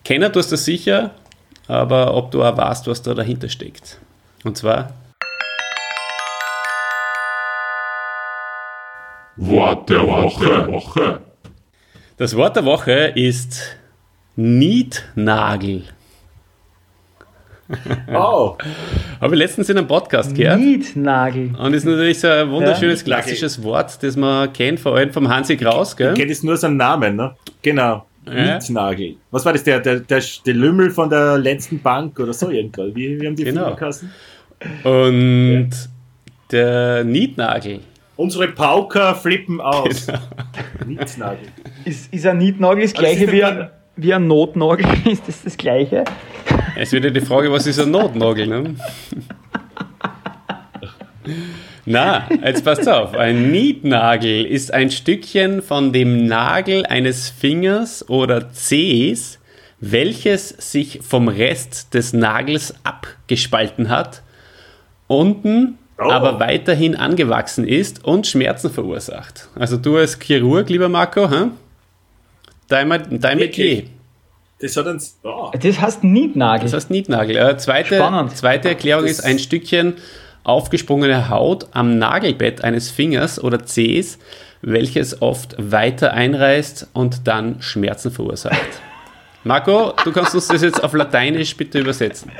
kennen 0.04 0.32
tust, 0.32 0.50
das 0.52 0.64
sicher, 0.64 1.10
aber 1.66 2.14
ob 2.14 2.30
du 2.30 2.42
auch 2.42 2.56
weißt, 2.56 2.86
was 2.86 3.02
da 3.02 3.12
dahinter 3.12 3.48
steckt. 3.48 3.98
Und 4.44 4.56
zwar. 4.56 4.94
Wort 9.36 9.90
der 9.90 10.06
Woche. 10.06 11.20
Das 12.16 12.34
Wort 12.34 12.56
der 12.56 12.64
Woche 12.64 13.12
ist 13.14 13.76
Nietnagel. 14.36 15.84
Oh. 18.14 18.56
Habe 19.20 19.34
ich 19.34 19.38
letztens 19.38 19.68
in 19.68 19.78
einem 19.78 19.86
Podcast 19.86 20.34
gehört. 20.34 20.58
Nietnagel. 20.58 21.54
Und 21.58 21.74
ist 21.74 21.84
natürlich 21.84 22.20
so 22.20 22.28
ein 22.28 22.50
wunderschönes 22.50 23.00
ja. 23.00 23.04
klassisches 23.04 23.62
Wort, 23.62 24.02
das 24.02 24.16
man 24.16 24.52
kennt, 24.52 24.80
vor 24.80 24.96
allem 24.96 25.12
vom 25.12 25.28
Hansi 25.28 25.56
Kraus, 25.56 25.96
gell? 25.96 26.12
Ich 26.12 26.18
kenne 26.18 26.32
es 26.32 26.42
nur 26.42 26.56
seinen 26.56 26.78
Namen, 26.78 27.16
ne? 27.16 27.34
Genau. 27.62 28.06
Ja. 28.26 28.54
Nietnagel. 28.58 29.16
Was 29.30 29.44
war 29.44 29.52
das, 29.52 29.64
der, 29.64 29.80
der, 29.80 30.00
der, 30.00 30.22
der 30.44 30.54
Lümmel 30.54 30.90
von 30.90 31.08
der 31.08 31.38
letzten 31.38 31.80
Bank 31.80 32.18
oder 32.20 32.32
so 32.32 32.50
irgendwann? 32.50 32.94
Wie, 32.94 33.20
wie 33.20 33.26
haben 33.26 33.36
die 33.36 33.44
genau. 33.44 33.76
Und 34.84 35.70
ja. 35.70 35.76
der 36.50 37.04
Nietnagel 37.04 37.80
Unsere 38.16 38.48
Pauker 38.48 39.14
flippen 39.14 39.60
aus. 39.60 40.06
Genau. 40.06 40.18
Nietnagel. 40.86 41.48
Ist, 41.84 42.12
ist 42.12 42.26
ein 42.26 42.38
Nietnagel 42.38 42.82
das 42.82 42.92
gleiche 42.92 43.30
wie 43.30 43.44
ein, 43.44 43.70
wie 43.98 44.14
ein 44.14 44.26
Notnagel? 44.26 44.86
Ist 45.10 45.28
das 45.28 45.42
das 45.42 45.56
gleiche? 45.56 46.04
Es 46.76 46.92
wird 46.92 47.04
ja 47.04 47.10
die 47.10 47.20
Frage, 47.20 47.50
was 47.50 47.66
ist 47.66 47.80
ein 47.80 47.90
Notnagel? 47.90 48.46
Ne? 48.46 48.74
Na, 51.84 52.28
jetzt 52.44 52.64
passt 52.64 52.88
auf. 52.88 53.14
Ein 53.14 53.50
Nietnagel 53.50 54.44
ist 54.44 54.72
ein 54.72 54.90
Stückchen 54.90 55.62
von 55.62 55.92
dem 55.92 56.26
Nagel 56.26 56.86
eines 56.86 57.28
Fingers 57.28 58.08
oder 58.08 58.52
Zehs, 58.52 59.40
welches 59.80 60.50
sich 60.50 61.00
vom 61.02 61.28
Rest 61.28 61.94
des 61.94 62.12
Nagels 62.12 62.74
abgespalten 62.84 63.88
hat. 63.88 64.22
Unten 65.08 65.78
oh. 65.98 66.02
aber 66.10 66.38
weiterhin 66.38 66.94
angewachsen 66.94 67.66
ist 67.66 68.04
und 68.04 68.26
Schmerzen 68.26 68.70
verursacht. 68.70 69.48
Also 69.56 69.76
du 69.76 69.96
als 69.96 70.18
Chirurg, 70.20 70.68
lieber 70.68 70.88
Marco, 70.88 71.28
hm? 71.28 71.52
Dein, 72.68 73.20
dein 73.20 73.38
Metier. 73.38 73.84
Das 74.60 74.76
hat 74.76 74.86
ein, 74.86 75.00
oh. 75.22 75.50
Das 75.58 75.80
heißt 75.80 76.04
Nietnagel. 76.04 76.64
Das 76.64 76.74
heißt 76.74 76.90
Nietnagel. 76.90 77.36
Äh, 77.36 77.56
zweite, 77.58 78.28
zweite 78.34 78.68
Erklärung 78.68 79.04
das 79.04 79.12
ist 79.12 79.24
ein 79.24 79.38
Stückchen 79.38 79.94
aufgesprungene 80.44 81.28
Haut 81.28 81.68
am 81.72 81.98
Nagelbett 81.98 82.64
eines 82.64 82.90
Fingers 82.90 83.42
oder 83.42 83.64
Zehs, 83.64 84.18
welches 84.62 85.22
oft 85.22 85.54
weiter 85.58 86.12
einreißt 86.12 86.88
und 86.92 87.28
dann 87.28 87.60
Schmerzen 87.60 88.10
verursacht. 88.10 88.56
Marco, 89.44 89.92
du 90.04 90.10
kannst 90.10 90.34
uns 90.34 90.48
das 90.48 90.62
jetzt 90.62 90.82
auf 90.82 90.94
Lateinisch 90.94 91.56
bitte 91.56 91.78
übersetzen. 91.78 92.32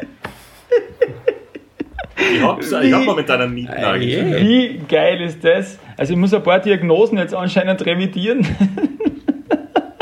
Ich 2.16 2.42
habe 2.42 2.62
hab 2.64 3.04
momentan 3.04 3.42
einen 3.42 3.54
Mietnagel. 3.54 4.40
Wie 4.40 4.80
geil 4.88 5.20
ist 5.20 5.44
das? 5.44 5.78
Also 5.96 6.14
ich 6.14 6.18
muss 6.18 6.34
ein 6.34 6.42
paar 6.42 6.58
Diagnosen 6.58 7.16
jetzt 7.18 7.34
anscheinend 7.34 7.84
revidieren. 7.86 8.44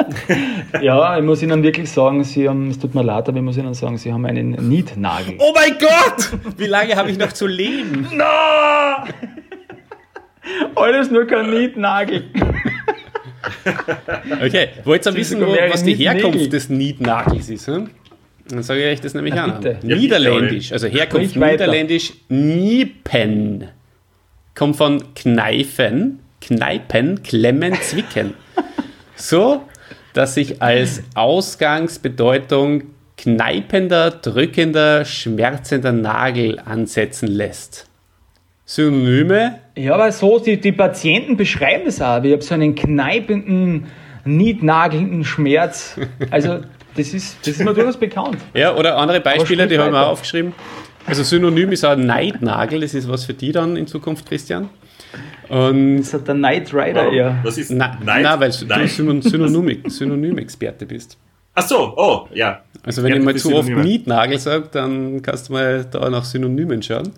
ja, 0.82 1.18
ich 1.18 1.24
muss 1.24 1.43
Ihnen 1.43 1.62
wirklich 1.62 1.90
sagen, 1.90 2.23
Sie 2.24 2.48
haben, 2.48 2.70
es 2.70 2.78
tut 2.78 2.94
mir 2.94 3.02
leid, 3.02 3.28
aber 3.28 3.39
ich 3.39 3.43
muss 3.43 3.56
Ihnen 3.56 3.74
sagen, 3.74 3.97
Sie 3.98 4.12
haben 4.12 4.27
einen 4.27 4.51
Nietnagel. 4.68 5.36
Oh 5.39 5.52
mein 5.55 5.77
Gott! 5.78 6.32
Wie 6.56 6.66
lange 6.66 6.94
habe 6.97 7.10
ich 7.10 7.18
noch 7.18 7.32
zu 7.32 7.47
leben? 7.47 8.06
No! 8.16 8.24
Alles 10.77 11.10
nur 11.10 11.27
kein 11.27 11.51
Nietnagel. 11.51 12.24
Okay, 14.43 14.68
wollt 14.85 15.05
ihr 15.05 15.14
wissen, 15.14 15.40
was 15.40 15.82
die 15.82 15.94
Herkunft 15.94 16.52
des 16.52 16.68
Nietnagels 16.68 17.48
ist? 17.48 17.66
Hm? 17.66 17.90
Dann 18.48 18.62
sage 18.62 18.85
ich 18.85 18.93
euch 18.93 19.01
das 19.01 19.14
nämlich 19.14 19.35
an. 19.35 19.60
Niederländisch, 19.82 20.73
also 20.73 20.86
Herkunft 20.86 21.35
Niederländisch 21.36 22.12
Niepen. 22.28 23.68
Kommt 24.55 24.77
von 24.77 25.14
Kneifen, 25.14 26.20
Kneipen, 26.40 27.23
Klemmen, 27.23 27.74
Zwicken. 27.74 28.35
So, 29.16 29.62
dass 30.16 30.34
sich 30.34 30.62
als 30.62 31.02
Ausgangsbedeutung 31.14 32.84
kneipender, 33.18 34.10
drückender, 34.10 35.05
schmerzender 35.05 35.93
Nagel 35.93 36.59
ansetzen 36.59 37.28
lässt. 37.28 37.86
Synonyme? 38.64 39.59
Ja, 39.76 39.94
aber 39.94 40.10
so, 40.12 40.38
die, 40.38 40.59
die 40.59 40.72
Patienten 40.72 41.36
beschreiben 41.36 41.84
das 41.84 42.01
auch. 42.01 42.22
Ich 42.24 42.32
habe 42.32 42.43
so 42.43 42.55
einen 42.55 42.74
kneipenden, 42.74 43.86
niednagelnden 44.24 45.24
Schmerz. 45.24 45.98
Also 46.30 46.60
das 46.97 47.12
ist, 47.12 47.36
das 47.43 47.48
ist 47.48 47.64
mir 47.64 47.74
durchaus 47.74 47.98
bekannt. 47.98 48.38
Ja, 48.55 48.74
oder 48.74 48.97
andere 48.97 49.20
Beispiele, 49.20 49.66
die 49.66 49.78
haben 49.78 49.93
wir 49.93 50.01
auch 50.02 50.12
aufgeschrieben. 50.12 50.55
Also 51.05 51.22
Synonym 51.22 51.72
ist 51.72 51.84
auch 51.84 51.94
Neidnagel, 51.94 52.80
das 52.80 52.94
ist 52.94 53.09
was 53.09 53.24
für 53.26 53.34
die 53.34 53.52
dann 53.52 53.76
in 53.76 53.86
Zukunft, 53.86 54.26
Christian. 54.26 54.70
Und 55.48 55.98
das 55.98 56.12
hat 56.14 56.27
der 56.27 56.35
Knight 56.35 56.73
Rider 56.74 57.12
eher. 57.12 57.39
Was 57.43 57.59
ist 57.59 57.70
na, 57.70 57.98
Nein, 58.05 58.24
weil 58.40 58.51
du 58.51 58.86
Synonym, 58.89 59.89
Synonym-Experte 59.89 60.86
bist. 60.86 61.16
Ach 61.55 61.66
so, 61.66 61.94
oh, 61.97 62.28
ja. 62.35 62.62
Also 62.82 63.02
wenn 63.02 63.12
Ja, 63.12 63.16
ich 63.18 63.24
mal 63.24 63.35
zu 63.35 63.55
oft 63.55 63.66
Synonyme. 63.66 63.89
Nietnagel 63.89 64.39
sage, 64.39 64.68
dann 64.70 65.23
kannst 65.23 65.48
du 65.48 65.55
mal 65.55 65.85
da 65.85 66.10
nach 66.10 66.24
Synonymen 66.24 66.82
schauen. 66.82 67.10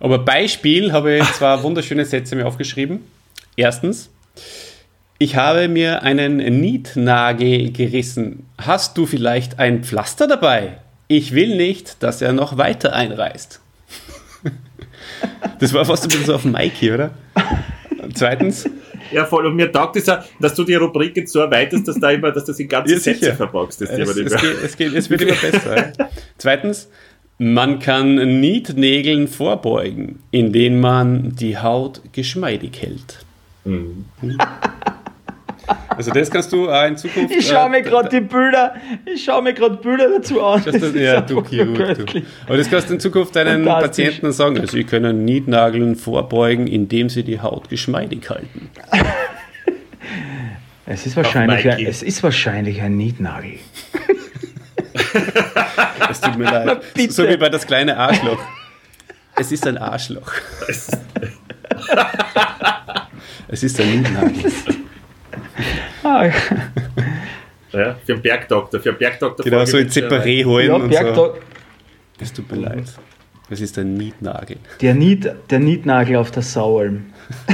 Aber 0.00 0.18
Beispiel 0.18 0.92
habe 0.92 1.18
ich 1.18 1.32
zwei 1.32 1.62
wunderschöne 1.62 2.04
Sätze 2.04 2.34
mir 2.34 2.46
aufgeschrieben. 2.46 3.00
Erstens, 3.56 4.10
ich 5.18 5.36
habe 5.36 5.68
mir 5.68 6.02
einen 6.02 6.38
Nietnagel 6.60 7.70
gerissen. 7.70 8.46
Hast 8.60 8.98
du 8.98 9.06
vielleicht 9.06 9.60
ein 9.60 9.84
Pflaster 9.84 10.26
dabei? 10.26 10.78
Ich 11.06 11.32
will 11.34 11.56
nicht, 11.56 12.02
dass 12.02 12.20
er 12.20 12.32
noch 12.32 12.58
weiter 12.58 12.94
einreißt. 12.94 13.60
Das 15.58 15.72
war 15.72 15.84
fast 15.84 16.02
ein 16.04 16.08
bisschen 16.08 16.24
so 16.26 16.34
auf 16.34 16.44
Mikey, 16.44 16.92
oder? 16.92 17.10
Zweitens, 18.14 18.68
Ja, 19.12 19.24
voll. 19.24 19.46
Und 19.46 19.56
mir 19.56 19.70
taugt 19.70 19.96
es 19.96 20.08
auch, 20.08 20.18
dass 20.40 20.54
du 20.54 20.64
die 20.64 20.74
Rubrik 20.74 21.16
jetzt 21.16 21.32
so 21.32 21.40
erweiterst, 21.40 21.86
dass, 21.88 21.98
da 22.00 22.10
immer, 22.10 22.30
dass 22.32 22.44
du 22.44 22.52
das 22.52 22.60
in 22.60 22.68
ganze 22.68 22.94
Ja. 22.94 23.00
Sätze 23.00 23.34
verpackst. 23.34 23.80
Das 23.80 23.90
Es, 23.90 24.08
es, 24.16 24.40
geht, 24.40 24.56
es, 24.64 24.76
geht, 24.76 24.92
es 24.94 25.10
wird 25.10 25.22
immer 25.22 25.34
besser. 25.34 25.76
ja. 25.76 26.08
Zweitens, 26.38 26.88
man 27.38 27.78
kann 27.78 28.40
Nietnägeln 28.40 29.28
vorbeugen, 29.28 30.20
indem 30.30 30.80
man 30.80 31.34
die 31.36 31.58
Haut 31.58 32.00
geschmeidig 32.12 32.80
hält. 32.80 33.24
Mhm. 33.64 34.04
Also 35.88 36.10
das 36.10 36.30
kannst 36.30 36.52
du 36.52 36.70
auch 36.70 36.86
in 36.86 36.96
Zukunft... 36.96 37.34
Ich 37.34 37.48
schaue 37.48 37.70
mir 37.70 37.78
äh, 37.78 37.82
gerade 37.82 38.08
die 38.08 38.20
Bilder, 38.20 38.74
ich 39.06 39.24
schaue 39.24 39.42
mir 39.42 39.54
gerade 39.54 39.76
Bilder 39.76 40.08
dazu 40.08 40.42
an. 40.42 40.62
das, 40.64 40.78
das, 40.78 40.94
ja, 40.94 41.20
du 41.20 41.42
Chirurg, 41.42 42.06
du. 42.06 42.22
Aber 42.46 42.56
das 42.56 42.68
kannst 42.68 42.90
du 42.90 42.94
in 42.94 43.00
Zukunft 43.00 43.36
deinen. 43.36 43.64
Patienten 43.64 44.32
sagen. 44.32 44.58
Also, 44.58 44.76
sie 44.76 44.84
können 44.84 45.24
Nietnageln 45.24 45.96
vorbeugen, 45.96 46.66
indem 46.66 47.08
sie 47.08 47.22
die 47.22 47.40
Haut 47.40 47.68
geschmeidig 47.68 48.28
halten. 48.28 48.70
Es 50.86 51.06
ist 51.06 51.16
wahrscheinlich, 51.16 51.66
ein, 51.66 51.86
es 51.86 52.02
ist 52.02 52.22
wahrscheinlich 52.22 52.82
ein 52.82 52.96
Nietnagel. 52.98 53.54
Es 56.10 56.20
tut 56.20 56.36
mir 56.36 56.44
leid. 56.44 56.82
So 57.10 57.26
wie 57.26 57.36
bei 57.36 57.48
das 57.48 57.66
kleine 57.66 57.96
Arschloch. 57.96 58.38
Es 59.36 59.50
ist 59.50 59.66
ein 59.66 59.78
Arschloch. 59.78 60.32
Es 63.48 63.62
ist 63.62 63.80
ein 63.80 63.90
Nietnagel. 63.90 64.52
Ah, 66.02 66.30
Ja, 67.72 67.96
für 68.04 68.12
den 68.14 68.22
Bergdoktor. 68.22 68.80
Für 68.80 68.92
den 68.92 68.98
Bergdoktor. 68.98 69.44
Genau, 69.44 69.64
so 69.64 69.78
in 69.78 69.88
Separé 69.88 70.44
holen 70.44 70.68
ja, 70.68 70.74
und 70.74 70.88
Bergdo 70.88 71.14
so. 71.14 71.34
Es 72.20 72.32
tut 72.32 72.50
mir 72.52 72.58
leid. 72.58 72.84
Es 73.50 73.60
ist 73.60 73.76
ein 73.78 73.94
Nietnagel. 73.94 74.56
der, 74.80 74.94
Niet, 74.94 75.28
der 75.50 75.58
Nietnagel 75.58 76.16
auf 76.16 76.30
der 76.30 76.42
Saualm. 76.42 77.12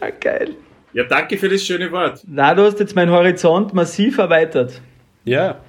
ah, 0.00 0.10
geil. 0.20 0.56
Ja, 0.92 1.04
danke 1.04 1.38
für 1.38 1.48
das 1.48 1.64
schöne 1.64 1.90
Wort. 1.92 2.20
Na, 2.26 2.54
du 2.54 2.64
hast 2.64 2.80
jetzt 2.80 2.96
meinen 2.96 3.12
Horizont 3.12 3.72
massiv 3.72 4.18
erweitert. 4.18 4.80
Ja. 5.24 5.60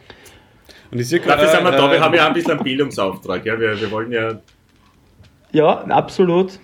Und 0.91 0.99
ich 0.99 1.08
sehe 1.08 1.20
Dafür 1.20 1.48
sind 1.48 1.64
wir 1.64 1.72
da. 1.72 1.90
Wir 1.90 1.98
äh, 1.98 1.99
haben 2.02 2.14
ja 2.16 2.24
auch 2.24 2.28
ein 2.28 2.34
bisschen 2.34 2.52
einen 2.52 2.64
Bildungsauftrag. 2.64 3.45
Ja, 3.45 3.60
wir, 3.60 3.80
wir 3.80 3.91
wollen 3.91 4.12
ja. 4.12 4.41
Ja, 5.52 5.86
absolut. 5.86 6.60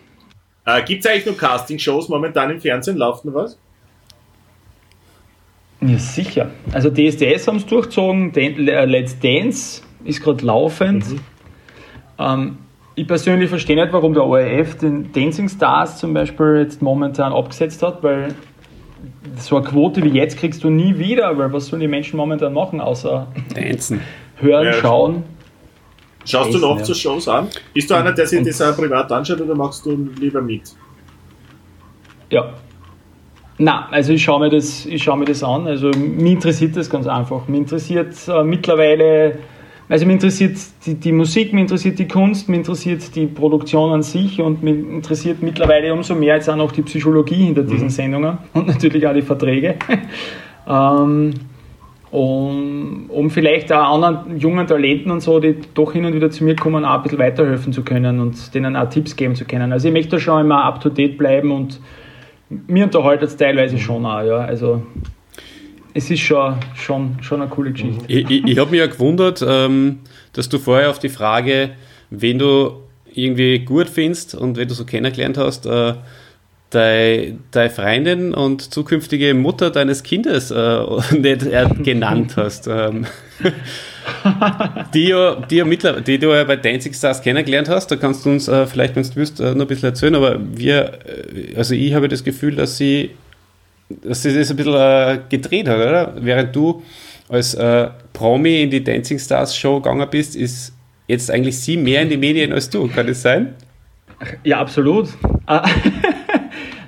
Äh, 0.68 0.84
Gibt 0.84 1.04
es 1.06 1.10
eigentlich 1.10 1.26
noch 1.26 1.38
Casting-Shows 1.38 2.10
momentan 2.10 2.52
im 2.52 2.60
Fernsehen? 2.60 2.98
Läuft 2.98 3.24
noch 3.26 3.34
was? 3.34 3.58
Ja, 5.80 5.98
sicher. 5.98 6.50
Also 6.74 6.90
DSDS 6.90 7.48
haben 7.48 7.58
es 7.58 7.66
durchgezogen, 7.66 8.34
äh, 8.36 8.86
Let's 8.86 9.18
Dance 9.20 9.82
ist 10.04 10.22
gerade 10.22 10.46
laufend. 10.46 11.06
Ähm, 12.20 12.58
ich 12.96 13.08
persönlich 13.08 13.50
verstehe 13.50 13.76
nicht, 13.82 13.94
warum 13.94 14.14
der 14.14 14.26
ORF 14.26 14.78
den 14.80 15.12
Dancing 15.14 15.48
Stars 15.48 16.00
zum 16.00 16.14
Beispiel 16.14 16.62
jetzt 16.64 16.82
momentan 16.82 17.32
abgesetzt 17.32 17.82
hat, 17.84 18.04
weil 18.04 18.34
so 19.38 19.56
eine 19.58 19.66
Quote 19.66 20.04
wie 20.04 20.10
jetzt 20.10 20.38
kriegst 20.38 20.64
du 20.64 20.70
nie 20.70 20.98
wieder, 20.98 21.38
weil 21.38 21.54
was 21.54 21.68
sollen 21.68 21.80
die 21.80 21.88
Menschen 21.88 22.18
momentan 22.18 22.54
machen, 22.54 22.82
außer 22.82 23.28
Dancen. 23.56 24.02
hören, 24.38 24.66
Ja. 24.66 24.74
schauen. 24.74 25.24
Schaust 26.28 26.54
du 26.54 26.60
noch 26.60 26.84
so 26.84 26.94
Shows 26.94 27.28
an? 27.30 27.48
Bist 27.74 27.90
du 27.90 27.96
einer, 27.96 28.12
der 28.12 28.28
sich 28.28 28.44
das 28.44 28.62
auch 28.62 28.76
privat 28.76 29.10
anschaut 29.12 29.40
oder 29.40 29.56
machst 29.56 29.86
du 29.86 30.10
lieber 30.20 30.42
mit? 30.42 30.76
Ja. 32.30 32.54
Na, 33.58 33.88
also 33.90 34.12
ich 34.12 34.24
schaue 34.24 34.42
mir 34.42 34.50
das, 34.50 34.86
ich 34.86 35.02
schaue 35.02 35.18
mir 35.18 35.26
das 35.26 35.42
an. 35.42 35.66
Also 35.68 35.88
mich 35.88 36.34
interessiert 36.34 36.76
das 36.76 36.90
ganz 36.90 37.08
einfach. 37.08 37.48
Mich 37.48 37.62
interessiert 37.62 38.14
äh, 38.28 38.44
mittlerweile, 38.44 39.40
also 39.88 40.06
mich 40.06 40.16
interessiert 40.16 40.58
die, 40.86 40.96
die 40.96 41.14
Musik, 41.14 41.54
mich 41.54 41.62
interessiert 41.62 41.98
die 41.98 42.08
Kunst, 42.10 42.50
mich 42.50 42.60
interessiert 42.60 43.16
die 43.16 43.26
Produktion 43.28 43.94
an 43.94 44.04
sich 44.04 44.42
und 44.42 44.62
mich 44.62 44.76
interessiert 44.76 45.42
mittlerweile 45.42 45.94
umso 45.94 46.14
mehr 46.14 46.36
jetzt 46.36 46.50
auch 46.50 46.58
noch 46.58 46.74
die 46.74 46.82
Psychologie 46.82 47.46
hinter 47.46 47.64
diesen 47.64 47.90
Sendungen 47.90 48.38
und 48.54 48.68
natürlich 48.68 49.08
auch 49.08 49.14
die 49.14 49.22
Verträge. 49.22 49.78
ähm, 50.68 51.34
um, 52.12 53.10
um 53.10 53.30
vielleicht 53.30 53.72
auch 53.74 53.96
anderen 53.96 54.40
jungen 54.40 54.66
Talenten 54.66 55.12
und 55.12 55.22
so, 55.22 55.40
die 55.40 55.56
doch 55.74 55.92
hin 55.92 56.06
und 56.06 56.14
wieder 56.14 56.32
zu 56.32 56.44
mir 56.44 56.56
kommen, 56.56 56.86
auch 56.86 56.98
ein 56.98 57.04
bisschen 57.04 57.20
weiterhelfen 57.20 57.74
zu 57.74 57.84
können 57.84 58.20
und 58.20 58.54
denen 58.54 58.76
auch 58.76 58.90
Tipps 58.90 59.16
geben 59.16 59.36
zu 59.36 59.46
können. 59.46 59.74
Also 59.74 59.88
ich 59.88 59.94
möchte 59.94 60.12
da 60.12 60.20
schon 60.20 60.42
immer 60.42 60.64
up 60.64 60.80
to 60.80 60.90
date 60.90 61.18
bleiben 61.18 61.52
und 61.52 61.80
mir 62.50 62.86
unterhaltet 62.86 63.30
es 63.30 63.38
teilweise 63.38 63.78
schon 63.78 64.06
auch, 64.06 64.24
ja. 64.24 64.38
Also 64.38 64.84
es 65.94 66.10
ist 66.10 66.22
schon, 66.22 66.56
schon, 66.76 67.18
schon 67.22 67.42
eine 67.42 67.50
coole 67.50 67.72
Geschichte. 67.72 68.06
Ich, 68.08 68.30
ich, 68.30 68.46
ich 68.46 68.58
habe 68.58 68.72
mich 68.72 68.80
ja 68.80 68.88
gewundert, 68.88 69.44
ähm, 69.46 70.00
dass 70.34 70.48
du 70.48 70.60
vorher 70.60 70.90
auf 70.90 71.00
die 71.00 71.10
Frage, 71.10 71.72
wen 72.10 72.40
du 72.40 72.72
irgendwie 73.14 73.60
gut 73.60 73.90
findest 73.90 74.36
und 74.36 74.58
wen 74.58 74.68
du 74.68 74.76
so 74.76 74.86
kennengelernt 74.86 75.38
hast, 75.38 75.66
äh, 75.66 75.96
deine 76.70 77.38
deine 77.52 77.70
Freundin 77.70 78.34
und 78.34 78.74
zukünftige 78.74 79.34
Mutter 79.34 79.72
deines 79.72 80.04
Kindes 80.04 80.52
äh, 80.52 80.80
nicht 81.18 81.48
genannt 81.84 82.34
hast. 82.36 82.68
Ähm, 82.68 83.06
die, 84.94 85.08
ja, 85.08 85.36
die, 85.36 85.64
die 86.06 86.20
du 86.20 86.34
ja 86.34 86.44
bei 86.44 86.56
Dancing 86.56 86.94
Stars 86.94 87.22
kennengelernt 87.22 87.70
hast, 87.70 87.90
da 87.92 87.96
kannst 87.96 88.26
du 88.26 88.32
uns 88.32 88.48
äh, 88.48 88.66
vielleicht, 88.66 88.96
wenn 88.96 89.04
du 89.04 89.16
willst, 89.16 89.40
äh, 89.40 89.54
noch 89.54 89.62
ein 89.62 89.68
bisschen 89.68 89.90
erzählen, 89.90 90.16
aber 90.16 90.40
wir, 90.40 91.00
äh, 91.06 91.56
also 91.56 91.74
ich 91.74 91.94
habe 91.94 92.08
das 92.08 92.24
Gefühl, 92.24 92.56
dass 92.56 92.78
sie, 92.78 93.12
dass 93.90 94.24
sie 94.24 94.34
das 94.34 94.50
ein 94.50 94.58
bisschen 94.58 94.76
äh, 94.76 95.20
gedreht 95.30 95.68
hat, 95.68 95.78
oder? 95.78 96.14
Während 96.20 96.56
du 96.56 96.84
als 97.30 97.54
äh, 97.54 97.90
Promi 98.14 98.64
in 98.64 98.70
die 98.70 98.84
Dancing 98.84 99.20
Stars 99.20 99.56
Show 99.56 99.80
gegangen 99.80 100.08
bist, 100.10 100.36
ist 100.36 100.74
jetzt 101.08 101.32
eigentlich 101.32 101.60
sie 101.60 101.78
mehr 101.78 102.02
in 102.02 102.10
die 102.10 102.18
Medien 102.18 102.52
als 102.52 102.70
du, 102.70 102.88
kann 102.88 103.08
das 103.08 103.22
sein? 103.22 103.56
Ja, 104.44 104.60
absolut. 104.60 105.10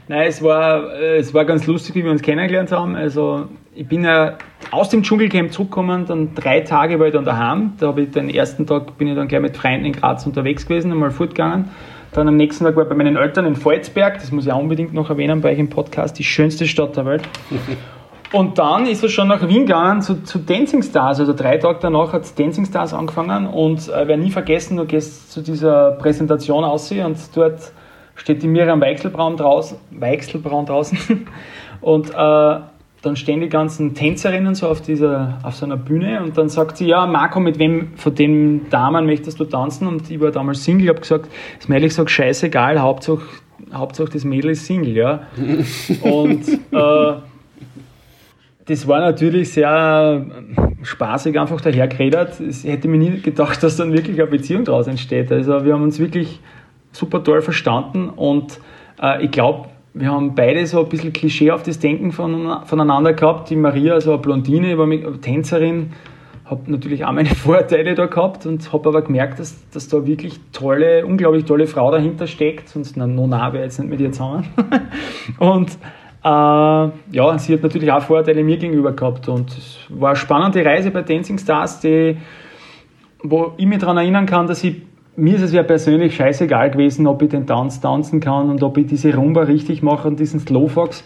Nein, 0.09 0.27
es 0.27 0.41
war, 0.41 0.95
äh, 0.95 1.17
es 1.17 1.35
war 1.35 1.45
ganz 1.45 1.67
lustig, 1.67 1.93
wie 1.93 2.03
wir 2.03 2.09
uns 2.09 2.23
kennengelernt 2.23 2.71
haben. 2.71 2.95
Also 2.95 3.45
ich 3.75 3.87
bin 3.87 4.03
ja 4.03 4.39
aus 4.71 4.89
dem 4.89 5.03
Dschungelcamp 5.03 5.53
zurückgekommen, 5.53 6.07
dann 6.07 6.33
drei 6.33 6.61
Tage 6.61 6.99
war 6.99 7.05
ich 7.05 7.13
dann 7.13 7.25
daheim. 7.25 7.73
Da 7.79 7.89
habe 7.89 8.01
ich 8.01 8.09
den 8.09 8.27
ersten 8.27 8.65
Tag 8.65 8.97
bin 8.97 9.07
ich 9.07 9.15
dann 9.15 9.27
gleich 9.27 9.41
mit 9.41 9.55
Freunden 9.55 9.85
in 9.85 9.93
Graz 9.93 10.25
unterwegs 10.25 10.65
gewesen, 10.65 10.91
einmal 10.91 11.11
fortgegangen. 11.11 11.69
Dann 12.11 12.27
am 12.27 12.37
nächsten 12.37 12.65
Tag 12.65 12.75
war 12.75 12.83
ich 12.83 12.89
bei 12.89 12.95
meinen 12.95 13.17
Eltern 13.17 13.45
in 13.45 13.55
Volzberg, 13.55 14.15
das 14.15 14.31
muss 14.31 14.47
ich 14.47 14.51
auch 14.51 14.57
unbedingt 14.57 14.95
noch 14.95 15.11
erwähnen 15.11 15.41
bei 15.41 15.51
euch 15.51 15.59
im 15.59 15.69
Podcast, 15.69 16.17
die 16.17 16.23
schönste 16.23 16.65
Stadt 16.65 16.97
der 16.97 17.05
Welt. 17.05 17.21
Und 18.33 18.57
dann 18.57 18.87
ist 18.87 19.03
er 19.03 19.09
schon 19.09 19.27
nach 19.27 19.47
Wien 19.47 19.67
gegangen 19.67 20.01
zu, 20.01 20.23
zu 20.23 20.39
Dancing 20.39 20.81
Stars. 20.81 21.19
Also 21.19 21.33
drei 21.33 21.57
Tage 21.57 21.79
danach 21.81 22.13
hat 22.13 22.37
Dancing 22.39 22.65
Stars 22.65 22.93
angefangen 22.93 23.47
und 23.47 23.89
äh, 23.89 24.07
werde 24.07 24.21
nie 24.21 24.29
vergessen, 24.29 24.77
du 24.77 24.85
gehst 24.85 25.31
zu 25.31 25.41
dieser 25.41 25.93
Präsentation 25.93 26.63
aus 26.63 26.91
und 26.91 27.17
dort 27.35 27.71
steht 28.19 28.43
die 28.43 28.47
Miriam 28.47 28.81
Weichselbraun 28.81 29.37
draußen, 29.37 29.77
Weichselbraun 29.91 30.65
draußen 30.65 31.25
und 31.81 32.11
äh, 32.11 32.59
dann 33.01 33.15
stehen 33.15 33.39
die 33.39 33.47
ganzen 33.49 33.95
Tänzerinnen 33.95 34.55
so 34.55 34.67
auf, 34.67 34.81
dieser, 34.81 35.39
auf 35.43 35.55
so 35.55 35.65
einer 35.65 35.77
Bühne 35.77 36.21
und 36.21 36.37
dann 36.37 36.49
sagt 36.49 36.77
sie, 36.77 36.87
ja 36.87 37.05
Marco, 37.05 37.39
mit 37.39 37.57
wem 37.57 37.95
von 37.95 38.13
den 38.13 38.69
Damen 38.69 39.05
möchtest 39.05 39.39
du 39.39 39.45
tanzen? 39.45 39.87
Und 39.87 40.11
ich 40.11 40.19
war 40.19 40.31
damals 40.31 40.63
Single, 40.65 40.89
habe 40.89 40.99
gesagt, 40.99 41.29
mir 41.67 41.75
ehrlich 41.75 41.89
gesagt 41.89 42.11
scheißegal, 42.11 42.81
Hauptsache, 42.81 43.21
Hauptsache 43.73 44.09
das 44.11 44.25
Mädel 44.25 44.51
ist 44.51 44.65
Single, 44.65 44.97
ja. 44.97 45.21
Und 46.01 46.45
äh, 46.71 47.13
das 48.65 48.87
war 48.87 48.99
natürlich 48.99 49.53
sehr 49.53 50.25
spaßig 50.83 51.39
einfach 51.39 51.61
dahergeredet. 51.61 52.39
Ich 52.39 52.65
hätte 52.65 52.87
mir 52.87 52.97
nie 52.97 53.21
gedacht, 53.21 53.63
dass 53.63 53.77
dann 53.77 53.93
wirklich 53.93 54.19
eine 54.19 54.29
Beziehung 54.29 54.65
daraus 54.65 54.87
entsteht. 54.87 55.31
Also 55.31 55.63
wir 55.65 55.73
haben 55.73 55.83
uns 55.83 55.99
wirklich 55.99 56.39
super 56.91 57.23
toll 57.23 57.41
verstanden 57.41 58.09
und 58.09 58.59
äh, 59.01 59.23
ich 59.23 59.31
glaube, 59.31 59.69
wir 59.93 60.11
haben 60.11 60.35
beide 60.35 60.65
so 60.65 60.83
ein 60.83 60.89
bisschen 60.89 61.13
klischeehaftes 61.13 61.79
Denken 61.79 62.11
von, 62.11 62.59
voneinander 62.65 63.13
gehabt. 63.13 63.49
Die 63.49 63.55
Maria, 63.55 63.95
also 63.95 64.13
eine 64.13 64.21
Blondine, 64.21 64.77
war 64.77 64.85
mit, 64.85 65.21
Tänzerin, 65.21 65.93
habe 66.45 66.71
natürlich 66.71 67.05
auch 67.05 67.11
meine 67.11 67.29
Vorteile 67.35 67.95
da 67.95 68.05
gehabt 68.05 68.45
und 68.45 68.71
habe 68.71 68.89
aber 68.89 69.01
gemerkt, 69.01 69.39
dass, 69.39 69.69
dass 69.71 69.87
da 69.87 70.05
wirklich 70.05 70.39
tolle, 70.51 71.05
unglaublich 71.05 71.45
tolle 71.45 71.67
Frau 71.67 71.91
dahinter 71.91 72.27
steckt, 72.27 72.69
sonst 72.69 72.97
na, 72.97 73.07
no, 73.07 73.27
na, 73.27 73.51
wäre 73.53 73.63
jetzt 73.63 73.79
nicht 73.79 73.89
mit 73.89 73.99
ihr 73.99 74.11
zusammen. 74.11 74.47
und 75.39 75.71
äh, 76.23 76.27
ja, 76.27 77.37
sie 77.37 77.53
hat 77.53 77.63
natürlich 77.63 77.91
auch 77.91 78.01
Vorteile 78.01 78.43
mir 78.43 78.57
gegenüber 78.57 78.91
gehabt 78.91 79.27
und 79.29 79.51
es 79.51 79.79
war 79.89 80.09
eine 80.09 80.15
spannende 80.17 80.63
Reise 80.65 80.91
bei 80.91 81.01
Dancing 81.01 81.37
Stars, 81.37 81.79
die, 81.79 82.17
wo 83.23 83.53
ich 83.57 83.65
mich 83.65 83.79
daran 83.79 83.97
erinnern 83.97 84.25
kann, 84.25 84.47
dass 84.47 84.63
ich 84.63 84.81
mir 85.15 85.35
ist 85.35 85.41
es 85.41 85.53
ja 85.53 85.63
persönlich 85.63 86.15
scheißegal 86.15 86.71
gewesen, 86.71 87.07
ob 87.07 87.21
ich 87.21 87.29
den 87.29 87.45
Tanz 87.45 87.81
tanzen 87.81 88.19
kann 88.19 88.49
und 88.49 88.63
ob 88.63 88.77
ich 88.77 88.87
diese 88.87 89.13
Rumba 89.13 89.43
richtig 89.43 89.81
mache 89.81 90.07
und 90.07 90.19
diesen 90.19 90.39
Slowfox. 90.39 91.03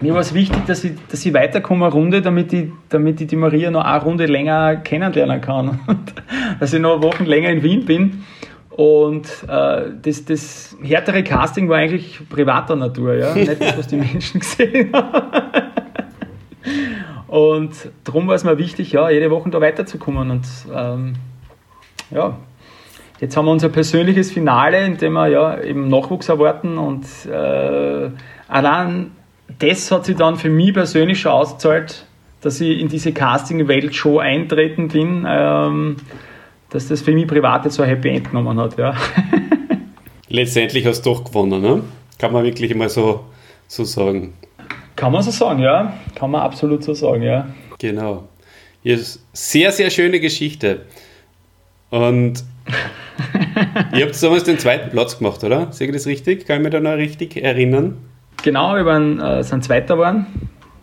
mir 0.00 0.14
war 0.14 0.20
es 0.20 0.34
wichtig, 0.34 0.64
dass 0.66 0.84
ich, 0.84 0.92
dass 1.10 1.24
ich 1.24 1.34
weiterkomme 1.34 1.86
eine 1.86 1.94
Runde, 1.94 2.22
damit 2.22 2.52
ich, 2.52 2.68
damit 2.88 3.20
ich 3.20 3.26
die 3.26 3.36
Maria 3.36 3.70
noch 3.70 3.84
eine 3.84 4.02
Runde 4.02 4.26
länger 4.26 4.76
kennenlernen 4.76 5.40
kann. 5.40 5.80
dass 6.60 6.72
ich 6.72 6.80
noch 6.80 7.02
Wochen 7.02 7.24
länger 7.24 7.50
in 7.50 7.62
Wien 7.62 7.84
bin. 7.84 8.24
Und 8.70 9.26
äh, 9.46 9.90
das, 10.00 10.24
das 10.24 10.76
härtere 10.82 11.22
Casting 11.22 11.68
war 11.68 11.78
eigentlich 11.78 12.20
privater 12.30 12.76
Natur, 12.76 13.14
ja? 13.14 13.34
nicht 13.34 13.60
das, 13.60 13.76
was 13.76 13.86
die 13.88 13.96
Menschen 13.96 14.40
gesehen 14.40 14.90
haben. 14.92 15.60
Und 17.26 17.72
darum 18.04 18.26
war 18.26 18.34
es 18.34 18.42
mir 18.42 18.58
wichtig, 18.58 18.92
ja, 18.92 19.08
jede 19.08 19.30
Woche 19.30 19.50
da 19.50 19.60
weiterzukommen. 19.60 20.30
Und 20.30 20.46
ähm, 20.74 21.14
ja, 22.10 22.36
jetzt 23.20 23.36
haben 23.36 23.44
wir 23.44 23.52
unser 23.52 23.68
persönliches 23.68 24.32
Finale, 24.32 24.84
in 24.84 24.96
dem 24.96 25.12
wir 25.12 25.28
ja 25.28 25.60
eben 25.60 25.88
Nachwuchs 25.88 26.28
erwarten. 26.28 26.78
Und 26.78 27.04
äh, 27.26 28.10
allein 28.48 29.12
das 29.58 29.90
hat 29.90 30.06
sich 30.06 30.16
dann 30.16 30.36
für 30.36 30.48
mich 30.48 30.72
persönlich 30.72 31.20
schon 31.20 31.32
ausgezahlt, 31.32 32.06
dass 32.40 32.60
ich 32.60 32.80
in 32.80 32.88
diese 32.88 33.12
Casting-Welt 33.12 33.94
schon 33.94 34.20
eintreten 34.20 34.88
bin, 34.88 35.26
ähm, 35.28 35.96
dass 36.70 36.88
das 36.88 37.02
für 37.02 37.12
mich 37.12 37.26
privat 37.26 37.64
jetzt 37.64 37.74
so 37.74 37.82
ein 37.82 37.88
Happy 37.88 38.08
End 38.08 38.30
genommen 38.30 38.58
hat. 38.58 38.78
Ja. 38.78 38.94
Letztendlich 40.28 40.86
hast 40.86 41.02
du 41.02 41.10
doch 41.10 41.24
gewonnen, 41.24 41.60
ne? 41.60 41.82
Kann 42.18 42.32
man 42.32 42.44
wirklich 42.44 42.74
mal 42.74 42.88
so, 42.88 43.24
so 43.66 43.84
sagen. 43.84 44.34
Kann 44.96 45.12
man 45.12 45.22
so 45.22 45.30
sagen, 45.30 45.60
ja. 45.60 45.94
Kann 46.14 46.30
man 46.30 46.42
absolut 46.42 46.84
so 46.84 46.94
sagen, 46.94 47.22
ja. 47.22 47.48
Genau. 47.78 48.28
Ja, 48.82 48.96
sehr, 49.32 49.72
sehr 49.72 49.90
schöne 49.90 50.20
Geschichte. 50.20 50.86
Und 51.90 52.44
ihr 53.94 54.06
habt 54.06 54.22
damals 54.22 54.44
den 54.44 54.58
zweiten 54.58 54.90
Platz 54.90 55.18
gemacht, 55.18 55.42
oder? 55.44 55.72
Sehe 55.72 55.88
ich 55.88 55.92
das 55.92 56.06
richtig? 56.06 56.46
Kann 56.46 56.56
ich 56.58 56.62
mich 56.62 56.72
da 56.72 56.80
noch 56.80 56.96
richtig 56.96 57.36
erinnern? 57.36 57.98
Genau, 58.42 58.74
wir 58.74 58.86
waren, 58.86 59.20
äh, 59.20 59.42
sind 59.42 59.64
Zweiter 59.64 59.94
geworden. 59.94 60.26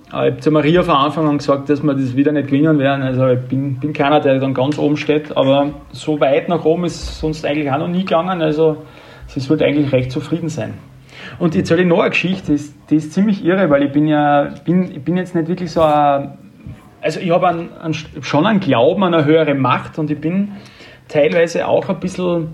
Ich 0.08 0.14
habe 0.14 0.38
zu 0.38 0.52
Maria 0.52 0.84
von 0.84 0.96
Anfang 0.96 1.28
an 1.28 1.38
gesagt, 1.38 1.70
dass 1.70 1.84
wir 1.84 1.94
das 1.94 2.16
wieder 2.16 2.32
nicht 2.32 2.48
gewinnen 2.48 2.80
werden. 2.80 3.02
Also 3.02 3.28
ich 3.28 3.40
bin, 3.42 3.78
bin 3.80 3.92
keiner, 3.92 4.22
der 4.22 4.40
dann 4.40 4.54
ganz 4.54 4.78
oben 4.78 4.96
steht, 4.96 5.36
aber 5.36 5.72
so 5.92 6.20
weit 6.22 6.48
nach 6.48 6.64
oben 6.64 6.86
ist 6.86 7.20
sonst 7.20 7.46
eigentlich 7.46 7.70
auch 7.70 7.80
noch 7.80 7.90
nie 7.90 8.06
gegangen. 8.06 8.42
Also 8.42 8.78
es 9.36 9.50
wird 9.50 9.62
eigentlich 9.62 9.92
recht 9.92 10.12
zufrieden 10.12 10.48
sein. 10.48 10.76
Und 11.40 11.56
jetzt 11.56 11.70
erzähle 11.70 11.82
ich 11.82 11.88
noch 11.90 12.00
eine 12.00 12.12
Geschichte, 12.12 12.48
die 12.48 12.54
ist, 12.54 12.76
die 12.90 12.96
ist 12.96 13.12
ziemlich 13.12 13.44
irre, 13.44 13.70
weil 13.70 13.84
ich 13.84 13.92
bin 13.92 14.08
ja, 14.08 14.54
bin, 14.64 14.92
ich 14.92 15.04
bin 15.04 15.18
jetzt 15.18 15.36
nicht 15.36 15.48
wirklich 15.48 15.72
so 15.72 15.82
ein, 15.82 16.38
also 17.02 17.20
ich 17.20 17.30
habe 17.30 17.48
einen, 17.48 17.70
einen, 17.74 17.94
schon 17.94 18.46
einen 18.46 18.60
Glauben 18.60 19.04
an 19.04 19.14
eine 19.14 19.26
höhere 19.26 19.56
Macht 19.56 20.00
und 20.00 20.10
ich 20.10 20.20
bin 20.20 20.54
teilweise 21.08 21.68
auch 21.68 21.90
ein 21.90 22.00
bisschen, 22.00 22.50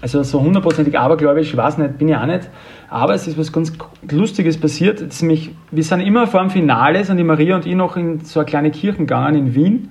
also 0.00 0.22
so 0.22 0.40
hundertprozentig 0.40 0.98
abergläubisch, 0.98 1.50
ich 1.50 1.56
weiß 1.56 1.78
nicht, 1.78 1.98
bin 1.98 2.08
ich 2.08 2.16
auch 2.16 2.26
nicht, 2.26 2.48
aber 2.88 3.14
es 3.14 3.26
ist 3.26 3.38
was 3.38 3.52
ganz 3.52 3.72
Lustiges 4.10 4.58
passiert. 4.58 5.02
Nämlich, 5.20 5.50
wir 5.70 5.82
sind 5.82 6.00
immer 6.00 6.26
vor 6.26 6.40
dem 6.40 6.50
Finale, 6.50 7.04
sind 7.04 7.16
die 7.16 7.24
Maria 7.24 7.56
und 7.56 7.66
ich 7.66 7.74
noch 7.74 7.96
in 7.96 8.20
so 8.20 8.40
eine 8.40 8.46
kleine 8.46 8.70
Kirche 8.70 8.98
gegangen 8.98 9.34
in 9.34 9.54
Wien 9.54 9.90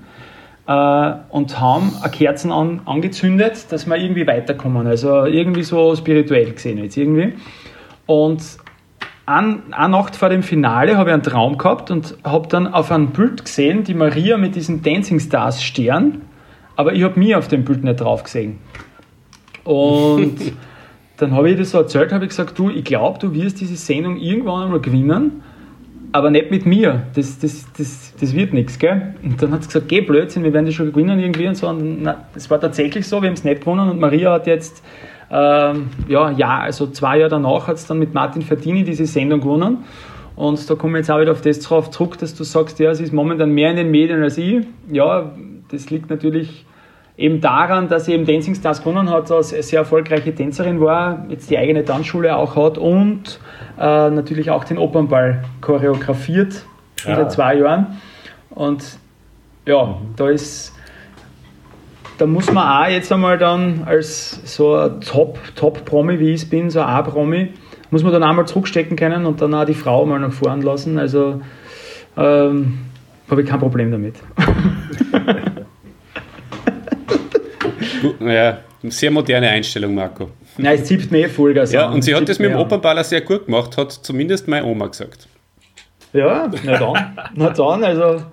äh, 0.68 1.14
und 1.30 1.60
haben 1.60 1.92
Kerzen 2.12 2.52
an, 2.52 2.82
angezündet, 2.86 3.72
dass 3.72 3.88
wir 3.88 3.98
irgendwie 3.98 4.28
weiterkommen. 4.28 4.88
Also 4.88 5.26
irgendwie 5.26 5.64
so 5.64 5.96
spirituell 5.96 6.52
gesehen 6.52 6.78
jetzt 6.78 6.98
irgendwie. 6.98 7.34
Und 8.06 8.42
an, 9.26 9.64
eine 9.72 9.90
Nacht 9.90 10.16
vor 10.16 10.30
dem 10.30 10.44
Finale 10.44 10.98
habe 10.98 11.10
ich 11.10 11.14
einen 11.14 11.24
Traum 11.24 11.58
gehabt 11.58 11.92
und 11.92 12.18
habe 12.24 12.48
dann 12.48 12.68
auf 12.68 12.92
einem 12.92 13.12
Bild 13.12 13.46
gesehen, 13.46 13.84
die 13.84 13.94
Maria 13.94 14.38
mit 14.38 14.56
diesem 14.56 14.82
Dancing 14.82 15.20
Stars 15.20 15.64
Stern, 15.64 16.24
aber 16.76 16.94
ich 16.94 17.04
habe 17.04 17.20
mich 17.20 17.36
auf 17.36 17.48
dem 17.48 17.64
Bild 17.66 17.84
nicht 17.84 18.00
drauf 18.00 18.24
gesehen. 18.24 18.60
Und 19.64 20.36
dann 21.18 21.34
habe 21.34 21.50
ich 21.50 21.58
das 21.58 21.72
so 21.72 21.80
erzählt, 21.80 22.12
habe 22.12 22.26
ich 22.26 22.30
gesagt, 22.30 22.58
du, 22.58 22.70
ich 22.70 22.84
glaube, 22.84 23.20
du 23.20 23.34
wirst 23.34 23.62
diese 23.62 23.76
Sendung 23.76 24.18
irgendwann 24.18 24.64
einmal 24.64 24.80
gewinnen, 24.80 25.44
aber 26.12 26.30
nicht 26.30 26.52
mit 26.52 26.66
mir. 26.66 27.04
Das, 27.16 27.40
das, 27.40 27.66
das, 27.78 28.14
das 28.20 28.34
wird 28.34 28.54
nichts, 28.54 28.78
gell? 28.78 29.16
Und 29.24 29.42
dann 29.42 29.52
hat 29.52 29.64
sie 29.64 29.68
gesagt, 29.68 29.90
geh 29.90 30.02
Blödsinn, 30.02 30.44
wir 30.44 30.54
werden 30.54 30.66
das 30.66 30.76
schon 30.76 30.92
gewinnen 30.92 31.20
irgendwie 31.20 31.48
und 31.48 31.56
so. 31.56 31.68
Und 31.68 32.08
es 32.36 32.50
war 32.50 32.60
tatsächlich 32.60 33.08
so, 33.08 33.22
wir 33.22 33.30
haben 33.30 33.36
es 33.36 33.44
nicht 33.44 33.62
gewonnen 33.62 33.90
und 33.90 34.00
Maria 34.00 34.34
hat 34.34 34.48
jetzt 34.48 34.84
ähm, 35.34 35.90
ja, 36.08 36.30
ja, 36.30 36.60
also 36.60 36.88
zwei 36.88 37.18
Jahre 37.18 37.32
danach 37.32 37.68
hat 37.68 37.78
es 37.78 37.88
dann 37.88 37.98
mit 37.98 38.14
Martin 38.14 38.44
Verdini 38.44 38.84
diese 38.84 39.08
Sendung 39.08 39.42
gewonnen. 39.42 39.80
Und 40.36 40.70
da 40.70 40.76
kommen 40.76 40.94
wir 40.94 41.00
jetzt 41.00 41.10
auch 41.10 41.20
wieder 41.20 41.32
auf 41.32 41.42
das 41.42 41.60
drauf 41.60 41.90
zurück, 41.90 42.20
dass 42.20 42.36
du 42.36 42.44
sagst, 42.44 42.80
ja, 42.80 42.94
sie 42.94 43.04
ist 43.04 43.14
momentan 43.14 43.52
mehr 43.52 43.72
in 43.72 43.78
den 43.78 43.92
Medien 43.92 44.22
als 44.22 44.38
ich. 44.38 44.64
Ja, 44.92 45.32
das 45.74 45.90
liegt 45.90 46.10
natürlich 46.10 46.66
eben 47.18 47.42
daran, 47.42 47.90
dass 47.90 48.06
sie 48.06 48.14
eben 48.14 48.26
Dancing 48.26 48.56
Stars 48.56 48.84
gewonnen 48.84 49.10
hat, 49.10 49.32
als 49.32 49.54
eine 49.54 49.64
sehr 49.64 49.80
erfolgreiche 49.80 50.34
Tänzerin 50.34 50.80
war, 50.80 51.26
jetzt 51.30 51.50
die 51.50 51.58
eigene 51.58 51.84
Tanzschule 51.84 52.36
auch 52.36 52.56
hat 52.56 52.78
und 52.78 53.40
äh, 53.78 54.10
natürlich 54.10 54.50
auch 54.50 54.64
den 54.64 54.78
Opernball 54.78 55.44
choreografiert 55.62 56.66
ja. 57.06 57.28
zwei 57.28 57.56
Jahren. 57.56 58.00
Und 58.50 58.98
ja, 59.66 59.98
da 60.16 60.30
ist 60.30 60.74
da 62.18 62.28
muss 62.28 62.52
man 62.52 62.86
auch 62.86 62.90
jetzt 62.90 63.12
einmal 63.12 63.38
dann 63.38 63.84
als 63.86 64.40
so 64.46 64.76
ein 64.76 65.02
Top-Promi, 65.02 66.20
wie 66.20 66.30
ich 66.30 66.44
es 66.44 66.50
bin, 66.50 66.70
so 66.70 66.80
ein 66.80 66.88
A-Promi, 66.88 67.50
muss 67.90 68.04
man 68.04 68.14
dann 68.14 68.24
einmal 68.24 68.46
zurückstecken 68.46 68.96
können 68.96 69.26
und 69.26 69.42
dann 69.42 69.54
auch 69.54 69.66
die 69.66 69.74
Frau 69.74 70.06
mal 70.06 70.20
nach 70.20 70.32
vorn 70.32 70.62
lassen. 70.62 71.00
Also 71.00 71.42
ähm, 72.16 72.80
habe 73.30 73.42
ich 73.42 73.50
kein 73.50 73.60
Problem 73.60 73.92
damit. 73.92 74.16
ja, 78.20 78.60
sehr 78.84 79.12
moderne 79.12 79.50
Einstellung, 79.50 79.96
Marco. 79.96 80.30
Nein, 80.58 80.80
es 80.80 80.86
zieht 80.86 81.12
mehr 81.12 81.30
Vollgas 81.30 81.72
Ja, 81.72 81.90
und 81.90 82.04
sie 82.04 82.14
hat 82.14 82.28
das 82.30 82.40
mit 82.40 82.50
dem 82.50 82.58
Opernballer 82.58 83.04
sehr 83.04 83.22
gut 83.22 83.46
gemacht, 83.46 83.78
hat 83.78 83.92
zumindest 83.92 84.48
meine 84.48 84.66
Oma 84.66 84.88
gesagt. 84.88 85.28
Ja, 86.14 86.50
na 86.64 86.78
dann. 86.78 87.18
na 87.36 87.50
dann, 87.50 87.84
also. 87.84 88.24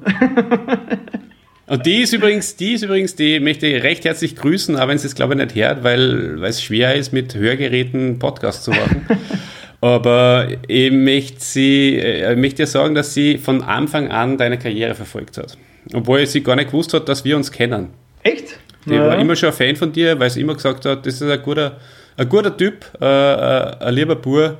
Und 1.67 1.87
die 1.87 2.03
ist 2.03 2.13
übrigens, 2.13 2.57
die 2.57 2.73
ist 2.73 2.83
übrigens, 2.83 3.15
die 3.15 3.39
möchte 3.39 3.69
ich 3.69 3.85
recht 3.85 4.05
herzlich 4.05 4.35
grüßen, 4.35 4.77
auch 4.77 4.89
wenn 4.89 4.99
sie 4.99 5.07
es 5.07 5.15
glaube 5.15 5.35
ich 5.35 5.39
nicht 5.39 5.55
hört, 5.55 5.85
weil, 5.85 6.41
weil 6.41 6.51
es 6.51 6.61
schwer 6.61 6.97
ist, 6.97 7.13
mit 7.13 7.35
Hörgeräten 7.37 8.19
Podcast 8.19 8.65
zu 8.65 8.73
machen. 8.73 9.07
Aber 9.81 10.49
ich 10.67 10.91
möchte, 10.91 11.39
sie, 11.39 11.97
äh, 11.97 12.33
ich 12.33 12.39
möchte 12.39 12.65
dir 12.65 12.67
sagen, 12.67 12.97
dass 12.97 13.15
sie 13.15 13.39
von 13.39 13.63
Anfang 13.63 14.11
an 14.11 14.37
deine 14.37 14.59
Karriere 14.59 14.97
verfolgt 14.97 15.39
hat. 15.39 15.57
Obwohl 15.95 16.27
sie 16.27 16.43
gar 16.43 16.57
nicht 16.57 16.73
gewusst 16.73 16.93
hat, 16.93 17.09
dass 17.09 17.25
wir 17.25 17.37
uns 17.37 17.53
kennen. 17.53 17.91
Echt? 18.25 18.59
Die 18.87 18.95
ja. 18.95 19.07
war 19.07 19.19
immer 19.19 19.37
schon 19.37 19.51
ein 19.51 19.55
Fan 19.55 19.77
von 19.77 19.93
dir, 19.93 20.19
weil 20.19 20.31
sie 20.31 20.41
immer 20.41 20.55
gesagt 20.55 20.85
hat, 20.87 21.07
das 21.07 21.15
ist 21.15 21.23
ein 21.23 21.43
guter, 21.43 21.77
ein 22.17 22.29
guter 22.29 22.57
Typ, 22.57 22.85
äh, 23.01 23.05
äh 23.05 23.77
ein 23.81 23.95
lieber 23.95 24.17
Bur, 24.17 24.57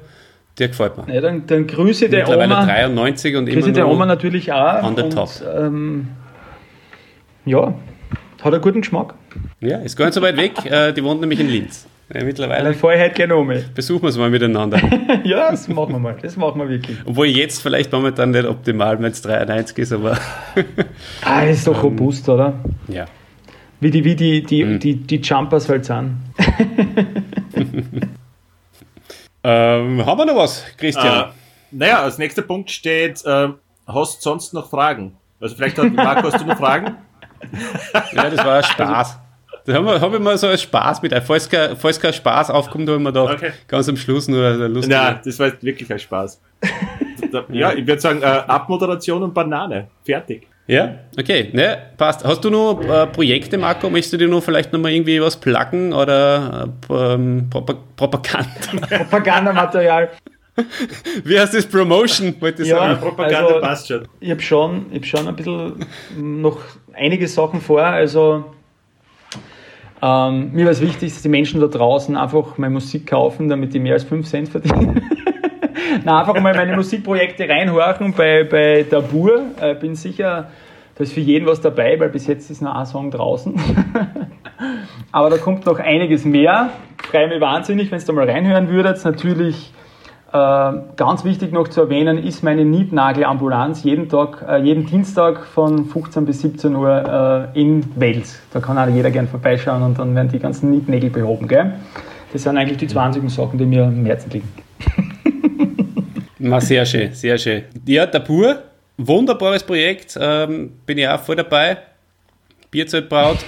der 0.59 0.69
gefällt 0.69 0.97
mir. 0.97 1.15
Ja, 1.15 1.21
dann, 1.21 1.47
dann 1.47 1.67
grüße 1.67 2.09
der 2.09 2.21
Mittlerweile 2.21 2.55
Oma. 2.55 2.67
93 2.67 3.37
und 3.37 3.47
grüße 3.47 3.59
immer 3.59 3.73
der 3.73 3.89
Oma 3.89 4.07
natürlich 4.07 4.53
auch. 4.53 4.83
On 4.83 4.97
the 4.97 5.03
und, 5.03 5.13
top. 5.13 5.31
Ähm, 5.57 6.09
ja, 7.47 7.75
hat 8.43 8.53
einen 8.53 8.63
guten 8.63 8.81
Geschmack. 8.83 9.15
Ja, 9.61 9.79
ist 9.79 9.97
gar 9.97 10.07
nicht 10.07 10.15
so 10.15 10.23
weit 10.23 10.37
weg. 10.37 10.53
Äh, 10.65 10.93
die 10.93 11.03
wohnt 11.03 11.21
nämlich 11.21 11.41
in 11.41 11.49
Linz. 11.49 11.87
Ja, 12.13 12.25
mittlerweile. 12.25 12.65
Dann 12.65 12.75
fahre 12.75 12.97
ich 12.97 13.03
heute 13.03 13.15
gerne 13.15 13.37
um. 13.37 13.53
Besuchen 13.75 14.03
wir 14.03 14.09
es 14.09 14.19
mal 14.19 14.31
miteinander. 14.31 14.81
ja, 15.25 15.51
das 15.51 15.69
machen 15.69 15.95
wir 15.95 15.99
mal. 16.01 16.17
Das 16.21 16.37
machen 16.37 16.61
wir 16.61 16.69
wirklich. 16.69 16.99
Obwohl 17.05 17.27
jetzt 17.27 17.63
vielleicht 17.63 17.93
momentan 17.93 18.33
nicht 18.33 18.47
optimal, 18.47 19.01
wenn 19.01 19.13
es 19.13 19.23
93 19.23 19.79
ist, 19.79 19.93
aber. 19.93 20.19
ah, 21.23 21.43
ist 21.43 21.67
doch 21.67 21.75
ähm, 21.77 21.81
robust, 21.81 22.29
oder? 22.29 22.55
Ja. 22.89 23.07
Wie 23.81 23.91
die, 23.91 24.05
wie 24.05 24.15
die, 24.15 24.43
die, 24.43 24.65
mhm. 24.65 24.79
die, 24.79 24.95
die 24.95 25.17
Jumpers 25.17 25.69
halt 25.69 25.87
sind. 25.87 26.19
ähm, 29.43 30.05
haben 30.05 30.19
wir 30.19 30.27
noch 30.27 30.37
was, 30.37 30.65
Christian? 30.77 31.31
Uh, 31.31 31.33
naja, 31.71 32.03
als 32.03 32.19
nächster 32.19 32.43
Punkt 32.43 32.71
steht, 32.71 33.25
äh, 33.25 33.49
hast 33.87 34.19
du 34.19 34.23
sonst 34.23 34.53
noch 34.53 34.69
Fragen? 34.69 35.17
Also 35.41 35.57
vielleicht 35.57 35.79
hat 35.79 35.93
Marco, 35.95 36.31
hast 36.31 36.43
du 36.43 36.47
noch 36.47 36.59
Fragen? 36.59 36.97
ja, 38.13 38.29
das 38.29 38.45
war 38.45 38.59
ein 38.59 38.65
Spaß. 38.65 39.19
Das 39.65 39.75
habe 39.75 40.01
hab 40.01 40.13
ich 40.13 40.21
mal 40.21 40.37
so 40.37 40.49
als 40.49 40.63
Spaß 40.63 41.01
mit. 41.03 41.15
Falls 41.23 41.49
kein, 41.49 41.77
falls 41.77 41.99
kein 42.01 42.13
Spaß 42.13 42.51
aufkommt, 42.51 42.89
habe 42.89 42.99
ich 42.99 43.05
mir 43.05 43.13
gedacht, 43.13 43.35
okay. 43.35 43.53
ganz 43.67 43.89
am 43.89 43.97
Schluss 43.97 44.29
nur 44.29 44.47
eine 44.47 44.69
lustige. 44.69 44.95
Ja, 44.95 45.21
das 45.25 45.39
war 45.39 45.51
wirklich 45.63 45.91
ein 45.91 45.99
Spaß. 45.99 46.41
ja, 47.51 47.73
ich 47.73 47.87
würde 47.87 48.01
sagen, 48.01 48.23
äh, 48.23 48.27
Abmoderation 48.27 49.23
und 49.23 49.33
Banane. 49.33 49.89
Fertig. 50.05 50.49
Ja, 50.67 51.01
okay, 51.19 51.51
ne, 51.53 51.79
passt. 51.97 52.25
Hast 52.25 52.45
du 52.45 52.51
noch 52.51 52.81
äh, 52.81 53.07
Projekte, 53.09 53.59
Marco? 53.59 53.91
Möchtest 53.91 54.13
du 54.13 54.17
dir 54.19 54.29
noch 54.29 54.43
vielleicht 54.43 54.73
noch 54.73 54.79
mal 54.79 54.93
irgendwie 54.93 55.21
was 55.21 55.37
placken 55.37 55.93
oder 55.93 56.69
äh, 56.89 56.95
ähm, 56.95 57.51
Propaganda? 57.51 58.49
Propagandamaterial. 58.89 60.11
Wie 61.25 61.39
heißt 61.39 61.55
das? 61.55 61.67
Promotion, 61.67 62.35
wollte 62.41 62.63
ich 62.63 62.69
ja, 62.69 62.79
sagen. 62.79 63.01
Propaganda 63.01 63.47
also, 63.47 63.61
passt 63.61 63.89
schon. 63.89 64.09
Ich 64.21 64.31
habe 64.31 64.41
schon, 64.41 64.87
hab 64.95 65.05
schon 65.05 65.29
ein 65.29 65.37
bisschen 65.37 65.87
noch 66.17 66.59
einige 66.93 67.27
Sachen 67.27 67.61
vor. 67.61 67.83
Also, 67.83 68.45
ähm, 70.03 70.53
mir 70.53 70.65
war 70.65 70.73
es 70.73 70.81
wichtig, 70.81 71.13
dass 71.13 71.23
die 71.23 71.29
Menschen 71.29 71.61
da 71.61 71.67
draußen 71.67 72.17
einfach 72.17 72.59
meine 72.59 72.75
Musik 72.75 73.07
kaufen, 73.07 73.49
damit 73.49 73.75
die 73.75 73.79
mehr 73.79 73.95
als 73.95 74.05
5 74.05 74.27
Cent 74.27 74.49
verdienen. 74.49 75.03
Na, 76.05 76.21
einfach 76.21 76.41
mal 76.41 76.55
meine 76.55 76.75
Musikprojekte 76.77 77.49
reinhorchen 77.49 78.13
bei, 78.13 78.45
bei 78.45 78.85
Tabur. 78.89 79.43
Äh, 79.61 79.75
bin 79.75 79.95
sicher, 79.95 80.49
da 80.95 81.05
ist 81.05 81.13
für 81.13 81.21
jeden 81.21 81.47
was 81.47 81.61
dabei, 81.61 81.99
weil 81.99 82.09
bis 82.09 82.27
jetzt 82.27 82.51
ist 82.51 82.63
nur 82.63 82.77
ein 82.77 82.87
Song 82.87 83.11
draußen. 83.11 83.55
Aber 85.13 85.31
da 85.31 85.39
kommt 85.39 85.67
noch 85.67 85.79
einiges 85.79 86.25
mehr. 86.25 86.71
Freue 87.11 87.29
mich 87.29 87.41
wahnsinnig, 87.41 87.91
wenn 87.91 88.01
ihr 88.01 88.07
da 88.07 88.13
mal 88.13 88.29
reinhören 88.29 88.69
würdet. 88.69 89.05
Natürlich 89.05 89.73
äh, 90.33 90.73
ganz 90.97 91.25
wichtig 91.25 91.53
noch 91.53 91.67
zu 91.67 91.81
erwähnen 91.81 92.19
ist 92.19 92.45
meine 92.45 92.65
Nietnagelambulanz 92.65 93.83
jeden 93.83 94.09
Tag, 94.09 94.45
äh, 94.49 94.59
jeden 94.59 94.87
Dienstag 94.87 95.45
von 95.45 95.87
15 95.87 96.25
bis 96.25 96.41
17 96.43 96.77
Uhr 96.77 97.51
äh, 97.55 97.61
in 97.61 97.85
Wels. 97.99 98.41
Da 98.53 98.61
kann 98.61 98.79
auch 98.79 98.87
jeder 98.87 99.11
gern 99.11 99.27
vorbeischauen 99.27 99.83
und 99.83 99.99
dann 99.99 100.15
werden 100.15 100.29
die 100.29 100.39
ganzen 100.39 100.71
Nietnägel 100.71 101.11
behoben. 101.11 101.49
Gell? 101.49 101.73
Das 102.33 102.45
sind 102.45 102.57
eigentlich 102.57 102.79
die 102.79 102.87
20 102.87 103.29
Sachen, 103.29 103.59
die 103.59 103.67
mir 103.67 103.85
am 103.85 104.05
Herzen 104.07 104.31
liegen. 104.31 104.49
Na, 106.43 106.59
sehr 106.59 106.87
schön, 106.87 107.13
sehr 107.13 107.37
schön. 107.37 107.65
Ja, 107.87 108.07
der 108.07 108.21
Pur, 108.21 108.63
wunderbares 108.97 109.63
Projekt, 109.63 110.17
ähm, 110.19 110.73
bin 110.87 110.97
ich 110.97 111.07
auch 111.07 111.21
voll 111.21 111.37
dabei. 111.37 111.77
Bierzeltbraut. 112.71 113.37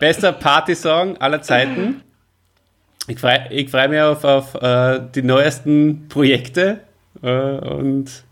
Bester 0.00 0.32
Party-Song 0.32 1.16
aller 1.18 1.40
Zeiten. 1.42 2.02
Ich 3.06 3.20
freue 3.20 3.46
ich 3.50 3.70
freu 3.70 3.86
mich 3.86 4.00
auf, 4.00 4.24
auf 4.24 4.56
uh, 4.56 4.98
die 5.14 5.22
neuesten 5.22 6.08
Projekte 6.08 6.80
uh, 7.22 7.28
und 7.76 8.24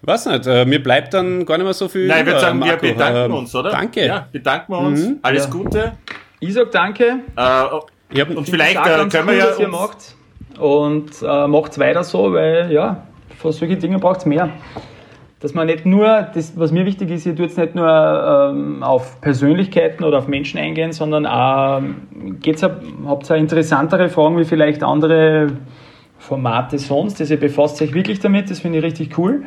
weiß 0.00 0.26
nicht, 0.26 0.46
uh, 0.48 0.64
mir 0.64 0.82
bleibt 0.82 1.14
dann 1.14 1.46
gar 1.46 1.58
nicht 1.58 1.64
mehr 1.64 1.74
so 1.74 1.88
viel. 1.88 2.08
Nein, 2.08 2.20
ich 2.20 2.26
würde 2.26 2.40
sagen, 2.40 2.58
Marco. 2.58 2.82
wir 2.82 2.92
bedanken 2.92 3.30
ähm, 3.30 3.34
uns, 3.34 3.54
oder? 3.54 3.70
Danke. 3.70 4.04
Ja, 4.04 4.26
bedanken 4.32 4.72
wir 4.72 4.78
uns. 4.78 5.00
Mhm. 5.00 5.18
Alles 5.22 5.44
ja. 5.44 5.50
Gute. 5.50 5.92
Ich 6.40 6.54
sag 6.54 6.72
danke. 6.72 7.20
Und 8.34 8.48
vielleicht 8.48 8.82
können 8.82 9.10
wir 9.28 9.34
ja. 9.34 9.46
Dass 9.46 9.58
ihr 9.58 9.68
macht. 9.68 10.14
Und 10.58 11.22
macht 11.22 11.72
es 11.72 11.78
weiter 11.78 12.04
so, 12.04 12.32
weil 12.32 12.70
ja, 12.70 13.06
für 13.38 13.52
solche 13.52 13.76
Dinge 13.76 13.98
braucht 13.98 14.20
es 14.20 14.26
mehr 14.26 14.50
dass 15.42 15.54
man 15.54 15.66
nicht 15.66 15.84
nur, 15.84 16.28
das, 16.34 16.56
was 16.56 16.70
mir 16.70 16.86
wichtig 16.86 17.10
ist, 17.10 17.26
ihr 17.26 17.34
tut 17.34 17.46
es 17.50 17.56
nicht 17.56 17.74
nur 17.74 17.88
ähm, 17.88 18.84
auf 18.84 19.20
Persönlichkeiten 19.20 20.04
oder 20.04 20.18
auf 20.18 20.28
Menschen 20.28 20.60
eingehen, 20.60 20.92
sondern 20.92 21.26
auch, 21.26 21.82
geht's, 22.40 22.62
habt 22.62 23.28
ihr 23.28 23.36
interessantere 23.36 24.08
Fragen 24.08 24.38
wie 24.38 24.44
vielleicht 24.44 24.84
andere 24.84 25.48
Formate 26.18 26.78
sonst. 26.78 27.20
Also 27.20 27.34
ihr 27.34 27.40
befasst 27.40 27.82
euch 27.82 27.92
wirklich 27.92 28.20
damit, 28.20 28.50
das 28.50 28.60
finde 28.60 28.78
ich 28.78 28.84
richtig 28.84 29.18
cool. 29.18 29.42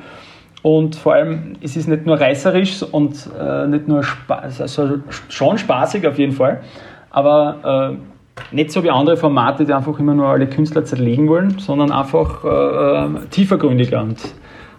Und 0.61 0.97
vor 0.97 1.13
allem, 1.13 1.53
es 1.61 1.77
ist 1.77 1.87
nicht 1.87 2.05
nur 2.05 2.19
reißerisch 2.19 2.83
und 2.83 3.29
äh, 3.39 3.65
nicht 3.67 3.87
nur 3.87 4.03
Spaß, 4.03 4.59
also 4.59 4.97
schon 5.29 5.57
spaßig 5.57 6.05
auf 6.05 6.19
jeden 6.19 6.33
Fall, 6.33 6.61
aber 7.09 7.93
äh, 7.93 8.14
nicht 8.51 8.71
so 8.71 8.83
wie 8.83 8.89
andere 8.89 9.17
Formate, 9.17 9.65
die 9.65 9.73
einfach 9.73 9.97
immer 9.99 10.13
nur 10.13 10.27
alle 10.27 10.47
Künstler 10.47 10.85
zerlegen 10.85 11.27
wollen, 11.27 11.57
sondern 11.59 11.91
einfach 11.91 12.43
äh, 12.43 13.05
äh 13.05 13.27
tiefergründiger. 13.29 14.01
Und 14.01 14.17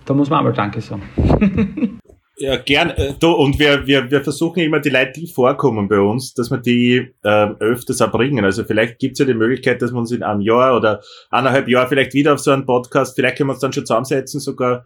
da 0.04 0.14
muss 0.14 0.30
man 0.30 0.40
einmal 0.40 0.52
Danke 0.52 0.80
sagen. 0.80 1.02
Ja, 2.38 2.56
gern. 2.56 2.90
Äh, 2.90 3.14
du, 3.18 3.32
und 3.32 3.58
wir, 3.58 3.86
wir, 3.86 4.10
wir 4.10 4.22
versuchen 4.22 4.60
immer 4.60 4.78
die 4.78 4.90
Leute, 4.90 5.20
die 5.20 5.26
vorkommen 5.26 5.88
bei 5.88 5.98
uns, 5.98 6.34
dass 6.34 6.50
wir 6.50 6.58
die 6.58 7.14
äh, 7.22 7.46
öfters 7.60 8.00
erbringen. 8.00 8.44
Also 8.44 8.64
vielleicht 8.64 8.98
gibt 8.98 9.14
es 9.14 9.20
ja 9.20 9.24
die 9.24 9.32
Möglichkeit, 9.32 9.80
dass 9.80 9.92
wir 9.92 9.98
uns 9.98 10.12
in 10.12 10.22
einem 10.22 10.42
Jahr 10.42 10.76
oder 10.76 11.00
eineinhalb 11.30 11.66
Jahr 11.66 11.86
vielleicht 11.88 12.12
wieder 12.12 12.34
auf 12.34 12.40
so 12.40 12.50
einen 12.50 12.66
Podcast, 12.66 13.16
vielleicht 13.16 13.38
können 13.38 13.48
wir 13.48 13.54
uns 13.54 13.62
dann 13.62 13.72
schon 13.72 13.86
zusammensetzen, 13.86 14.40
sogar 14.40 14.84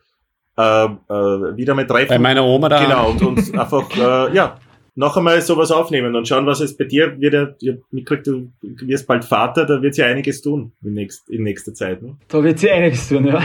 äh, 0.57 0.85
äh, 0.85 1.57
wieder 1.57 1.75
mal 1.75 1.87
treffen. 1.89 2.09
Bei 2.09 2.19
meiner 2.21 2.45
Oma 2.45 2.69
da. 2.69 2.85
Genau, 2.85 3.11
und 3.11 3.23
uns 3.23 3.53
einfach, 3.59 3.91
äh, 3.97 4.33
ja, 4.33 4.57
noch 5.01 5.17
einmal 5.17 5.41
sowas 5.41 5.73
aufnehmen 5.73 6.15
und 6.15 6.29
schauen, 6.29 6.45
was 6.45 6.61
es 6.61 6.77
bei 6.77 6.85
dir 6.85 7.19
wird. 7.19 7.63
Ja, 7.63 7.73
mitgekriegt, 7.91 8.27
du 8.27 8.51
wirst 8.63 9.07
bald 9.07 9.25
Vater, 9.25 9.65
da 9.65 9.81
wird 9.81 9.95
sich 9.95 10.05
einiges 10.05 10.43
tun 10.43 10.73
in, 10.85 10.93
nächst, 10.93 11.29
in 11.31 11.43
nächster 11.43 11.73
Zeit. 11.73 12.03
Ne? 12.03 12.17
Da 12.29 12.45
wird 12.45 12.59
sich 12.59 12.71
einiges 12.71 13.09
tun, 13.09 13.27
ja. 13.27 13.43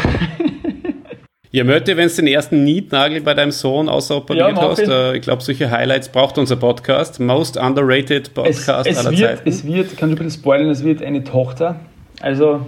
Ja, 1.51 1.63
Mötte, 1.63 1.95
wenn 1.95 2.09
du 2.09 2.13
den 2.13 2.27
ersten 2.27 2.65
Nietnagel 2.65 3.21
bei 3.21 3.33
deinem 3.33 3.51
Sohn 3.51 3.87
ausoperiert 3.87 4.57
ja, 4.57 4.61
hast, 4.61 4.79
äh, 4.79 5.15
ich 5.15 5.21
glaube, 5.21 5.41
solche 5.41 5.71
Highlights 5.71 6.09
braucht 6.09 6.37
unser 6.37 6.57
Podcast. 6.57 7.21
Most 7.21 7.55
underrated 7.55 8.33
Podcast 8.33 8.89
es, 8.89 8.97
es 8.97 9.05
aller 9.05 9.17
wird, 9.17 9.29
Zeiten. 9.29 9.47
Es 9.49 9.65
wird, 9.65 9.95
kann 9.95 10.09
ich 10.09 10.19
ein 10.19 10.25
bisschen 10.25 10.41
spoilern, 10.41 10.69
es 10.69 10.83
wird 10.83 11.01
eine 11.01 11.23
Tochter. 11.23 11.79
Also, 12.19 12.65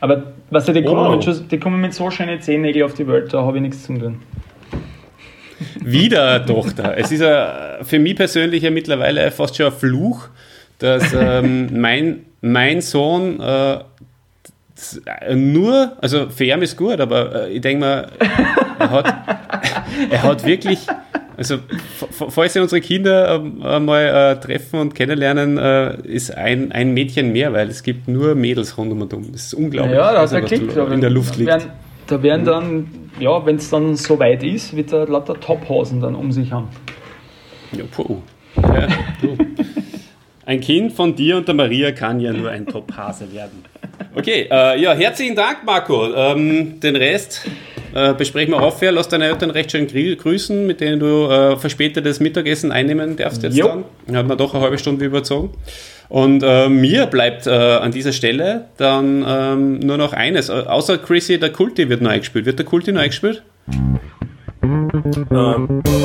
aber 0.00 0.34
was 0.50 0.66
die, 0.66 0.84
kommen 0.84 1.06
oh. 1.06 1.16
mit, 1.16 1.24
schon, 1.24 1.48
die 1.48 1.58
kommen 1.58 1.80
mit 1.80 1.94
so 1.94 2.10
schönen 2.10 2.42
Zehennägeln 2.42 2.84
auf 2.84 2.92
die 2.92 3.08
Welt, 3.08 3.32
da 3.32 3.40
habe 3.42 3.56
ich 3.56 3.62
nichts 3.62 3.84
zu 3.84 3.94
tun. 3.98 4.20
Wieder 5.80 6.44
Tochter. 6.46 6.96
Es 6.96 7.12
ist 7.12 7.22
für 7.22 7.98
mich 7.98 8.16
persönlich 8.16 8.62
ja 8.62 8.70
mittlerweile 8.70 9.30
fast 9.30 9.56
schon 9.56 9.66
ein 9.66 9.72
Fluch, 9.72 10.28
dass 10.78 11.12
ähm, 11.12 11.80
mein, 11.80 12.20
mein 12.40 12.80
Sohn 12.80 13.40
äh, 13.40 13.78
nur, 15.34 15.92
also 16.00 16.28
für 16.30 16.44
ihn 16.44 16.62
ist 16.62 16.76
gut, 16.76 17.00
aber 17.00 17.48
äh, 17.48 17.52
ich 17.52 17.60
denke 17.60 17.80
mal, 17.80 18.08
er 18.78 18.90
hat, 18.90 19.14
er 20.10 20.22
hat 20.22 20.46
wirklich, 20.46 20.78
also 21.36 21.58
falls 22.28 22.54
Sie 22.54 22.60
unsere 22.60 22.80
Kinder 22.80 23.42
äh, 23.62 23.80
mal 23.80 24.36
äh, 24.36 24.40
treffen 24.40 24.80
und 24.80 24.94
kennenlernen, 24.94 25.58
äh, 25.58 26.00
ist 26.06 26.34
ein, 26.34 26.72
ein 26.72 26.92
Mädchen 26.94 27.32
mehr, 27.32 27.52
weil 27.52 27.68
es 27.68 27.82
gibt 27.82 28.08
nur 28.08 28.34
Mädels 28.34 28.76
rund 28.78 28.92
um 28.92 29.02
und 29.02 29.12
um. 29.12 29.32
Das 29.32 29.46
ist 29.46 29.54
unglaublich. 29.54 29.96
Ja, 29.96 30.12
da 30.12 30.22
hat 30.22 30.32
er 30.32 30.42
Klick. 30.42 30.74
In 30.76 31.00
der 31.00 31.10
Luft 31.10 31.36
liegt. 31.36 31.48
Werden, 31.48 31.70
da 32.10 32.22
werden 32.22 32.44
dann, 32.44 33.10
ja, 33.18 33.44
wenn 33.46 33.56
es 33.56 33.70
dann 33.70 33.94
so 33.96 34.18
weit 34.18 34.42
ist, 34.42 34.76
wird 34.76 34.92
er 34.92 35.06
lauter 35.06 35.38
Tophosen 35.38 36.00
dann 36.00 36.14
um 36.14 36.32
sich 36.32 36.50
haben. 36.50 36.68
Ja, 37.72 37.84
puh. 37.90 38.18
Ja, 38.56 38.88
puh. 39.20 39.36
Ein 40.44 40.60
Kind 40.60 40.92
von 40.92 41.14
dir 41.14 41.36
und 41.36 41.46
der 41.46 41.54
Maria 41.54 41.92
kann 41.92 42.18
ja 42.18 42.32
nur 42.32 42.50
ein 42.50 42.66
Top-Hase 42.66 43.32
werden. 43.32 43.64
Okay, 44.16 44.48
äh, 44.50 44.80
ja, 44.80 44.92
herzlichen 44.92 45.36
Dank, 45.36 45.58
Marco. 45.64 46.12
Ähm, 46.12 46.80
den 46.80 46.96
Rest 46.96 47.46
äh, 47.94 48.14
besprechen 48.14 48.52
wir 48.52 48.60
aufher. 48.60 48.90
Lass 48.90 49.08
deine 49.08 49.26
Eltern 49.26 49.50
recht 49.50 49.70
schön 49.70 49.86
grüßen, 49.86 50.66
mit 50.66 50.80
denen 50.80 50.98
du 50.98 51.26
äh, 51.26 51.56
verspätetes 51.56 52.18
Mittagessen 52.18 52.72
einnehmen 52.72 53.16
darfst 53.16 53.44
jetzt 53.44 53.56
jo. 53.56 53.84
dann. 54.06 54.16
Hat 54.16 54.26
man 54.26 54.36
doch 54.36 54.54
eine 54.54 54.64
halbe 54.64 54.78
Stunde 54.78 55.04
überzogen. 55.04 55.50
Und 56.10 56.42
äh, 56.42 56.68
mir 56.68 57.06
bleibt 57.06 57.46
äh, 57.46 57.50
an 57.50 57.92
dieser 57.92 58.12
Stelle 58.12 58.66
dann 58.76 59.24
ähm, 59.26 59.78
nur 59.78 59.96
noch 59.96 60.12
eines. 60.12 60.50
Außer 60.50 60.98
Chrissy, 60.98 61.38
der 61.38 61.52
Kulti 61.52 61.88
wird 61.88 62.02
neu 62.02 62.18
gespielt. 62.18 62.46
Wird 62.46 62.58
der 62.58 62.66
Kulti 62.66 62.90
neu 62.90 63.06
gespielt? 63.06 63.44
Ähm, 64.62 65.82
bisher 65.82 65.96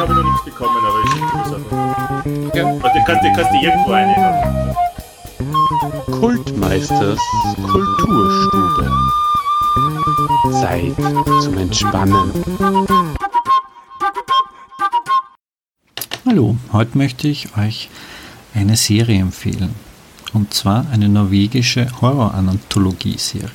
habe 0.00 0.12
ich 0.12 0.16
noch 0.16 0.24
nichts 0.24 0.44
bekommen, 0.44 0.76
aber 0.86 1.00
ich 1.04 1.10
schicke 1.10 1.26
das 1.42 1.52
einfach. 1.54 2.24
Aber 2.84 2.88
du 2.88 3.00
kannst, 3.04 3.24
du 3.24 3.32
kannst 3.34 3.52
dir 3.52 3.62
irgendwo 3.68 3.92
eine 3.92 4.16
haben. 4.16 4.74
Kultmeisters 6.20 7.18
Kulturstube. 7.66 8.90
Zeit 10.52 10.94
zum 11.42 11.58
Entspannen. 11.58 12.30
Hallo, 16.26 16.56
heute 16.72 16.96
möchte 16.96 17.28
ich 17.28 17.54
euch 17.58 17.90
eine 18.54 18.78
Serie 18.78 19.20
empfehlen. 19.20 19.74
Und 20.32 20.54
zwar 20.54 20.88
eine 20.90 21.06
norwegische 21.06 21.86
Horror-Anthologie-Serie. 22.00 23.50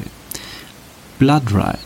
Blood 1.18 1.52
Ride. 1.52 1.80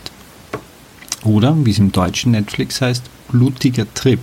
Oder, 1.23 1.55
wie 1.65 1.71
es 1.71 1.79
im 1.79 1.93
deutschen 1.93 2.33
Netflix 2.33 2.81
heißt, 2.81 3.01
Blutiger 3.29 3.85
Trip. 3.93 4.19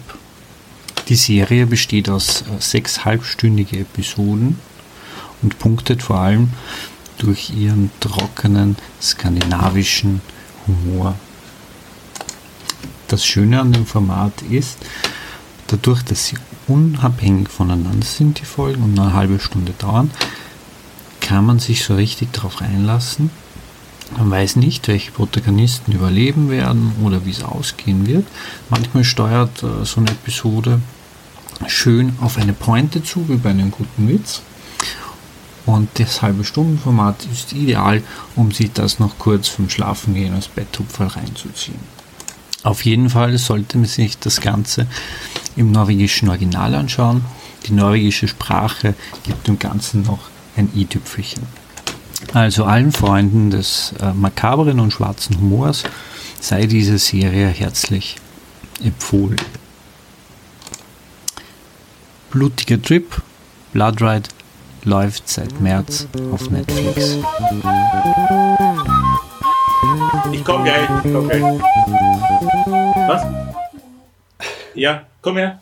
Die 1.08 1.14
Serie 1.14 1.66
besteht 1.66 2.10
aus 2.10 2.42
äh, 2.42 2.60
sechs 2.60 3.06
halbstündige 3.06 3.78
Episoden 3.78 4.58
und 5.40 5.58
punktet 5.58 6.02
vor 6.02 6.18
allem 6.18 6.50
durch 7.16 7.54
ihren 7.56 7.90
trockenen 8.00 8.76
skandinavischen 9.00 10.20
Humor. 10.66 11.14
Das 13.08 13.24
Schöne 13.24 13.62
an 13.62 13.72
dem 13.72 13.86
Format 13.86 14.42
ist, 14.42 14.76
dadurch, 15.68 16.02
dass 16.02 16.26
sie 16.26 16.36
unabhängig 16.70 17.48
voneinander 17.48 18.06
sind, 18.06 18.40
die 18.40 18.44
Folgen, 18.44 18.82
und 18.82 18.98
eine 18.98 19.12
halbe 19.12 19.40
Stunde 19.40 19.72
dauern, 19.78 20.10
kann 21.20 21.44
man 21.44 21.58
sich 21.58 21.84
so 21.84 21.94
richtig 21.94 22.32
darauf 22.32 22.62
einlassen. 22.62 23.30
Man 24.16 24.30
weiß 24.30 24.56
nicht, 24.56 24.88
welche 24.88 25.12
Protagonisten 25.12 25.92
überleben 25.92 26.50
werden 26.50 26.92
oder 27.04 27.24
wie 27.24 27.30
es 27.30 27.44
ausgehen 27.44 28.06
wird. 28.06 28.26
Manchmal 28.68 29.04
steuert 29.04 29.62
äh, 29.62 29.84
so 29.84 30.00
eine 30.00 30.10
Episode 30.10 30.80
schön 31.66 32.14
auf 32.20 32.38
eine 32.38 32.52
Pointe 32.52 33.02
zu, 33.02 33.28
wie 33.28 33.36
bei 33.36 33.50
einem 33.50 33.70
guten 33.70 34.08
Witz. 34.08 34.42
Und 35.66 35.88
das 35.98 36.22
halbe 36.22 36.44
Stundenformat 36.44 37.26
ist 37.30 37.52
ideal, 37.52 38.02
um 38.34 38.50
sich 38.50 38.72
das 38.72 38.98
noch 38.98 39.18
kurz 39.18 39.48
vom 39.48 39.68
Schlafengehen 39.68 40.34
als 40.34 40.48
Betthupferl 40.48 41.08
reinzuziehen. 41.08 41.99
Auf 42.62 42.84
jeden 42.84 43.08
Fall 43.08 43.38
sollte 43.38 43.78
man 43.78 43.86
sich 43.86 44.18
das 44.18 44.40
Ganze 44.40 44.86
im 45.56 45.72
norwegischen 45.72 46.28
Original 46.28 46.74
anschauen. 46.74 47.24
Die 47.66 47.72
norwegische 47.72 48.28
Sprache 48.28 48.94
gibt 49.24 49.46
dem 49.48 49.58
Ganzen 49.58 50.02
noch 50.02 50.30
ein 50.56 50.70
i-Tüpfelchen. 50.74 51.42
Also 52.34 52.64
allen 52.64 52.92
Freunden 52.92 53.50
des 53.50 53.94
äh, 54.00 54.12
makaberen 54.12 54.78
und 54.78 54.92
schwarzen 54.92 55.38
Humors 55.40 55.84
sei 56.38 56.66
diese 56.66 56.98
Serie 56.98 57.48
herzlich 57.48 58.16
empfohlen. 58.82 59.40
Blutiger 62.30 62.80
Trip, 62.80 63.22
Blood 63.72 64.00
Ride 64.00 64.28
läuft 64.84 65.28
seit 65.28 65.60
März 65.60 66.06
auf 66.32 66.50
Netflix. 66.50 67.18
Ich 70.32 70.44
komm 70.44 70.64
gleich, 70.64 70.88
ich 71.04 71.12
komm 71.12 71.28
gleich. 71.28 71.42
Was? 73.08 73.26
Ja, 74.74 75.04
komm 75.22 75.36
her. 75.36 75.60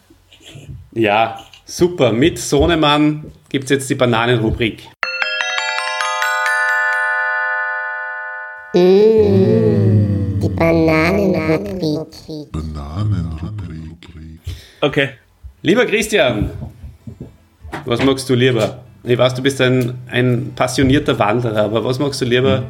Ja, 0.92 1.38
Super, 1.70 2.14
mit 2.14 2.38
Sohnemann 2.38 3.24
gibt 3.50 3.64
es 3.64 3.70
jetzt 3.70 3.90
die 3.90 3.94
Bananenrubrik. 3.94 4.88
Mmh, 8.72 10.40
die 10.42 10.48
Bananenrubrik. 10.48 12.50
Bananenrubrik. 12.50 14.40
Okay. 14.80 15.10
Lieber 15.60 15.84
Christian, 15.84 16.52
was 17.84 18.02
magst 18.02 18.26
du 18.30 18.34
lieber? 18.34 18.78
Ich 19.04 19.18
weiß, 19.18 19.34
du 19.34 19.42
bist 19.42 19.60
ein, 19.60 19.92
ein 20.10 20.52
passionierter 20.56 21.18
Wanderer, 21.18 21.64
aber 21.64 21.84
was 21.84 21.98
magst 21.98 22.22
du 22.22 22.24
lieber? 22.24 22.62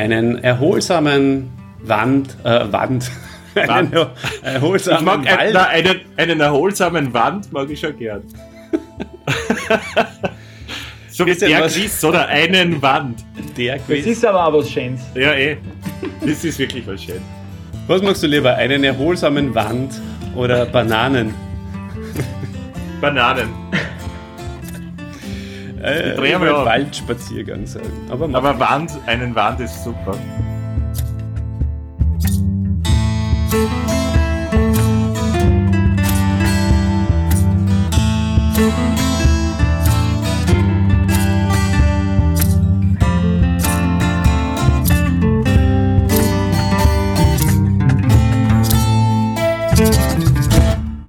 Einen 0.00 0.42
erholsamen 0.42 1.50
Wand, 1.82 2.34
äh, 2.42 2.72
Wand, 2.72 3.10
einen 3.54 3.92
Wand. 3.92 4.10
erholsamen 4.42 5.04
mag 5.04 5.26
Wald. 5.26 5.50
na, 5.52 5.66
einen, 5.66 6.00
einen 6.16 6.40
erholsamen 6.40 7.12
Wand, 7.12 7.52
mag 7.52 7.68
ich 7.68 7.80
schon 7.80 7.94
gern. 7.98 8.22
so 11.10 11.26
wie 11.26 11.34
der 11.34 11.68
Quiz, 11.68 12.02
oder 12.02 12.26
einen 12.28 12.80
Wand. 12.80 13.22
Der 13.58 13.76
Das 13.76 13.84
Quiz. 13.86 14.06
ist 14.06 14.24
aber 14.24 14.46
auch 14.46 14.54
was 14.54 14.70
Schönes. 14.70 15.02
Ja, 15.14 15.34
eh. 15.34 15.58
Das 16.22 16.42
ist 16.44 16.58
wirklich 16.58 16.86
was 16.86 17.04
schön. 17.04 17.20
Was 17.86 18.00
magst 18.00 18.22
du 18.22 18.26
lieber? 18.26 18.54
Einen 18.54 18.82
erholsamen 18.84 19.54
Wand 19.54 20.00
oder 20.34 20.64
Bananen? 20.64 21.34
Bananen. 23.02 23.50
Äh, 25.82 26.10
Ich 26.10 26.16
dreh 26.16 26.26
ich 26.28 26.38
mal 26.38 26.40
würd 26.42 26.54
auf. 26.54 26.66
Waldspaziergang 26.66 27.66
sagen. 27.66 27.86
Aber, 28.10 28.28
Aber 28.32 28.58
Wand, 28.60 28.92
einen 29.06 29.34
Wand 29.34 29.60
ist 29.60 29.82
super. 29.84 30.16
Bananenrubrik. 38.60 38.99